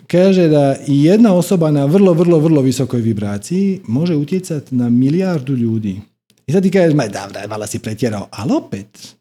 kaže 0.06 0.48
da 0.48 0.76
jedna 0.86 1.34
osoba 1.34 1.70
na 1.70 1.84
vrlo, 1.84 2.12
vrlo, 2.12 2.38
vrlo 2.38 2.62
visokoj 2.62 3.00
vibraciji 3.00 3.80
može 3.86 4.16
utjecati 4.16 4.74
na 4.74 4.88
milijardu 4.88 5.56
ljudi. 5.56 6.00
I 6.46 6.52
sad 6.52 6.62
ti 6.62 6.70
kažeš, 6.70 6.94
ma 6.94 7.06
da, 7.06 7.28
malo 7.48 7.66
si 7.66 7.78
pretjerao, 7.78 8.28
ali 8.30 8.52
opet, 8.52 9.14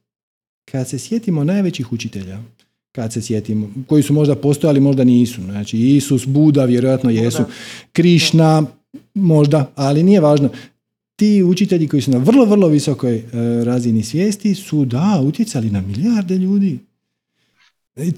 kad 0.71 0.89
se 0.89 0.99
sjetimo 0.99 1.43
najvećih 1.43 1.93
učitelja, 1.93 2.39
kad 2.95 3.13
se 3.13 3.21
sjetimo, 3.21 3.69
koji 3.87 4.03
su 4.03 4.13
možda 4.13 4.35
postojali, 4.35 4.79
možda 4.79 5.03
nisu. 5.03 5.41
Znači, 5.41 5.77
Isus, 5.77 6.25
Buda, 6.25 6.65
vjerojatno 6.65 7.09
jesu. 7.09 7.43
Krišna, 7.91 8.65
možda, 9.13 9.71
ali 9.75 10.03
nije 10.03 10.19
važno. 10.19 10.49
Ti 11.15 11.43
učitelji 11.43 11.87
koji 11.87 12.01
su 12.01 12.11
na 12.11 12.17
vrlo, 12.17 12.45
vrlo 12.45 12.67
visokoj 12.67 13.15
e, 13.15 13.23
razini 13.63 14.03
svijesti 14.03 14.55
su, 14.55 14.85
da, 14.85 15.21
utjecali 15.23 15.69
na 15.69 15.81
milijarde 15.81 16.37
ljudi. 16.37 16.79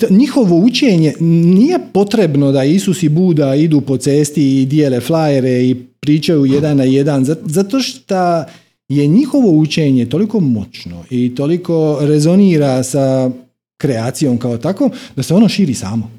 Njihovo 0.09 0.57
učenje 0.57 1.13
nije 1.19 1.79
potrebno 1.93 2.51
da 2.51 2.63
Isus 2.63 3.03
i 3.03 3.09
Buda 3.09 3.55
idu 3.55 3.81
po 3.81 3.97
cesti 3.97 4.61
i 4.61 4.65
dijele 4.65 4.99
flajere 4.99 5.63
i 5.63 5.75
pričaju 5.99 6.45
jedan 6.45 6.77
na 6.77 6.83
jedan, 6.83 7.25
zato 7.45 7.79
što 7.79 8.43
je 8.89 9.07
njihovo 9.07 9.51
učenje 9.51 10.09
toliko 10.09 10.39
moćno 10.39 11.03
i 11.09 11.35
toliko 11.35 11.97
rezonira 12.01 12.83
sa 12.83 13.31
kreacijom 13.77 14.37
kao 14.37 14.57
tako, 14.57 14.89
da 15.15 15.23
se 15.23 15.33
ono 15.33 15.49
širi 15.49 15.73
samo. 15.73 16.11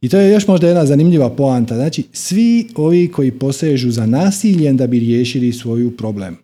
I 0.00 0.08
to 0.08 0.18
je 0.18 0.30
još 0.30 0.46
možda 0.46 0.66
jedna 0.66 0.86
zanimljiva 0.86 1.30
poanta. 1.30 1.74
Znači, 1.74 2.04
svi 2.12 2.68
ovi 2.74 3.08
koji 3.08 3.30
posežu 3.30 3.90
za 3.90 4.06
nasiljem 4.06 4.76
da 4.76 4.86
bi 4.86 4.98
riješili 4.98 5.52
svoju 5.52 5.96
problem, 5.96 6.36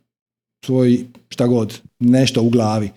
svoj 0.64 1.04
šta 1.28 1.46
god, 1.46 1.80
nešto 1.98 2.42
u 2.42 2.50
glavi, 2.50 2.90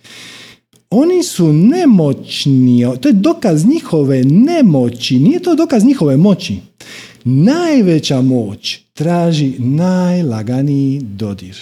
oni 0.90 1.22
su 1.22 1.52
nemoćni, 1.52 2.86
to 3.00 3.08
je 3.08 3.12
dokaz 3.12 3.66
njihove 3.66 4.24
nemoći, 4.24 5.18
nije 5.18 5.40
to 5.40 5.54
dokaz 5.54 5.84
njihove 5.84 6.16
moći. 6.16 6.56
Najveća 7.24 8.20
moć 8.20 8.80
traži 8.92 9.52
najlaganiji 9.58 11.00
dodir. 11.00 11.56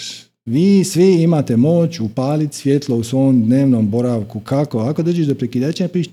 Vi 0.48 0.84
svi 0.84 1.22
imate 1.22 1.56
moć 1.56 2.00
upaliti 2.00 2.56
svjetlo 2.56 2.96
u 2.96 3.04
svom 3.04 3.44
dnevnom 3.44 3.90
boravku. 3.90 4.40
Kako? 4.40 4.78
Ako 4.78 5.02
dođeš 5.02 5.26
do 5.26 5.34
prekidača, 5.34 5.88
piš 5.88 6.06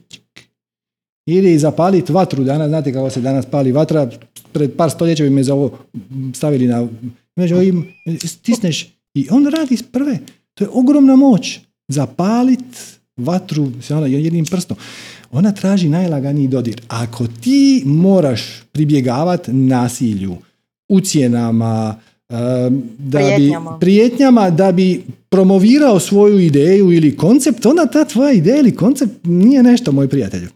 ili 1.26 1.60
zapaliti 1.60 2.14
vatru. 2.14 2.44
Danas, 2.44 2.68
znate 2.68 2.94
kako 2.94 3.10
se 3.10 3.22
danas 3.22 3.46
pali 3.46 3.72
vatra. 3.72 4.10
Pred 4.52 4.74
par 4.78 4.92
stoljeća 4.92 5.24
bi 5.24 5.30
me 5.30 5.44
za 5.44 5.54
ovo 5.54 5.78
stavili 6.34 6.68
na... 6.68 6.88
Među 7.36 7.56
stisneš 8.26 8.88
i 9.14 9.28
on 9.32 9.46
radi 9.46 9.78
prve. 9.92 10.20
To 10.54 10.64
je 10.64 10.70
ogromna 10.74 11.16
moć. 11.16 11.60
Zapalit 11.88 13.00
vatru 13.18 13.72
ona, 13.90 14.08
jednim 14.08 14.46
prstom. 14.46 14.78
Ona 15.32 15.52
traži 15.52 15.90
najlaganiji 15.90 16.48
dodir. 16.48 16.82
Ako 16.88 17.28
ti 17.28 17.84
moraš 17.86 18.42
pribjegavati 18.72 19.54
nasilju, 19.54 20.36
ucjenama, 20.90 21.96
da 22.30 23.18
prijetnjama. 23.18 23.72
bi 23.72 23.80
prijetnjama 23.80 24.50
da 24.50 24.72
bi 24.72 25.04
promovirao 25.30 26.00
svoju 26.00 26.40
ideju 26.40 26.92
ili 26.92 27.18
koncept, 27.18 27.66
onda 27.66 27.86
ta 27.86 28.06
tvoja 28.06 28.32
ideja 28.32 28.58
ili 28.58 28.76
koncept 28.76 29.14
nije 29.24 29.64
nešto, 29.64 29.92
moj 29.92 30.08
prijatelju. 30.08 30.48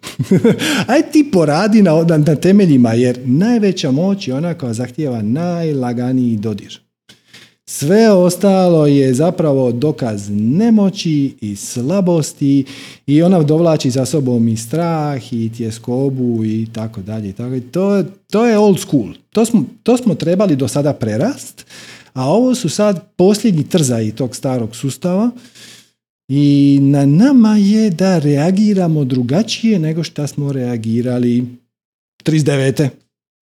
Aj 0.88 1.02
ti 1.12 1.30
poradi 1.32 1.82
na, 1.82 2.04
na 2.28 2.36
temeljima, 2.36 2.94
jer 2.94 3.20
najveća 3.26 3.92
moć 3.92 4.28
je 4.28 4.36
ona 4.36 4.54
koja 4.54 4.74
zahtijeva 4.74 5.22
najlaganiji 5.22 6.38
dodir. 6.38 6.89
Sve 7.72 8.12
ostalo 8.12 8.88
je 8.88 9.14
zapravo 9.14 9.72
dokaz 9.72 10.30
nemoći 10.32 11.36
i 11.42 11.56
slabosti 11.56 12.66
i 13.08 13.22
ona 13.22 13.44
dovlači 13.44 13.92
za 13.92 14.06
sobom 14.06 14.48
i 14.48 14.58
strah 14.58 15.34
i 15.34 15.52
tjeskobu 15.58 16.46
i 16.46 16.68
tako 16.74 17.02
dalje. 17.02 17.34
To, 17.72 18.04
to 18.32 18.46
je 18.46 18.58
old 18.58 18.80
school. 18.80 19.08
To 19.30 19.46
smo, 19.46 19.66
to 19.84 19.98
smo 19.98 20.16
trebali 20.16 20.56
do 20.56 20.68
sada 20.68 20.94
prerast, 20.94 21.66
a 22.14 22.30
ovo 22.30 22.56
su 22.56 22.70
sad 22.70 23.16
posljednji 23.16 23.70
trzaji 23.70 24.12
tog 24.12 24.36
starog 24.36 24.76
sustava 24.76 25.32
i 26.28 26.80
na 26.82 27.06
nama 27.06 27.58
je 27.58 27.90
da 27.90 28.20
reagiramo 28.20 29.04
drugačije 29.04 29.80
nego 29.80 30.04
što 30.04 30.28
smo 30.28 30.52
reagirali 30.52 31.46
39. 32.26 32.90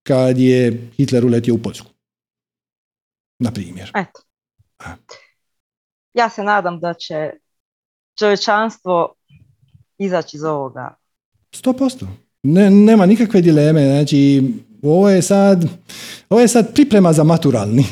kad 0.06 0.38
je 0.38 0.88
Hitler 0.96 1.24
uletio 1.24 1.54
u 1.54 1.58
Poljsku 1.58 1.95
na 3.38 3.50
primjer. 3.50 3.90
Eto. 3.94 4.20
Ja 6.14 6.28
se 6.30 6.42
nadam 6.42 6.80
da 6.80 6.94
će 6.94 7.30
čovječanstvo 8.18 9.14
izaći 9.98 10.36
iz 10.36 10.44
ovoga. 10.44 10.94
Sto 11.52 11.72
posto. 11.72 12.06
Ne, 12.42 12.70
nema 12.70 13.06
nikakve 13.06 13.40
dileme. 13.40 13.84
Znači, 13.84 14.42
ovo 14.82 15.10
je 15.10 15.22
sad, 15.22 15.64
ovo 16.30 16.40
je 16.40 16.48
sad 16.48 16.74
priprema 16.74 17.12
za 17.12 17.24
maturalni. 17.24 17.84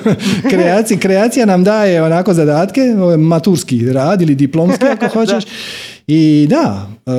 kreacija, 0.50 0.98
kreacija 0.98 1.46
nam 1.46 1.64
daje 1.64 2.02
onako 2.02 2.34
zadatke, 2.34 2.80
ovo 2.98 3.10
je 3.10 3.16
maturski 3.16 3.92
rad 3.92 4.22
ili 4.22 4.34
diplomski 4.34 4.84
ako 4.84 5.08
hoćeš. 5.18 5.44
I 6.06 6.46
da, 6.50 6.90
e, 7.06 7.12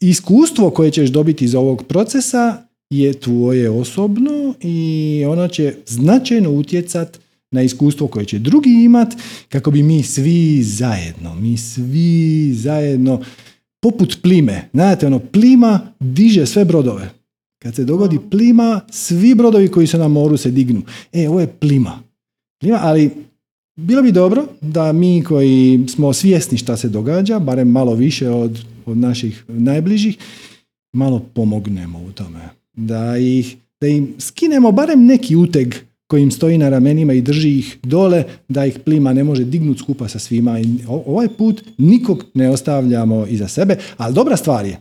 iskustvo 0.00 0.70
koje 0.70 0.90
ćeš 0.90 1.10
dobiti 1.10 1.44
iz 1.44 1.54
ovog 1.54 1.84
procesa 1.88 2.62
je 2.98 3.12
tvoje 3.12 3.70
osobno 3.70 4.54
i 4.60 5.24
ono 5.28 5.48
će 5.48 5.74
značajno 5.86 6.50
utjecat 6.50 7.18
na 7.50 7.62
iskustvo 7.62 8.06
koje 8.06 8.24
će 8.24 8.38
drugi 8.38 8.70
imat 8.84 9.14
kako 9.48 9.70
bi 9.70 9.82
mi 9.82 10.02
svi 10.02 10.62
zajedno, 10.62 11.34
mi 11.34 11.56
svi 11.56 12.52
zajedno 12.54 13.20
poput 13.82 14.18
plime. 14.22 14.68
Znate, 14.72 15.06
ono, 15.06 15.18
plima 15.18 15.80
diže 16.00 16.46
sve 16.46 16.64
brodove. 16.64 17.10
Kad 17.62 17.74
se 17.74 17.84
dogodi 17.84 18.18
plima, 18.30 18.80
svi 18.90 19.34
brodovi 19.34 19.68
koji 19.68 19.86
su 19.86 19.98
na 19.98 20.08
moru 20.08 20.36
se 20.36 20.50
dignu. 20.50 20.82
E, 21.12 21.28
ovo 21.28 21.40
je 21.40 21.46
plima. 21.46 22.02
Plima, 22.60 22.78
ali 22.82 23.10
bilo 23.76 24.02
bi 24.02 24.12
dobro 24.12 24.46
da 24.60 24.92
mi 24.92 25.24
koji 25.24 25.84
smo 25.88 26.12
svjesni 26.12 26.58
šta 26.58 26.76
se 26.76 26.88
događa, 26.88 27.38
barem 27.38 27.68
malo 27.68 27.94
više 27.94 28.30
od, 28.30 28.64
od 28.86 28.96
naših 28.96 29.44
najbližih, 29.48 30.18
malo 30.92 31.22
pomognemo 31.34 31.98
u 31.98 32.12
tome. 32.12 32.61
Da, 32.76 33.16
ih, 33.16 33.56
da 33.80 33.86
im 33.86 34.14
skinemo 34.18 34.72
barem 34.72 35.06
neki 35.06 35.36
uteg 35.36 35.74
koji 36.06 36.22
im 36.22 36.30
stoji 36.30 36.58
na 36.58 36.68
ramenima 36.68 37.12
i 37.12 37.20
drži 37.20 37.58
ih 37.58 37.78
dole, 37.82 38.24
da 38.48 38.66
ih 38.66 38.78
plima 38.84 39.12
ne 39.12 39.24
može 39.24 39.44
dignuti 39.44 39.80
skupa 39.80 40.08
sa 40.08 40.18
svima. 40.18 40.60
I 40.60 40.66
ovaj 40.88 41.28
put 41.38 41.64
nikog 41.78 42.24
ne 42.34 42.50
ostavljamo 42.50 43.26
iza 43.26 43.48
sebe, 43.48 43.76
ali 43.96 44.14
dobra 44.14 44.36
stvar 44.36 44.66
je, 44.66 44.80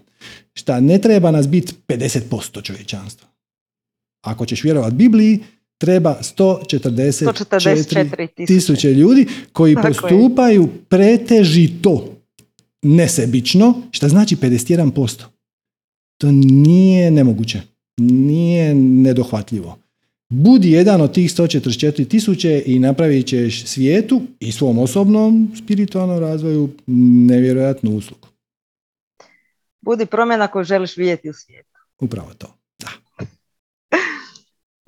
šta 0.54 0.80
ne 0.80 0.98
treba 0.98 1.32
nas 1.32 1.48
biti 1.48 1.74
50% 1.88 2.64
čovječanstva. 2.64 3.28
Ako 4.22 4.46
ćeš 4.46 4.64
vjerovati 4.64 4.96
Bibliji, 4.96 5.40
treba 5.78 6.18
144 6.22 8.46
tisuće 8.48 8.94
ljudi 8.94 9.28
koji 9.54 9.76
postupaju 9.76 10.70
pretežito 10.90 12.18
nesebično, 12.82 13.82
što 13.92 14.10
znači 14.10 14.36
51%. 14.36 15.24
To 16.18 16.32
nije 16.32 17.12
nemoguće. 17.12 17.71
Nije 17.98 18.76
nedohvatljivo. 18.76 19.78
Budi 20.30 20.72
jedan 20.72 21.02
od 21.02 21.14
tih 21.14 21.32
144 21.32 22.08
tisuće 22.08 22.64
i 22.66 22.80
napravit 22.80 23.28
ćeš 23.28 23.66
svijetu 23.66 24.22
i 24.40 24.52
svom 24.52 24.80
osobnom 24.80 25.52
spiritualnom 25.64 26.20
razvoju 26.20 26.70
nevjerojatnu 27.28 27.92
uslugu. 27.92 28.28
Budi 29.82 30.06
promjena 30.06 30.48
koju 30.48 30.64
želiš 30.64 30.98
vidjeti 30.98 31.30
u 31.30 31.34
svijetu. 31.34 31.80
Upravo 32.00 32.34
to, 32.38 32.48
da. 32.80 32.88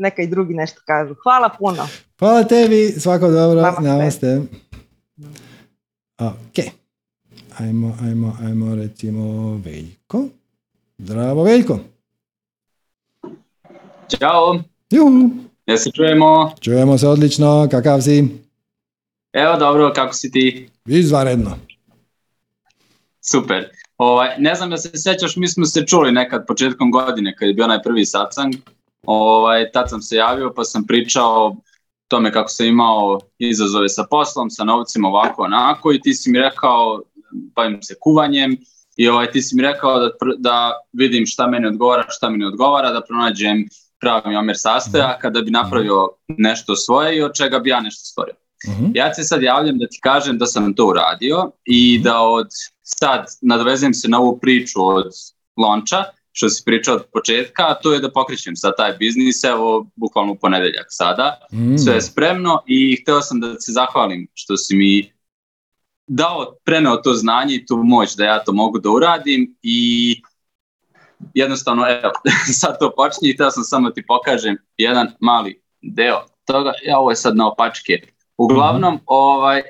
Neka 0.04 0.22
i 0.22 0.28
drugi 0.28 0.54
nešto 0.54 0.82
kažu. 0.86 1.16
Hvala 1.24 1.50
puno. 1.60 1.88
Hvala 2.20 2.44
tebi, 2.44 2.94
svako 2.98 3.32
dobro. 3.32 3.62
Namaste. 3.62 3.84
Namaste. 3.88 4.42
Ok. 6.20 6.66
Ajmo, 7.58 7.98
ajmo, 8.02 8.38
ajmo 8.42 8.76
recimo 8.76 9.56
Veljko. 9.66 10.26
Zdravo 10.98 11.44
Veljko. 11.44 11.80
Ćao. 14.20 14.60
Juhu. 14.90 15.30
Ja 15.66 15.78
se 15.78 15.92
čujemo. 15.92 16.52
Čujemo 16.62 16.98
se 16.98 17.08
odlično, 17.08 17.68
kakav 17.72 18.02
si? 18.02 18.28
Evo 19.34 19.58
dobro, 19.58 19.92
kako 19.96 20.14
si 20.14 20.32
ti? 20.32 20.70
Izvaredno. 20.86 21.58
Super. 23.22 23.70
Ovaj, 23.98 24.30
ne 24.38 24.56
znam 24.56 24.70
da 24.70 24.78
se 24.78 24.92
sjećaš, 24.96 25.36
mi 25.36 25.48
smo 25.48 25.66
se 25.66 25.86
čuli 25.86 26.12
nekad 26.12 26.48
početkom 26.48 26.92
godine 26.92 27.36
kad 27.36 27.48
je 27.48 27.54
bio 27.54 27.66
onaj 27.66 27.82
prvi 27.82 28.06
satsang. 28.06 28.54
Ovaj, 29.04 29.72
tad 29.72 29.90
sam 29.90 30.02
se 30.02 30.16
javio 30.16 30.54
pa 30.56 30.64
sam 30.64 30.88
pričao 30.88 31.48
o 31.48 31.56
tome 32.08 32.32
kako 32.32 32.50
sam 32.50 32.66
imao 32.66 33.20
izazove 33.40 33.90
sa 33.90 34.04
poslom, 34.10 34.50
sa 34.50 34.64
novcima 34.64 35.08
ovako 35.08 35.44
onako 35.44 35.94
i 35.94 36.02
ti 36.02 36.14
si 36.14 36.32
mi 36.32 36.40
rekao 36.40 37.02
bavim 37.56 37.82
se 37.82 37.96
kuvanjem 38.00 38.58
i 38.96 39.08
ovaj, 39.08 39.32
ti 39.32 39.42
si 39.42 39.56
mi 39.56 39.62
rekao 39.62 40.00
da, 40.00 40.10
da 40.38 40.72
vidim 40.94 41.26
šta 41.26 41.48
meni 41.48 41.68
odgovara, 41.68 42.06
šta 42.10 42.30
mi 42.30 42.38
ne 42.38 42.48
odgovara, 42.48 42.92
da 42.92 43.02
pronađem 43.02 43.68
pravi 44.04 44.36
omjer 44.36 44.58
sastojaka 44.58 45.30
da 45.30 45.42
bi 45.42 45.52
napravio 45.52 46.10
nešto 46.28 46.76
svoje 46.76 47.18
i 47.18 47.22
od 47.22 47.34
čega 47.34 47.60
bi 47.60 47.70
ja 47.70 47.80
nešto 47.80 48.06
stvorio. 48.06 48.36
uh 48.68 48.90
Ja 48.94 49.14
se 49.14 49.24
sad 49.24 49.44
javljam 49.44 49.78
da 49.78 49.88
ti 49.88 50.00
kažem 50.02 50.38
da 50.38 50.46
sam 50.46 50.74
to 50.74 50.86
uradio 50.86 51.52
i 51.66 52.00
da 52.04 52.20
od 52.20 52.48
sad 52.82 53.26
nadovezem 53.42 53.94
se 53.94 54.08
na 54.08 54.20
ovu 54.20 54.40
priču 54.40 54.86
od 54.86 55.08
lonča, 55.58 56.04
što 56.32 56.50
si 56.50 56.64
pričao 56.66 56.96
od 56.96 57.04
početka, 57.14 57.64
a 57.68 57.74
to 57.74 57.94
je 57.94 58.00
da 58.00 58.12
pokrećem 58.12 58.56
sa 58.56 58.72
taj 58.76 58.94
biznis, 58.94 59.44
evo, 59.44 59.88
bukvalno 59.96 60.32
u 60.32 60.36
ponedeljak 60.36 60.86
sada. 60.90 61.40
Mm. 61.54 61.78
Sve 61.78 61.94
je 61.94 62.02
spremno 62.02 62.62
i 62.68 62.98
hteo 63.02 63.22
sam 63.22 63.40
da 63.40 63.60
se 63.60 63.72
zahvalim 63.72 64.28
što 64.34 64.58
si 64.58 64.76
mi 64.76 65.14
dao, 66.08 66.56
preneo 66.66 66.98
to 66.98 67.14
znanje 67.14 67.56
i 67.56 67.66
tu 67.66 67.78
moć 67.84 68.16
da 68.16 68.26
ja 68.26 68.44
to 68.44 68.52
mogu 68.52 68.80
da 68.80 68.90
uradim 68.90 69.56
i 69.62 70.22
jednostavno, 71.34 71.86
evo, 71.90 72.14
sad 72.62 72.80
to 72.80 72.94
počinje 72.96 73.30
i 73.30 73.34
htio 73.34 73.52
sam 73.52 73.64
samo 73.64 73.90
ti 73.90 74.06
pokažem 74.08 74.58
jedan 74.78 75.12
mali 75.20 75.62
deo 75.82 76.22
toga. 76.46 76.72
Ja, 76.86 77.00
ovo 77.00 77.10
je 77.10 77.16
sad 77.16 77.36
na 77.36 77.48
opačke. 77.48 78.02
Uglavnom, 78.38 78.94
mm-hmm. 78.94 79.06
ovaj, 79.06 79.62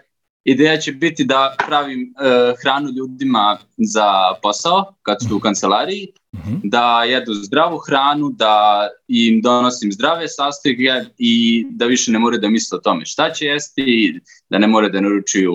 ideja 0.44 0.78
će 0.78 0.92
biti 0.92 1.24
da 1.24 1.56
pravim 1.68 2.14
uh, 2.16 2.62
hranu 2.62 2.90
ljudima 2.90 3.58
za 3.78 4.12
posao, 4.42 4.94
kad 5.02 5.18
su 5.28 5.38
u 5.38 5.40
kancelariji, 5.40 6.08
mm-hmm. 6.36 6.62
da 6.64 7.04
jedu 7.04 7.34
zdravu 7.34 7.78
hranu, 7.78 8.30
da 8.30 8.88
im 9.08 9.42
donosim 9.42 9.92
zdrave 9.92 10.28
sastojke 10.28 11.06
i 11.18 11.66
da 11.70 11.86
više 11.86 12.12
ne 12.12 12.20
moraju 12.20 12.42
da 12.42 12.50
misle 12.50 12.78
o 12.78 12.82
tome 12.82 13.06
šta 13.06 13.32
će 13.32 13.46
jesti, 13.46 14.20
da 14.50 14.58
ne 14.58 14.68
moraju 14.68 14.92
da 14.92 15.02
naručuju 15.02 15.54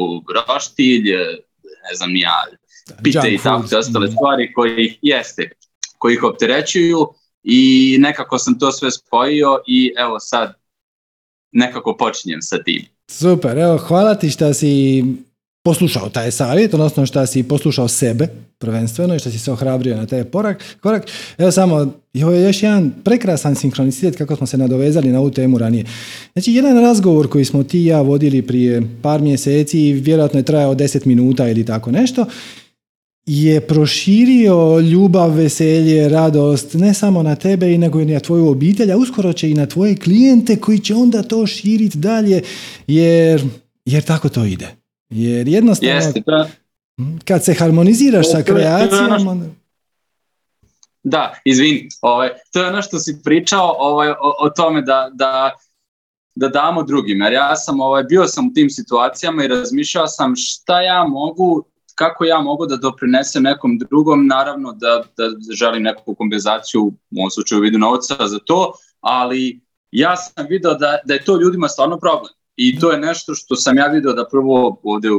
roštilj, 0.48 1.04
ne 1.90 1.96
znam, 1.96 2.12
nija, 2.12 2.44
pite 3.02 3.28
i 3.34 3.38
tako 3.38 3.76
ostale 3.78 4.06
mhm. 4.06 4.14
stvari 4.14 4.52
koji 4.52 4.98
jeste 5.02 5.50
koji 5.98 6.14
ih 6.14 6.22
opterećuju 6.22 7.08
i 7.42 7.96
nekako 8.00 8.38
sam 8.38 8.58
to 8.58 8.72
sve 8.72 8.90
spojio 8.90 9.58
i 9.66 9.92
evo 9.98 10.20
sad 10.20 10.54
nekako 11.52 11.96
počinjem 11.96 12.42
sa 12.42 12.62
tim. 12.62 12.82
Super, 13.10 13.58
evo 13.58 13.78
hvala 13.78 14.14
ti 14.14 14.30
što 14.30 14.54
si 14.54 15.04
poslušao 15.64 16.08
taj 16.08 16.30
savjet, 16.30 16.74
odnosno 16.74 17.06
što 17.06 17.26
si 17.26 17.42
poslušao 17.42 17.88
sebe 17.88 18.28
prvenstveno 18.58 19.14
i 19.14 19.18
što 19.18 19.30
si 19.30 19.38
se 19.38 19.52
ohrabrio 19.52 19.96
na 19.96 20.06
taj 20.06 20.24
porak, 20.24 20.64
korak. 20.80 21.06
Evo 21.38 21.50
samo, 21.50 21.92
ovo 22.22 22.32
je 22.32 22.42
još 22.42 22.62
jedan 22.62 22.92
prekrasan 23.04 23.54
sinkronicitet 23.54 24.16
kako 24.16 24.36
smo 24.36 24.46
se 24.46 24.58
nadovezali 24.58 25.08
na 25.08 25.20
ovu 25.20 25.30
temu 25.30 25.58
ranije. 25.58 25.84
Znači, 26.32 26.52
jedan 26.52 26.80
razgovor 26.80 27.28
koji 27.28 27.44
smo 27.44 27.62
ti 27.62 27.82
i 27.82 27.86
ja 27.86 28.00
vodili 28.00 28.42
prije 28.42 28.82
par 29.02 29.20
mjeseci, 29.20 29.92
vjerojatno 29.92 30.40
je 30.40 30.44
trajao 30.44 30.74
10 30.74 31.06
minuta 31.06 31.48
ili 31.48 31.66
tako 31.66 31.90
nešto, 31.90 32.26
je 33.30 33.60
proširio 33.60 34.80
ljubav, 34.80 35.30
veselje, 35.30 36.08
radost 36.08 36.74
ne 36.74 36.94
samo 36.94 37.22
na 37.22 37.36
tebe 37.36 37.72
i 37.72 37.78
nego 37.78 38.00
i 38.00 38.04
na 38.04 38.20
tvoju 38.20 38.48
obitelj, 38.48 38.92
a 38.92 38.96
uskoro 38.96 39.32
će 39.32 39.50
i 39.50 39.54
na 39.54 39.66
tvoje 39.66 39.96
klijente 39.96 40.60
koji 40.60 40.78
će 40.78 40.94
onda 40.94 41.22
to 41.22 41.46
širiti 41.46 41.98
dalje 41.98 42.42
jer, 42.86 43.42
jer 43.84 44.02
tako 44.02 44.28
to 44.28 44.44
ide. 44.44 44.68
Jer 45.10 45.48
jednostavno 45.48 45.94
Jeste, 45.94 46.22
kad 47.24 47.44
se 47.44 47.54
harmoniziraš 47.54 48.30
sa 48.30 48.42
kreacijom 48.42 49.28
onda... 49.28 49.46
Da, 51.02 51.34
izvini, 51.44 51.88
ovaj, 52.00 52.28
to 52.52 52.60
je 52.60 52.68
ono 52.68 52.82
što 52.82 52.98
si 52.98 53.20
pričao 53.24 53.76
ovaj, 53.78 54.10
o, 54.10 54.34
o 54.40 54.50
tome 54.50 54.82
da, 54.82 55.10
da, 55.14 55.52
da 56.34 56.48
damo 56.48 56.82
drugim. 56.82 57.20
Jer 57.20 57.32
ja 57.32 57.56
sam 57.56 57.80
ovaj, 57.80 58.04
bio 58.04 58.26
sam 58.26 58.48
u 58.48 58.52
tim 58.54 58.70
situacijama 58.70 59.44
i 59.44 59.48
razmišljao 59.48 60.06
sam 60.06 60.36
šta 60.36 60.82
ja 60.82 61.04
mogu 61.04 61.64
kako 61.98 62.24
ja 62.24 62.40
mogu 62.40 62.66
da 62.66 62.76
doprinesem 62.76 63.42
nekom 63.42 63.78
drugom, 63.78 64.26
naravno 64.26 64.72
da, 64.72 65.02
da 65.16 65.24
želim 65.54 65.82
neku 65.82 66.14
kompenzaciju, 66.14 66.82
u 66.86 67.18
ovom 67.18 67.30
slučaju 67.30 67.60
vidu 67.60 67.78
novca 67.78 68.26
za 68.26 68.38
to, 68.38 68.72
ali 69.00 69.60
ja 69.90 70.16
sam 70.16 70.46
video 70.48 70.74
da, 70.74 70.98
da 71.04 71.14
je 71.14 71.24
to 71.24 71.40
ljudima 71.40 71.68
stvarno 71.68 71.98
problem. 71.98 72.32
I 72.56 72.78
to 72.78 72.92
je 72.92 72.98
nešto 72.98 73.34
što 73.34 73.56
sam 73.56 73.76
ja 73.76 73.86
video 73.86 74.12
da 74.12 74.28
prvo 74.30 74.80
ovdje 74.82 75.10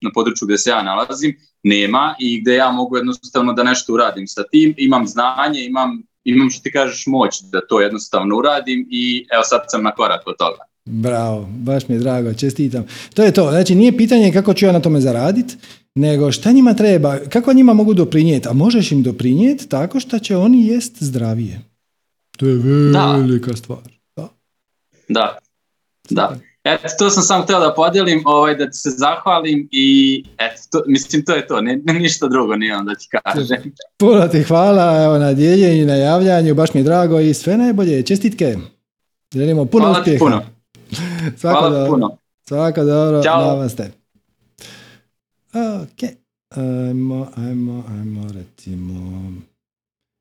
na 0.00 0.10
području 0.14 0.46
gdje 0.46 0.58
se 0.58 0.70
ja 0.70 0.82
nalazim 0.82 1.36
nema 1.62 2.14
i 2.20 2.40
gdje 2.40 2.54
ja 2.54 2.70
mogu 2.70 2.96
jednostavno 2.96 3.52
da 3.52 3.62
nešto 3.62 3.92
uradim 3.92 4.26
sa 4.26 4.42
tim. 4.50 4.74
Imam 4.78 5.06
znanje, 5.06 5.64
imam, 5.64 6.02
imam 6.24 6.50
što 6.50 6.62
ti 6.62 6.72
kažeš 6.72 7.06
moć 7.06 7.40
da 7.42 7.60
to 7.66 7.80
jednostavno 7.80 8.36
uradim 8.36 8.86
i 8.90 9.26
evo 9.32 9.42
sad 9.44 9.60
sam 9.68 9.82
na 9.82 9.90
korak 9.94 10.22
od 10.26 10.36
toga. 10.38 10.62
Bravo, 10.84 11.48
baš 11.50 11.88
mi 11.88 11.94
je 11.94 11.98
drago, 11.98 12.34
čestitam. 12.34 12.86
To 13.14 13.22
je 13.22 13.32
to, 13.32 13.50
znači 13.50 13.74
nije 13.74 13.96
pitanje 13.96 14.32
kako 14.32 14.54
ću 14.54 14.66
ja 14.66 14.72
na 14.72 14.80
tome 14.80 15.00
zaraditi, 15.00 15.56
nego 15.94 16.32
šta 16.32 16.52
njima 16.52 16.74
treba, 16.74 17.18
kako 17.18 17.52
njima 17.52 17.74
mogu 17.74 17.94
doprinijeti, 17.94 18.48
a 18.48 18.52
možeš 18.52 18.92
im 18.92 19.02
doprinijeti 19.02 19.68
tako 19.68 20.00
što 20.00 20.18
će 20.18 20.36
oni 20.36 20.66
jest 20.66 21.02
zdravije. 21.02 21.60
To 22.36 22.46
je 22.46 22.54
velika 22.54 23.50
da. 23.50 23.56
stvar. 23.56 23.78
Da. 24.16 24.28
Da, 25.08 25.38
da. 26.10 26.36
Eto, 26.64 26.88
to 26.98 27.10
sam 27.10 27.22
samo 27.22 27.44
htio 27.44 27.60
da 27.60 27.74
podijelim, 27.76 28.22
ovaj, 28.24 28.54
da 28.54 28.70
ti 28.70 28.76
se 28.76 28.90
zahvalim 28.90 29.68
i 29.70 30.24
eto, 30.38 30.62
to, 30.70 30.82
mislim, 30.86 31.24
to 31.24 31.32
je 31.32 31.46
to, 31.46 31.60
ne, 31.60 31.80
ne 31.84 31.92
ništa 31.92 32.28
drugo 32.28 32.56
nijem 32.56 32.84
da 32.86 32.94
ti 32.94 33.08
kažem. 33.10 33.72
Puno 33.98 34.28
ti 34.28 34.42
hvala 34.42 35.04
evo, 35.04 35.18
na 35.18 35.32
dijeljenju 35.32 35.82
i 35.82 35.86
na 35.86 35.94
javljanju, 35.94 36.54
baš 36.54 36.74
mi 36.74 36.80
je 36.80 36.84
drago 36.84 37.20
i 37.20 37.34
sve 37.34 37.56
najbolje, 37.56 38.02
čestitke. 38.02 38.56
Želimo 39.34 39.64
puno 39.64 39.84
hvala 39.84 39.98
uspjeha. 39.98 40.18
Puno. 40.18 40.42
Svako 41.40 41.60
hvala 41.60 41.78
dobro. 41.78 41.90
puno. 41.90 42.16
Svako 42.48 42.84
dobro, 42.84 43.22
Ćao. 43.22 43.46
namaste. 43.46 43.97
Ok. 45.54 46.02
Ajmo, 46.50 47.28
ajmo, 47.36 47.84
ajmo, 47.88 48.32
recimo 48.32 49.32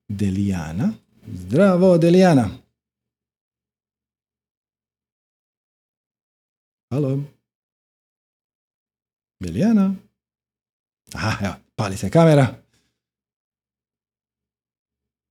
Delijana. 0.09 0.93
Zdravo, 1.27 1.97
Delijana. 1.97 2.49
Halo. 6.91 7.19
Delijana. 9.39 9.95
Aha, 11.13 11.45
evo, 11.45 11.55
pali 11.75 11.97
se 11.97 12.09
kamera. 12.09 12.47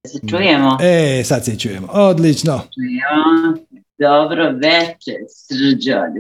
Se 0.07 0.19
čujemo? 0.29 0.79
E, 0.83 1.25
sad 1.25 1.45
se 1.45 1.59
čujemo. 1.59 1.89
Odlično. 1.93 2.61
Čujemo. 2.75 3.67
Dobro 3.99 4.45
večer, 4.51 5.17
srđan. 5.29 6.13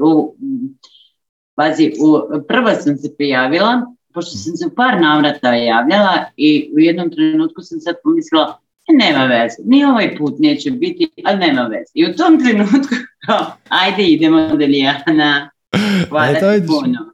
Pazi, 1.57 1.93
u, 2.01 2.21
prvo 2.49 2.71
sam 2.81 2.97
se 2.97 3.17
prijavila, 3.17 3.83
pošto 4.15 4.31
sam 4.31 4.57
se 4.57 4.67
u 4.67 4.75
par 4.75 5.01
navrata 5.01 5.55
javljala 5.55 6.25
i 6.37 6.71
u 6.77 6.79
jednom 6.79 7.11
trenutku 7.11 7.63
sam 7.63 7.81
sad 7.81 7.95
pomislila, 8.03 8.59
"E, 8.89 8.93
nema 8.93 9.25
veze, 9.25 9.57
ni 9.65 9.85
ovaj 9.85 10.17
put 10.17 10.35
neće 10.39 10.71
biti, 10.71 11.11
ali 11.25 11.39
nema 11.39 11.63
veze. 11.63 11.91
I 11.95 12.05
u 12.11 12.15
tom 12.17 12.41
trenutku, 12.45 12.95
ajde 13.69 14.03
idemo 14.03 14.57
Delijana, 14.57 15.51
hvala 16.09 16.35
ti 16.35 16.67
puno. 16.67 17.13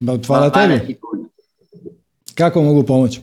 Ba, 0.00 0.18
Hvala 0.26 0.50
tebi. 0.50 0.86
ti 0.86 0.98
puno. 1.00 1.28
Kako 2.34 2.62
mogu 2.62 2.82
pomoći? 2.86 3.20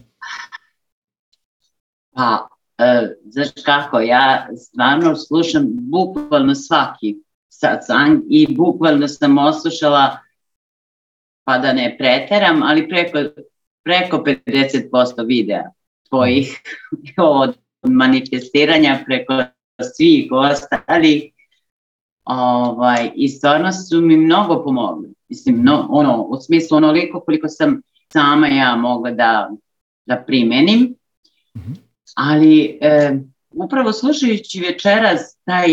Pa, 2.11 2.47
e, 2.77 3.07
znaš 3.29 3.47
kako, 3.65 3.99
ja 3.99 4.47
stvarno 4.57 5.15
slušam 5.15 5.63
bukvalno 5.69 6.55
svaki 6.55 7.15
satsang 7.49 8.21
i 8.29 8.55
bukvalno 8.55 9.07
sam 9.07 9.37
oslušala, 9.37 10.17
pa 11.49 11.57
da 11.57 11.73
ne 11.73 11.95
preteram, 11.97 12.63
ali 12.63 12.89
preko, 12.89 13.19
preko 13.83 14.23
50% 14.43 15.25
videa 15.27 15.63
tvojih 16.09 16.61
od 17.17 17.57
manifestiranja 17.83 18.99
preko 19.05 19.33
svih 19.95 20.31
ostalih. 20.31 21.23
Ovaj, 22.25 23.11
I 23.15 23.29
stvarno 23.29 23.71
su 23.71 24.01
mi 24.01 24.17
mnogo 24.17 24.63
pomogli. 24.63 25.09
Mislim, 25.29 25.63
no, 25.63 25.87
ono, 25.89 26.23
u 26.23 26.37
smislu 26.37 26.77
onoliko 26.77 27.19
koliko 27.19 27.47
sam 27.47 27.81
sama 28.13 28.47
ja 28.47 28.75
mogla 28.75 29.11
da, 29.11 29.49
da 30.05 30.23
primenim. 30.27 30.95
Ali 32.15 32.77
e, 32.81 33.11
upravo 33.49 33.93
slušajući 33.93 34.59
večeras 34.59 35.37
taj, 35.43 35.67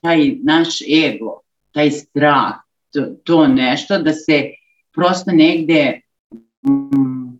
taj 0.00 0.34
naš 0.42 0.80
ego, 0.80 1.40
taj 1.72 1.90
strah, 1.90 2.52
to, 2.92 3.06
to 3.24 3.46
nešto 3.46 3.98
da 3.98 4.12
se 4.12 4.50
prosto 4.94 5.32
negde 5.32 6.00
mm, 6.66 7.38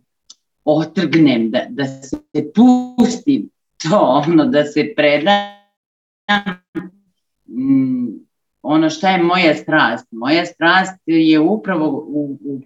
otrgnem, 0.65 1.51
da, 1.51 1.65
da 1.69 1.85
se 1.85 2.17
pustim 2.55 3.49
to, 3.89 4.23
ono, 4.27 4.45
da 4.45 4.63
se 4.63 4.93
predam 4.95 5.55
mm, 7.47 8.25
ono 8.61 8.89
šta 8.89 9.09
je 9.09 9.23
moja 9.23 9.55
strast. 9.55 10.07
Moja 10.11 10.45
strast 10.45 11.01
je 11.05 11.39
upravo 11.39 11.87
u, 12.07 12.39
u 12.45 12.61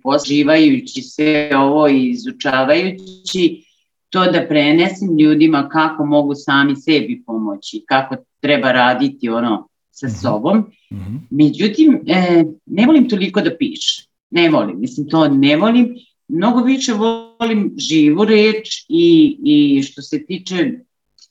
sve 1.02 1.52
ovo 1.58 1.88
i 1.88 2.10
izučavajući 2.10 3.64
to 4.10 4.32
da 4.32 4.46
prenesem 4.48 5.18
ljudima 5.18 5.70
kako 5.70 6.06
mogu 6.06 6.36
sami 6.36 6.76
sebi 6.76 7.24
pomoći, 7.26 7.84
kako 7.88 8.16
treba 8.40 8.72
raditi 8.72 9.30
ono 9.30 9.68
sa 9.92 10.08
Mhm. 10.08 10.16
sobom. 10.16 10.58
Mhm. 10.94 11.16
Međutim, 11.30 12.02
e, 12.08 12.44
ne 12.66 12.86
volim 12.86 13.10
toliko 13.10 13.42
da 13.42 13.58
pišem. 13.58 14.09
Ne 14.30 14.50
volim, 14.50 14.80
mislim 14.80 15.10
to 15.10 15.28
ne 15.28 15.56
volim. 15.56 15.96
Mnogo 16.28 16.62
više 16.62 16.94
volim 16.94 17.74
živu 17.78 18.26
reč 18.26 18.86
i, 18.90 19.38
i 19.44 19.84
što 19.84 20.02
se 20.02 20.26
tiče 20.26 20.72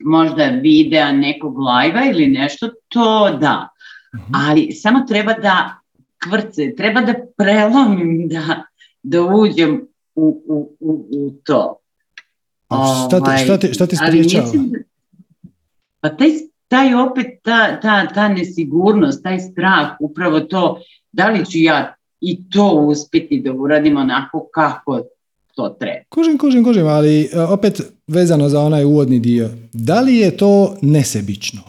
možda 0.01 0.45
videa 0.45 1.12
nekog 1.12 1.59
lajva 1.59 2.05
ili 2.11 2.27
nešto, 2.27 2.69
to 2.89 3.39
da. 3.41 3.69
Mhm. 4.15 4.35
Ali 4.35 4.73
samo 4.73 5.01
treba 5.09 5.33
da 5.35 5.75
kvrce, 6.25 6.75
treba 6.77 7.01
da 7.01 7.15
prelomim, 7.37 8.29
da, 8.29 8.62
da 9.03 9.23
uđem 9.23 9.87
u, 10.15 10.43
u, 10.47 10.77
u, 10.81 11.09
u 11.11 11.31
to. 11.45 11.79
Šta 12.66 13.09
te, 13.11 13.16
Ovaj, 13.16 13.45
šta 13.45 13.59
te, 13.59 13.75
šta 13.75 13.87
te 13.87 13.97
da- 13.97 14.79
Pa 16.01 16.09
taj, 16.16 16.29
taj 16.69 16.95
opet, 16.95 17.27
ta, 17.43 17.81
ta, 17.81 18.07
ta 18.07 18.29
nesigurnost, 18.29 19.23
taj 19.23 19.39
strah, 19.39 19.97
upravo 20.01 20.41
to, 20.41 20.81
da 21.12 21.29
li 21.29 21.47
ću 21.47 21.59
ja 21.59 21.95
i 22.20 22.51
to 22.51 22.73
uspjeti 22.73 23.40
da 23.40 23.53
uradim 23.53 23.97
onako 23.97 24.49
kako 24.55 25.03
to 25.55 25.69
treba. 25.69 26.05
Kužim, 26.09 26.39
kužim, 26.39 26.65
kužim, 26.65 26.86
ali 26.86 27.28
e, 27.32 27.40
opet 27.40 27.82
vezano 28.07 28.49
za 28.49 28.61
onaj 28.61 28.85
uvodni 28.85 29.19
dio. 29.19 29.51
Da 29.73 30.01
li 30.01 30.16
je 30.16 30.36
to 30.36 30.77
nesebično? 30.82 31.61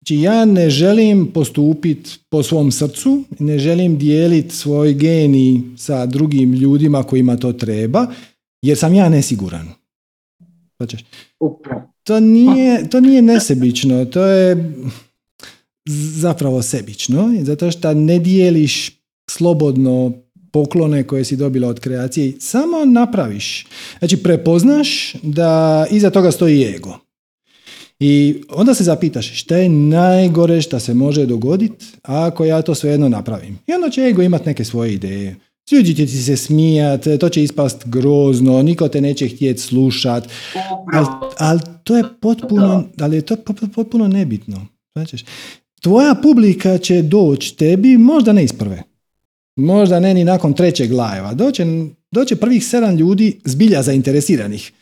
Znači 0.00 0.22
ja 0.22 0.44
ne 0.44 0.70
želim 0.70 1.26
postupiti 1.34 2.10
po 2.28 2.42
svom 2.42 2.72
srcu, 2.72 3.24
ne 3.38 3.58
želim 3.58 3.98
dijeliti 3.98 4.54
svoj 4.54 4.94
geni 4.94 5.62
sa 5.76 6.06
drugim 6.06 6.52
ljudima 6.52 7.02
kojima 7.02 7.36
to 7.36 7.52
treba, 7.52 8.06
jer 8.62 8.78
sam 8.78 8.94
ja 8.94 9.08
nesiguran. 9.08 9.68
Upravo. 11.40 11.82
To 12.04 12.20
nije, 12.20 12.90
to 12.90 13.00
nije 13.00 13.22
nesebično, 13.22 14.04
to 14.04 14.26
je 14.26 14.74
zapravo 16.18 16.62
sebično, 16.62 17.34
zato 17.42 17.70
što 17.70 17.94
ne 17.94 18.18
dijeliš 18.18 18.95
slobodno 19.30 20.12
poklone 20.52 21.02
koje 21.02 21.24
si 21.24 21.36
dobila 21.36 21.68
od 21.68 21.80
kreacije, 21.80 22.32
samo 22.40 22.84
napraviš. 22.84 23.66
Znači 23.98 24.16
prepoznaš 24.16 25.14
da 25.22 25.86
iza 25.90 26.10
toga 26.10 26.30
stoji 26.30 26.64
ego. 26.64 26.98
I 28.00 28.42
onda 28.48 28.74
se 28.74 28.84
zapitaš 28.84 29.40
šta 29.40 29.56
je 29.56 29.68
najgore 29.68 30.62
što 30.62 30.80
se 30.80 30.94
može 30.94 31.26
dogoditi 31.26 31.86
ako 32.02 32.44
ja 32.44 32.62
to 32.62 32.74
svejedno 32.74 33.08
napravim. 33.08 33.58
I 33.66 33.72
onda 33.72 33.90
će 33.90 34.00
ego 34.00 34.22
imati 34.22 34.46
neke 34.46 34.64
svoje 34.64 34.94
ideje. 34.94 35.36
Svi 35.68 35.84
će 35.84 35.94
ti 35.94 36.06
se 36.06 36.36
smijat, 36.36 37.06
to 37.20 37.28
će 37.28 37.42
ispast 37.42 37.88
grozno, 37.88 38.62
niko 38.62 38.88
te 38.88 39.00
neće 39.00 39.28
htjeti 39.28 39.60
slušat, 39.60 40.28
ali, 40.92 41.06
ali 41.38 41.60
to 41.84 41.96
je 41.96 42.04
potpuno, 42.20 42.84
ali 43.00 43.16
je 43.16 43.22
to 43.22 43.36
po- 43.36 43.52
po- 43.52 43.66
potpuno 43.74 44.08
nebitno. 44.08 44.66
Značiš, 44.96 45.24
tvoja 45.80 46.14
publika 46.14 46.78
će 46.78 47.02
doći 47.02 47.56
tebi 47.56 47.98
možda 47.98 48.32
ne 48.32 48.44
iz 48.44 48.52
prve. 48.52 48.82
Možda 49.56 50.00
ne 50.00 50.14
ni 50.14 50.24
nakon 50.24 50.52
trećeg 50.52 50.92
lajeva. 50.92 51.34
Doće, 51.34 51.66
doće 52.10 52.36
prvih 52.36 52.66
sedam 52.66 52.96
ljudi 52.96 53.40
zbilja 53.44 53.82
zainteresiranih. 53.82 54.72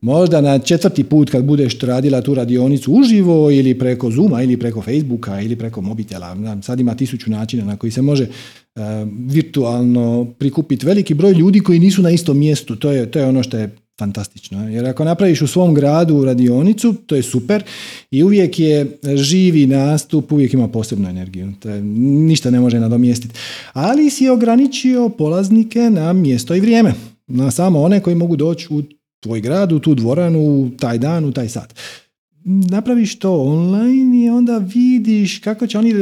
Možda 0.00 0.40
na 0.40 0.58
četvrti 0.58 1.04
put 1.04 1.30
kad 1.30 1.44
budeš 1.44 1.80
radila 1.80 2.20
tu 2.20 2.34
radionicu 2.34 2.92
uživo 2.92 3.50
ili 3.50 3.78
preko 3.78 4.10
Zuma 4.10 4.42
ili 4.42 4.56
preko 4.56 4.82
Facebooka 4.82 5.40
ili 5.40 5.56
preko 5.56 5.80
mobitela. 5.80 6.36
Sad 6.62 6.80
ima 6.80 6.94
tisuću 6.94 7.30
načina 7.30 7.64
na 7.64 7.76
koji 7.76 7.90
se 7.90 8.02
može 8.02 8.24
e, 8.24 8.80
virtualno 9.28 10.26
prikupiti 10.38 10.86
veliki 10.86 11.14
broj 11.14 11.32
ljudi 11.32 11.60
koji 11.60 11.78
nisu 11.78 12.02
na 12.02 12.10
istom 12.10 12.38
mjestu. 12.38 12.76
To 12.76 12.90
je, 12.90 13.10
to 13.10 13.18
je 13.18 13.26
ono 13.26 13.42
što 13.42 13.58
je 13.58 13.76
fantastično. 13.98 14.68
Jer 14.68 14.86
ako 14.86 15.04
napraviš 15.04 15.42
u 15.42 15.46
svom 15.46 15.74
gradu 15.74 16.24
radionicu, 16.24 16.94
to 17.06 17.16
je 17.16 17.22
super 17.22 17.62
i 18.10 18.22
uvijek 18.22 18.58
je 18.58 18.98
živi 19.14 19.66
nastup, 19.66 20.32
uvijek 20.32 20.54
ima 20.54 20.68
posebnu 20.68 21.08
energiju. 21.08 21.52
To 21.60 21.68
je, 21.70 21.82
ništa 21.82 22.50
ne 22.50 22.60
može 22.60 22.80
nadomjestiti. 22.80 23.34
Ali 23.72 24.10
si 24.10 24.28
ograničio 24.28 25.08
polaznike 25.08 25.80
na 25.90 26.12
mjesto 26.12 26.54
i 26.54 26.60
vrijeme. 26.60 26.94
Na 27.26 27.50
samo 27.50 27.82
one 27.82 28.00
koji 28.00 28.16
mogu 28.16 28.36
doći 28.36 28.66
u 28.70 28.82
tvoj 29.20 29.40
grad, 29.40 29.72
u 29.72 29.78
tu 29.78 29.94
dvoranu, 29.94 30.40
u 30.40 30.70
taj 30.78 30.98
dan, 30.98 31.24
u 31.24 31.32
taj 31.32 31.48
sat. 31.48 31.74
Napraviš 32.44 33.18
to 33.18 33.42
online 33.42 34.24
i 34.24 34.30
onda 34.30 34.58
vidiš 34.74 35.38
kako 35.38 35.66
će 35.66 35.78
oni... 35.78 35.94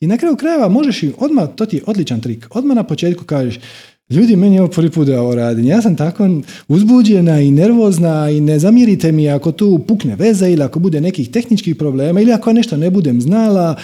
I 0.00 0.06
na 0.06 0.16
kraju 0.16 0.36
krajeva 0.36 0.68
možeš 0.68 1.02
im 1.02 1.12
odmah, 1.18 1.48
to 1.56 1.66
ti 1.66 1.76
je 1.76 1.82
odličan 1.86 2.20
trik, 2.20 2.46
odmah 2.50 2.76
na 2.76 2.82
početku 2.82 3.24
kažeš 3.24 3.58
Ljudi, 4.10 4.36
meni 4.36 4.54
je 4.54 4.60
ovo 4.60 4.70
prvi 4.70 4.90
put 4.90 5.06
da 5.06 5.22
ovo 5.22 5.34
radim. 5.34 5.66
Ja 5.66 5.82
sam 5.82 5.96
tako 5.96 6.28
uzbuđena 6.68 7.40
i 7.40 7.50
nervozna 7.50 8.30
i 8.30 8.40
ne 8.40 8.58
zamjerite 8.58 9.12
mi 9.12 9.30
ako 9.30 9.52
tu 9.52 9.78
pukne 9.88 10.16
veza 10.16 10.48
ili 10.48 10.62
ako 10.62 10.78
bude 10.78 11.00
nekih 11.00 11.30
tehničkih 11.30 11.76
problema 11.76 12.20
ili 12.20 12.32
ako 12.32 12.52
nešto 12.52 12.76
ne 12.76 12.90
budem 12.90 13.20
znala. 13.20 13.76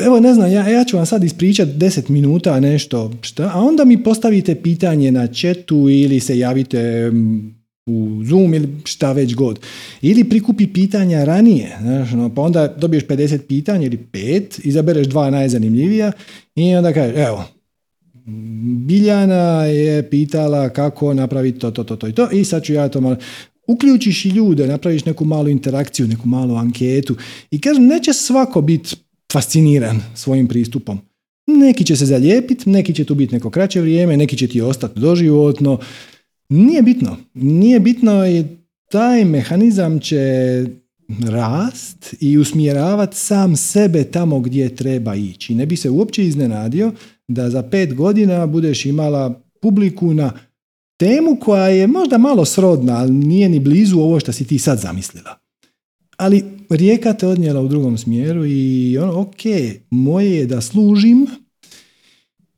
Evo, 0.00 0.20
ne 0.20 0.34
znam, 0.34 0.52
ja, 0.52 0.68
ja 0.68 0.84
ću 0.84 0.96
vam 0.96 1.06
sad 1.06 1.24
ispričati 1.24 1.70
10 1.70 2.10
minuta 2.10 2.60
nešto, 2.60 3.12
šta, 3.20 3.50
a 3.54 3.60
onda 3.60 3.84
mi 3.84 4.02
postavite 4.02 4.54
pitanje 4.54 5.12
na 5.12 5.26
chatu 5.26 5.88
ili 5.88 6.20
se 6.20 6.38
javite 6.38 7.10
mm, 7.10 7.54
u 7.86 8.20
Zoom 8.24 8.54
ili 8.54 8.68
šta 8.84 9.12
već 9.12 9.34
god. 9.34 9.60
Ili 10.02 10.24
prikupi 10.24 10.66
pitanja 10.66 11.24
ranije, 11.24 11.76
znaš, 11.80 12.12
ono, 12.12 12.34
pa 12.34 12.42
onda 12.42 12.68
dobiješ 12.68 13.04
50 13.04 13.38
pitanja 13.38 13.86
ili 13.86 13.96
pet, 13.96 14.60
izabereš 14.64 15.06
dva 15.06 15.30
najzanimljivija 15.30 16.12
i 16.54 16.74
onda 16.74 16.92
kažeš, 16.92 17.16
evo, 17.16 17.44
Biljana 18.86 19.64
je 19.64 20.10
pitala 20.10 20.68
kako 20.68 21.14
napraviti 21.14 21.58
to, 21.58 21.70
to, 21.70 21.84
to, 21.84 21.96
to 21.96 22.08
i 22.08 22.12
to 22.12 22.30
i 22.30 22.44
sad 22.44 22.62
ću 22.62 22.72
ja 22.72 22.88
to 22.88 23.00
malo... 23.00 23.16
Uključiš 23.66 24.24
i 24.24 24.28
ljude, 24.28 24.66
napraviš 24.66 25.04
neku 25.04 25.24
malu 25.24 25.48
interakciju, 25.48 26.08
neku 26.08 26.28
malu 26.28 26.56
anketu 26.56 27.16
i 27.50 27.60
kažem, 27.60 27.86
neće 27.86 28.12
svako 28.12 28.60
biti 28.60 28.96
fasciniran 29.32 30.00
svojim 30.14 30.48
pristupom. 30.48 30.98
Neki 31.46 31.84
će 31.84 31.96
se 31.96 32.06
zalijepiti, 32.06 32.70
neki 32.70 32.94
će 32.94 33.04
tu 33.04 33.14
biti 33.14 33.34
neko 33.34 33.50
kraće 33.50 33.80
vrijeme, 33.80 34.16
neki 34.16 34.36
će 34.36 34.46
ti 34.46 34.60
ostati 34.60 35.00
doživotno. 35.00 35.78
Nije 36.48 36.82
bitno. 36.82 37.16
Nije 37.34 37.80
bitno 37.80 38.28
i 38.28 38.44
taj 38.90 39.24
mehanizam 39.24 40.00
će 40.00 40.18
rast 41.28 42.14
i 42.20 42.38
usmjeravati 42.38 43.16
sam 43.16 43.56
sebe 43.56 44.04
tamo 44.04 44.40
gdje 44.40 44.76
treba 44.76 45.14
ići. 45.14 45.54
Ne 45.54 45.66
bi 45.66 45.76
se 45.76 45.90
uopće 45.90 46.24
iznenadio 46.24 46.92
da 47.28 47.50
za 47.50 47.62
pet 47.62 47.94
godina 47.94 48.46
budeš 48.46 48.86
imala 48.86 49.40
publiku 49.60 50.14
na 50.14 50.32
temu 50.96 51.36
koja 51.40 51.68
je 51.68 51.86
možda 51.86 52.18
malo 52.18 52.44
srodna, 52.44 52.98
ali 52.98 53.12
nije 53.12 53.48
ni 53.48 53.60
blizu 53.60 53.98
ovo 53.98 54.20
što 54.20 54.32
si 54.32 54.46
ti 54.46 54.58
sad 54.58 54.78
zamislila. 54.78 55.38
Ali 56.16 56.44
rijeka 56.70 57.12
te 57.12 57.26
odnijela 57.26 57.60
u 57.60 57.68
drugom 57.68 57.98
smjeru 57.98 58.46
i 58.46 58.98
ono, 58.98 59.20
ok, 59.20 59.42
moje 59.90 60.36
je 60.36 60.46
da 60.46 60.60
služim 60.60 61.26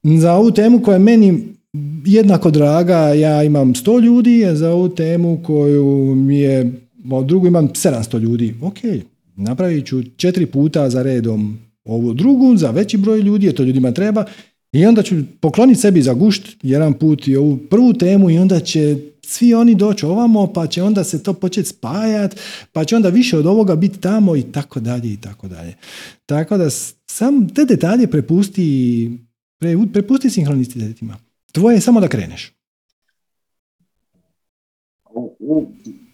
za 0.03 0.33
ovu 0.33 0.51
temu 0.51 0.83
koja 0.83 0.95
je 0.95 0.99
meni 0.99 1.55
jednako 2.07 2.51
draga, 2.51 2.99
ja 2.99 3.43
imam 3.43 3.75
sto 3.75 3.99
ljudi, 3.99 4.45
a 4.47 4.57
za 4.57 4.71
ovu 4.71 4.89
temu 4.89 5.41
koju 5.43 6.15
mi 6.15 6.39
je, 6.39 6.73
drugu 7.25 7.47
imam 7.47 7.69
700 7.69 8.19
ljudi. 8.19 8.55
Ok, 8.63 8.79
napravit 9.37 9.87
ću 9.87 10.03
četiri 10.17 10.47
puta 10.47 10.91
za 10.91 11.03
redom 11.03 11.59
ovu 11.85 12.15
drugu, 12.15 12.57
za 12.57 12.71
veći 12.71 12.97
broj 12.97 13.21
ljudi, 13.21 13.47
jer 13.47 13.55
to 13.55 13.63
ljudima 13.63 13.93
treba, 13.93 14.25
i 14.75 14.87
onda 14.87 15.03
ću 15.03 15.15
pokloniti 15.41 15.81
sebi 15.81 16.03
za 16.03 16.15
gušt 16.15 16.57
jedan 16.63 16.93
put 16.93 17.29
i 17.29 17.37
ovu 17.37 17.57
prvu 17.71 17.93
temu 17.93 18.31
i 18.31 18.39
onda 18.39 18.61
će 18.61 18.97
svi 19.23 19.55
oni 19.55 19.75
doći 19.75 20.07
ovamo, 20.07 20.53
pa 20.53 20.67
će 20.67 20.83
onda 20.83 21.05
se 21.05 21.23
to 21.23 21.33
početi 21.33 21.69
spajati, 21.69 22.37
pa 22.73 22.85
će 22.85 22.97
onda 22.97 23.09
više 23.09 23.39
od 23.39 23.47
ovoga 23.47 23.77
biti 23.77 24.01
tamo 24.01 24.37
i 24.37 24.43
tako 24.43 24.81
dalje 24.81 25.13
i 25.13 25.17
tako 25.17 25.49
dalje. 25.49 25.75
Tako 26.27 26.57
da 26.57 26.71
sam 27.11 27.49
te 27.55 27.65
detalje 27.65 28.07
prepusti, 28.07 29.11
pre, 29.59 29.77
prepusti 29.93 30.31
sinhronicitetima. 30.31 31.17
Tvoje 31.53 31.75
je 31.75 31.81
samo 31.81 32.01
da 32.01 32.09
kreneš. 32.09 32.53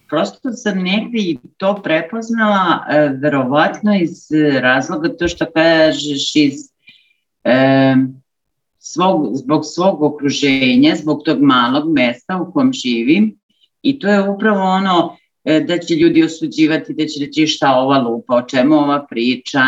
Prosto 0.08 0.52
sam 0.52 0.78
negdje 0.78 1.36
to 1.56 1.82
prepoznala, 1.82 2.84
e, 2.90 3.08
verovatno 3.08 3.96
iz 4.00 4.28
razloga 4.60 5.16
to 5.16 5.28
što 5.28 5.46
kažeš 5.52 6.36
iz 6.36 6.54
e, 7.44 7.94
svog, 8.80 9.36
zbog 9.36 9.60
svog 9.64 10.02
okruženja, 10.02 10.96
zbog 10.96 11.22
tog 11.24 11.42
malog 11.42 11.92
mesta 11.92 12.36
u 12.36 12.52
kom 12.52 12.72
živim. 12.72 13.38
I 13.82 13.98
to 13.98 14.08
je 14.08 14.28
upravo 14.28 14.60
ono 14.60 15.16
e, 15.44 15.60
da 15.60 15.78
će 15.78 15.94
ljudi 15.94 16.24
osuđivati, 16.24 16.94
da 16.94 17.06
će 17.06 17.24
reći 17.24 17.46
šta 17.46 17.74
ova 17.74 17.98
lupa, 17.98 18.34
o 18.34 18.42
čemu 18.42 18.74
ova 18.74 19.06
priča, 19.10 19.60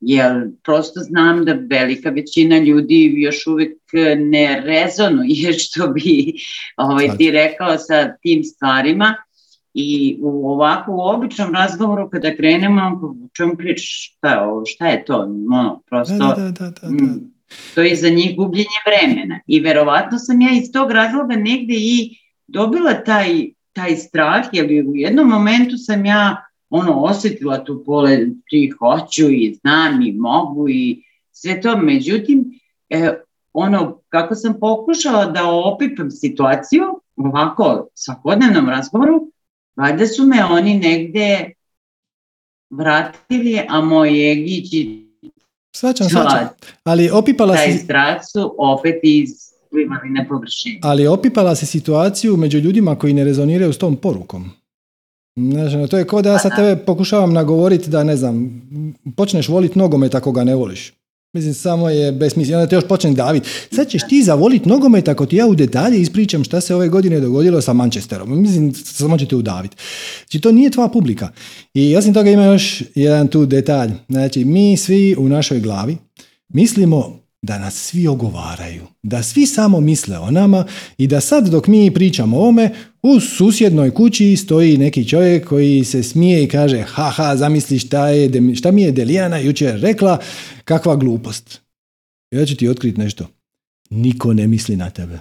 jer 0.00 0.50
prosto 0.64 1.00
znam 1.00 1.44
da 1.44 1.58
velika 1.70 2.10
većina 2.10 2.58
ljudi 2.58 3.14
još 3.16 3.46
uvijek 3.46 3.78
ne 4.18 4.62
rezonuje 4.64 5.52
što 5.62 5.88
bi 5.88 6.32
ovaj, 6.76 7.08
ti 7.18 7.30
rekao 7.30 7.78
sa 7.78 8.16
tim 8.22 8.44
stvarima. 8.44 9.14
I 9.74 10.18
u 10.22 10.50
ovako 10.50 10.92
u 10.92 11.00
običnom 11.00 11.54
razgovoru 11.54 12.10
kada 12.10 12.36
krenemo, 12.36 13.00
čemu 13.36 13.56
pričaš, 13.56 14.14
šta, 14.16 14.46
šta 14.66 14.88
je 14.88 15.04
to, 15.04 15.18
ono, 15.50 15.82
prosto... 15.86 16.14
Da, 16.18 16.52
da, 16.58 16.72
da, 16.82 16.90
mm, 16.90 17.32
to 17.74 17.82
je 17.82 17.96
za 17.96 18.08
njih 18.08 18.36
gubljenje 18.36 18.80
vremena. 18.86 19.40
I 19.46 19.60
verovatno 19.60 20.18
sam 20.18 20.40
ja 20.40 20.50
iz 20.52 20.72
tog 20.72 20.90
razloga 20.90 21.36
negdje 21.36 21.76
i 21.78 22.16
dobila 22.46 23.04
taj, 23.04 23.46
taj 23.72 23.96
strah, 23.96 24.44
jer 24.52 24.66
u 24.88 24.94
jednom 24.94 25.28
momentu 25.28 25.76
sam 25.76 26.04
ja 26.04 26.46
ono 26.70 26.92
osjetila 26.92 27.64
tu 27.64 27.82
pole, 27.86 28.26
ti 28.48 28.72
hoću 28.78 29.30
i 29.30 29.54
znam 29.54 30.02
i 30.02 30.12
mogu 30.12 30.68
i 30.68 31.02
sve 31.32 31.60
to. 31.60 31.76
Međutim, 31.76 32.60
e, 32.88 33.12
ono, 33.52 34.00
kako 34.08 34.34
sam 34.34 34.60
pokušala 34.60 35.26
da 35.26 35.48
opipam 35.50 36.10
situaciju, 36.10 36.82
ovako 37.16 37.88
svakodnevnom 37.94 38.68
razgovoru, 38.68 39.32
valjda 39.76 40.06
su 40.06 40.26
me 40.26 40.44
oni 40.44 40.78
negde 40.78 41.52
vratili, 42.70 43.60
a 43.68 43.80
moj 43.80 44.32
egić 44.32 44.74
Svačam, 45.76 46.08
svačam. 46.08 46.48
Ali 46.84 47.10
opipala 47.10 47.56
si... 47.56 47.86
su 48.32 48.54
opet 48.58 48.94
iz 49.02 49.30
na 50.14 50.26
Ali 50.82 51.06
opipala 51.06 51.54
si 51.54 51.66
situaciju 51.66 52.36
među 52.36 52.58
ljudima 52.58 52.96
koji 52.96 53.12
ne 53.12 53.24
rezoniraju 53.24 53.72
s 53.72 53.78
tom 53.78 53.96
porukom. 53.96 54.50
Znači, 55.36 55.90
to 55.90 55.98
je 55.98 56.06
kao 56.06 56.22
da 56.22 56.32
ja 56.32 56.38
sad 56.38 56.56
tebe 56.56 56.84
pokušavam 56.84 57.32
nagovoriti 57.32 57.90
da, 57.90 58.04
ne 58.04 58.16
znam, 58.16 58.62
počneš 59.16 59.48
voliti 59.48 59.78
nogomet 59.78 60.14
ako 60.14 60.32
ga 60.32 60.44
ne 60.44 60.54
voliš. 60.54 60.92
Mislim, 61.32 61.54
samo 61.54 61.88
je 61.88 62.12
besmisleno. 62.12 62.58
Onda 62.58 62.68
te 62.70 62.76
još 62.76 62.88
počne 62.88 63.12
daviti. 63.12 63.48
Sad 63.72 63.88
ćeš 63.88 64.02
ti 64.08 64.22
zavoliti 64.22 64.68
nogomet 64.68 65.08
ako 65.08 65.26
ti 65.26 65.36
ja 65.36 65.46
u 65.46 65.54
detalje 65.54 66.00
ispričam 66.00 66.44
šta 66.44 66.60
se 66.60 66.74
ove 66.74 66.88
godine 66.88 67.20
dogodilo 67.20 67.60
sa 67.60 67.72
Manchesterom. 67.72 68.42
Mislim, 68.42 68.74
samo 68.74 69.18
ćete 69.18 69.36
udaviti. 69.36 69.76
Znači, 70.18 70.40
to 70.40 70.52
nije 70.52 70.70
tvoja 70.70 70.88
publika. 70.88 71.28
I 71.74 71.96
osim 71.96 72.14
toga 72.14 72.30
ima 72.30 72.44
još 72.44 72.82
jedan 72.94 73.28
tu 73.28 73.46
detalj. 73.46 73.90
Znači, 74.08 74.44
mi 74.44 74.76
svi 74.76 75.14
u 75.18 75.28
našoj 75.28 75.60
glavi 75.60 75.96
mislimo 76.48 77.19
da 77.42 77.58
nas 77.58 77.74
svi 77.74 78.08
ogovaraju, 78.08 78.86
da 79.02 79.22
svi 79.22 79.46
samo 79.46 79.80
misle 79.80 80.18
o 80.18 80.30
nama 80.30 80.66
i 80.98 81.06
da 81.06 81.20
sad 81.20 81.48
dok 81.48 81.66
mi 81.66 81.94
pričamo 81.94 82.38
o 82.38 82.48
ome, 82.48 82.70
u 83.02 83.20
susjednoj 83.20 83.90
kući 83.90 84.36
stoji 84.36 84.78
neki 84.78 85.08
čovjek 85.08 85.48
koji 85.48 85.84
se 85.84 86.02
smije 86.02 86.44
i 86.44 86.48
kaže 86.48 86.82
haha, 86.82 87.36
zamisli 87.36 87.78
šta, 87.78 88.08
je, 88.08 88.54
šta 88.56 88.70
mi 88.70 88.82
je 88.82 88.92
Delijana 88.92 89.38
jučer 89.38 89.80
rekla, 89.80 90.18
kakva 90.64 90.96
glupost. 90.96 91.60
Ja 92.30 92.46
ću 92.46 92.56
ti 92.56 92.68
otkriti 92.68 93.00
nešto. 93.00 93.26
Niko 93.90 94.32
ne 94.32 94.46
misli 94.46 94.76
na 94.76 94.90
tebe. 94.90 95.18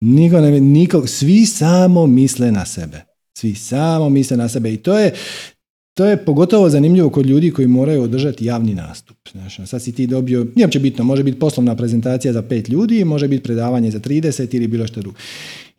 Niko 0.00 0.40
ne, 0.40 0.60
niko, 0.60 1.06
svi 1.06 1.46
samo 1.46 2.06
misle 2.06 2.52
na 2.52 2.66
sebe. 2.66 3.04
Svi 3.38 3.54
samo 3.54 4.08
misle 4.08 4.36
na 4.36 4.48
sebe 4.48 4.72
i 4.72 4.76
to 4.76 4.98
je, 4.98 5.14
to 5.96 6.04
je 6.04 6.24
pogotovo 6.24 6.70
zanimljivo 6.70 7.10
kod 7.10 7.26
ljudi 7.26 7.50
koji 7.50 7.68
moraju 7.68 8.02
održati 8.02 8.44
javni 8.44 8.74
nastup. 8.74 9.16
Znaš, 9.32 9.56
sad 9.66 9.82
si 9.82 9.92
ti 9.92 10.06
dobio, 10.06 10.46
nije 10.54 10.66
uopće 10.66 10.78
bitno, 10.78 11.04
može 11.04 11.22
biti 11.22 11.38
poslovna 11.38 11.76
prezentacija 11.76 12.32
za 12.32 12.42
pet 12.42 12.68
ljudi, 12.68 13.04
može 13.04 13.28
biti 13.28 13.42
predavanje 13.42 13.90
za 13.90 14.00
30 14.00 14.56
ili 14.56 14.66
bilo 14.66 14.86
što 14.86 15.00
drugo. 15.00 15.16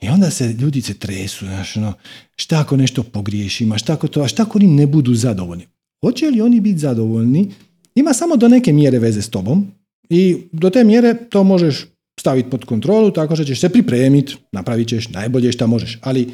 I 0.02 0.08
onda 0.08 0.30
se 0.30 0.54
ljudi 0.54 0.82
se 0.82 0.94
tresu, 0.94 1.46
znaš, 1.46 1.78
ono, 1.78 1.94
šta 2.36 2.60
ako 2.60 2.78
nešto 2.78 3.04
pogriješim, 3.04 3.72
a 3.72 3.78
šta 3.78 3.94
ako 3.94 4.08
to, 4.08 4.22
a 4.22 4.28
šta 4.28 4.44
ako 4.44 4.58
oni 4.58 4.68
ne 4.68 4.88
budu 4.88 5.14
zadovoljni. 5.14 5.68
Hoće 6.02 6.30
li 6.30 6.42
oni 6.42 6.60
biti 6.60 6.80
zadovoljni? 6.80 7.52
Ima 7.96 8.14
samo 8.14 8.36
do 8.36 8.48
neke 8.48 8.74
mjere 8.74 9.00
veze 9.00 9.22
s 9.22 9.30
tobom 9.30 9.68
i 10.10 10.38
do 10.52 10.70
te 10.70 10.84
mjere 10.84 11.16
to 11.30 11.44
možeš 11.44 11.86
staviti 12.20 12.50
pod 12.50 12.66
kontrolu 12.66 13.12
tako 13.12 13.36
što 13.36 13.46
ćeš 13.46 13.60
se 13.60 13.70
pripremiti, 13.70 14.36
napravit 14.52 14.88
ćeš 14.88 15.10
najbolje 15.10 15.52
što 15.52 15.68
možeš, 15.68 16.00
ali 16.02 16.28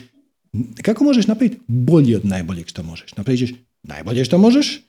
kako 0.82 1.04
možeš 1.04 1.28
napraviti 1.28 1.58
bolje 1.68 2.16
od 2.16 2.26
najboljeg 2.26 2.68
što 2.68 2.84
možeš? 2.84 3.16
Napravit 3.18 3.40
ćeš 3.40 3.54
najbolje 3.84 4.26
što 4.26 4.38
možeš, 4.38 4.82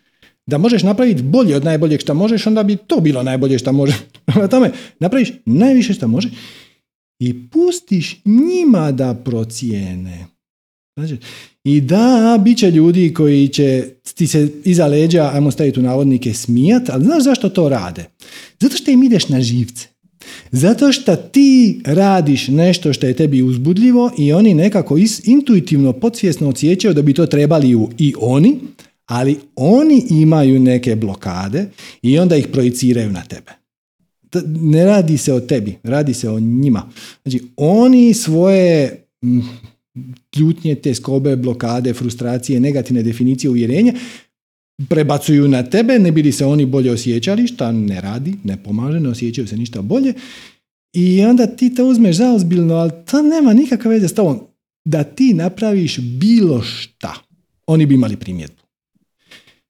da 0.46 0.58
možeš 0.58 0.82
napraviti 0.82 1.22
bolje 1.22 1.56
od 1.56 1.64
najboljeg 1.64 2.00
što 2.00 2.14
možeš, 2.14 2.46
onda 2.46 2.62
bi 2.62 2.76
to 2.76 3.00
bilo 3.00 3.22
najbolje 3.22 3.58
što 3.58 3.72
možeš. 3.72 3.96
Na 4.40 4.48
tome, 4.48 4.70
napraviš 5.00 5.32
najviše 5.44 5.92
što 5.92 6.08
možeš 6.08 6.32
i 7.18 7.48
pustiš 7.48 8.20
njima 8.24 8.92
da 8.92 9.14
procijene. 9.14 10.26
Znači, 10.98 11.16
I 11.64 11.80
da, 11.80 12.40
bit 12.44 12.58
će 12.58 12.70
ljudi 12.70 13.14
koji 13.14 13.48
će 13.48 13.84
ti 14.14 14.26
se 14.26 14.48
iza 14.64 14.86
leđa, 14.86 15.30
ajmo 15.34 15.50
staviti 15.50 15.80
u 15.80 15.82
navodnike, 15.82 16.34
smijat, 16.34 16.90
ali 16.90 17.04
znaš 17.04 17.22
zašto 17.22 17.48
to 17.48 17.68
rade? 17.68 18.04
Zato 18.60 18.76
što 18.76 18.90
im 18.90 19.02
ideš 19.02 19.28
na 19.28 19.40
živce. 19.40 19.86
Zato 20.52 20.92
što 20.92 21.16
ti 21.16 21.80
radiš 21.84 22.48
nešto 22.48 22.92
što 22.92 23.06
je 23.06 23.14
tebi 23.14 23.42
uzbudljivo 23.42 24.12
i 24.18 24.32
oni 24.32 24.54
nekako 24.54 24.96
intuitivno, 25.24 25.92
podsvjesno 25.92 26.48
osjećaju 26.48 26.94
da 26.94 27.02
bi 27.02 27.14
to 27.14 27.26
trebali 27.26 27.76
i 27.98 28.14
oni, 28.20 28.60
ali 29.06 29.36
oni 29.56 30.06
imaju 30.10 30.60
neke 30.60 30.97
blokade 30.97 31.66
i 32.02 32.18
onda 32.18 32.36
ih 32.36 32.48
projiciraju 32.52 33.10
na 33.10 33.22
tebe. 33.22 33.52
Ne 34.47 34.85
radi 34.85 35.18
se 35.18 35.32
o 35.32 35.40
tebi, 35.40 35.78
radi 35.82 36.14
se 36.14 36.31
o 36.31 36.40
njima. 36.40 36.90
Znači, 37.22 37.44
oni 37.56 38.14
svoje 38.14 39.05
ljutnje, 40.36 40.74
te 40.74 40.94
skobe, 40.94 41.36
blokade, 41.36 41.94
frustracije, 41.94 42.60
negativne 42.60 43.02
definicije 43.02 43.51
uvjerenja 43.51 43.93
prebacuju 44.89 45.48
na 45.48 45.62
tebe, 45.62 45.98
ne 45.98 46.12
bili 46.12 46.32
se 46.32 46.44
oni 46.44 46.66
bolje 46.66 46.93
osjećali, 46.93 47.47
šta 47.47 47.72
ne 47.72 48.01
radi, 48.01 48.35
ne 48.44 48.62
pomaže, 48.62 49.01
ne 49.01 49.09
osjećaju 49.09 49.47
se 49.47 49.56
ništa 49.56 49.82
bolje. 49.82 50.14
I 50.93 51.24
onda 51.24 51.47
ti 51.47 51.74
to 51.74 51.86
uzmeš 51.86 52.16
zaozbiljno, 52.16 52.74
ali 52.74 52.90
to 53.10 53.22
nema 53.22 53.52
nikakve 53.52 53.90
veze 53.90 54.09
s 54.09 54.14
tobom. 54.14 54.40
Da 54.85 55.05
ti 55.05 55.35
napraviš 55.35 55.98
bilo 55.98 56.62
šta, 56.62 57.14
oni 57.66 57.86
bi 57.86 57.94
imali 57.94 58.16
primjedbu. 58.16 58.64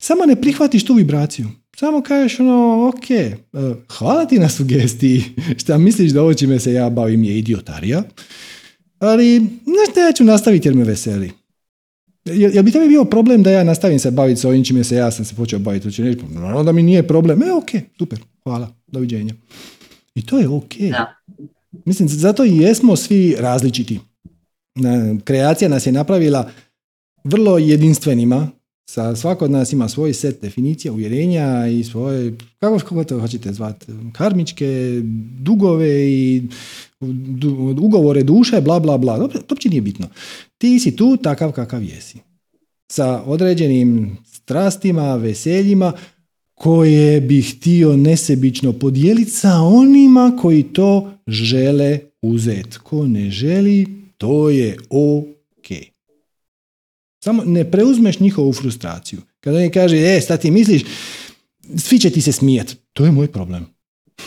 Samo 0.05 0.27
ne 0.27 0.41
prihvatiš 0.41 0.85
tu 0.85 0.95
vibraciju. 0.95 1.49
Samo 1.77 2.03
kažeš 2.03 2.41
ono, 2.41 2.89
ok, 2.89 3.11
e, 3.11 3.37
hvala 3.99 4.27
ti 4.27 4.39
na 4.39 4.49
sugestiji, 4.49 5.23
šta 5.61 5.79
misliš 5.79 6.13
da 6.13 6.23
ovo 6.23 6.35
čime 6.35 6.61
se 6.61 6.73
ja 6.73 6.91
bavim 6.91 7.25
je 7.25 7.39
idiotarija, 7.39 8.03
ali 8.99 9.41
nešto 9.67 10.01
ja 10.01 10.13
ću 10.13 10.25
nastaviti 10.25 10.69
jer 10.69 10.75
me 10.75 10.85
veseli. 10.85 11.33
Jel, 12.25 12.55
jel 12.55 12.63
bi 12.63 12.71
tebi 12.71 12.89
bio 12.89 13.05
problem 13.05 13.43
da 13.43 13.51
ja 13.51 13.65
nastavim 13.65 13.99
se 13.99 14.11
baviti 14.11 14.41
s 14.41 14.45
ovim 14.45 14.65
čime 14.65 14.85
se 14.85 14.97
ja 14.97 15.11
sam 15.11 15.25
se 15.25 15.35
počeo 15.35 15.59
baviti? 15.59 15.87
Hoće 15.87 16.03
reći, 16.03 16.21
pa 16.21 16.41
naravno 16.41 16.65
da 16.65 16.73
mi 16.73 16.83
nije 16.83 17.09
problem. 17.09 17.43
E, 17.43 17.53
ok, 17.53 17.71
super, 17.99 18.19
hvala, 18.43 18.75
doviđenja. 18.87 19.35
I 20.15 20.27
to 20.27 20.39
je 20.39 20.49
ok. 20.49 20.75
Da. 20.91 21.17
Mislim, 21.85 22.09
zato 22.09 22.45
i 22.45 22.57
jesmo 22.57 22.97
svi 22.97 23.37
različiti. 23.39 24.01
Kreacija 25.25 25.69
nas 25.69 25.87
je 25.87 25.93
napravila 25.93 26.51
vrlo 27.25 27.59
jedinstvenima, 27.59 28.51
sa 28.87 29.17
svako 29.17 29.45
od 29.45 29.51
nas 29.51 29.73
ima 29.73 29.89
svoj 29.89 30.15
set 30.15 30.43
definicija, 30.43 30.93
uvjerenja 30.93 31.67
i 31.67 31.85
svoje, 31.85 32.35
kako, 32.59 32.79
kako 32.79 33.05
to 33.05 33.21
hoćete 33.21 33.53
zvati, 33.53 33.87
karmičke 34.13 35.01
dugove 35.41 36.11
i 36.11 36.43
du- 37.01 37.77
ugovore 37.81 38.23
duše, 38.23 38.61
bla, 38.61 38.81
bla, 38.81 38.99
bla. 38.99 39.29
To 39.29 39.39
uopće 39.51 39.69
nije 39.69 39.81
bitno. 39.81 40.07
Ti 40.59 40.81
si 40.81 40.97
tu 40.97 41.17
takav 41.17 41.53
kakav 41.53 41.83
jesi. 41.83 42.19
Sa 42.93 43.23
određenim 43.23 44.19
strastima, 44.33 45.17
veseljima, 45.17 45.93
koje 46.55 47.21
bi 47.21 47.43
htio 47.43 47.97
nesebično 47.97 48.73
podijeliti 48.73 49.31
sa 49.31 49.61
onima 49.61 50.37
koji 50.41 50.63
to 50.63 51.13
žele 51.27 51.99
uzeti. 52.23 52.79
Ko 52.83 53.07
ne 53.07 53.31
želi, 53.31 53.87
to 54.19 54.51
je 54.51 54.77
ok. 54.91 55.35
Samo 57.25 57.43
ne 57.45 57.71
preuzmeš 57.71 58.21
njihovu 58.21 58.53
frustraciju. 58.53 59.21
Kada 59.41 59.57
oni 59.59 59.71
kaže, 59.71 59.97
e, 59.97 60.21
šta 60.21 60.37
ti 60.37 60.51
misliš, 60.51 60.83
svi 61.77 61.99
će 61.99 62.11
ti 62.11 62.21
se 62.21 62.33
smijati. 62.33 62.77
To 62.93 63.05
je 63.05 63.13
moj 63.13 63.33
problem. 63.33 63.67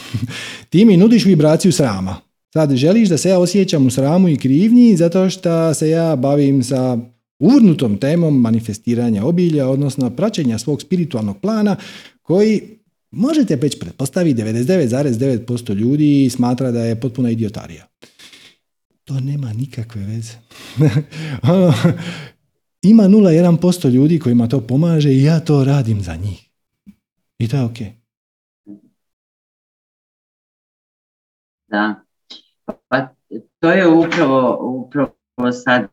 ti 0.69 0.85
mi 0.85 0.97
nudiš 0.97 1.25
vibraciju 1.25 1.71
srama. 1.71 2.15
Sad 2.53 2.75
želiš 2.75 3.09
da 3.09 3.17
se 3.17 3.29
ja 3.29 3.39
osjećam 3.39 3.87
u 3.87 3.89
sramu 3.89 4.29
i 4.29 4.37
krivnji 4.37 4.95
zato 4.95 5.29
što 5.29 5.73
se 5.73 5.89
ja 5.89 6.15
bavim 6.15 6.63
sa 6.63 6.97
uvrnutom 7.39 7.97
temom 7.97 8.41
manifestiranja 8.41 9.25
obilja, 9.25 9.67
odnosno 9.67 10.09
praćenja 10.09 10.57
svog 10.57 10.81
spiritualnog 10.81 11.41
plana 11.41 11.75
koji 12.21 12.61
možete 13.11 13.55
već 13.55 13.79
pretpostaviti 13.79 14.41
99,9% 14.41 15.75
ljudi 15.75 16.29
smatra 16.29 16.71
da 16.71 16.85
je 16.85 16.99
potpuna 16.99 17.29
idiotarija. 17.29 17.87
To 19.03 19.19
nema 19.19 19.53
nikakve 19.53 20.01
veze. 20.01 20.33
ono, 21.53 21.73
ima 22.81 23.03
0,1% 23.03 23.89
ljudi 23.89 24.19
kojima 24.19 24.47
to 24.47 24.61
pomaže 24.61 25.13
i 25.13 25.23
ja 25.23 25.39
to 25.39 25.63
radim 25.63 26.01
za 26.01 26.15
njih. 26.15 26.49
I 27.39 27.47
to 27.47 27.57
je 27.57 27.63
ok. 27.63 27.77
Da. 31.67 31.95
Pa 32.87 33.07
to 33.59 33.71
je 33.71 33.87
upravo, 33.87 34.57
upravo 34.61 35.51
sad 35.51 35.87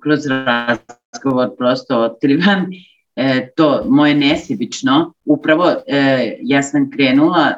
kroz 0.00 0.20
razgovor 0.26 1.56
prosto 1.56 2.00
otkrivam 2.00 2.66
e, 3.16 3.50
to 3.56 3.84
moje 3.88 4.14
nesebično. 4.14 5.12
Upravo 5.24 5.74
e, 5.86 6.36
ja 6.42 6.62
sam 6.62 6.90
krenula 6.90 7.54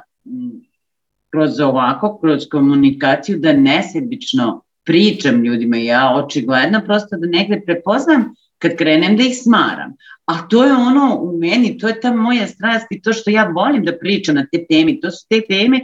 kroz 1.31 1.61
ovako, 1.61 2.19
kroz 2.19 2.43
komunikaciju 2.51 3.39
da 3.39 3.53
nesebično 3.53 4.63
pričam 4.89 5.45
ljudima. 5.45 5.77
Ja 5.77 6.15
očigledno 6.17 6.81
prosto 6.85 7.17
da 7.17 7.27
negde 7.27 7.61
prepoznam 7.67 8.35
kad 8.59 8.77
krenem 8.77 9.17
da 9.17 9.23
ih 9.23 9.37
smaram. 9.43 9.93
A 10.25 10.49
to 10.49 10.65
je 10.65 10.73
ono 10.73 11.19
u 11.21 11.39
meni, 11.39 11.79
to 11.79 11.89
je 11.89 12.01
ta 12.01 12.13
moja 12.13 12.47
strast 12.47 12.87
i 12.91 13.03
to 13.03 13.13
što 13.13 13.31
ja 13.31 13.45
volim 13.45 13.85
da 13.85 13.99
pričam 14.01 14.35
na 14.35 14.47
te 14.53 14.65
teme. 14.69 14.97
To 15.03 15.11
su 15.11 15.27
te 15.29 15.41
teme 15.49 15.81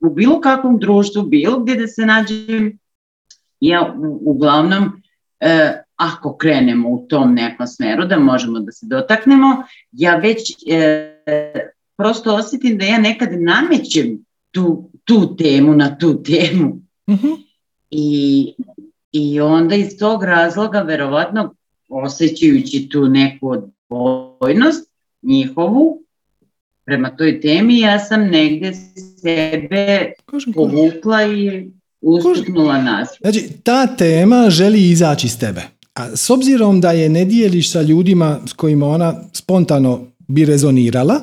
u 0.00 0.10
bilo 0.10 0.40
kakvom 0.40 0.78
društvu, 0.78 1.22
bilo 1.22 1.58
gdje 1.58 1.76
da 1.76 1.86
se 1.86 2.06
nađem, 2.06 2.78
ja 3.60 3.94
uglavnom, 4.20 5.02
e, 5.40 5.72
ako 5.96 6.36
krenemo 6.36 6.88
u 6.88 7.06
tom 7.08 7.34
nekom 7.34 7.66
smeru, 7.66 8.04
da 8.04 8.18
možemo 8.18 8.60
da 8.60 8.72
se 8.72 8.86
dotaknemo, 8.86 9.62
ja 9.92 10.16
već 10.16 10.50
e, 10.68 11.10
prosto 11.96 12.34
osjetim 12.34 12.78
da 12.78 12.84
ja 12.84 12.98
nekad 12.98 13.28
namećem 13.32 14.24
tu, 14.50 14.90
tu 15.04 15.36
temu 15.36 15.74
na 15.74 15.98
tu 15.98 16.22
temu. 16.22 16.80
Mhm. 17.10 17.43
I, 17.96 18.54
I 19.12 19.40
onda 19.40 19.74
iz 19.74 19.98
tog 19.98 20.24
razloga, 20.24 20.80
verovatno, 20.80 21.54
osjećajući 21.88 22.88
tu 22.88 23.08
neku 23.08 23.50
odbojnost 23.50 24.90
njihovu 25.22 26.02
prema 26.84 27.16
toj 27.16 27.40
temi, 27.40 27.78
ja 27.78 27.98
sam 27.98 28.20
negde 28.20 28.72
sebe 29.20 30.12
povukla 30.54 31.24
i 31.24 31.70
ustuknula 32.00 32.82
nas. 32.82 33.08
Znači, 33.20 33.48
ta 33.62 33.86
tema 33.86 34.50
želi 34.50 34.90
izaći 34.90 35.26
iz 35.26 35.38
tebe. 35.38 35.62
A 35.94 36.16
s 36.16 36.30
obzirom 36.30 36.80
da 36.80 36.90
je 36.90 37.08
ne 37.08 37.24
dijeliš 37.24 37.72
sa 37.72 37.82
ljudima 37.82 38.38
s 38.46 38.52
kojima 38.52 38.86
ona 38.86 39.14
spontano 39.32 40.06
bi 40.18 40.44
rezonirala, 40.44 41.20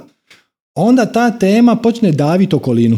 onda 0.75 1.05
ta 1.05 1.31
tema 1.31 1.75
počne 1.75 2.11
daviti 2.11 2.55
okolinu. 2.55 2.97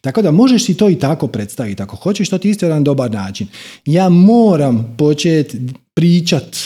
Tako 0.00 0.22
da 0.22 0.30
možeš 0.30 0.64
si 0.64 0.74
to 0.74 0.90
i 0.90 0.98
tako 0.98 1.26
predstaviti. 1.26 1.82
Ako 1.82 1.96
hoćeš, 1.96 2.28
to 2.28 2.38
ti 2.38 2.50
isto 2.50 2.66
jedan 2.66 2.84
dobar 2.84 3.10
način. 3.10 3.46
Ja 3.86 4.08
moram 4.08 4.94
početi 4.98 5.58
pričat 5.94 6.56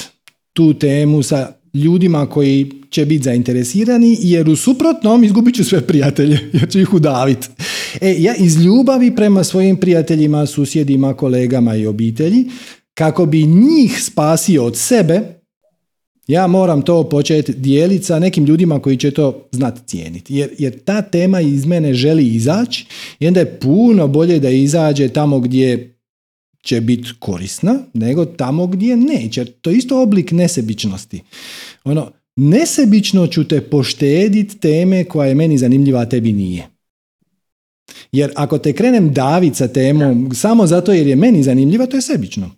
tu 0.52 0.74
temu 0.74 1.22
sa 1.22 1.52
ljudima 1.74 2.26
koji 2.26 2.70
će 2.90 3.06
biti 3.06 3.24
zainteresirani, 3.24 4.16
jer 4.20 4.48
u 4.48 4.56
suprotnom 4.56 5.24
izgubit 5.24 5.54
ću 5.54 5.64
sve 5.64 5.80
prijatelje, 5.86 6.38
jer 6.52 6.70
ću 6.70 6.80
ih 6.80 6.94
udaviti. 6.94 7.48
E, 8.00 8.16
ja 8.18 8.34
iz 8.36 8.56
ljubavi 8.56 9.16
prema 9.16 9.44
svojim 9.44 9.76
prijateljima, 9.76 10.46
susjedima, 10.46 11.14
kolegama 11.14 11.76
i 11.76 11.86
obitelji, 11.86 12.44
kako 12.94 13.26
bi 13.26 13.42
njih 13.42 14.02
spasio 14.02 14.64
od 14.64 14.76
sebe, 14.76 15.33
ja 16.26 16.46
moram 16.46 16.82
to 16.82 17.08
početi 17.08 17.52
dijeliti 17.52 18.04
sa 18.04 18.18
nekim 18.18 18.44
ljudima 18.44 18.80
koji 18.80 18.96
će 18.96 19.10
to 19.10 19.48
znati 19.52 19.80
cijeniti. 19.86 20.34
Jer, 20.34 20.50
jer 20.58 20.84
ta 20.84 21.02
tema 21.02 21.40
iz 21.40 21.66
mene 21.66 21.94
želi 21.94 22.26
izaći 22.26 22.86
i 23.18 23.26
onda 23.26 23.40
je 23.40 23.60
puno 23.60 24.08
bolje 24.08 24.38
da 24.38 24.50
izađe 24.50 25.08
tamo 25.08 25.38
gdje 25.40 25.94
će 26.62 26.80
biti 26.80 27.08
korisna, 27.18 27.78
nego 27.94 28.24
tamo 28.24 28.66
gdje 28.66 28.96
neće. 28.96 29.44
To 29.44 29.70
je 29.70 29.76
isto 29.76 30.02
oblik 30.02 30.32
nesebičnosti. 30.32 31.22
Ono, 31.84 32.10
nesebično 32.36 33.26
ću 33.26 33.48
te 33.48 33.60
poštedit 33.60 34.60
teme 34.60 35.04
koja 35.04 35.28
je 35.28 35.34
meni 35.34 35.58
zanimljiva, 35.58 36.00
a 36.00 36.08
tebi 36.08 36.32
nije. 36.32 36.68
Jer 38.12 38.32
ako 38.36 38.58
te 38.58 38.72
krenem 38.72 39.12
davit 39.12 39.56
sa 39.56 39.68
temom 39.68 40.30
samo 40.34 40.66
zato 40.66 40.92
jer 40.92 41.06
je 41.06 41.16
meni 41.16 41.42
zanimljiva, 41.42 41.86
to 41.86 41.96
je 41.96 42.02
sebično. 42.02 42.50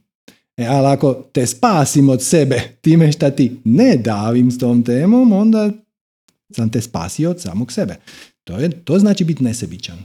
E, 0.56 0.66
ali 0.66 0.86
ako 0.86 1.14
te 1.32 1.46
spasim 1.46 2.08
od 2.08 2.22
sebe 2.22 2.62
time 2.80 3.12
šta 3.12 3.30
ti 3.30 3.56
ne 3.64 3.96
davim 3.96 4.50
s 4.50 4.58
tom 4.58 4.84
temom, 4.84 5.32
onda 5.32 5.70
sam 6.50 6.70
te 6.70 6.80
spasio 6.80 7.30
od 7.30 7.40
samog 7.40 7.72
sebe. 7.72 7.96
To, 8.44 8.58
je, 8.58 8.70
to 8.70 8.98
znači 8.98 9.24
biti 9.24 9.44
nesebičan. 9.44 9.98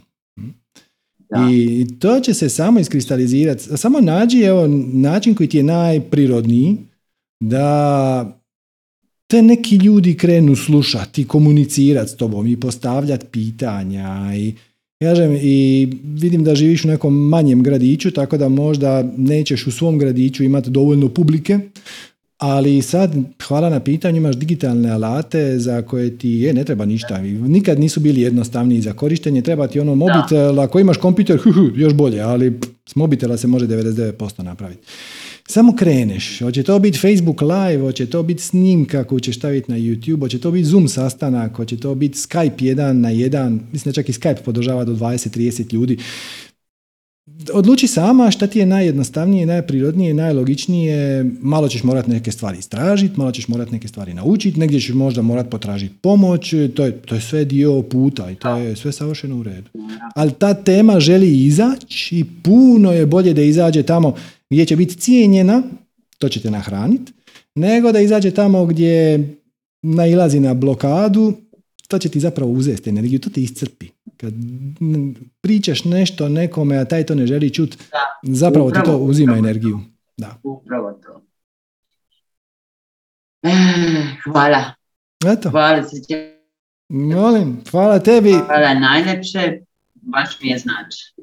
Da. 1.30 1.48
I 1.52 1.88
to 2.00 2.20
će 2.20 2.34
se 2.34 2.50
samo 2.50 2.80
iskristalizirati. 2.80 3.78
Samo 3.78 4.02
nađi 4.02 4.42
evo, 4.42 4.68
način 4.94 5.36
koji 5.36 5.50
ti 5.50 5.58
je 5.58 5.64
najprirodniji 5.64 6.78
da 7.40 8.38
te 9.28 9.42
neki 9.42 9.76
ljudi 9.76 10.18
krenu 10.18 10.56
slušati, 10.56 11.28
komunicirati 11.28 12.12
s 12.12 12.16
tobom 12.16 12.48
i 12.48 12.60
postavljati 12.60 13.26
pitanja 13.26 14.36
i 14.36 14.54
Kažem, 15.02 15.38
i 15.42 15.88
vidim 16.04 16.44
da 16.44 16.56
živiš 16.56 16.86
u 16.86 16.88
nekom 16.88 17.30
manjem 17.30 17.64
gradiću, 17.64 18.12
tako 18.12 18.38
da 18.38 18.50
možda 18.50 19.04
nećeš 19.18 19.68
u 19.68 19.72
svom 19.72 19.98
gradiću 19.98 20.44
imati 20.44 20.70
dovoljno 20.70 21.10
publike, 21.10 21.60
ali 22.38 22.82
sad, 22.82 23.16
hvala 23.48 23.70
na 23.70 23.80
pitanju, 23.80 24.18
imaš 24.18 24.36
digitalne 24.36 24.90
alate 24.90 25.60
za 25.60 25.82
koje 25.82 26.18
ti 26.18 26.30
je, 26.30 26.54
ne 26.54 26.64
treba 26.64 26.86
ništa. 26.86 27.18
Nikad 27.22 27.80
nisu 27.80 28.00
bili 28.00 28.22
jednostavniji 28.22 28.82
za 28.82 28.94
korištenje, 28.94 29.42
treba 29.42 29.68
ti 29.68 29.80
ono 29.80 29.96
mobitel, 29.96 30.60
ako 30.60 30.80
imaš 30.80 30.98
kompjuter, 30.98 31.40
još 31.76 31.94
bolje, 31.94 32.22
ali 32.22 32.60
pff, 32.60 32.72
s 32.90 32.96
mobitela 32.96 33.38
se 33.38 33.48
može 33.48 33.68
99% 33.68 34.44
napraviti. 34.44 34.88
Samo 35.52 35.76
kreneš, 35.76 36.40
hoće 36.40 36.64
to 36.64 36.80
biti 36.80 37.00
Facebook 37.00 37.42
live, 37.42 37.82
hoće 37.82 38.06
to 38.06 38.24
biti 38.24 38.44
snimka 38.44 39.04
koju 39.04 39.20
ćeš 39.20 39.38
staviti 39.38 39.72
na 39.72 39.78
YouTube, 39.78 40.20
hoće 40.20 40.40
to 40.40 40.52
biti 40.52 40.66
Zoom 40.66 40.88
sastanak, 40.88 41.56
hoće 41.56 41.78
to 41.78 41.96
biti 41.96 42.18
Skype 42.18 42.64
jedan 42.64 43.00
na 43.00 43.10
jedan, 43.10 43.60
mislim 43.72 43.92
da 43.92 43.96
čak 43.96 44.10
i 44.10 44.14
Skype 44.14 44.44
podržava 44.46 44.86
do 44.86 44.94
20-30 44.94 45.74
ljudi. 45.74 45.98
Odluči 47.54 47.88
sama 47.88 48.32
šta 48.32 48.48
ti 48.48 48.60
je 48.60 48.66
najjednostavnije, 48.66 49.46
najprirodnije, 49.46 50.14
najlogičnije, 50.14 51.26
malo 51.42 51.68
ćeš 51.68 51.84
morat 51.84 52.08
neke 52.08 52.32
stvari 52.32 52.58
istražiti, 52.58 53.20
malo 53.20 53.32
ćeš 53.32 53.48
morat 53.48 53.72
neke 53.72 53.88
stvari 53.88 54.14
naučiti, 54.14 54.60
negdje 54.60 54.80
ćeš 54.80 54.94
možda 54.94 55.22
morat 55.22 55.50
potražiti 55.50 55.96
pomoć, 56.02 56.54
to 56.76 56.86
je, 56.86 56.92
to 56.92 57.16
je 57.16 57.22
sve 57.22 57.46
dio 57.46 57.82
puta 57.82 58.32
i 58.32 58.36
to 58.36 58.56
je 58.56 58.76
sve 58.76 58.92
savršeno 58.92 59.38
u 59.38 59.44
redu. 59.44 59.70
Ali 60.16 60.32
ta 60.32 60.54
tema 60.54 61.00
želi 61.00 61.46
izaći 61.46 62.18
i 62.18 62.26
puno 62.44 62.92
je 62.92 63.06
bolje 63.06 63.34
da 63.34 63.42
izađe 63.42 63.84
tamo 63.84 64.16
gdje 64.52 64.66
će 64.66 64.76
biti 64.76 64.96
cijenjena, 64.96 65.64
to 66.18 66.30
ćete 66.30 66.52
nahraniti, 66.52 67.14
nego 67.56 67.92
da 67.92 68.00
izađe 68.00 68.32
tamo 68.32 68.66
gdje 68.66 69.20
nailazi 69.82 70.40
na 70.40 70.54
blokadu, 70.54 71.34
to 71.88 72.00
će 72.00 72.10
ti 72.10 72.20
zapravo 72.20 72.52
uzeti 72.52 72.90
energiju, 72.90 73.20
to 73.20 73.30
te 73.30 73.42
iscrpi. 73.42 73.88
Kad 74.18 74.34
pričaš 75.42 75.84
nešto 75.86 76.30
nekome, 76.30 76.78
a 76.78 76.86
taj 76.86 77.06
to 77.06 77.16
ne 77.16 77.28
želi 77.28 77.50
čut, 77.50 77.78
zapravo 78.24 78.72
ti 78.72 78.76
to 78.76 78.82
upravo, 78.82 78.98
uzima 79.00 79.32
upravo. 79.32 79.40
energiju. 79.40 79.80
Da. 80.18 80.40
Upravo 80.44 80.92
to. 80.94 81.22
Eh, 83.44 83.52
Hvala. 84.24 84.74
Eto, 85.28 85.50
Hvala 85.50 85.84
se 85.84 85.98
će- 86.00 86.36
molim, 86.90 87.62
hvala 87.72 88.00
tebi. 88.00 88.32
Hvala 88.32 88.74
najljepše. 88.74 89.60
Baš 89.96 90.42
mi 90.42 90.50
je 90.50 90.58
znači. 90.58 91.14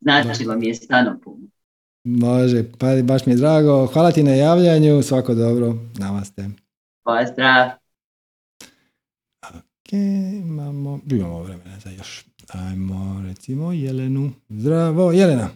Značilo 0.00 0.56
mi 0.56 0.66
je 0.66 0.74
stvarno 0.74 1.18
puno. 1.24 1.46
Može, 2.08 2.64
pa 2.78 2.86
baš 3.02 3.26
mi 3.26 3.32
je 3.32 3.36
drago. 3.36 3.86
Hvala 3.86 4.12
ti 4.12 4.22
na 4.22 4.34
javljanju, 4.34 5.02
svako 5.02 5.34
dobro, 5.34 5.74
namaste. 5.98 6.48
Pozdrav. 7.04 7.68
Ok, 9.44 9.92
imamo, 9.92 11.00
imamo 11.10 11.42
vremena 11.42 11.78
za 11.84 11.90
još. 11.90 12.24
Ajmo, 12.48 13.22
recimo, 13.28 13.72
Jelenu. 13.72 14.30
Zdravo, 14.48 15.12
Jelena. 15.12 15.48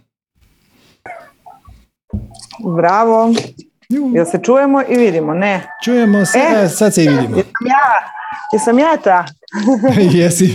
Bravo. 2.77 3.35
Jel 4.15 4.25
se 4.25 4.41
čujemo 4.43 4.83
i 4.89 4.97
vidimo? 4.97 5.35
Ne. 5.35 5.67
Čujemo 5.85 6.27
se, 6.27 6.39
e, 6.39 6.69
sad 6.69 6.95
se 6.95 7.05
i 7.05 7.09
vidimo. 7.09 7.37
Jesam 7.37 7.67
ja, 7.67 8.11
jesam 8.53 8.79
ja 8.79 8.97
ta. 9.05 9.27
Jesi. 10.19 10.55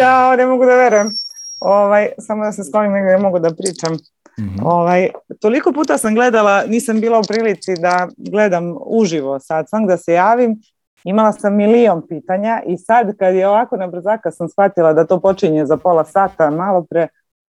ja 0.00 0.36
ne 0.36 0.46
mogu 0.46 0.64
da 0.64 0.74
verujem. 0.74 1.16
Ovaj, 1.60 2.08
samo 2.18 2.44
da 2.44 2.52
se 2.52 2.64
sklonim 2.64 2.92
negdje, 2.92 3.12
ne 3.12 3.18
mogu 3.18 3.38
da 3.38 3.50
pričam. 3.50 3.96
Mhm. 4.38 4.66
Ovaj, 4.66 5.08
toliko 5.40 5.72
puta 5.72 5.98
sam 5.98 6.14
gledala, 6.14 6.64
nisam 6.66 7.00
bila 7.00 7.18
u 7.18 7.22
prilici 7.28 7.74
da 7.74 8.08
gledam 8.16 8.74
uživo 8.86 9.40
satsang, 9.40 9.88
da 9.88 9.96
se 9.96 10.12
javim. 10.12 10.60
Imala 11.04 11.32
sam 11.32 11.56
milion 11.56 12.02
pitanja 12.08 12.62
i 12.66 12.78
sad 12.78 13.16
kad 13.16 13.34
je 13.34 13.48
ovako 13.48 13.76
na 13.76 13.86
brzaka 13.86 14.30
sam 14.30 14.48
shvatila 14.48 14.92
da 14.92 15.04
to 15.04 15.20
počinje 15.20 15.66
za 15.66 15.76
pola 15.76 16.04
sata, 16.04 16.50
malo 16.50 16.86
pre, 16.90 17.08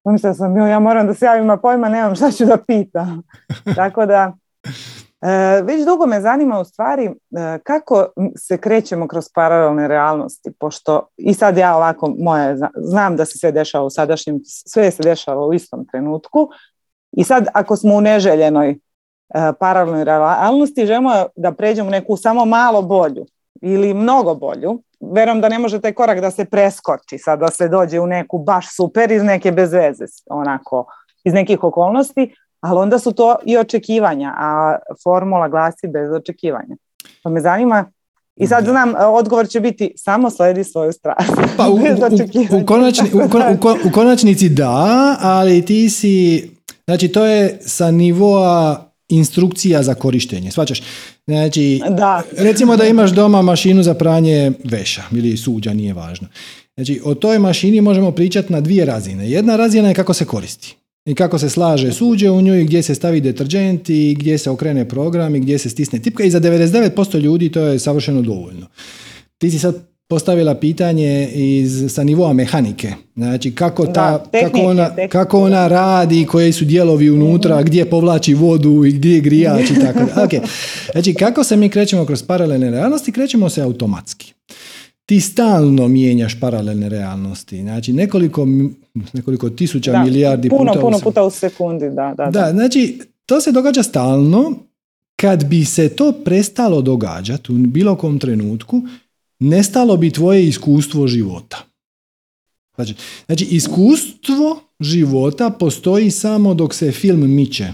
pomislila 0.03 0.34
sam, 0.34 0.57
"Joj, 0.57 0.69
ja 0.69 0.80
moram 0.80 1.07
da 1.07 1.14
se 1.14 1.26
javim, 1.26 1.49
a 1.49 1.57
pojma 1.57 1.90
nemam 1.90 2.15
šta 2.15 2.32
ću 2.32 2.45
da 2.45 2.57
pitam. 2.57 3.22
Tako 3.76 4.06
da, 4.06 4.34
već 5.64 5.85
dugo 5.85 6.06
me 6.06 6.22
zanima 6.22 6.60
u 6.60 6.65
stvari 6.65 7.06
e, 7.06 7.11
kako 7.64 8.06
se 8.38 8.57
krećemo 8.57 9.07
kroz 9.07 9.26
paralelne 9.34 9.88
realnosti, 9.88 10.52
pošto 10.60 11.07
i 11.18 11.34
sad 11.34 11.57
ja 11.57 11.76
ovako 11.76 12.14
moje, 12.19 12.57
zna- 12.57 12.72
znam 12.76 13.15
da 13.15 13.26
se 13.26 13.38
sve 13.38 13.52
dešava 13.52 13.85
u 13.85 13.89
sadašnjem, 13.89 14.39
sve 14.45 14.91
se 14.91 15.03
dešava 15.03 15.45
u 15.45 15.53
istom 15.53 15.85
trenutku 15.91 16.49
i 17.11 17.23
sad 17.23 17.47
ako 17.53 17.76
smo 17.76 17.95
u 17.95 18.02
neželjenoj 18.02 18.69
e, 18.69 18.77
paralelnoj 19.60 20.03
realnosti, 20.03 20.85
želimo 20.85 21.11
da 21.35 21.52
pređemo 21.52 21.89
neku 21.89 22.18
samo 22.18 22.45
malo 22.45 22.81
bolju 22.81 23.26
ili 23.61 23.93
mnogo 23.93 24.35
bolju, 24.35 24.81
verujem 25.14 25.41
da 25.41 25.49
ne 25.49 25.60
može 25.60 25.81
taj 25.81 25.93
korak 25.93 26.19
da 26.19 26.31
se 26.31 26.45
preskoči 26.45 27.18
sad, 27.18 27.39
da 27.39 27.47
se 27.52 27.68
dođe 27.68 27.99
u 27.99 28.07
neku 28.07 28.38
baš 28.38 28.76
super 28.76 29.11
iz 29.11 29.23
neke 29.23 29.52
bez 29.52 29.73
veze, 29.73 30.06
onako, 30.30 30.85
iz 31.23 31.34
nekih 31.34 31.64
okolnosti, 31.64 32.35
ali 32.65 32.79
onda 32.79 32.99
su 32.99 33.11
to 33.11 33.35
i 33.45 33.57
očekivanja, 33.57 34.33
a 34.37 34.75
formula 35.03 35.47
glasi 35.49 35.87
bez 35.87 36.11
očekivanja. 36.11 36.75
Pa 37.23 37.29
me 37.29 37.41
zanima, 37.41 37.91
i 38.35 38.47
sad 38.47 38.65
znam, 38.65 38.89
e, 38.89 38.97
odgovor 38.99 39.47
će 39.47 39.59
biti 39.59 39.93
samo 39.97 40.29
sledi 40.29 40.63
svoju 40.63 40.91
strast. 40.91 41.31
Pa 41.57 41.69
u, 41.69 41.73
u, 41.75 41.77
u, 42.51 42.59
konačni- 42.59 43.13
u 43.15 43.19
kon- 43.19 43.53
u 43.53 43.57
kon- 43.57 43.87
u 43.87 43.91
konačnici 43.91 44.49
da, 44.49 44.75
ali 45.21 45.65
ti 45.65 45.89
si, 45.89 46.49
znači 46.85 47.07
to 47.07 47.25
je 47.25 47.57
sa 47.61 47.91
nivoa 47.91 48.81
instrukcija 49.09 49.83
za 49.83 49.93
korištenje, 49.93 50.51
svačaš? 50.51 50.81
Znači, 51.27 51.81
Da, 51.89 52.21
recimo 52.37 52.77
da 52.77 52.85
imaš 52.85 53.11
doma 53.11 53.41
mašinu 53.41 53.83
za 53.83 53.93
pranje 53.93 54.51
veša 54.63 55.03
ili 55.11 55.37
suđa, 55.37 55.73
nije 55.73 55.93
važno. 55.93 56.27
Znači, 56.75 57.01
o 57.05 57.15
toj 57.15 57.39
mašini 57.39 57.81
možemo 57.81 58.11
pričati 58.11 58.53
na 58.53 58.61
dvije 58.61 58.85
razine. 58.85 59.29
Jedna 59.29 59.55
razina 59.55 59.87
je 59.87 59.95
kako 59.95 60.13
se 60.13 60.25
koristi. 60.25 60.77
I 61.06 61.15
kako 61.15 61.40
se 61.40 61.49
slaže 61.49 61.91
suđe 61.91 62.30
u 62.30 62.41
njoj, 62.41 62.64
gdje 62.64 62.84
se 62.84 62.95
stavi 62.95 63.22
deterđent 63.22 63.90
i 63.90 64.15
gdje 64.19 64.38
se 64.38 64.49
okrene 64.49 64.90
program 64.90 65.36
i 65.36 65.40
gdje 65.40 65.57
se 65.57 65.69
stisne 65.69 65.99
tipka 65.99 66.23
i 66.23 66.30
za 66.30 66.40
99% 66.40 67.19
ljudi 67.19 67.52
to 67.52 67.61
je 67.61 67.80
savršeno 67.80 68.22
dovoljno. 68.22 68.68
Ti 69.38 69.52
si 69.52 69.60
sad 69.60 69.76
postavila 70.07 70.56
pitanje 70.56 71.30
iz, 71.34 71.94
sa 71.94 72.03
nivoa 72.03 72.34
mehanike. 72.34 72.94
Znači, 73.15 73.56
kako, 73.56 73.86
ta, 73.86 73.91
Da, 73.91 74.18
tehnike, 74.32 74.57
kako, 74.57 74.69
ona, 74.69 74.90
tehnike, 74.90 75.11
kako 75.11 75.41
ona 75.41 75.68
radi, 75.68 76.26
koji 76.26 76.52
su 76.52 76.65
dijelovi 76.65 77.10
unutra, 77.10 77.64
gdje 77.64 77.90
povlači 77.90 78.34
vodu 78.34 78.86
i 78.86 78.91
gdje 78.91 79.14
je 79.14 79.22
grijač 79.22 79.72
i 79.72 79.80
tako 79.82 79.99
da. 79.99 80.23
Ok. 80.26 80.32
Znači, 80.91 81.14
kako 81.14 81.44
se 81.44 81.57
mi 81.57 81.69
krećemo 81.69 82.06
kroz 82.06 82.23
paralelne 82.23 82.72
realnosti? 82.72 83.11
Krećemo 83.11 83.49
se 83.49 83.61
automatski. 83.61 84.35
Ti 85.06 85.22
stalno 85.22 85.88
mijenjaš 85.88 86.40
paralelne 86.40 86.90
realnosti. 86.90 87.61
Znači, 87.61 87.94
nekoliko, 87.94 88.48
nekoliko 89.14 89.49
tisuća 89.49 89.91
da. 89.91 90.03
milijardi 90.03 90.49
puno, 90.49 90.72
puta 90.72 90.82
puno 90.82 90.99
puta 90.99 91.23
u 91.23 91.30
sekundi, 91.30 91.90
da, 91.90 92.14
da. 92.18 92.30
da, 92.32 92.52
znači, 92.52 92.99
to 93.26 93.41
se 93.41 93.52
događa 93.52 93.84
stalno. 93.84 94.53
Kad 95.15 95.45
bi 95.45 95.65
se 95.65 95.90
to 95.90 96.11
prestalo 96.11 96.82
događati 96.82 97.52
u 97.52 97.56
bilo 97.56 97.95
kom 97.95 98.19
trenutku, 98.19 98.82
nestalo 99.40 99.98
bi 99.98 100.11
tvoje 100.11 100.48
iskustvo 100.48 101.07
života. 101.07 101.57
Znači, 102.76 102.95
znači, 103.26 103.45
iskustvo 103.52 104.60
života 104.80 105.49
postoji 105.49 106.11
samo 106.11 106.53
dok 106.53 106.73
se 106.73 106.91
film 106.91 107.36
miče. 107.36 107.73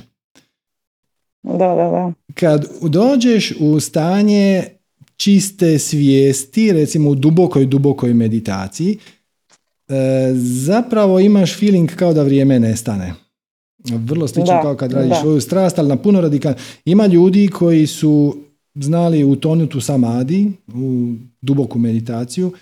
Da, 1.44 1.58
da, 1.58 1.76
da. 1.76 2.14
Kad 2.34 2.66
dođeš 2.82 3.53
u 3.60 3.80
stanje 3.80 4.64
čiste 5.23 5.80
svijesti, 5.80 6.72
recimo 6.72 7.10
u 7.10 7.15
dubokoj, 7.15 7.65
dubokoj 7.65 8.14
meditaciji, 8.14 8.98
e, 9.88 9.93
zapravo 10.35 11.19
imaš 11.19 11.60
feeling 11.60 11.95
kao 11.95 12.14
da 12.14 12.23
vrijeme 12.23 12.60
nestane. 12.60 13.14
Vrlo 13.89 14.27
slično 14.27 14.53
Da, 14.53 14.61
kao 14.61 14.76
kad 14.76 14.93
radiš 14.93 15.10
da. 15.10 15.22
svoju 15.22 15.41
strast, 15.41 15.80
ali 15.80 15.88
na 15.88 15.95
puno 15.95 16.22
radikalno. 16.22 16.57
Ima 16.85 17.06
ljudi 17.06 17.48
koji 17.48 17.88
su 17.88 18.35
znali 18.76 19.23
utonuti 19.23 19.77
u 19.77 19.81
samadi, 19.81 20.52
u 20.73 21.14
duboku 21.41 21.80
meditaciju, 21.80 22.53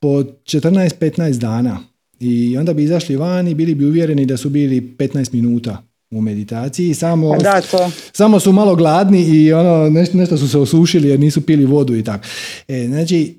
po 0.00 0.08
14-15 0.08 1.38
dana. 1.38 1.78
I 2.20 2.56
onda 2.58 2.74
bi 2.74 2.82
izašli 2.82 3.16
van 3.16 3.48
i 3.48 3.54
bili 3.54 3.74
bi 3.74 3.86
uvjereni 3.86 4.26
da 4.26 4.36
su 4.36 4.50
bili 4.50 4.96
15 4.98 5.34
minuta 5.34 5.85
u 6.10 6.20
meditaciji. 6.20 6.94
Samo, 6.94 7.30
Pa 7.30 7.38
Da, 7.38 7.60
to. 7.60 7.90
samo 8.12 8.40
su 8.40 8.52
malo 8.52 8.76
gladni 8.76 9.22
i 9.22 9.52
ono, 9.52 9.90
nešto, 9.90 10.16
nešto 10.16 10.36
su 10.38 10.48
se 10.48 10.58
osušili 10.58 11.08
jer 11.08 11.20
nisu 11.20 11.40
pili 11.40 11.64
vodu 11.64 11.96
i 11.96 12.04
tako. 12.04 12.26
E, 12.68 12.86
znači, 12.86 13.38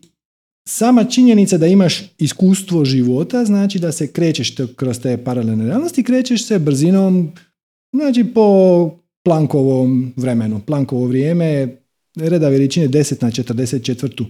sama 0.68 1.04
činjenica 1.04 1.58
da 1.58 1.68
imaš 1.68 2.04
iskustvo 2.18 2.86
života 2.86 3.46
znači 3.46 3.80
da 3.80 3.92
se 3.92 4.12
krećeš 4.12 4.56
kroz 4.76 5.00
te 5.00 5.24
paralelne 5.24 5.66
realnosti, 5.66 6.04
krećeš 6.04 6.48
se 6.48 6.60
brzinom, 6.60 7.32
znači 7.94 8.24
po 8.24 8.90
Plankovom 9.24 10.14
vremenu. 10.16 10.62
Plankovo 10.66 11.06
vrijeme 11.06 11.46
je 11.46 11.82
reda 12.16 12.50
veličine 12.50 12.88
10 12.88 13.24
na 13.24 13.32
44 13.32 14.26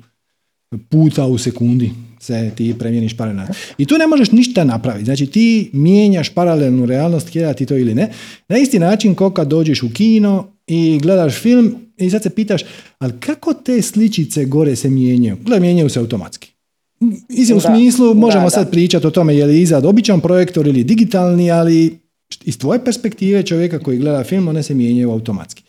puta 0.89 1.26
u 1.26 1.38
sekundi 1.38 1.91
se 2.19 2.52
ti 2.56 2.76
premjeniš 2.80 3.18
paralelno. 3.18 3.53
I 3.77 3.85
tu 3.85 3.98
ne 3.98 4.07
možeš 4.07 4.31
ništa 4.31 4.64
napraviti. 4.64 5.06
Znači 5.06 5.26
ti 5.26 5.69
mijenjaš 5.73 6.30
paralelnu 6.30 6.85
realnost, 6.85 7.27
htjela 7.27 7.53
ti 7.53 7.65
to 7.65 7.77
ili 7.77 7.95
ne, 7.95 8.11
na 8.49 8.57
isti 8.57 8.80
način 8.80 9.15
kao 9.15 9.30
kad 9.30 9.48
dođeš 9.48 9.84
u 9.84 9.89
kino 9.94 10.52
i 10.68 10.99
gledaš 11.02 11.41
film 11.41 11.76
i 11.98 12.10
sad 12.10 12.23
se 12.23 12.30
pitaš, 12.30 12.61
ali 12.99 13.14
kako 13.19 13.53
te 13.53 13.81
sličice 13.81 14.45
gore 14.45 14.76
se 14.76 14.89
mijenjaju? 14.89 15.38
Gle, 15.45 15.60
mijenjaju 15.60 15.89
se 15.89 15.99
automatski. 15.99 16.52
Mislim, 17.30 17.57
u 17.57 17.61
smislu 17.61 18.14
možemo 18.14 18.44
da, 18.44 18.49
sad 18.49 18.72
pričati 18.72 19.07
o 19.07 19.11
tome 19.11 19.35
je 19.35 19.45
li 19.45 19.61
izad 19.61 19.85
običan 19.85 20.22
projektor 20.22 20.68
ili 20.68 20.84
digitalni, 20.84 21.52
ali 21.52 21.99
iz 22.44 22.57
tvoje 22.57 22.85
perspektive 22.85 23.44
čovjeka 23.44 23.80
koji 23.80 23.98
gleda 23.98 24.23
film, 24.23 24.48
one 24.48 24.64
se 24.64 24.73
mijenjaju 24.73 25.11
automatski. 25.11 25.64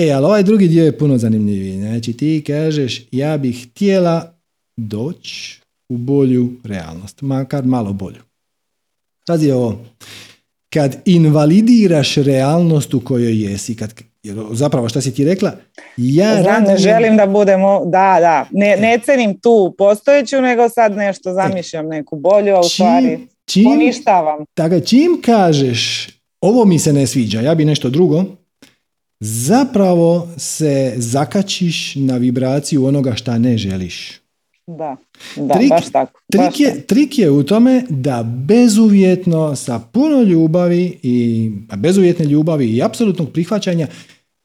E, 0.00 0.12
ali 0.12 0.26
ovaj 0.26 0.42
drugi 0.42 0.68
dio 0.68 0.84
je 0.84 0.98
puno 0.98 1.18
zanimljiviji. 1.18 1.80
Znači, 1.80 2.12
ti 2.12 2.44
kažeš, 2.46 3.02
ja 3.12 3.36
bih 3.36 3.68
htjela 3.70 4.34
doći 4.76 5.60
u 5.88 5.96
bolju 5.96 6.48
realnost, 6.64 7.20
makar 7.20 7.64
malo 7.64 7.92
bolju. 7.92 8.22
Pazi 9.26 9.50
ovo, 9.50 9.84
kad 10.72 10.96
invalidiraš 11.04 12.14
realnost 12.14 12.94
u 12.94 13.00
kojoj 13.00 13.42
jesi, 13.42 13.76
kad, 13.76 13.94
jer 14.22 14.36
zapravo 14.52 14.88
šta 14.88 15.00
si 15.00 15.14
ti 15.14 15.24
rekla, 15.24 15.52
ja 15.96 16.42
Znam, 16.42 16.64
ne 16.64 16.76
želim 16.76 17.16
da 17.16 17.26
budemo, 17.26 17.80
da, 17.84 18.16
da, 18.20 18.46
ne, 18.50 18.76
ne 18.76 18.98
cenim 19.04 19.40
tu 19.40 19.74
postojeću, 19.78 20.40
nego 20.40 20.68
sad 20.68 20.96
nešto 20.96 21.32
zamišljam 21.32 21.86
neku 21.86 22.16
bolju, 22.16 22.54
a 22.54 22.60
u 22.60 22.64
stvari 22.64 23.18
čim, 23.44 23.64
poništavam. 23.64 24.44
Dakle, 24.56 24.80
čim 24.86 25.22
kažeš 25.24 26.08
ovo 26.40 26.64
mi 26.64 26.78
se 26.78 26.92
ne 26.92 27.06
sviđa, 27.06 27.40
ja 27.40 27.54
bi 27.54 27.64
nešto 27.64 27.90
drugo, 27.90 28.24
zapravo 29.20 30.28
se 30.36 30.94
zakačiš 30.96 31.94
na 31.94 32.16
vibraciju 32.16 32.84
onoga 32.84 33.14
šta 33.14 33.38
ne 33.38 33.58
želiš. 33.58 34.20
Da, 34.66 34.96
da, 35.36 35.54
Trik- 35.54 35.68
baš 35.68 35.90
tako. 35.92 36.20
baš 36.36 36.54
Trik 36.54 36.60
je, 36.60 36.86
trik 36.86 37.18
je 37.18 37.30
u 37.30 37.42
tome 37.42 37.84
da 37.88 38.22
bezuvjetno, 38.22 39.56
sa 39.56 39.78
puno 39.92 40.22
ljubavi 40.22 40.98
i 41.02 41.50
bezuvjetne 41.76 42.24
ljubavi 42.24 42.66
i 42.66 42.82
apsolutnog 42.82 43.32
prihvaćanja 43.32 43.86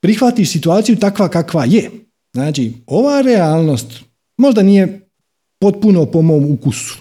prihvatiš 0.02 0.52
situaciju 0.52 0.96
takva 0.96 1.30
kakva 1.30 1.66
je. 1.66 1.92
Znači, 2.34 2.74
ova 2.88 3.22
realnost 3.22 4.04
možda 4.38 4.64
nije 4.64 5.00
potpuno 5.60 6.06
po 6.06 6.22
mom 6.22 6.52
ukusu. 6.52 6.98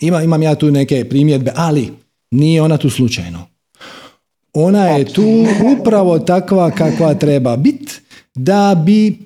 Ima, 0.00 0.22
imam 0.22 0.42
ja 0.42 0.54
tu 0.54 0.70
neke 0.70 1.08
primjedbe, 1.08 1.52
ali 1.56 1.88
nije 2.30 2.62
ona 2.62 2.76
tu 2.76 2.90
slučajno. 2.90 3.46
Ona 4.54 4.86
je 4.86 5.04
tu 5.04 5.24
upravo 5.72 6.18
takva 6.18 6.70
kakva 6.70 7.14
treba 7.14 7.56
biti 7.56 7.92
da 8.34 8.82
bi 8.86 9.18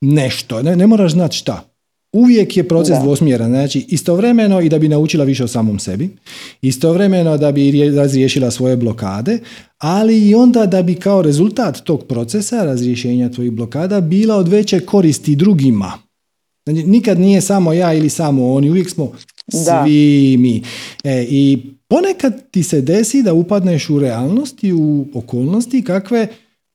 nešto, 0.00 0.62
ne, 0.62 0.76
ne 0.76 0.86
moraš 0.86 1.12
znati 1.12 1.36
šta. 1.36 1.62
Uvijek 2.12 2.56
je 2.56 2.68
proces 2.68 2.90
Da. 2.90 3.02
dvosmjeran, 3.02 3.50
znači 3.50 3.86
istovremeno 3.88 4.60
i 4.60 4.68
da 4.68 4.78
bi 4.78 4.88
naučila 4.88 5.24
više 5.24 5.44
o 5.44 5.48
samom 5.48 5.78
sebi, 5.78 6.16
istovremeno 6.62 7.38
da 7.38 7.52
bi 7.52 7.70
rije- 7.70 7.90
razriješila 7.90 8.50
svoje 8.50 8.76
blokade, 8.76 9.38
ali 9.78 10.28
i 10.28 10.34
onda 10.34 10.66
da 10.66 10.82
bi 10.82 10.94
kao 10.94 11.22
rezultat 11.22 11.80
tog 11.80 12.04
procesa 12.04 12.64
razrješenja 12.64 13.30
tvojih 13.30 13.52
blokada 13.52 14.00
bila 14.00 14.36
od 14.36 14.48
veće 14.48 14.80
koristi 14.80 15.36
drugima. 15.36 15.92
Znači, 16.66 16.82
nikad 16.84 17.20
nije 17.20 17.40
samo 17.40 17.72
ja 17.72 17.94
ili 17.94 18.08
samo 18.08 18.52
oni, 18.52 18.70
uvijek 18.70 18.90
smo. 18.90 19.12
Svi 19.52 20.36
mi. 20.38 20.62
E, 21.04 21.26
I 21.28 21.58
ponekad 21.88 22.50
ti 22.50 22.62
se 22.62 22.80
desi 22.80 23.22
da 23.22 23.32
upadneš 23.32 23.90
u 23.90 23.98
realnosti, 23.98 24.72
u 24.72 25.06
okolnosti 25.14 25.82
kakve 25.82 26.28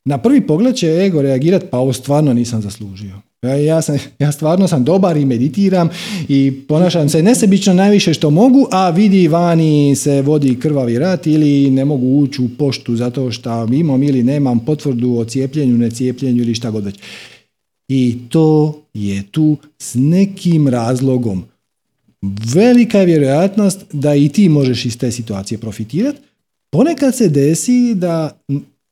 na 0.05 0.17
prvi 0.17 0.47
pogled 0.47 0.75
će 0.75 0.87
ego 0.87 1.21
reagirati, 1.21 1.65
pa 1.71 1.77
ovo 1.77 1.93
stvarno 1.93 2.33
nisam 2.33 2.61
zaslužio. 2.61 3.21
Ja, 3.41 3.55
ja, 3.55 3.81
sam, 3.81 3.97
ja 4.19 4.31
stvarno 4.31 4.67
sam 4.67 4.83
dobar 4.83 5.17
i 5.17 5.25
meditiram 5.25 5.89
i 6.27 6.53
ponašam 6.67 7.09
se 7.09 7.23
nesebično 7.23 7.73
najviše 7.73 8.13
što 8.13 8.29
mogu, 8.29 8.67
a 8.71 8.89
vidi 8.89 9.27
vani 9.27 9.95
se 9.95 10.21
vodi 10.21 10.59
krvavi 10.59 10.99
rat 10.99 11.27
ili 11.27 11.69
ne 11.69 11.85
mogu 11.85 12.07
ući 12.07 12.41
u 12.41 12.49
poštu 12.57 12.95
zato 12.95 13.31
što 13.31 13.67
imam 13.73 14.03
ili 14.03 14.23
nemam 14.23 14.65
potvrdu 14.65 15.15
o 15.17 15.25
cijepljenju, 15.25 15.77
necijepljenju 15.77 16.41
ili 16.41 16.55
šta 16.55 16.71
god 16.71 16.85
već. 16.85 16.95
I 17.87 18.17
to 18.29 18.81
je 18.93 19.23
tu 19.31 19.57
s 19.79 19.95
nekim 19.95 20.67
razlogom. 20.67 21.43
Velika 22.53 22.99
je 22.99 23.05
vjerojatnost 23.05 23.85
da 23.93 24.15
i 24.15 24.29
ti 24.29 24.49
možeš 24.49 24.85
iz 24.85 24.97
te 24.97 25.11
situacije 25.11 25.57
profitirati. 25.57 26.19
Ponekad 26.71 27.15
se 27.15 27.29
desi 27.29 27.93
da 27.95 28.41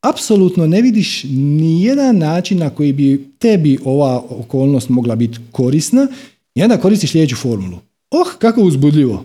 apsolutno 0.00 0.66
ne 0.66 0.82
vidiš 0.82 1.24
ni 1.30 1.82
jedan 1.82 2.18
način 2.18 2.58
na 2.58 2.70
koji 2.70 2.92
bi 2.92 3.30
tebi 3.38 3.78
ova 3.84 4.22
okolnost 4.30 4.88
mogla 4.88 5.16
biti 5.16 5.38
korisna 5.52 6.06
i 6.54 6.62
onda 6.62 6.76
koristiš 6.76 7.12
sljedeću 7.12 7.36
formulu. 7.36 7.78
Oh, 8.10 8.34
kako 8.38 8.62
uzbudljivo. 8.62 9.24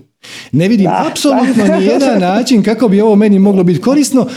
Ne 0.52 0.68
vidim 0.68 0.86
Da, 0.86 1.08
apsolutno 1.12 1.78
ni 1.78 1.86
jedan 1.86 2.20
način 2.20 2.64
kako 2.64 2.88
bi 2.88 3.02
ovo 3.02 3.16
meni 3.16 3.40
moglo 3.40 3.64
biti 3.64 3.82
korisno. 3.82 4.28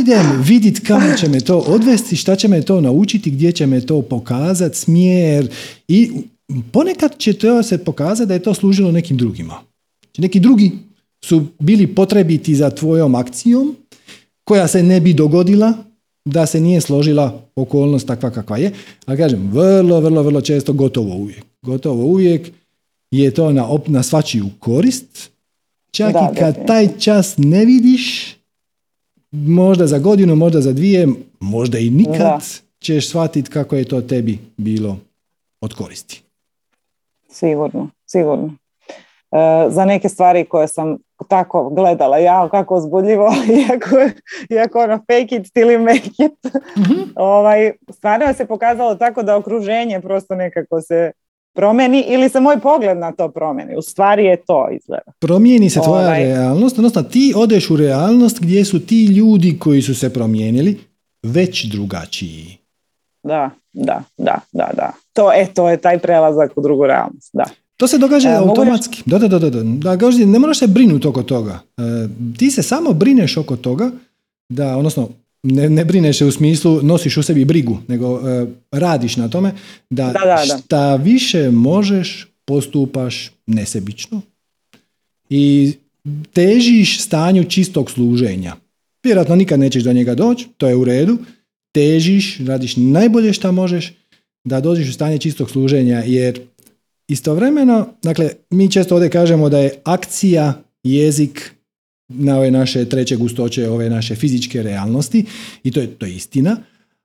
Idem 0.00 0.42
vidit 0.46 0.86
kamo 0.86 1.14
će 1.16 1.28
me 1.28 1.40
to 1.40 1.58
odvesti, 1.58 2.16
šta 2.16 2.36
će 2.36 2.48
me 2.48 2.62
to 2.62 2.80
naučiti, 2.80 3.30
gdje 3.30 3.52
će 3.52 3.66
me 3.66 3.80
to 3.80 4.02
pokazati, 4.02 4.78
smjer 4.78 5.48
i 5.88 6.10
ponekad 6.72 7.18
će 7.18 7.32
to 7.32 7.62
se 7.62 7.84
pokazati 7.84 8.28
da 8.28 8.34
je 8.34 8.42
to 8.42 8.54
služilo 8.54 8.92
nekim 8.92 9.16
drugima. 9.16 9.54
Znači, 10.04 10.20
Neki 10.20 10.40
drugi 10.40 10.72
su 11.24 11.46
bili 11.58 11.86
potrebiti 11.86 12.54
za 12.54 12.70
tvojom 12.70 13.14
akcijom 13.14 13.76
koja 14.44 14.68
se 14.68 14.82
ne 14.82 15.00
bi 15.00 15.14
dogodila 15.14 15.72
da 16.24 16.46
se 16.46 16.60
nije 16.60 16.80
složila 16.80 17.42
okolnost 17.56 18.06
takva 18.06 18.30
kakva 18.30 18.56
je. 18.56 18.72
Ali 19.06 19.18
kažem, 19.18 19.50
vrlo, 19.52 20.00
vrlo, 20.00 20.22
vrlo 20.22 20.40
često 20.40 20.72
gotovo 20.72 21.14
uvijek. 21.14 21.44
Gotovo 21.62 22.04
uvijek 22.04 22.50
je 23.10 23.30
to 23.30 23.52
na, 23.52 23.68
op- 23.68 23.88
na 23.88 24.02
svačiju 24.02 24.46
korist. 24.58 25.30
Čak 25.90 26.12
Da, 26.12 26.30
i 26.32 26.38
kad 26.38 26.66
taj 26.66 26.88
čas 26.98 27.34
ne 27.38 27.64
vidiš, 27.64 28.36
možda 29.32 29.86
za 29.86 29.98
godinu, 29.98 30.36
možda 30.36 30.60
za 30.60 30.72
dvije, 30.72 31.08
možda 31.40 31.78
i 31.78 31.90
nikad 31.90 32.18
Da. 32.18 32.40
ćeš 32.80 33.08
shvatiti 33.08 33.50
kako 33.50 33.76
je 33.76 33.84
to 33.84 34.00
tebi 34.00 34.38
bilo 34.56 34.98
od 35.60 35.74
koristi. 35.74 36.22
Sigurno, 37.36 37.90
sigurno. 38.06 38.54
E, 39.32 39.70
za 39.70 39.84
neke 39.84 40.08
stvari 40.08 40.44
koje 40.44 40.68
sam 40.68 40.96
tako 41.28 41.70
gledala, 41.70 42.18
ja 42.18 42.48
kako 42.48 42.76
uzbudljivo, 42.76 43.34
iako, 43.68 43.96
iako 44.50 44.80
ono 44.80 44.96
fake 44.96 45.36
it 45.36 45.46
you 45.54 45.84
make 45.84 46.10
it, 46.18 46.52
ovaj, 47.16 47.72
stvarno 47.90 48.34
se 48.34 48.46
pokazalo 48.46 48.94
tako 48.94 49.22
da 49.22 49.36
okruženje 49.36 50.00
prosto 50.00 50.34
nekako 50.34 50.80
se 50.80 51.12
promeni 51.54 52.04
ili 52.08 52.28
se 52.28 52.40
moj 52.40 52.60
pogled 52.60 52.98
na 52.98 53.12
to 53.12 53.28
promeni. 53.28 53.76
U 53.76 53.82
stvari 53.82 54.24
je 54.24 54.36
to 54.46 54.68
izgleda. 54.72 55.12
Promijeni 55.20 55.70
se 55.70 55.80
tvoja 55.80 56.06
Ovaj. 56.06 56.24
realnost, 56.24 56.78
odnosno 56.78 57.02
ti 57.02 57.32
odeš 57.36 57.70
u 57.70 57.76
realnost 57.76 58.40
gdje 58.40 58.64
su 58.64 58.86
ti 58.86 59.04
ljudi 59.04 59.58
koji 59.58 59.82
su 59.82 59.94
se 59.94 60.12
promijenili 60.12 60.78
već 61.22 61.64
drugačiji. 61.64 62.65
Da, 63.26 63.50
da, 63.72 64.02
da, 64.18 64.40
da, 64.52 64.70
da. 64.76 64.92
To, 65.12 65.32
e, 65.32 65.46
to 65.54 65.68
je 65.68 65.76
taj 65.76 65.98
prelazak 65.98 66.52
u 66.56 66.62
drugu 66.62 66.86
realnost, 66.86 67.30
da. 67.32 67.44
To 67.76 67.86
se 67.86 67.98
događa 67.98 68.28
E, 68.28 68.34
automatski. 68.36 69.02
Da, 69.06 69.18
da, 69.18 69.28
da, 69.28 69.38
da, 69.38 69.50
da. 69.50 69.62
Ne 70.26 70.38
moraš 70.38 70.58
se 70.58 70.66
brinuti 70.66 71.08
oko 71.08 71.22
toga. 71.22 71.60
E, 71.76 71.82
ti 72.38 72.50
se 72.50 72.62
samo 72.62 72.92
brineš 72.92 73.36
oko 73.36 73.56
toga 73.56 73.90
da, 74.48 74.76
odnosno, 74.76 75.08
ne, 75.42 75.70
ne 75.70 75.84
brineš 75.84 76.18
se 76.18 76.24
u 76.24 76.32
smislu 76.32 76.82
nosiš 76.82 77.16
u 77.16 77.22
sebi 77.22 77.44
brigu, 77.44 77.78
nego 77.88 78.20
e, 78.28 78.46
radiš 78.70 79.16
na 79.16 79.28
tome 79.28 79.52
da, 79.90 80.04
Da, 80.06 80.12
da, 80.12 80.44
da. 80.48 80.58
šta 80.58 80.96
više 80.96 81.50
možeš 81.50 82.28
postupaš 82.44 83.32
nesebično 83.46 84.20
i 85.30 85.72
težiš 86.32 87.00
stanju 87.02 87.44
čistog 87.44 87.90
služenja. 87.90 88.56
Vjerojatno 89.04 89.36
nikad 89.36 89.60
nećeš 89.60 89.82
do 89.82 89.92
njega 89.92 90.14
doći, 90.14 90.48
to 90.56 90.68
je 90.68 90.76
u 90.76 90.84
redu. 90.84 91.18
Težiš, 91.76 92.38
radiš 92.46 92.76
najbolje 92.76 93.32
šta 93.32 93.52
možeš 93.52 93.92
da 94.44 94.60
dođeš 94.60 94.88
u 94.88 94.92
stanje 94.92 95.18
čistog 95.18 95.50
služenja, 95.50 96.02
jer 96.06 96.40
istovremeno, 97.08 97.88
dakle, 98.02 98.30
mi 98.50 98.70
često 98.72 98.94
ovdje 98.94 99.10
kažemo 99.10 99.48
da 99.48 99.58
je 99.58 99.74
akcija 99.84 100.62
jezik 100.82 101.50
na 102.08 102.38
ove 102.38 102.50
naše 102.50 102.88
treće 102.88 103.16
gustoće, 103.16 103.68
ove 103.68 103.90
naše 103.90 104.14
fizičke 104.14 104.62
realnosti 104.62 105.24
i 105.64 105.70
to 105.70 105.80
je, 105.80 105.86
to 105.86 106.06
je 106.06 106.14
istina, 106.14 106.56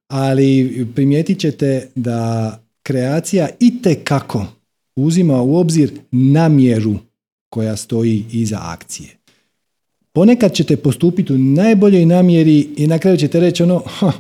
ali 0.08 0.88
primijetit 0.96 1.40
ćete 1.40 1.88
da 1.96 2.60
kreacija 2.84 3.50
itekako 3.60 4.46
uzima 4.96 5.42
u 5.42 5.56
obzir 5.56 5.92
namjeru 6.12 6.96
koja 7.50 7.76
stoji 7.76 8.26
iza 8.32 8.60
akcije. 8.62 9.10
Ponekad 10.14 10.54
ćete 10.54 10.78
postupiti 10.78 11.34
u 11.34 11.38
najboljoj 11.38 12.06
namjeri 12.06 12.68
i 12.78 12.88
na 12.88 13.00
kraju 13.00 13.18
ćete 13.18 13.40
reći 13.40 13.64
ono, 13.64 13.84
"Ha, 13.86 14.12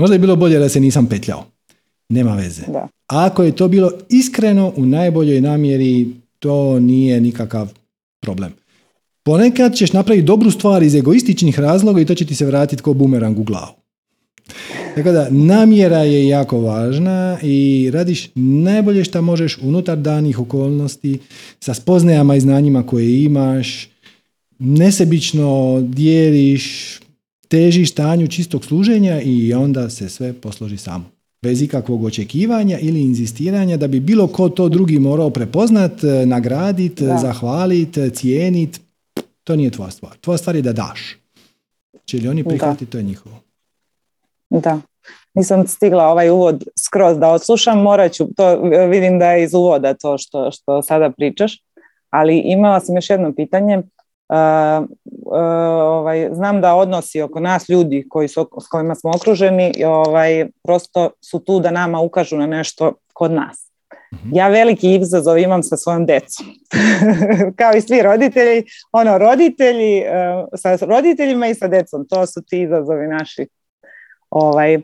možda 0.00 0.14
je 0.14 0.18
bilo 0.18 0.36
bolje 0.36 0.58
da 0.58 0.68
se 0.68 0.80
nisam 0.80 1.06
petljao. 1.06 1.44
Nema 2.08 2.34
veze. 2.34 2.62
da. 2.68 2.88
Ako 3.06 3.42
je 3.42 3.56
to 3.56 3.68
bilo 3.68 3.90
iskreno 4.08 4.72
u 4.76 4.86
najboljoj 4.86 5.40
namjeri, 5.40 6.08
to 6.38 6.80
nije 6.80 7.20
nikakav 7.20 7.68
problem. 8.20 8.52
Ponekad 9.22 9.74
ćeš 9.74 9.92
napraviti 9.92 10.26
dobru 10.26 10.50
stvar 10.50 10.82
iz 10.82 10.94
egoističnih 10.94 11.58
razloga 11.58 12.00
i 12.00 12.04
to 12.04 12.14
će 12.14 12.26
ti 12.26 12.34
se 12.34 12.46
vratiti 12.46 12.82
kao 12.82 12.94
bumerang 12.94 13.38
u 13.38 13.42
glavu. 13.42 13.72
Tako 14.94 15.12
da 15.12 15.28
namjera 15.30 15.98
je 15.98 16.28
jako 16.28 16.60
važna 16.60 17.38
i 17.42 17.90
radiš 17.92 18.28
najbolje 18.34 19.04
što 19.04 19.22
možeš 19.22 19.58
unutar 19.62 19.98
danih 19.98 20.38
okolnosti 20.38 21.18
sa 21.60 21.74
spoznajama 21.74 22.36
i 22.36 22.40
znanjima 22.40 22.86
koje 22.86 23.24
imaš, 23.24 23.88
nesebično 24.58 25.80
dijeliš, 25.80 26.96
težiš 27.50 27.90
stanju 27.92 28.28
čistog 28.28 28.64
služenja 28.64 29.20
i 29.20 29.54
onda 29.54 29.90
se 29.90 30.08
sve 30.08 30.32
posloži 30.32 30.76
samo. 30.76 31.04
Bez 31.42 31.62
ikakvog 31.62 32.04
očekivanja 32.04 32.78
ili 32.78 33.00
inzistiranja 33.00 33.76
da 33.76 33.88
bi 33.88 34.00
bilo 34.00 34.26
ko 34.26 34.48
to 34.48 34.68
drugi 34.68 34.98
morao 34.98 35.30
prepoznat, 35.30 36.04
eh, 36.04 36.26
nagradit, 36.26 37.02
Da. 37.02 37.18
zahvalit, 37.18 37.98
cijenit. 38.14 38.80
To 39.44 39.56
nije 39.56 39.70
tvoja 39.70 39.90
stvar. 39.90 40.12
Tvoja 40.20 40.38
stvar 40.38 40.56
je 40.56 40.62
da 40.62 40.72
daš. 40.72 41.16
Će 42.04 42.16
li 42.16 42.28
oni 42.28 42.42
Da. 42.42 42.48
prihvatiti, 42.48 42.86
to 42.90 42.98
je 42.98 43.04
njihovo. 43.04 43.36
Da. 44.50 44.80
Nisam 45.34 45.66
stigla 45.66 46.04
ovaj 46.08 46.30
uvod 46.30 46.64
skroz 46.78 47.18
da 47.18 47.28
odslušam, 47.28 47.82
morat 47.82 48.12
ću, 48.12 48.26
to 48.36 48.50
e, 48.50 48.86
vidim 48.86 49.18
da 49.18 49.32
je 49.32 49.44
iz 49.44 49.54
uvoda 49.54 49.94
to 49.94 50.18
što, 50.18 50.50
što 50.50 50.82
sada 50.82 51.10
pričaš, 51.10 51.62
ali 52.10 52.38
imala 52.38 52.80
sam 52.80 52.94
još 52.94 53.10
jedno 53.10 53.32
pitanje. 53.32 53.82
E, 54.30 54.36
e, 54.36 55.40
ovaj, 55.82 56.28
znam 56.32 56.60
da 56.60 56.74
odnosi 56.74 57.22
oko 57.22 57.40
nas 57.40 57.68
ljudi 57.68 58.06
koji 58.08 58.28
su, 58.28 58.48
s 58.60 58.68
kojima 58.68 58.94
smo 58.94 59.10
okruženi 59.14 59.72
ovaj, 59.86 60.46
prosto 60.62 61.10
su 61.20 61.38
tu 61.38 61.60
da 61.60 61.70
nama 61.70 62.00
ukažu 62.00 62.36
na 62.36 62.46
nešto 62.46 62.92
kod 63.12 63.32
nas. 63.32 63.70
Ja 64.32 64.48
veliki 64.48 64.94
izazov 64.94 65.38
imam 65.38 65.62
sa 65.62 65.76
svojom 65.76 66.06
decom. 66.06 66.46
Kao 67.58 67.72
i 67.76 67.80
svi 67.80 68.02
roditelji, 68.02 68.64
ono 68.92 69.18
roditelji, 69.18 69.98
e, 69.98 70.44
sa 70.56 70.76
roditeljima 70.86 71.46
i 71.46 71.54
sa 71.54 71.68
decom, 71.68 72.06
to 72.08 72.26
su 72.26 72.42
ti 72.42 72.62
izazovi 72.62 73.06
naši 73.06 73.46
ovaj, 74.30 74.78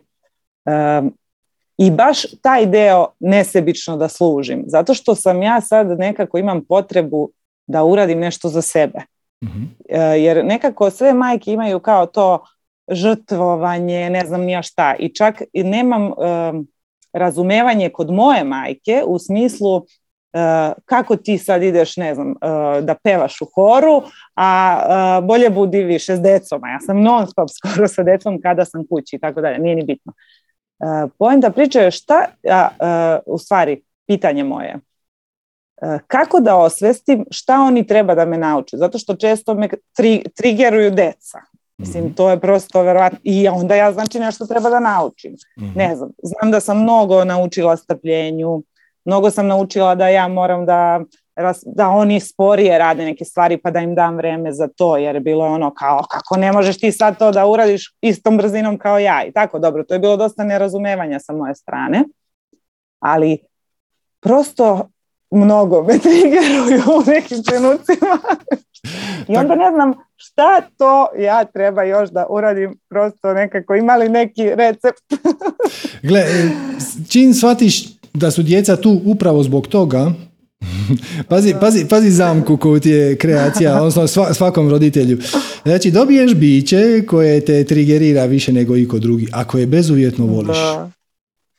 i 1.78 1.90
baš 1.90 2.22
taj 2.42 2.66
deo 2.66 3.06
nesebično 3.20 3.96
da 3.96 4.08
služim, 4.08 4.64
zato 4.66 4.94
što 4.94 5.14
sam 5.14 5.42
ja 5.42 5.60
sad 5.60 5.98
nekako 5.98 6.38
imam 6.38 6.64
potrebu 6.64 7.30
da 7.66 7.84
uradim 7.84 8.18
nešto 8.18 8.48
za 8.48 8.62
sebe. 8.62 8.98
E, 9.88 10.00
jer 10.00 10.44
nekako 10.44 10.90
sve 10.90 11.14
majke 11.14 11.52
imaju 11.52 11.80
kao 11.80 12.06
to 12.06 12.44
žrtvovanje, 12.90 14.10
ne 14.10 14.26
znam 14.26 14.40
nija 14.40 14.62
šta 14.62 14.94
i 14.98 15.14
čak 15.14 15.42
nemam 15.54 16.02
em, 16.02 16.66
razumevanje 17.12 17.88
kod 17.88 18.10
moje 18.10 18.44
majke 18.44 19.02
u 19.06 19.18
smislu 19.18 19.76
e, 20.32 20.72
kako 20.84 21.16
ti 21.16 21.38
sad 21.38 21.62
ideš, 21.62 21.96
ne 21.96 22.14
znam, 22.14 22.30
e, 22.30 22.34
da 22.82 22.94
pevaš 23.04 23.40
u 23.40 23.46
horu, 23.54 24.02
a 24.34 24.80
e, 25.18 25.26
bolje 25.26 25.50
budi 25.50 25.82
više 25.82 26.16
s 26.16 26.20
decom, 26.20 26.64
a 26.64 26.68
ja 26.68 26.80
sam 26.80 27.02
non 27.02 27.26
stop 27.26 27.48
skoro 27.58 27.88
sa 27.88 28.02
decom 28.02 28.40
kada 28.42 28.64
sam 28.64 28.86
kući 28.90 29.16
i 29.16 29.18
tako 29.18 29.40
dalje, 29.40 29.58
nije 29.58 29.76
ni 29.76 29.84
bitno. 29.84 30.12
Poenta 31.18 31.50
priče 31.50 31.78
je 31.78 31.90
šta, 31.90 32.26
u 33.26 33.38
stvari, 33.38 33.82
pitanje 34.06 34.44
moje, 34.44 34.76
kako 36.06 36.40
da 36.40 36.56
osvestim 36.56 37.24
šta 37.30 37.60
oni 37.60 37.86
treba 37.86 38.14
da 38.14 38.24
me 38.24 38.38
nauče, 38.38 38.76
zato 38.76 38.98
što 38.98 39.16
često 39.16 39.54
me 39.54 39.68
tri, 39.96 40.24
trigeruju 40.36 40.90
deca. 40.90 41.38
Mislim, 41.78 42.04
mhm. 42.04 42.14
to 42.14 42.30
je 42.30 42.40
prosto 42.40 42.82
verovatno. 42.82 43.18
I 43.22 43.48
onda 43.48 43.74
ja 43.74 43.92
znači 43.92 44.20
nešto 44.20 44.46
treba 44.46 44.70
da 44.70 44.80
naučim. 44.80 45.34
Mhm. 45.60 45.78
Ne 45.78 45.96
znam, 45.96 46.10
znam 46.22 46.50
da 46.50 46.60
sam 46.60 46.82
mnogo 46.82 47.24
naučila 47.24 47.76
strpljenju, 47.76 48.62
mnogo 49.04 49.30
sam 49.30 49.46
naučila 49.46 49.94
da 49.94 50.08
ja 50.08 50.28
moram 50.28 50.66
da, 50.66 51.00
da 51.66 51.88
oni 51.88 52.20
sporije 52.20 52.78
rade 52.78 53.04
neke 53.04 53.24
stvari 53.24 53.56
pa 53.56 53.70
da 53.70 53.80
im 53.80 53.94
dam 53.94 54.16
vreme 54.16 54.52
za 54.52 54.68
to, 54.76 54.96
jer 54.96 55.14
je 55.14 55.20
bilo 55.20 55.46
ono 55.46 55.74
kao 55.74 56.02
kako 56.10 56.36
ne 56.36 56.52
možeš 56.52 56.78
ti 56.78 56.92
sad 56.92 57.18
to 57.18 57.32
da 57.32 57.46
uradiš 57.46 57.94
istom 58.00 58.36
brzinom 58.36 58.78
kao 58.78 58.98
ja 58.98 59.24
i 59.24 59.32
tako, 59.32 59.58
dobro, 59.58 59.84
to 59.84 59.94
je 59.94 60.00
bilo 60.00 60.16
dosta 60.16 60.44
nerazumevanja 60.44 61.20
sa 61.20 61.32
moje 61.32 61.54
strane, 61.54 62.04
ali 63.00 63.38
prosto 64.20 64.88
mnogo 65.30 65.82
me 65.82 65.98
triggeruju 65.98 66.82
u 66.98 67.10
nekim 67.10 67.42
trenucima 67.42 68.18
i 69.28 69.36
onda 69.36 69.54
ne 69.54 69.70
znam 69.70 69.92
šta 70.16 70.60
to 70.78 71.06
ja 71.18 71.44
treba 71.44 71.82
još 71.82 72.10
da 72.10 72.26
uradim 72.30 72.78
prosto 72.88 73.34
nekako 73.34 73.74
imali 73.74 74.08
neki 74.08 74.54
recept 74.54 75.04
Gle, 76.08 76.24
čim 77.08 77.34
shvatiš 77.34 77.96
da 78.14 78.30
su 78.30 78.42
djeca 78.42 78.76
tu 78.76 79.00
upravo 79.04 79.42
zbog 79.42 79.66
toga, 79.66 80.12
pazi, 81.28 81.54
pazi, 81.60 81.86
pazi 81.88 82.10
zamku 82.10 82.56
koju 82.56 82.80
ti 82.80 82.90
je 82.90 83.16
kreacija, 83.16 83.82
odnosno 83.82 84.34
svakom 84.34 84.70
roditelju. 84.70 85.18
Znači, 85.64 85.90
dobiješ 85.90 86.34
biće 86.34 87.02
koje 87.06 87.40
te 87.40 87.64
trigerira 87.64 88.24
više 88.24 88.52
nego 88.52 88.76
iko 88.76 88.98
drugi, 88.98 89.28
ako 89.32 89.58
je 89.58 89.66
bezuvjetno 89.66 90.26
voliš. 90.26 90.56
Da. 90.56 90.90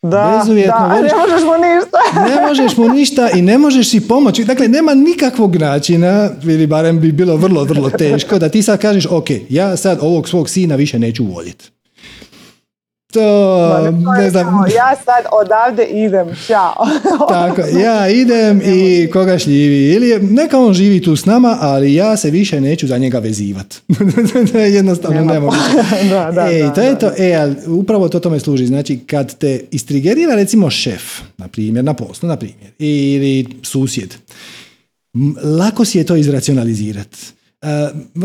Da, 0.02 0.44
da, 0.68 0.88
ne 1.02 1.16
možeš 1.16 1.44
mu 1.46 1.54
ništa. 1.58 1.98
ne 2.30 2.48
možeš 2.48 2.78
mu 2.78 2.90
ništa 2.90 3.30
i 3.36 3.42
ne 3.42 3.58
možeš 3.58 3.90
si 3.90 4.08
pomoći. 4.08 4.44
Dakle, 4.44 4.68
nema 4.68 4.94
nikakvog 4.94 5.56
načina, 5.56 6.30
ili 6.44 6.68
barem 6.68 7.00
bi 7.00 7.12
bilo 7.12 7.36
vrlo, 7.36 7.64
vrlo 7.64 7.90
teško, 7.90 8.40
da 8.40 8.50
ti 8.50 8.64
sad 8.64 8.82
kažeš, 8.82 9.06
ok, 9.06 9.28
ja 9.50 9.78
sad 9.78 9.98
ovog 10.02 10.30
svog 10.30 10.50
sina 10.50 10.76
više 10.76 11.00
neću 11.00 11.26
voljeti. 11.26 11.77
To, 13.14 13.92
ne, 14.18 14.30
znam. 14.30 14.46
Ja 14.76 14.96
sad 15.06 15.26
odavde 15.32 15.86
idem, 15.86 16.28
čao. 16.48 16.76
Tako, 17.30 17.62
ja 17.62 18.10
idem 18.10 18.62
i 18.66 19.10
koga 19.14 19.40
šljivi. 19.40 19.94
Ili 19.94 20.20
neka 20.22 20.60
on 20.60 20.74
živi 20.74 21.02
tu 21.02 21.16
s 21.16 21.26
nama, 21.26 21.58
ali 21.62 21.94
ja 21.94 22.18
se 22.18 22.30
više 22.30 22.62
neću 22.62 22.88
za 22.88 22.98
njega 22.98 23.20
vezivat. 23.20 23.76
Jednostavno 24.76 25.26
ne 25.26 25.40
mogu. 25.40 25.56
da, 26.10 26.32
da, 26.32 26.42
e, 26.52 26.74
to 26.76 26.82
je 26.82 27.00
to. 27.00 27.12
E, 27.18 27.34
ali 27.34 27.56
upravo 27.68 28.10
to 28.10 28.20
tome 28.20 28.40
služi. 28.40 28.66
Znači, 28.66 29.00
kad 29.00 29.38
te 29.38 29.62
istrigerira 29.72 30.36
recimo 30.36 30.70
šef, 30.70 31.04
na 31.38 31.48
primjer, 31.48 31.86
na 31.86 31.94
poslu, 31.94 32.30
na 32.30 32.38
primjer, 32.38 32.72
ili 32.80 33.48
susjed, 33.64 34.16
lako 35.60 35.86
si 35.86 35.98
je 35.98 36.04
to 36.04 36.16
izracionalizirati 36.16 37.18
E, 37.18 37.37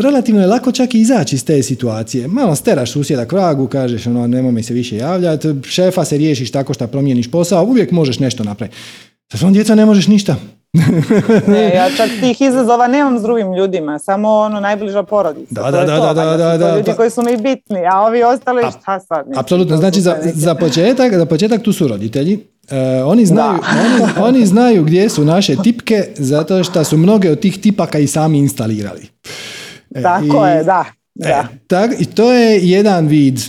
relativno 0.03 0.41
je 0.41 0.47
lako 0.47 0.73
čak 0.73 0.95
i 0.95 1.01
izaći 1.01 1.37
iz 1.37 1.45
te 1.45 1.63
situacije. 1.63 2.29
Malo 2.29 2.55
steraš 2.55 2.93
susjeda 2.93 3.25
kragu, 3.25 3.67
kažeš 3.67 4.07
ono, 4.07 4.27
nemoj 4.27 4.53
mi 4.53 4.63
se 4.63 4.75
više 4.75 4.97
javljati, 4.97 5.49
šefa 5.65 6.05
se 6.05 6.17
riješiš 6.17 6.53
tako 6.53 6.75
što 6.75 6.87
promijeniš 6.87 7.31
posao, 7.31 7.65
uvijek 7.65 7.91
možeš 7.91 8.19
nešto 8.19 8.45
napraviti. 8.45 8.77
Sa 9.33 9.39
svom 9.39 9.53
djeca 9.53 9.75
ne 9.75 9.87
možeš 9.87 10.07
ništa. 10.07 10.37
ne, 11.53 11.75
ja 11.75 11.91
čak 11.97 12.11
tih 12.21 12.41
izazova 12.41 12.87
nemam 12.89 13.19
s 13.19 13.23
drugim 13.23 13.55
ljudima, 13.55 13.99
samo 13.99 14.29
ono 14.29 14.61
najbliža 14.61 15.03
porodica. 15.03 15.63
Da, 15.63 15.71
da, 15.71 15.85
da, 15.85 16.15
da, 16.15 16.37
da, 16.37 16.59
da, 16.59 16.77
ljudi 16.77 16.93
koji 16.97 17.11
su 17.11 17.23
mi 17.23 17.37
bitni, 17.37 17.87
a 17.93 18.01
ovi 18.01 18.23
ostali 18.23 18.63
šta 18.81 19.01
sad? 19.01 19.27
Apsolutno, 19.37 19.77
znači 19.77 20.01
za, 20.01 20.17
za, 20.35 20.55
početak, 20.55 21.15
za 21.17 21.27
početak 21.27 21.63
tu 21.63 21.73
su 21.73 21.89
roditelji, 21.89 22.39
E, 22.73 23.03
oni, 23.03 23.27
znaju, 23.27 23.59
oni, 23.85 24.13
oni, 24.29 24.47
znaju 24.47 24.85
gdje 24.85 25.09
su 25.09 25.25
naše 25.25 25.57
tipke 25.63 26.05
zato 26.17 26.65
što 26.65 26.85
su 26.85 26.97
mnoge 26.97 27.31
od 27.31 27.41
tih 27.41 27.59
tipaka 27.59 27.99
i 27.99 28.07
sami 28.07 28.39
instalirali. 28.39 29.01
E, 29.95 30.03
Tako 30.03 30.47
je, 30.47 30.65
da. 30.65 30.85
E, 31.21 31.29
da. 31.29 31.49
tak, 31.67 31.91
I 32.01 32.05
to 32.05 32.33
je 32.33 32.61
jedan 32.63 33.07
vid 33.07 33.41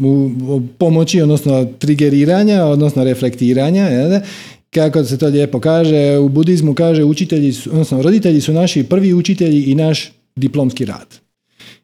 u, 0.00 0.30
pomoći, 0.78 1.22
odnosno 1.22 1.64
trigeriranja, 1.78 2.64
odnosno 2.64 3.04
reflektiranja. 3.04 3.82
Je, 3.82 4.22
kako 4.70 5.04
se 5.04 5.18
to 5.18 5.26
lijepo 5.26 5.60
kaže, 5.60 6.18
u 6.18 6.28
budizmu 6.28 6.74
kaže 6.74 7.04
učitelji, 7.04 7.52
su, 7.52 7.70
odnosno 7.70 8.02
roditelji 8.02 8.40
su 8.40 8.52
naši 8.52 8.84
prvi 8.84 9.14
učitelji 9.14 9.62
i 9.62 9.74
naš 9.74 10.12
diplomski 10.36 10.84
rad. 10.84 11.06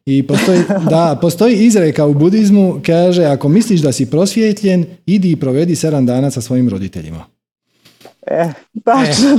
I 0.07 0.23
postoji, 0.23 0.63
da, 0.91 1.19
postoji 1.21 1.57
izreka 1.57 2.07
u 2.07 2.15
budizmu, 2.15 2.81
kaže, 2.87 3.25
ako 3.25 3.49
misliš 3.49 3.81
da 3.81 3.93
si 3.93 4.11
prosvjetljen, 4.11 4.87
idi 5.07 5.31
i 5.31 5.37
provedi 5.37 5.77
sedam 5.77 6.07
dana 6.07 6.31
sa 6.31 6.41
svojim 6.41 6.69
roditeljima. 6.69 7.25
E, 8.27 8.49
tačno 8.85 9.31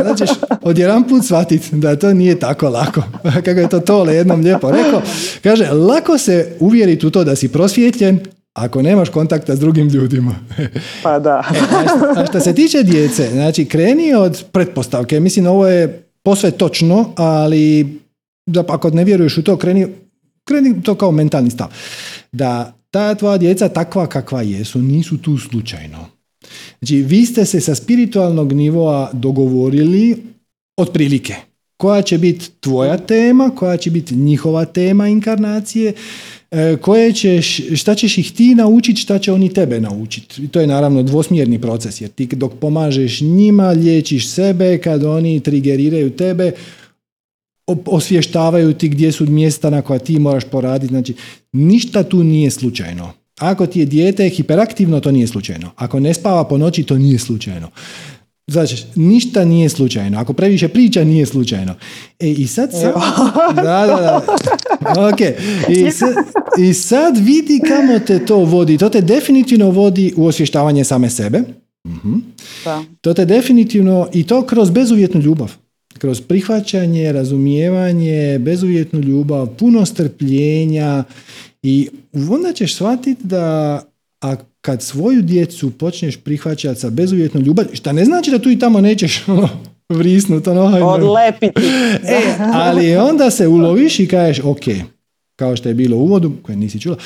e, 0.00 0.04
Da 0.04 0.14
ćeš 0.14 0.30
odjedan 0.62 1.04
put 1.04 1.24
shvatiti 1.24 1.76
da 1.76 1.96
to 1.96 2.14
nije 2.14 2.38
tako 2.38 2.68
lako. 2.68 3.02
Kako 3.44 3.60
je 3.60 3.68
to 3.68 3.80
Tole 3.80 4.14
jednom 4.14 4.40
lijepo 4.40 4.70
rekao. 4.70 5.02
Kaže, 5.42 5.70
lako 5.70 6.18
se 6.18 6.56
uvjeriti 6.60 7.06
u 7.06 7.10
to 7.10 7.24
da 7.24 7.36
si 7.36 7.48
prosvjetljen, 7.48 8.20
ako 8.54 8.82
nemaš 8.82 9.08
kontakta 9.08 9.56
s 9.56 9.60
drugim 9.60 9.88
ljudima. 9.88 10.34
Pa 11.02 11.18
da. 11.18 11.44
E, 11.54 11.58
a 12.16 12.26
što 12.26 12.40
se 12.40 12.54
tiče 12.54 12.82
djece, 12.82 13.28
znači 13.32 13.64
kreni 13.64 14.14
od 14.14 14.44
pretpostavke, 14.52 15.20
mislim 15.20 15.46
ovo 15.46 15.68
je 15.68 16.02
posve 16.22 16.50
točno, 16.50 17.12
ali 17.16 17.98
da 18.48 18.64
ako 18.68 18.90
ne 18.90 19.04
vjeruješ 19.04 19.38
u 19.38 19.42
to, 19.42 19.56
kreni, 19.56 19.86
kreni 20.44 20.82
to 20.82 20.94
kao 20.94 21.10
mentalni 21.10 21.50
stav. 21.50 21.68
Da 22.32 22.78
ta 22.90 23.14
tvoja 23.14 23.38
djeca 23.38 23.68
takva 23.68 24.06
kakva 24.06 24.42
jesu, 24.42 24.82
nisu 24.82 25.18
tu 25.18 25.38
slučajno. 25.38 26.06
Znači, 26.78 26.96
vi 27.02 27.26
ste 27.26 27.44
se 27.44 27.60
sa 27.60 27.74
spiritualnog 27.74 28.52
nivoa 28.52 29.10
dogovorili 29.12 30.16
otprilike. 30.76 31.34
Koja 31.76 32.02
će 32.02 32.18
biti 32.18 32.50
tvoja 32.60 32.96
tema, 32.96 33.50
koja 33.50 33.76
će 33.76 33.90
biti 33.90 34.16
njihova 34.16 34.64
tema 34.64 35.08
inkarnacije, 35.08 35.92
e, 36.50 36.76
koje 36.76 37.12
ćeš, 37.12 37.60
šta 37.80 37.94
ćeš 37.94 38.18
ih 38.18 38.32
ti 38.32 38.54
naučiti, 38.54 39.00
šta 39.00 39.18
će 39.18 39.32
oni 39.32 39.54
tebe 39.54 39.80
naučiti. 39.80 40.42
I 40.42 40.48
to 40.48 40.60
je 40.60 40.66
naravno 40.66 41.02
dvosmjerni 41.02 41.60
proces, 41.60 42.00
jer 42.00 42.10
ti 42.10 42.26
dok 42.26 42.52
pomažeš 42.60 43.20
njima, 43.20 43.70
liječiš 43.70 44.28
sebe, 44.28 44.78
kad 44.78 45.04
oni 45.04 45.40
trigeriraju 45.40 46.10
tebe, 46.10 46.52
osvještavaju 47.86 48.74
ti 48.74 48.88
gdje 48.88 49.12
su 49.12 49.26
mjesta 49.26 49.70
na 49.70 49.82
koja 49.82 49.98
ti 49.98 50.18
moraš 50.18 50.44
poraditi. 50.44 50.92
Znači, 50.92 51.14
ništa 51.52 52.02
tu 52.02 52.24
nije 52.24 52.50
slučajno. 52.50 53.12
Ako 53.38 53.66
ti 53.66 53.80
je 53.80 53.86
dijete 53.86 54.28
hiperaktivno, 54.28 55.00
to 55.00 55.10
nije 55.10 55.26
slučajno. 55.26 55.70
Ako 55.76 56.00
ne 56.00 56.14
spava 56.14 56.44
po 56.44 56.58
noći, 56.58 56.82
to 56.82 56.98
nije 56.98 57.18
slučajno. 57.18 57.68
Znači, 58.46 58.84
ništa 58.94 59.44
nije 59.44 59.68
slučajno. 59.68 60.18
Ako 60.18 60.32
previše 60.32 60.68
priča, 60.68 61.04
nije 61.04 61.26
slučajno. 61.26 61.74
E, 62.20 62.28
i 62.28 62.46
sad... 62.46 62.72
sad 62.72 62.94
da, 63.56 63.62
da, 63.86 64.22
da. 64.80 65.08
Ok. 65.08 65.20
I 65.68 65.90
sad, 65.90 66.14
I 66.58 66.74
sad 66.74 67.16
vidi 67.18 67.60
kamo 67.68 67.98
te 67.98 68.26
to 68.26 68.36
vodi. 68.36 68.78
To 68.78 68.88
te 68.88 69.00
definitivno 69.00 69.70
vodi 69.70 70.12
u 70.16 70.26
osvještavanje 70.26 70.84
same 70.84 71.10
sebe. 71.10 71.42
uh 71.84 72.72
To 73.00 73.14
te 73.14 73.24
definitivno, 73.24 74.08
i 74.12 74.24
to 74.24 74.46
kroz 74.46 74.70
bezuvjetnu 74.70 75.20
ljubav 75.20 75.52
kroz 75.98 76.20
prihvaćanje, 76.20 77.12
razumijevanje, 77.12 78.38
bezuvjetnu 78.38 79.00
ljubav, 79.00 79.46
puno 79.46 79.86
strpljenja 79.86 81.04
i 81.62 81.88
onda 82.30 82.52
ćeš 82.52 82.74
shvatiti 82.74 83.24
da 83.24 83.80
a 84.20 84.36
kad 84.60 84.82
svoju 84.82 85.22
djecu 85.22 85.70
počneš 85.70 86.16
prihvaćati 86.16 86.80
sa 86.80 86.90
bezuvjetnom 86.90 87.42
ljubav, 87.42 87.64
šta 87.72 87.92
ne 87.92 88.04
znači 88.04 88.30
da 88.30 88.38
tu 88.38 88.50
i 88.50 88.58
tamo 88.58 88.80
nećeš 88.80 89.22
ono, 89.28 89.48
vrisnut, 89.88 90.46
ono, 90.46 90.86
odlepiti. 90.86 91.62
e, 92.04 92.22
ali 92.52 92.96
onda 92.96 93.30
se 93.30 93.46
uloviš 93.46 94.00
i 94.00 94.06
kažeš, 94.06 94.44
ok, 94.44 94.64
kao 95.36 95.56
što 95.56 95.68
je 95.68 95.74
bilo 95.74 95.96
u 95.96 96.00
uvodu, 96.00 96.32
koje 96.42 96.56
nisi 96.56 96.80
čula, 96.80 96.96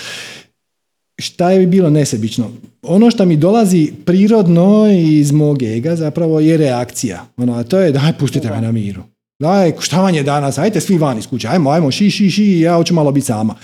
šta 1.19 1.51
je 1.51 1.67
bilo 1.67 1.91
nesebično? 1.91 2.51
Ono 2.87 3.11
što 3.11 3.25
mi 3.25 3.37
dolazi 3.37 3.93
prirodno 4.05 4.87
iz 4.93 5.33
mog 5.33 5.63
ega 5.63 5.97
zapravo 5.97 6.41
je 6.41 6.57
reakcija. 6.57 7.27
Ono, 7.37 7.55
a 7.55 7.63
to 7.63 7.79
je 7.79 7.93
daj 7.93 8.13
pustite 8.19 8.51
me 8.51 8.61
na 8.61 8.73
miru. 8.73 9.03
Daj, 9.41 9.73
šta 9.81 10.01
vam 10.01 10.15
je 10.15 10.23
danas? 10.23 10.59
Ajte 10.59 10.81
svi 10.81 10.99
van 10.99 11.19
iz 11.19 11.27
kuće. 11.27 11.49
Ajmo, 11.49 11.71
ajmo, 11.71 11.91
ši, 11.91 12.11
ši, 12.11 12.31
ši, 12.31 12.61
ja 12.61 12.75
hoću 12.75 12.95
malo 12.95 13.13
biti 13.13 13.27
sama. 13.27 13.55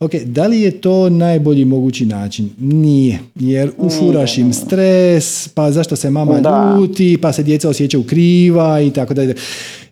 Ok, 0.00 0.14
da 0.14 0.46
li 0.46 0.60
je 0.60 0.70
to 0.70 1.08
najbolji 1.08 1.64
mogući 1.64 2.06
način? 2.06 2.50
Nije, 2.58 3.18
jer 3.34 3.70
ufuraš 3.78 4.38
im 4.38 4.52
stres, 4.52 5.48
pa 5.48 5.72
zašto 5.72 5.96
se 5.96 6.10
mama 6.10 6.40
ljuti, 6.78 7.18
pa 7.22 7.32
se 7.32 7.42
djeca 7.42 7.68
osjećaju 7.68 8.04
kriva 8.04 8.80
i 8.80 8.90
tako 8.90 9.14
dalje. 9.14 9.34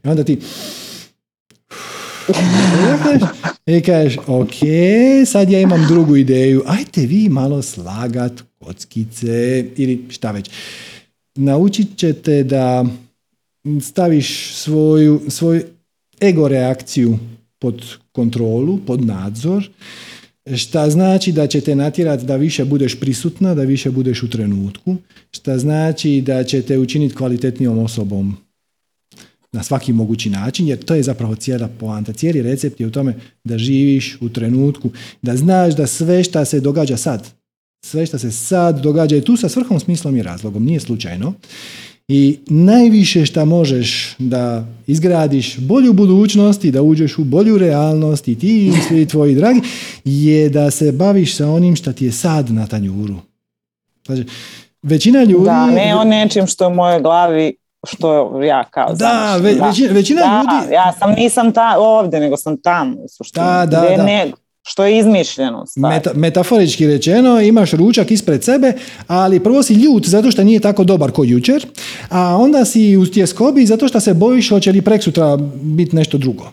I 0.05 0.09
onda 0.09 0.25
ti 0.25 0.39
i 3.77 3.81
kažeš, 3.81 4.19
ok, 4.27 4.55
sad 5.27 5.51
ja 5.51 5.61
imam 5.61 5.87
drugu 5.89 6.17
ideju, 6.17 6.63
ajte 6.67 7.01
vi 7.01 7.29
malo 7.29 7.63
slagat 7.63 8.48
kockice 8.69 9.65
ili 9.77 10.05
šta 10.09 10.31
već. 10.31 10.51
Naučit 11.35 11.97
ćete 11.97 12.43
da 12.43 12.87
staviš 13.81 14.55
svoju, 14.55 15.21
svoju 15.29 15.63
ego 16.23 16.49
reakciju 16.49 17.19
pod 17.59 17.83
kontrolu, 18.13 18.79
pod 18.87 19.05
nadzor, 19.05 19.71
šta 20.57 20.91
znači 20.91 21.33
da 21.33 21.47
će 21.47 21.61
te 21.61 21.75
natjerati 21.75 22.27
da 22.27 22.37
više 22.37 22.65
budeš 22.65 23.01
prisutna, 23.01 23.55
da 23.55 23.63
više 23.63 23.91
budeš 23.91 24.23
u 24.23 24.31
trenutku, 24.31 24.97
šta 25.31 25.59
znači 25.59 26.21
da 26.21 26.45
će 26.45 26.63
te 26.63 26.79
učiniti 26.79 27.15
kvalitetnijom 27.15 27.79
osobom 27.79 28.37
na 29.53 29.63
svaki 29.63 29.93
mogući 29.93 30.31
način, 30.31 30.69
jer 30.69 30.85
to 30.85 30.95
je 30.95 31.03
zapravo 31.03 31.35
cijela 31.35 31.69
poanta. 31.69 32.13
Cijeli 32.13 32.43
recept 32.43 32.81
je 32.81 32.87
u 32.87 32.91
tome 32.91 33.15
da 33.45 33.59
živiš 33.59 34.19
u 34.21 34.29
trenutku, 34.29 34.91
da 35.23 35.37
znaš 35.37 35.77
da 35.77 35.87
sve 35.87 36.25
šta 36.25 36.45
se 36.45 36.61
događa 36.61 36.97
sad, 36.97 37.38
sve 37.85 38.07
što 38.07 38.19
se 38.19 38.31
sad 38.31 38.81
događa 38.81 39.17
i 39.17 39.21
tu 39.21 39.37
sa 39.37 39.49
svrhom, 39.49 39.81
smislom 39.81 40.17
i 40.17 40.23
razlogom, 40.23 40.65
nije 40.65 40.81
slučajno. 40.81 41.35
I 42.09 42.39
najviše 42.47 43.27
što 43.27 43.45
možeš 43.45 44.15
da 44.19 44.65
izgradiš 44.87 45.59
bolju 45.59 45.93
budućnost 45.93 46.65
i 46.65 46.71
da 46.71 46.83
uđeš 46.83 47.19
u 47.19 47.25
bolju 47.25 47.59
realnost 47.59 48.29
i 48.29 48.39
ti 48.39 48.67
i 48.67 48.73
svi 48.89 49.07
tvoji 49.07 49.35
dragi, 49.35 49.61
je 50.05 50.49
da 50.49 50.71
se 50.71 50.93
baviš 50.93 51.37
sa 51.37 51.49
onim 51.51 51.77
što 51.77 51.93
ti 51.93 52.05
je 52.05 52.13
sad 52.13 52.51
na 52.51 52.67
tanjuru. 52.67 53.15
Znači, 54.07 54.25
većina 54.83 55.25
ljudi... 55.25 55.45
Da, 55.45 55.67
ne 55.67 55.97
o 55.97 56.05
nečim 56.05 56.47
što 56.47 56.65
je 56.65 56.69
u 56.69 56.75
mojoj 56.75 57.01
glavi 57.01 57.57
što 57.87 58.43
ja 58.43 58.65
kao 58.65 58.95
da, 58.95 59.37
većina, 59.37 59.93
većina 59.93 60.21
da, 60.21 60.43
ljudi... 60.43 60.75
ja 60.75 60.93
sam 60.99 61.13
nisam 61.13 61.53
ta, 61.53 61.75
ovdje, 61.79 62.21
nego 62.21 62.37
sam 62.37 62.57
tamo 62.63 62.97
u 62.97 63.09
suštini. 63.09 63.47
Da, 63.47 63.67
da, 63.67 63.97
da. 63.97 64.05
Ne, 64.05 64.33
što 64.69 64.85
je 64.85 64.99
izmišljeno. 64.99 65.65
Meta, 65.77 66.11
metaforički 66.15 66.87
rečeno, 66.87 67.41
imaš 67.41 67.73
ručak 67.73 68.11
ispred 68.11 68.45
sebe, 68.45 68.73
ali 69.07 69.41
prvo 69.41 69.63
si 69.63 69.75
ljut 69.75 70.07
zato 70.07 70.31
što 70.31 70.45
nije 70.45 70.61
tako 70.61 70.85
dobar 70.85 71.13
kao 71.13 71.25
jučer, 71.25 71.67
a 72.09 72.37
onda 72.37 72.65
si 72.65 72.97
u 72.97 73.07
tjeskobi 73.07 73.67
zato 73.67 73.89
što 73.89 74.01
se 74.01 74.15
bojiš 74.15 74.49
hoće 74.49 74.73
li 74.73 74.83
preksutra 74.83 75.37
biti 75.63 75.97
nešto 75.97 76.19
drugo. 76.19 76.53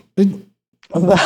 Da, 1.08 1.18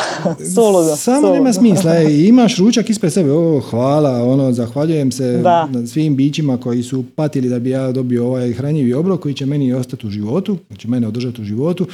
suludo. 0.55 0.95
Samo 0.95 1.29
nema 1.29 1.53
smisla. 1.53 1.91
E, 2.01 2.27
imaš 2.27 2.57
ručak 2.57 2.89
ispred 2.89 3.13
sebe, 3.13 3.31
o, 3.31 3.59
hvala, 3.59 4.23
ono, 4.23 4.51
zahvaljujem 4.51 5.11
se 5.11 5.37
da. 5.37 5.67
svim 5.87 6.15
bićima 6.15 6.57
koji 6.57 6.83
su 6.83 7.03
patili 7.15 7.49
da 7.49 7.59
bi 7.59 7.69
ja 7.69 7.91
dobio 7.91 8.27
ovaj 8.27 8.53
hranjivi 8.53 8.93
obrok 8.93 9.19
koji 9.19 9.33
će 9.33 9.45
meni 9.45 9.73
ostati 9.73 10.07
u 10.07 10.09
životu, 10.09 10.57
znači 10.67 10.87
mene 10.87 11.07
održati 11.07 11.41
u 11.41 11.45
životu 11.45 11.87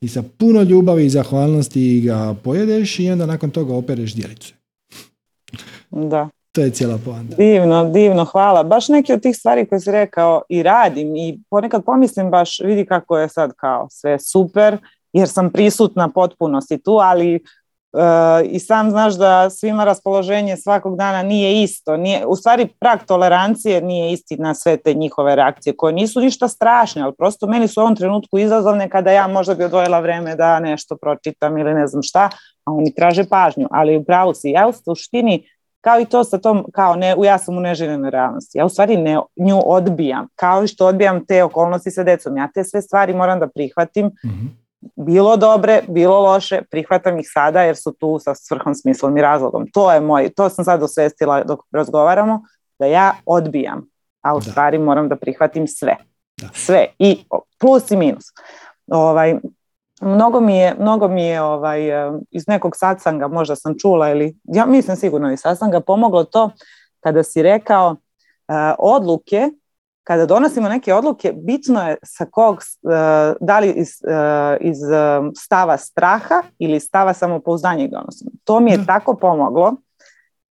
i 0.00 0.08
sa 0.08 0.22
puno 0.38 0.62
ljubavi 0.62 1.06
i 1.06 1.10
zahvalnosti 1.10 2.00
ga 2.00 2.34
pojedeš 2.44 2.98
i 2.98 3.10
onda 3.10 3.26
nakon 3.26 3.50
toga 3.50 3.74
opereš 3.74 4.14
djelicu. 4.14 4.54
Da. 5.90 6.28
To 6.52 6.60
je 6.60 6.70
cijela 6.70 6.98
poanta. 7.04 7.36
Divno, 7.36 7.90
divno, 7.90 8.24
hvala. 8.24 8.62
Baš 8.62 8.88
neke 8.88 9.14
od 9.14 9.22
tih 9.22 9.36
stvari 9.36 9.66
koje 9.66 9.80
si 9.80 9.90
rekao 9.90 10.42
i 10.48 10.62
radim 10.62 11.16
i 11.16 11.38
ponekad 11.50 11.84
pomislim 11.84 12.30
baš 12.30 12.60
vidi 12.60 12.86
kako 12.86 13.18
je 13.18 13.28
sad 13.28 13.52
kao 13.56 13.88
sve 13.90 14.18
super 14.18 14.78
jer 15.12 15.28
sam 15.28 15.50
prisutna 15.50 16.08
potpunosti 16.08 16.82
tu, 16.82 16.92
ali 16.92 17.34
e, 17.34 17.40
i 18.44 18.58
sam 18.58 18.90
znaš 18.90 19.14
da 19.14 19.50
svima 19.50 19.84
raspoloženje 19.84 20.56
svakog 20.56 20.96
dana 20.96 21.22
nije 21.22 21.62
isto. 21.62 21.96
Nije, 21.96 22.26
u 22.26 22.36
stvari 22.36 22.68
prag 22.80 22.98
tolerancije 23.06 23.82
nije 23.82 24.12
isti 24.12 24.36
na 24.36 24.54
sve 24.54 24.76
te 24.76 24.94
njihove 24.94 25.36
reakcije 25.36 25.76
koje 25.76 25.92
nisu 25.92 26.20
ništa 26.20 26.48
strašne, 26.48 27.02
ali 27.02 27.14
prosto 27.18 27.46
meni 27.46 27.68
su 27.68 27.80
u 27.80 27.82
ovom 27.82 27.96
trenutku 27.96 28.38
izazovne 28.38 28.90
kada 28.90 29.10
ja 29.10 29.26
možda 29.28 29.54
bi 29.54 29.64
odvojila 29.64 30.00
vreme 30.00 30.36
da 30.36 30.60
nešto 30.60 30.96
pročitam 30.96 31.58
ili 31.58 31.74
ne 31.74 31.86
znam 31.86 32.02
šta, 32.02 32.30
a 32.64 32.72
oni 32.72 32.94
traže 32.94 33.24
pažnju. 33.24 33.68
Ali 33.70 33.96
u 33.96 34.04
pravu 34.04 34.34
si, 34.34 34.50
ja 34.50 34.68
u 34.68 34.72
suštini 34.72 35.44
kao 35.80 36.00
i 36.00 36.04
to 36.04 36.24
sa 36.24 36.38
tom, 36.38 36.64
kao 36.72 36.96
ne, 36.96 37.16
ja 37.24 37.38
sam 37.38 37.56
u 37.56 37.60
neželjenoj 37.60 38.10
realnosti. 38.10 38.58
Ja 38.58 38.64
u 38.64 38.68
stvari 38.68 38.96
ne, 38.96 39.18
nju 39.36 39.60
odbijam, 39.64 40.28
kao 40.34 40.64
i 40.64 40.66
što 40.66 40.86
odbijam 40.86 41.26
te 41.26 41.44
okolnosti 41.44 41.90
sa 41.90 42.02
decom. 42.02 42.36
Ja 42.36 42.48
te 42.54 42.64
sve 42.64 42.82
stvari 42.82 43.14
moram 43.14 43.40
da 43.40 43.48
prihvatim 43.48 44.06
mhm 44.06 44.59
bilo 44.96 45.36
dobre, 45.36 45.82
bilo 45.88 46.20
loše, 46.20 46.62
prihvatam 46.70 47.18
ih 47.18 47.26
sada 47.32 47.62
jer 47.62 47.76
su 47.76 47.92
tu 47.92 48.18
sa 48.18 48.34
svrhom, 48.34 48.74
smislom 48.74 49.16
i 49.16 49.22
razlogom. 49.22 49.66
To 49.72 49.92
je 49.92 50.00
moj, 50.00 50.28
to 50.36 50.48
sam 50.48 50.64
sad 50.64 50.82
osvestila 50.82 51.44
dok 51.44 51.60
razgovaramo, 51.72 52.42
da 52.78 52.86
ja 52.86 53.12
odbijam, 53.26 53.86
a 54.20 54.34
u 54.36 54.40
stvari 54.40 54.78
moram 54.78 55.08
da 55.08 55.16
prihvatim 55.16 55.68
sve. 55.68 55.96
Sve 56.52 56.86
i 56.98 57.24
plus 57.58 57.90
i 57.90 57.96
minus. 57.96 58.24
Ovaj, 58.86 59.38
mnogo 60.00 60.40
mi 60.40 60.56
je, 60.56 60.74
mnogo 60.78 61.08
mi 61.08 61.24
je 61.24 61.42
ovaj, 61.42 61.80
iz 62.30 62.48
nekog 62.48 62.76
satsanga, 62.76 63.28
možda 63.28 63.56
sam 63.56 63.74
čula 63.78 64.10
ili, 64.10 64.36
ja 64.44 64.66
mislim 64.66 64.96
sigurno 64.96 65.32
iz 65.32 65.40
satsanga, 65.40 65.80
pomoglo 65.80 66.24
to 66.24 66.50
kada 67.00 67.22
si 67.22 67.42
rekao 67.42 67.96
odluke 68.78 69.50
kada 70.04 70.26
donosimo 70.26 70.68
neke 70.68 70.94
odluke, 70.94 71.32
bitno 71.36 71.88
je 71.88 71.96
sa 72.02 72.26
kog, 72.30 72.56
eh, 72.56 73.34
da 73.40 73.58
li 73.58 73.70
iz, 73.70 73.88
eh, 73.88 74.56
iz 74.60 74.82
eh, 74.82 75.20
stava 75.36 75.76
straha 75.76 76.42
ili 76.58 76.80
stava 76.80 77.12
samopouzdanja 77.12 77.84
ih 77.84 77.90
donosimo. 77.90 78.30
To 78.44 78.60
mi 78.60 78.70
je 78.70 78.86
tako 78.86 79.16
pomoglo. 79.16 79.74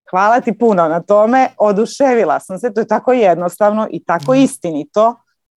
Hvala 0.09 0.41
ti 0.41 0.57
puno 0.57 0.87
na 0.87 1.01
tome. 1.01 1.47
Oduševila 1.57 2.39
sam 2.39 2.59
se. 2.59 2.73
To 2.73 2.79
je 2.79 2.87
tako 2.87 3.13
jednostavno 3.13 3.87
i 3.91 4.03
tako 4.03 4.33
istinito 4.33 5.15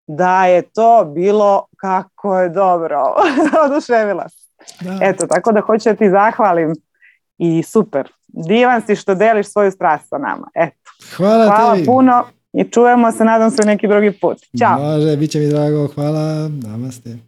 da 0.07 0.47
je 0.47 0.63
to 0.63 1.05
bilo 1.15 1.67
kako 1.77 2.39
je 2.39 2.49
dobro. 2.49 3.15
Oduševila 3.67 4.29
sam. 4.29 4.99
Eto, 5.03 5.27
tako 5.27 5.53
da 5.53 5.61
hoću 5.61 5.89
da 5.89 5.95
ti 5.95 6.11
zahvalim 6.11 6.73
i 7.39 7.63
super. 7.63 8.13
Divan 8.29 8.83
si 8.83 8.97
što 8.97 9.15
deliš 9.15 9.53
svoju 9.53 9.71
strast 9.71 10.09
sa 10.09 10.19
nama. 10.19 10.49
Eto. 10.55 10.77
Hvala, 11.17 11.47
Hvala 11.47 11.77
puno 11.87 12.25
i 12.53 12.71
čujemo 12.71 13.13
se, 13.13 13.25
nadam 13.25 13.51
se, 13.51 13.63
neki 13.65 13.89
drugi 13.89 14.13
put. 14.21 14.39
Ćao. 14.59 14.83
Može, 14.83 15.17
bit 15.17 15.31
će 15.31 15.39
mi 15.39 15.49
drago, 15.49 15.87
hvala, 15.87 16.49
namaste. 16.49 17.19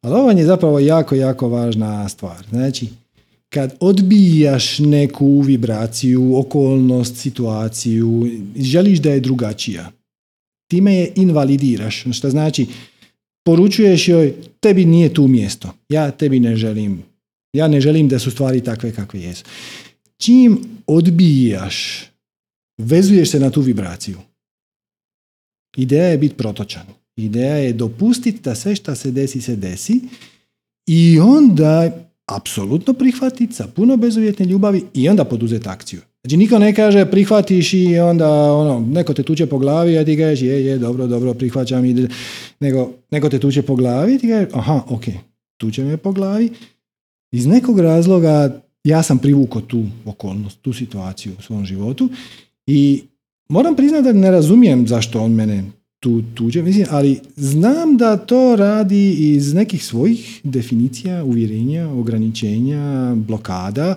Ali 0.00 0.14
ovo 0.14 0.30
je 0.30 0.44
zapravo 0.44 0.78
jako, 0.78 1.14
jako 1.14 1.48
važna 1.48 2.08
stvar. 2.08 2.46
Znači, 2.50 2.88
kad 3.48 3.76
odbijaš 3.80 4.78
neku 4.78 5.40
vibraciju, 5.40 6.36
okolnost, 6.36 7.16
situaciju, 7.16 8.30
želiš 8.56 8.98
da 8.98 9.10
je 9.10 9.20
drugačija, 9.20 9.92
time 10.70 10.94
je 10.94 11.12
invalidiraš. 11.14 12.04
Što 12.12 12.30
znači, 12.30 12.66
poručuješ 13.44 14.08
joj, 14.08 14.34
tebi 14.60 14.84
nije 14.84 15.14
tu 15.14 15.28
mjesto. 15.28 15.74
Ja 15.88 16.10
tebi 16.10 16.40
ne 16.40 16.56
želim. 16.56 17.02
Ja 17.52 17.68
ne 17.68 17.80
želim 17.80 18.08
da 18.08 18.18
su 18.18 18.30
stvari 18.30 18.60
takve 18.60 18.92
kakve 18.92 19.20
jesu. 19.20 19.44
Čim 20.18 20.58
odbijaš, 20.86 22.04
vezuješ 22.78 23.30
se 23.30 23.40
na 23.40 23.50
tu 23.50 23.60
vibraciju. 23.60 24.18
Ideja 25.76 26.04
je 26.04 26.18
biti 26.18 26.34
protočan. 26.34 26.86
Ideja 27.16 27.56
je 27.56 27.72
dopustiti 27.72 28.40
da 28.42 28.54
sve 28.54 28.76
što 28.76 28.94
se 28.94 29.10
desi, 29.10 29.40
se 29.40 29.56
desi 29.56 30.00
i 30.86 31.18
onda 31.20 31.90
apsolutno 32.26 32.94
prihvatiti 32.94 33.54
sa 33.54 33.66
puno 33.66 33.96
bezuvjetne 33.96 34.46
ljubavi 34.46 34.84
i 34.94 35.08
onda 35.08 35.24
poduzeti 35.24 35.68
akciju. 35.68 36.00
Znači 36.24 36.36
niko 36.36 36.58
ne 36.58 36.74
kaže 36.74 37.10
prihvatiš 37.10 37.74
i 37.74 37.98
onda 37.98 38.52
ono, 38.52 38.80
neko 38.80 39.14
te 39.14 39.22
tuče 39.22 39.46
po 39.46 39.58
glavi, 39.58 39.98
a 39.98 40.04
ti 40.04 40.18
kažeš 40.18 40.42
je, 40.42 40.66
je, 40.66 40.78
dobro, 40.78 41.06
dobro, 41.06 41.34
prihvaćam, 41.34 41.84
ide. 41.84 42.08
Nego, 42.60 42.90
neko 43.10 43.28
te 43.28 43.38
tuče 43.38 43.62
po 43.62 43.76
glavi 43.76 44.14
i 44.14 44.18
ti 44.18 44.28
kažeš 44.28 44.48
aha, 44.52 44.82
ok, 44.88 45.04
tuče 45.56 45.84
me 45.84 45.96
po 45.96 46.12
glavi. 46.12 46.50
Iz 47.32 47.46
nekog 47.46 47.80
razloga 47.80 48.60
ja 48.84 49.02
sam 49.02 49.18
privukao 49.18 49.60
tu 49.60 49.84
okolnost, 50.04 50.58
tu 50.62 50.72
situaciju 50.72 51.32
u 51.38 51.42
svom 51.42 51.66
životu 51.66 52.08
i 52.66 53.02
moram 53.48 53.76
priznati 53.76 54.04
da 54.04 54.12
ne 54.12 54.30
razumijem 54.30 54.86
zašto 54.86 55.20
on 55.20 55.32
mene 55.32 55.64
tu 56.00 56.22
tuđe, 56.34 56.62
mislim, 56.62 56.86
ali 56.90 57.20
znam 57.36 57.96
da 57.96 58.16
to 58.16 58.56
radi 58.56 59.10
iz 59.34 59.54
nekih 59.54 59.84
svojih 59.84 60.40
definicija, 60.44 61.24
uvjerenja, 61.24 61.88
ograničenja, 61.88 63.14
blokada. 63.14 63.96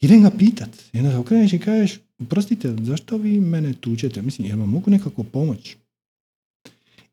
Idem 0.00 0.22
ga 0.22 0.30
pitat. 0.30 0.68
I 0.92 0.98
onda 0.98 1.18
okreneš 1.18 1.52
i 1.52 1.58
kažeš, 1.58 1.98
prostite, 2.28 2.74
zašto 2.82 3.16
vi 3.16 3.40
mene 3.40 3.72
tučete? 3.72 4.22
Mislim, 4.22 4.48
jel 4.48 4.58
vam 4.58 4.68
mogu 4.68 4.90
nekako 4.90 5.22
pomoć? 5.22 5.76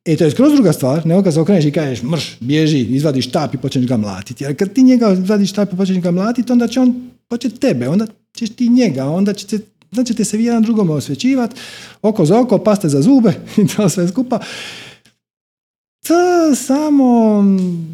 E, 0.06 0.16
to 0.16 0.24
je 0.24 0.32
skroz 0.32 0.54
druga 0.54 0.74
stvar, 0.74 1.06
nego 1.06 1.24
kad 1.24 1.34
se 1.34 1.40
okreneš 1.40 1.66
i 1.66 1.72
kažeš 1.72 2.04
mrš, 2.04 2.38
bježi, 2.40 2.80
izvadiš 2.80 3.28
štap 3.28 3.54
i 3.54 3.58
počneš 3.58 3.88
ga 3.88 3.98
mlatiti. 3.98 4.44
Jer 4.44 4.58
kad 4.58 4.74
ti 4.74 4.84
njega 4.84 5.14
izvadiš 5.14 5.50
štap 5.50 5.74
i 5.74 5.78
počneš 5.78 5.98
ga 5.98 6.12
mlatiti, 6.12 6.52
onda 6.52 6.68
će 6.68 6.80
on 6.80 7.10
početi 7.28 7.60
tebe, 7.60 7.90
onda 7.90 8.08
ćeš 8.36 8.50
ti 8.50 8.70
njega, 8.70 9.06
onda 9.06 9.34
će 9.34 9.48
se 9.48 9.60
da 9.98 10.04
ćete 10.04 10.26
se 10.26 10.38
vi 10.38 10.46
jedan 10.46 10.64
drugome 10.64 10.94
osvećivati, 10.94 11.56
oko 12.02 12.26
za 12.26 12.40
oko, 12.40 12.58
paste 12.58 12.90
za 12.90 13.02
zube 13.02 13.34
i 13.64 13.68
to 13.68 13.90
sve 13.90 14.08
skupa. 14.08 14.40
To 16.08 16.56
samo 16.56 17.44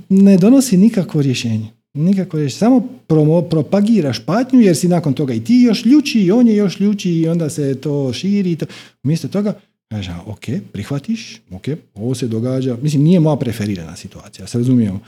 ne 0.09 0.37
donosi 0.37 0.77
nikakvo 0.77 1.21
rješenje. 1.21 1.67
Nikako 1.93 2.37
rješenje. 2.37 2.59
Samo 2.59 2.87
promo, 3.07 3.41
propagiraš 3.41 4.25
patnju 4.25 4.61
jer 4.61 4.77
si 4.77 4.87
nakon 4.87 5.13
toga 5.13 5.33
i 5.33 5.43
ti 5.43 5.61
još 5.61 5.85
ljuči 5.85 6.19
i 6.19 6.31
on 6.31 6.47
je 6.47 6.55
još 6.55 6.79
ljuči 6.79 7.11
i 7.11 7.27
onda 7.27 7.49
se 7.49 7.75
to 7.75 8.13
širi. 8.13 8.55
To. 8.55 8.65
Umjesto 9.03 9.27
toga, 9.27 9.53
kaže, 9.91 10.11
ok, 10.25 10.45
prihvatiš, 10.71 11.41
ok, 11.51 11.63
ovo 11.93 12.15
se 12.15 12.27
događa. 12.27 12.77
Mislim, 12.81 13.03
nije 13.03 13.19
moja 13.19 13.35
preferirana 13.35 13.95
situacija, 13.95 14.47
se 14.47 14.57
razumijemo. 14.57 14.99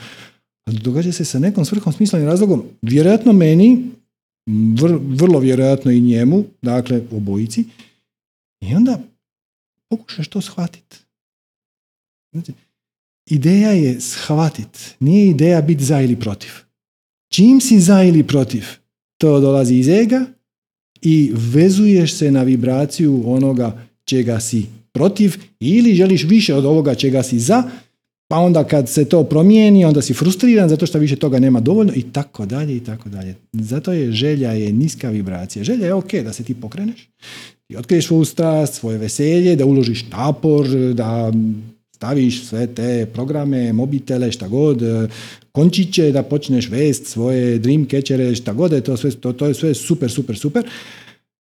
Događa 0.66 1.12
se 1.12 1.24
sa 1.24 1.38
nekom 1.38 1.64
svrhom, 1.64 1.92
smislom 1.92 2.22
i 2.22 2.24
razlogom. 2.24 2.62
Vjerojatno 2.82 3.32
meni, 3.32 3.90
vrlo 5.16 5.38
vjerojatno 5.38 5.90
i 5.90 6.00
njemu, 6.00 6.44
dakle 6.62 7.02
obojici, 7.12 7.64
i 8.60 8.74
onda 8.74 9.00
pokušaš 9.88 10.28
to 10.28 10.40
shvatiti. 10.40 10.96
Znači, 12.32 12.52
ideja 13.30 13.70
je 13.70 14.00
shvatit, 14.00 14.94
nije 15.00 15.28
ideja 15.28 15.62
biti 15.62 15.84
za 15.84 16.00
ili 16.00 16.20
protiv. 16.20 16.50
Čim 17.32 17.60
si 17.60 17.80
za 17.80 18.02
ili 18.02 18.26
protiv, 18.26 18.64
to 19.18 19.40
dolazi 19.40 19.74
iz 19.74 19.88
ega 19.88 20.26
i 21.02 21.32
vezuješ 21.34 22.14
se 22.14 22.30
na 22.30 22.42
vibraciju 22.42 23.22
onoga 23.26 23.86
čega 24.04 24.40
si 24.40 24.66
protiv 24.92 25.34
ili 25.60 25.94
želiš 25.94 26.24
više 26.24 26.54
od 26.54 26.64
ovoga 26.64 26.94
čega 26.94 27.22
si 27.22 27.38
za, 27.38 27.70
pa 28.28 28.36
onda 28.36 28.64
kad 28.64 28.88
se 28.88 29.04
to 29.04 29.24
promijeni, 29.24 29.84
onda 29.84 30.02
si 30.02 30.14
frustriran 30.14 30.68
zato 30.68 30.86
što 30.86 30.98
više 30.98 31.16
toga 31.16 31.38
nema 31.38 31.60
dovoljno 31.60 31.92
i 31.96 32.02
tako 32.02 32.46
dalje 32.46 32.76
i 32.76 32.80
tako 32.80 33.08
dalje. 33.08 33.34
Zato 33.52 33.92
je 33.92 34.12
želja 34.12 34.52
je 34.52 34.72
niska 34.72 35.10
vibracija. 35.10 35.64
Želja 35.64 35.86
je 35.86 35.94
ok 35.94 36.14
da 36.14 36.32
se 36.32 36.44
ti 36.44 36.54
pokreneš, 36.54 37.08
ti 37.66 37.76
otkriješ 37.76 38.06
svoju 38.06 38.24
strast, 38.24 38.74
svoje 38.74 38.98
veselje, 38.98 39.56
da 39.56 39.66
uložiš 39.66 40.06
napor, 40.10 40.68
da 40.94 41.32
staviš 41.92 42.44
sve 42.44 42.66
te 42.66 43.06
programe, 43.12 43.72
mobitele, 43.72 44.32
šta 44.32 44.48
god, 44.48 44.82
končiće, 45.52 46.12
da 46.12 46.22
počneš 46.22 46.68
vest 46.68 47.06
svoje 47.06 47.58
dream 47.58 47.86
catchere, 47.90 48.34
šta 48.34 48.52
god 48.52 48.82
to 48.82 48.96
sve, 48.96 49.10
to, 49.10 49.32
to 49.32 49.46
je 49.46 49.54
sve 49.54 49.74
super, 49.74 50.10
super, 50.10 50.38
super. 50.38 50.66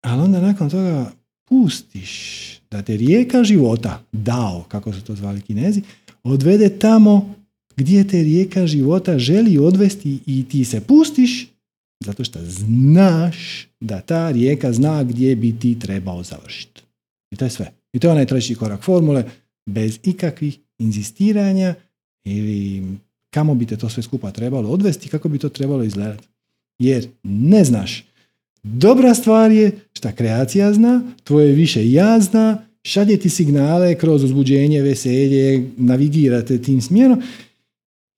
Ali 0.01 0.21
onda 0.21 0.41
nakon 0.41 0.69
toga 0.69 1.11
pustiš 1.49 2.11
da 2.71 2.81
te 2.81 2.97
rijeka 2.97 3.43
života, 3.43 4.03
dao, 4.11 4.65
kako 4.67 4.93
su 4.93 5.01
to 5.01 5.15
zvali 5.15 5.41
kinezi, 5.41 5.81
odvede 6.25 6.79
tamo 6.79 7.35
gdje 7.75 8.07
te 8.07 8.23
rijeka 8.23 8.67
života 8.67 9.19
želi 9.19 9.57
odvesti 9.57 10.19
i 10.25 10.45
ti 10.49 10.65
se 10.65 10.81
pustiš 10.81 11.47
zato 12.05 12.23
što 12.23 12.39
znaš 12.41 13.67
da 13.79 14.01
ta 14.01 14.31
rijeka 14.31 14.73
zna 14.73 15.03
gdje 15.03 15.35
bi 15.35 15.59
ti 15.59 15.79
trebao 15.79 16.23
završiti. 16.23 16.81
I 17.31 17.35
to 17.35 17.45
je 17.45 17.49
sve. 17.49 17.71
I 17.93 17.99
to 17.99 18.07
je 18.07 18.11
onaj 18.11 18.25
treći 18.25 18.55
korak 18.55 18.83
formule, 18.83 19.23
bez 19.69 19.99
ikakvih 20.03 20.59
inzistiranja 20.79 21.75
ili 22.25 22.83
kamo 23.33 23.55
bi 23.55 23.65
te 23.65 23.77
to 23.77 23.89
sve 23.89 24.03
skupa 24.03 24.31
trebalo 24.31 24.69
odvesti, 24.69 25.09
kako 25.09 25.29
bi 25.29 25.39
to 25.39 25.49
trebalo 25.49 25.83
izgledati. 25.83 26.27
Jer 26.79 27.07
ne 27.23 27.63
znaš. 27.63 28.05
Dobra 28.63 29.13
stvar 29.13 29.51
je 29.51 29.79
šta 29.93 30.11
kreacija 30.11 30.73
zna, 30.73 31.01
tvoje 31.23 31.51
više 31.51 31.91
ja 31.91 32.19
zna, 32.19 32.64
šalje 32.85 33.19
ti 33.19 33.29
signale 33.29 33.95
kroz 33.95 34.23
uzbuđenje, 34.23 34.81
veselje, 34.81 35.69
navigirate 35.77 36.61
tim 36.61 36.81
smjerom, 36.81 37.21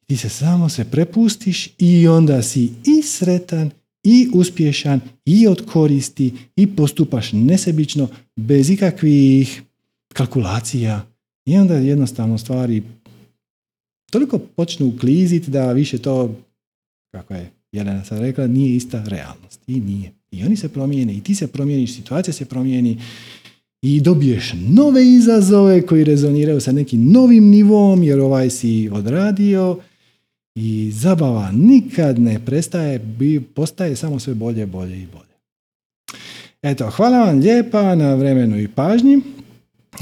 ti 0.06 0.18
se 0.18 0.30
samo 0.30 0.70
se 0.70 0.86
prepustiš 0.92 1.70
i 1.78 2.08
onda 2.08 2.42
si 2.42 2.70
i 2.86 3.02
sretan 3.04 3.72
i 4.04 4.30
uspješan 4.34 5.00
i 5.26 5.48
od 5.48 5.66
koristi 5.66 6.34
i 6.56 6.68
postupaš 6.76 7.32
nesebično 7.32 8.08
bez 8.36 8.70
ikakvih 8.70 9.62
kalkulacija 10.14 11.06
i 11.46 11.58
onda 11.58 11.74
jednostavno 11.76 12.38
stvari 12.38 12.84
toliko 14.12 14.38
počnu 14.40 14.88
ukliziti 14.88 15.52
da 15.52 15.72
više 15.72 15.98
to, 15.98 16.36
kako 17.12 17.34
je 17.34 17.52
Jelena 17.72 18.06
sad 18.06 18.20
rekla, 18.20 18.48
nije 18.48 18.76
ista 18.76 19.04
realnost. 19.08 19.60
I 19.68 19.80
nije. 19.80 20.12
I 20.32 20.44
oni 20.44 20.56
se 20.56 20.70
promijene, 20.70 21.14
i 21.14 21.22
ti 21.22 21.36
se 21.36 21.48
promijeniš, 21.48 21.96
situacija 21.96 22.34
se 22.34 22.46
promijeni 22.46 22.98
i 23.82 24.02
dobiješ 24.02 24.54
nove 24.70 25.08
izazove 25.08 25.82
koji 25.82 26.04
rezoniraju 26.04 26.62
sa 26.62 26.72
nekim 26.72 27.12
novim 27.12 27.50
nivom 27.50 28.04
jer 28.04 28.20
ovaj 28.20 28.50
si 28.50 28.90
odradio 28.94 29.80
i 30.56 30.92
zabava 30.94 31.52
nikad 31.52 32.20
ne 32.20 32.46
prestaje, 32.46 33.02
postaje 33.54 33.96
samo 33.96 34.20
sve 34.20 34.34
bolje, 34.34 34.66
bolje 34.66 35.02
i 35.02 35.06
bolje. 35.06 35.28
Eto, 36.62 36.90
hvala 36.90 37.20
vam 37.20 37.40
lijepa 37.40 37.96
na 37.96 38.16
vremenu 38.16 38.60
i 38.60 38.68
pažnji. 38.68 39.22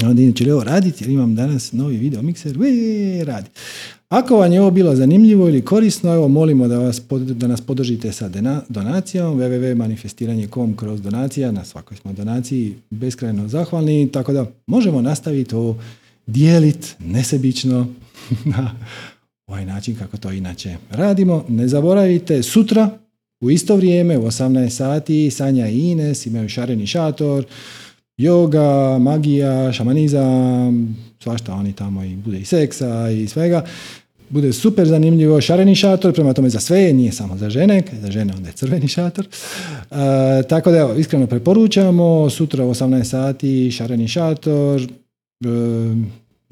Onda 0.04 0.22
inače 0.22 0.52
ovo 0.52 0.64
raditi 0.64 1.04
jer 1.04 1.10
imam 1.10 1.34
danas 1.34 1.72
novi 1.72 1.96
video 1.96 2.22
mikser. 2.22 2.58
Ue, 2.58 3.24
radi. 3.24 3.50
Ako 4.08 4.36
vam 4.36 4.52
je 4.52 4.60
ovo 4.60 4.70
bilo 4.70 4.96
zanimljivo 4.96 5.48
ili 5.48 5.64
korisno, 5.64 6.14
evo 6.14 6.28
molimo 6.28 6.68
da, 6.68 6.78
vas, 6.78 7.02
da 7.10 7.46
nas 7.46 7.60
podržite 7.60 8.12
sa 8.12 8.30
donacijom 8.68 9.38
www.manifestiranje.com 9.38 10.76
kroz 10.76 11.02
donacija, 11.02 11.52
na 11.52 11.64
svakoj 11.64 11.96
smo 11.96 12.12
donaciji 12.12 12.74
beskrajno 12.90 13.48
zahvalni, 13.48 14.08
tako 14.12 14.32
da 14.32 14.46
možemo 14.66 15.02
nastaviti 15.02 15.54
ovo 15.54 15.76
dijeliti 16.26 16.88
nesebično 16.98 17.86
na 18.56 18.70
ovaj 19.46 19.64
način 19.64 19.96
kako 19.96 20.16
to 20.16 20.32
inače 20.32 20.76
radimo. 20.90 21.44
Ne 21.48 21.68
zaboravite, 21.68 22.42
sutra 22.42 22.90
u 23.40 23.50
isto 23.50 23.76
vrijeme 23.76 24.18
u 24.18 24.22
18 24.22 24.68
sati 24.68 25.30
Sanja 25.30 25.68
i 25.68 25.78
Ines 25.78 26.26
imaju 26.26 26.48
šareni 26.48 26.86
šator, 26.86 27.44
yoga, 28.18 28.98
magija, 28.98 29.72
šamanizam, 29.72 30.96
svašta 31.18 31.54
oni 31.54 31.72
tamo 31.72 32.04
i 32.04 32.16
bude 32.16 32.38
i 32.38 32.44
seksa 32.44 33.10
i 33.10 33.28
svega. 33.28 33.64
Bude 34.28 34.52
super 34.52 34.88
zanimljivo, 34.88 35.40
šareni 35.40 35.74
šator, 35.74 36.14
prema 36.14 36.32
tome 36.32 36.50
za 36.50 36.60
sve, 36.60 36.92
nije 36.92 37.12
samo 37.12 37.36
za 37.36 37.50
žene, 37.50 37.82
za 38.00 38.10
žene 38.10 38.34
onda 38.36 38.48
je 38.48 38.52
crveni 38.52 38.88
šator. 38.88 39.26
E, 39.26 40.42
tako 40.48 40.70
da 40.70 40.78
evo, 40.78 40.94
iskreno 40.94 41.26
preporučamo, 41.26 42.30
sutra 42.30 42.64
u 42.64 42.70
18 42.70 43.04
sati 43.04 43.70
šareni 43.70 44.08
šator. 44.08 44.82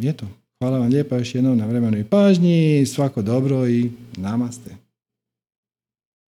E, 0.00 0.08
eto, 0.08 0.26
hvala 0.58 0.78
vam 0.78 0.88
lijepa 0.88 1.16
još 1.16 1.34
jednom 1.34 1.58
na 1.58 1.66
vremenu 1.66 1.98
i 1.98 2.04
pažnji, 2.04 2.86
svako 2.86 3.22
dobro 3.22 3.68
i 3.68 3.90
namaste. 4.16 4.83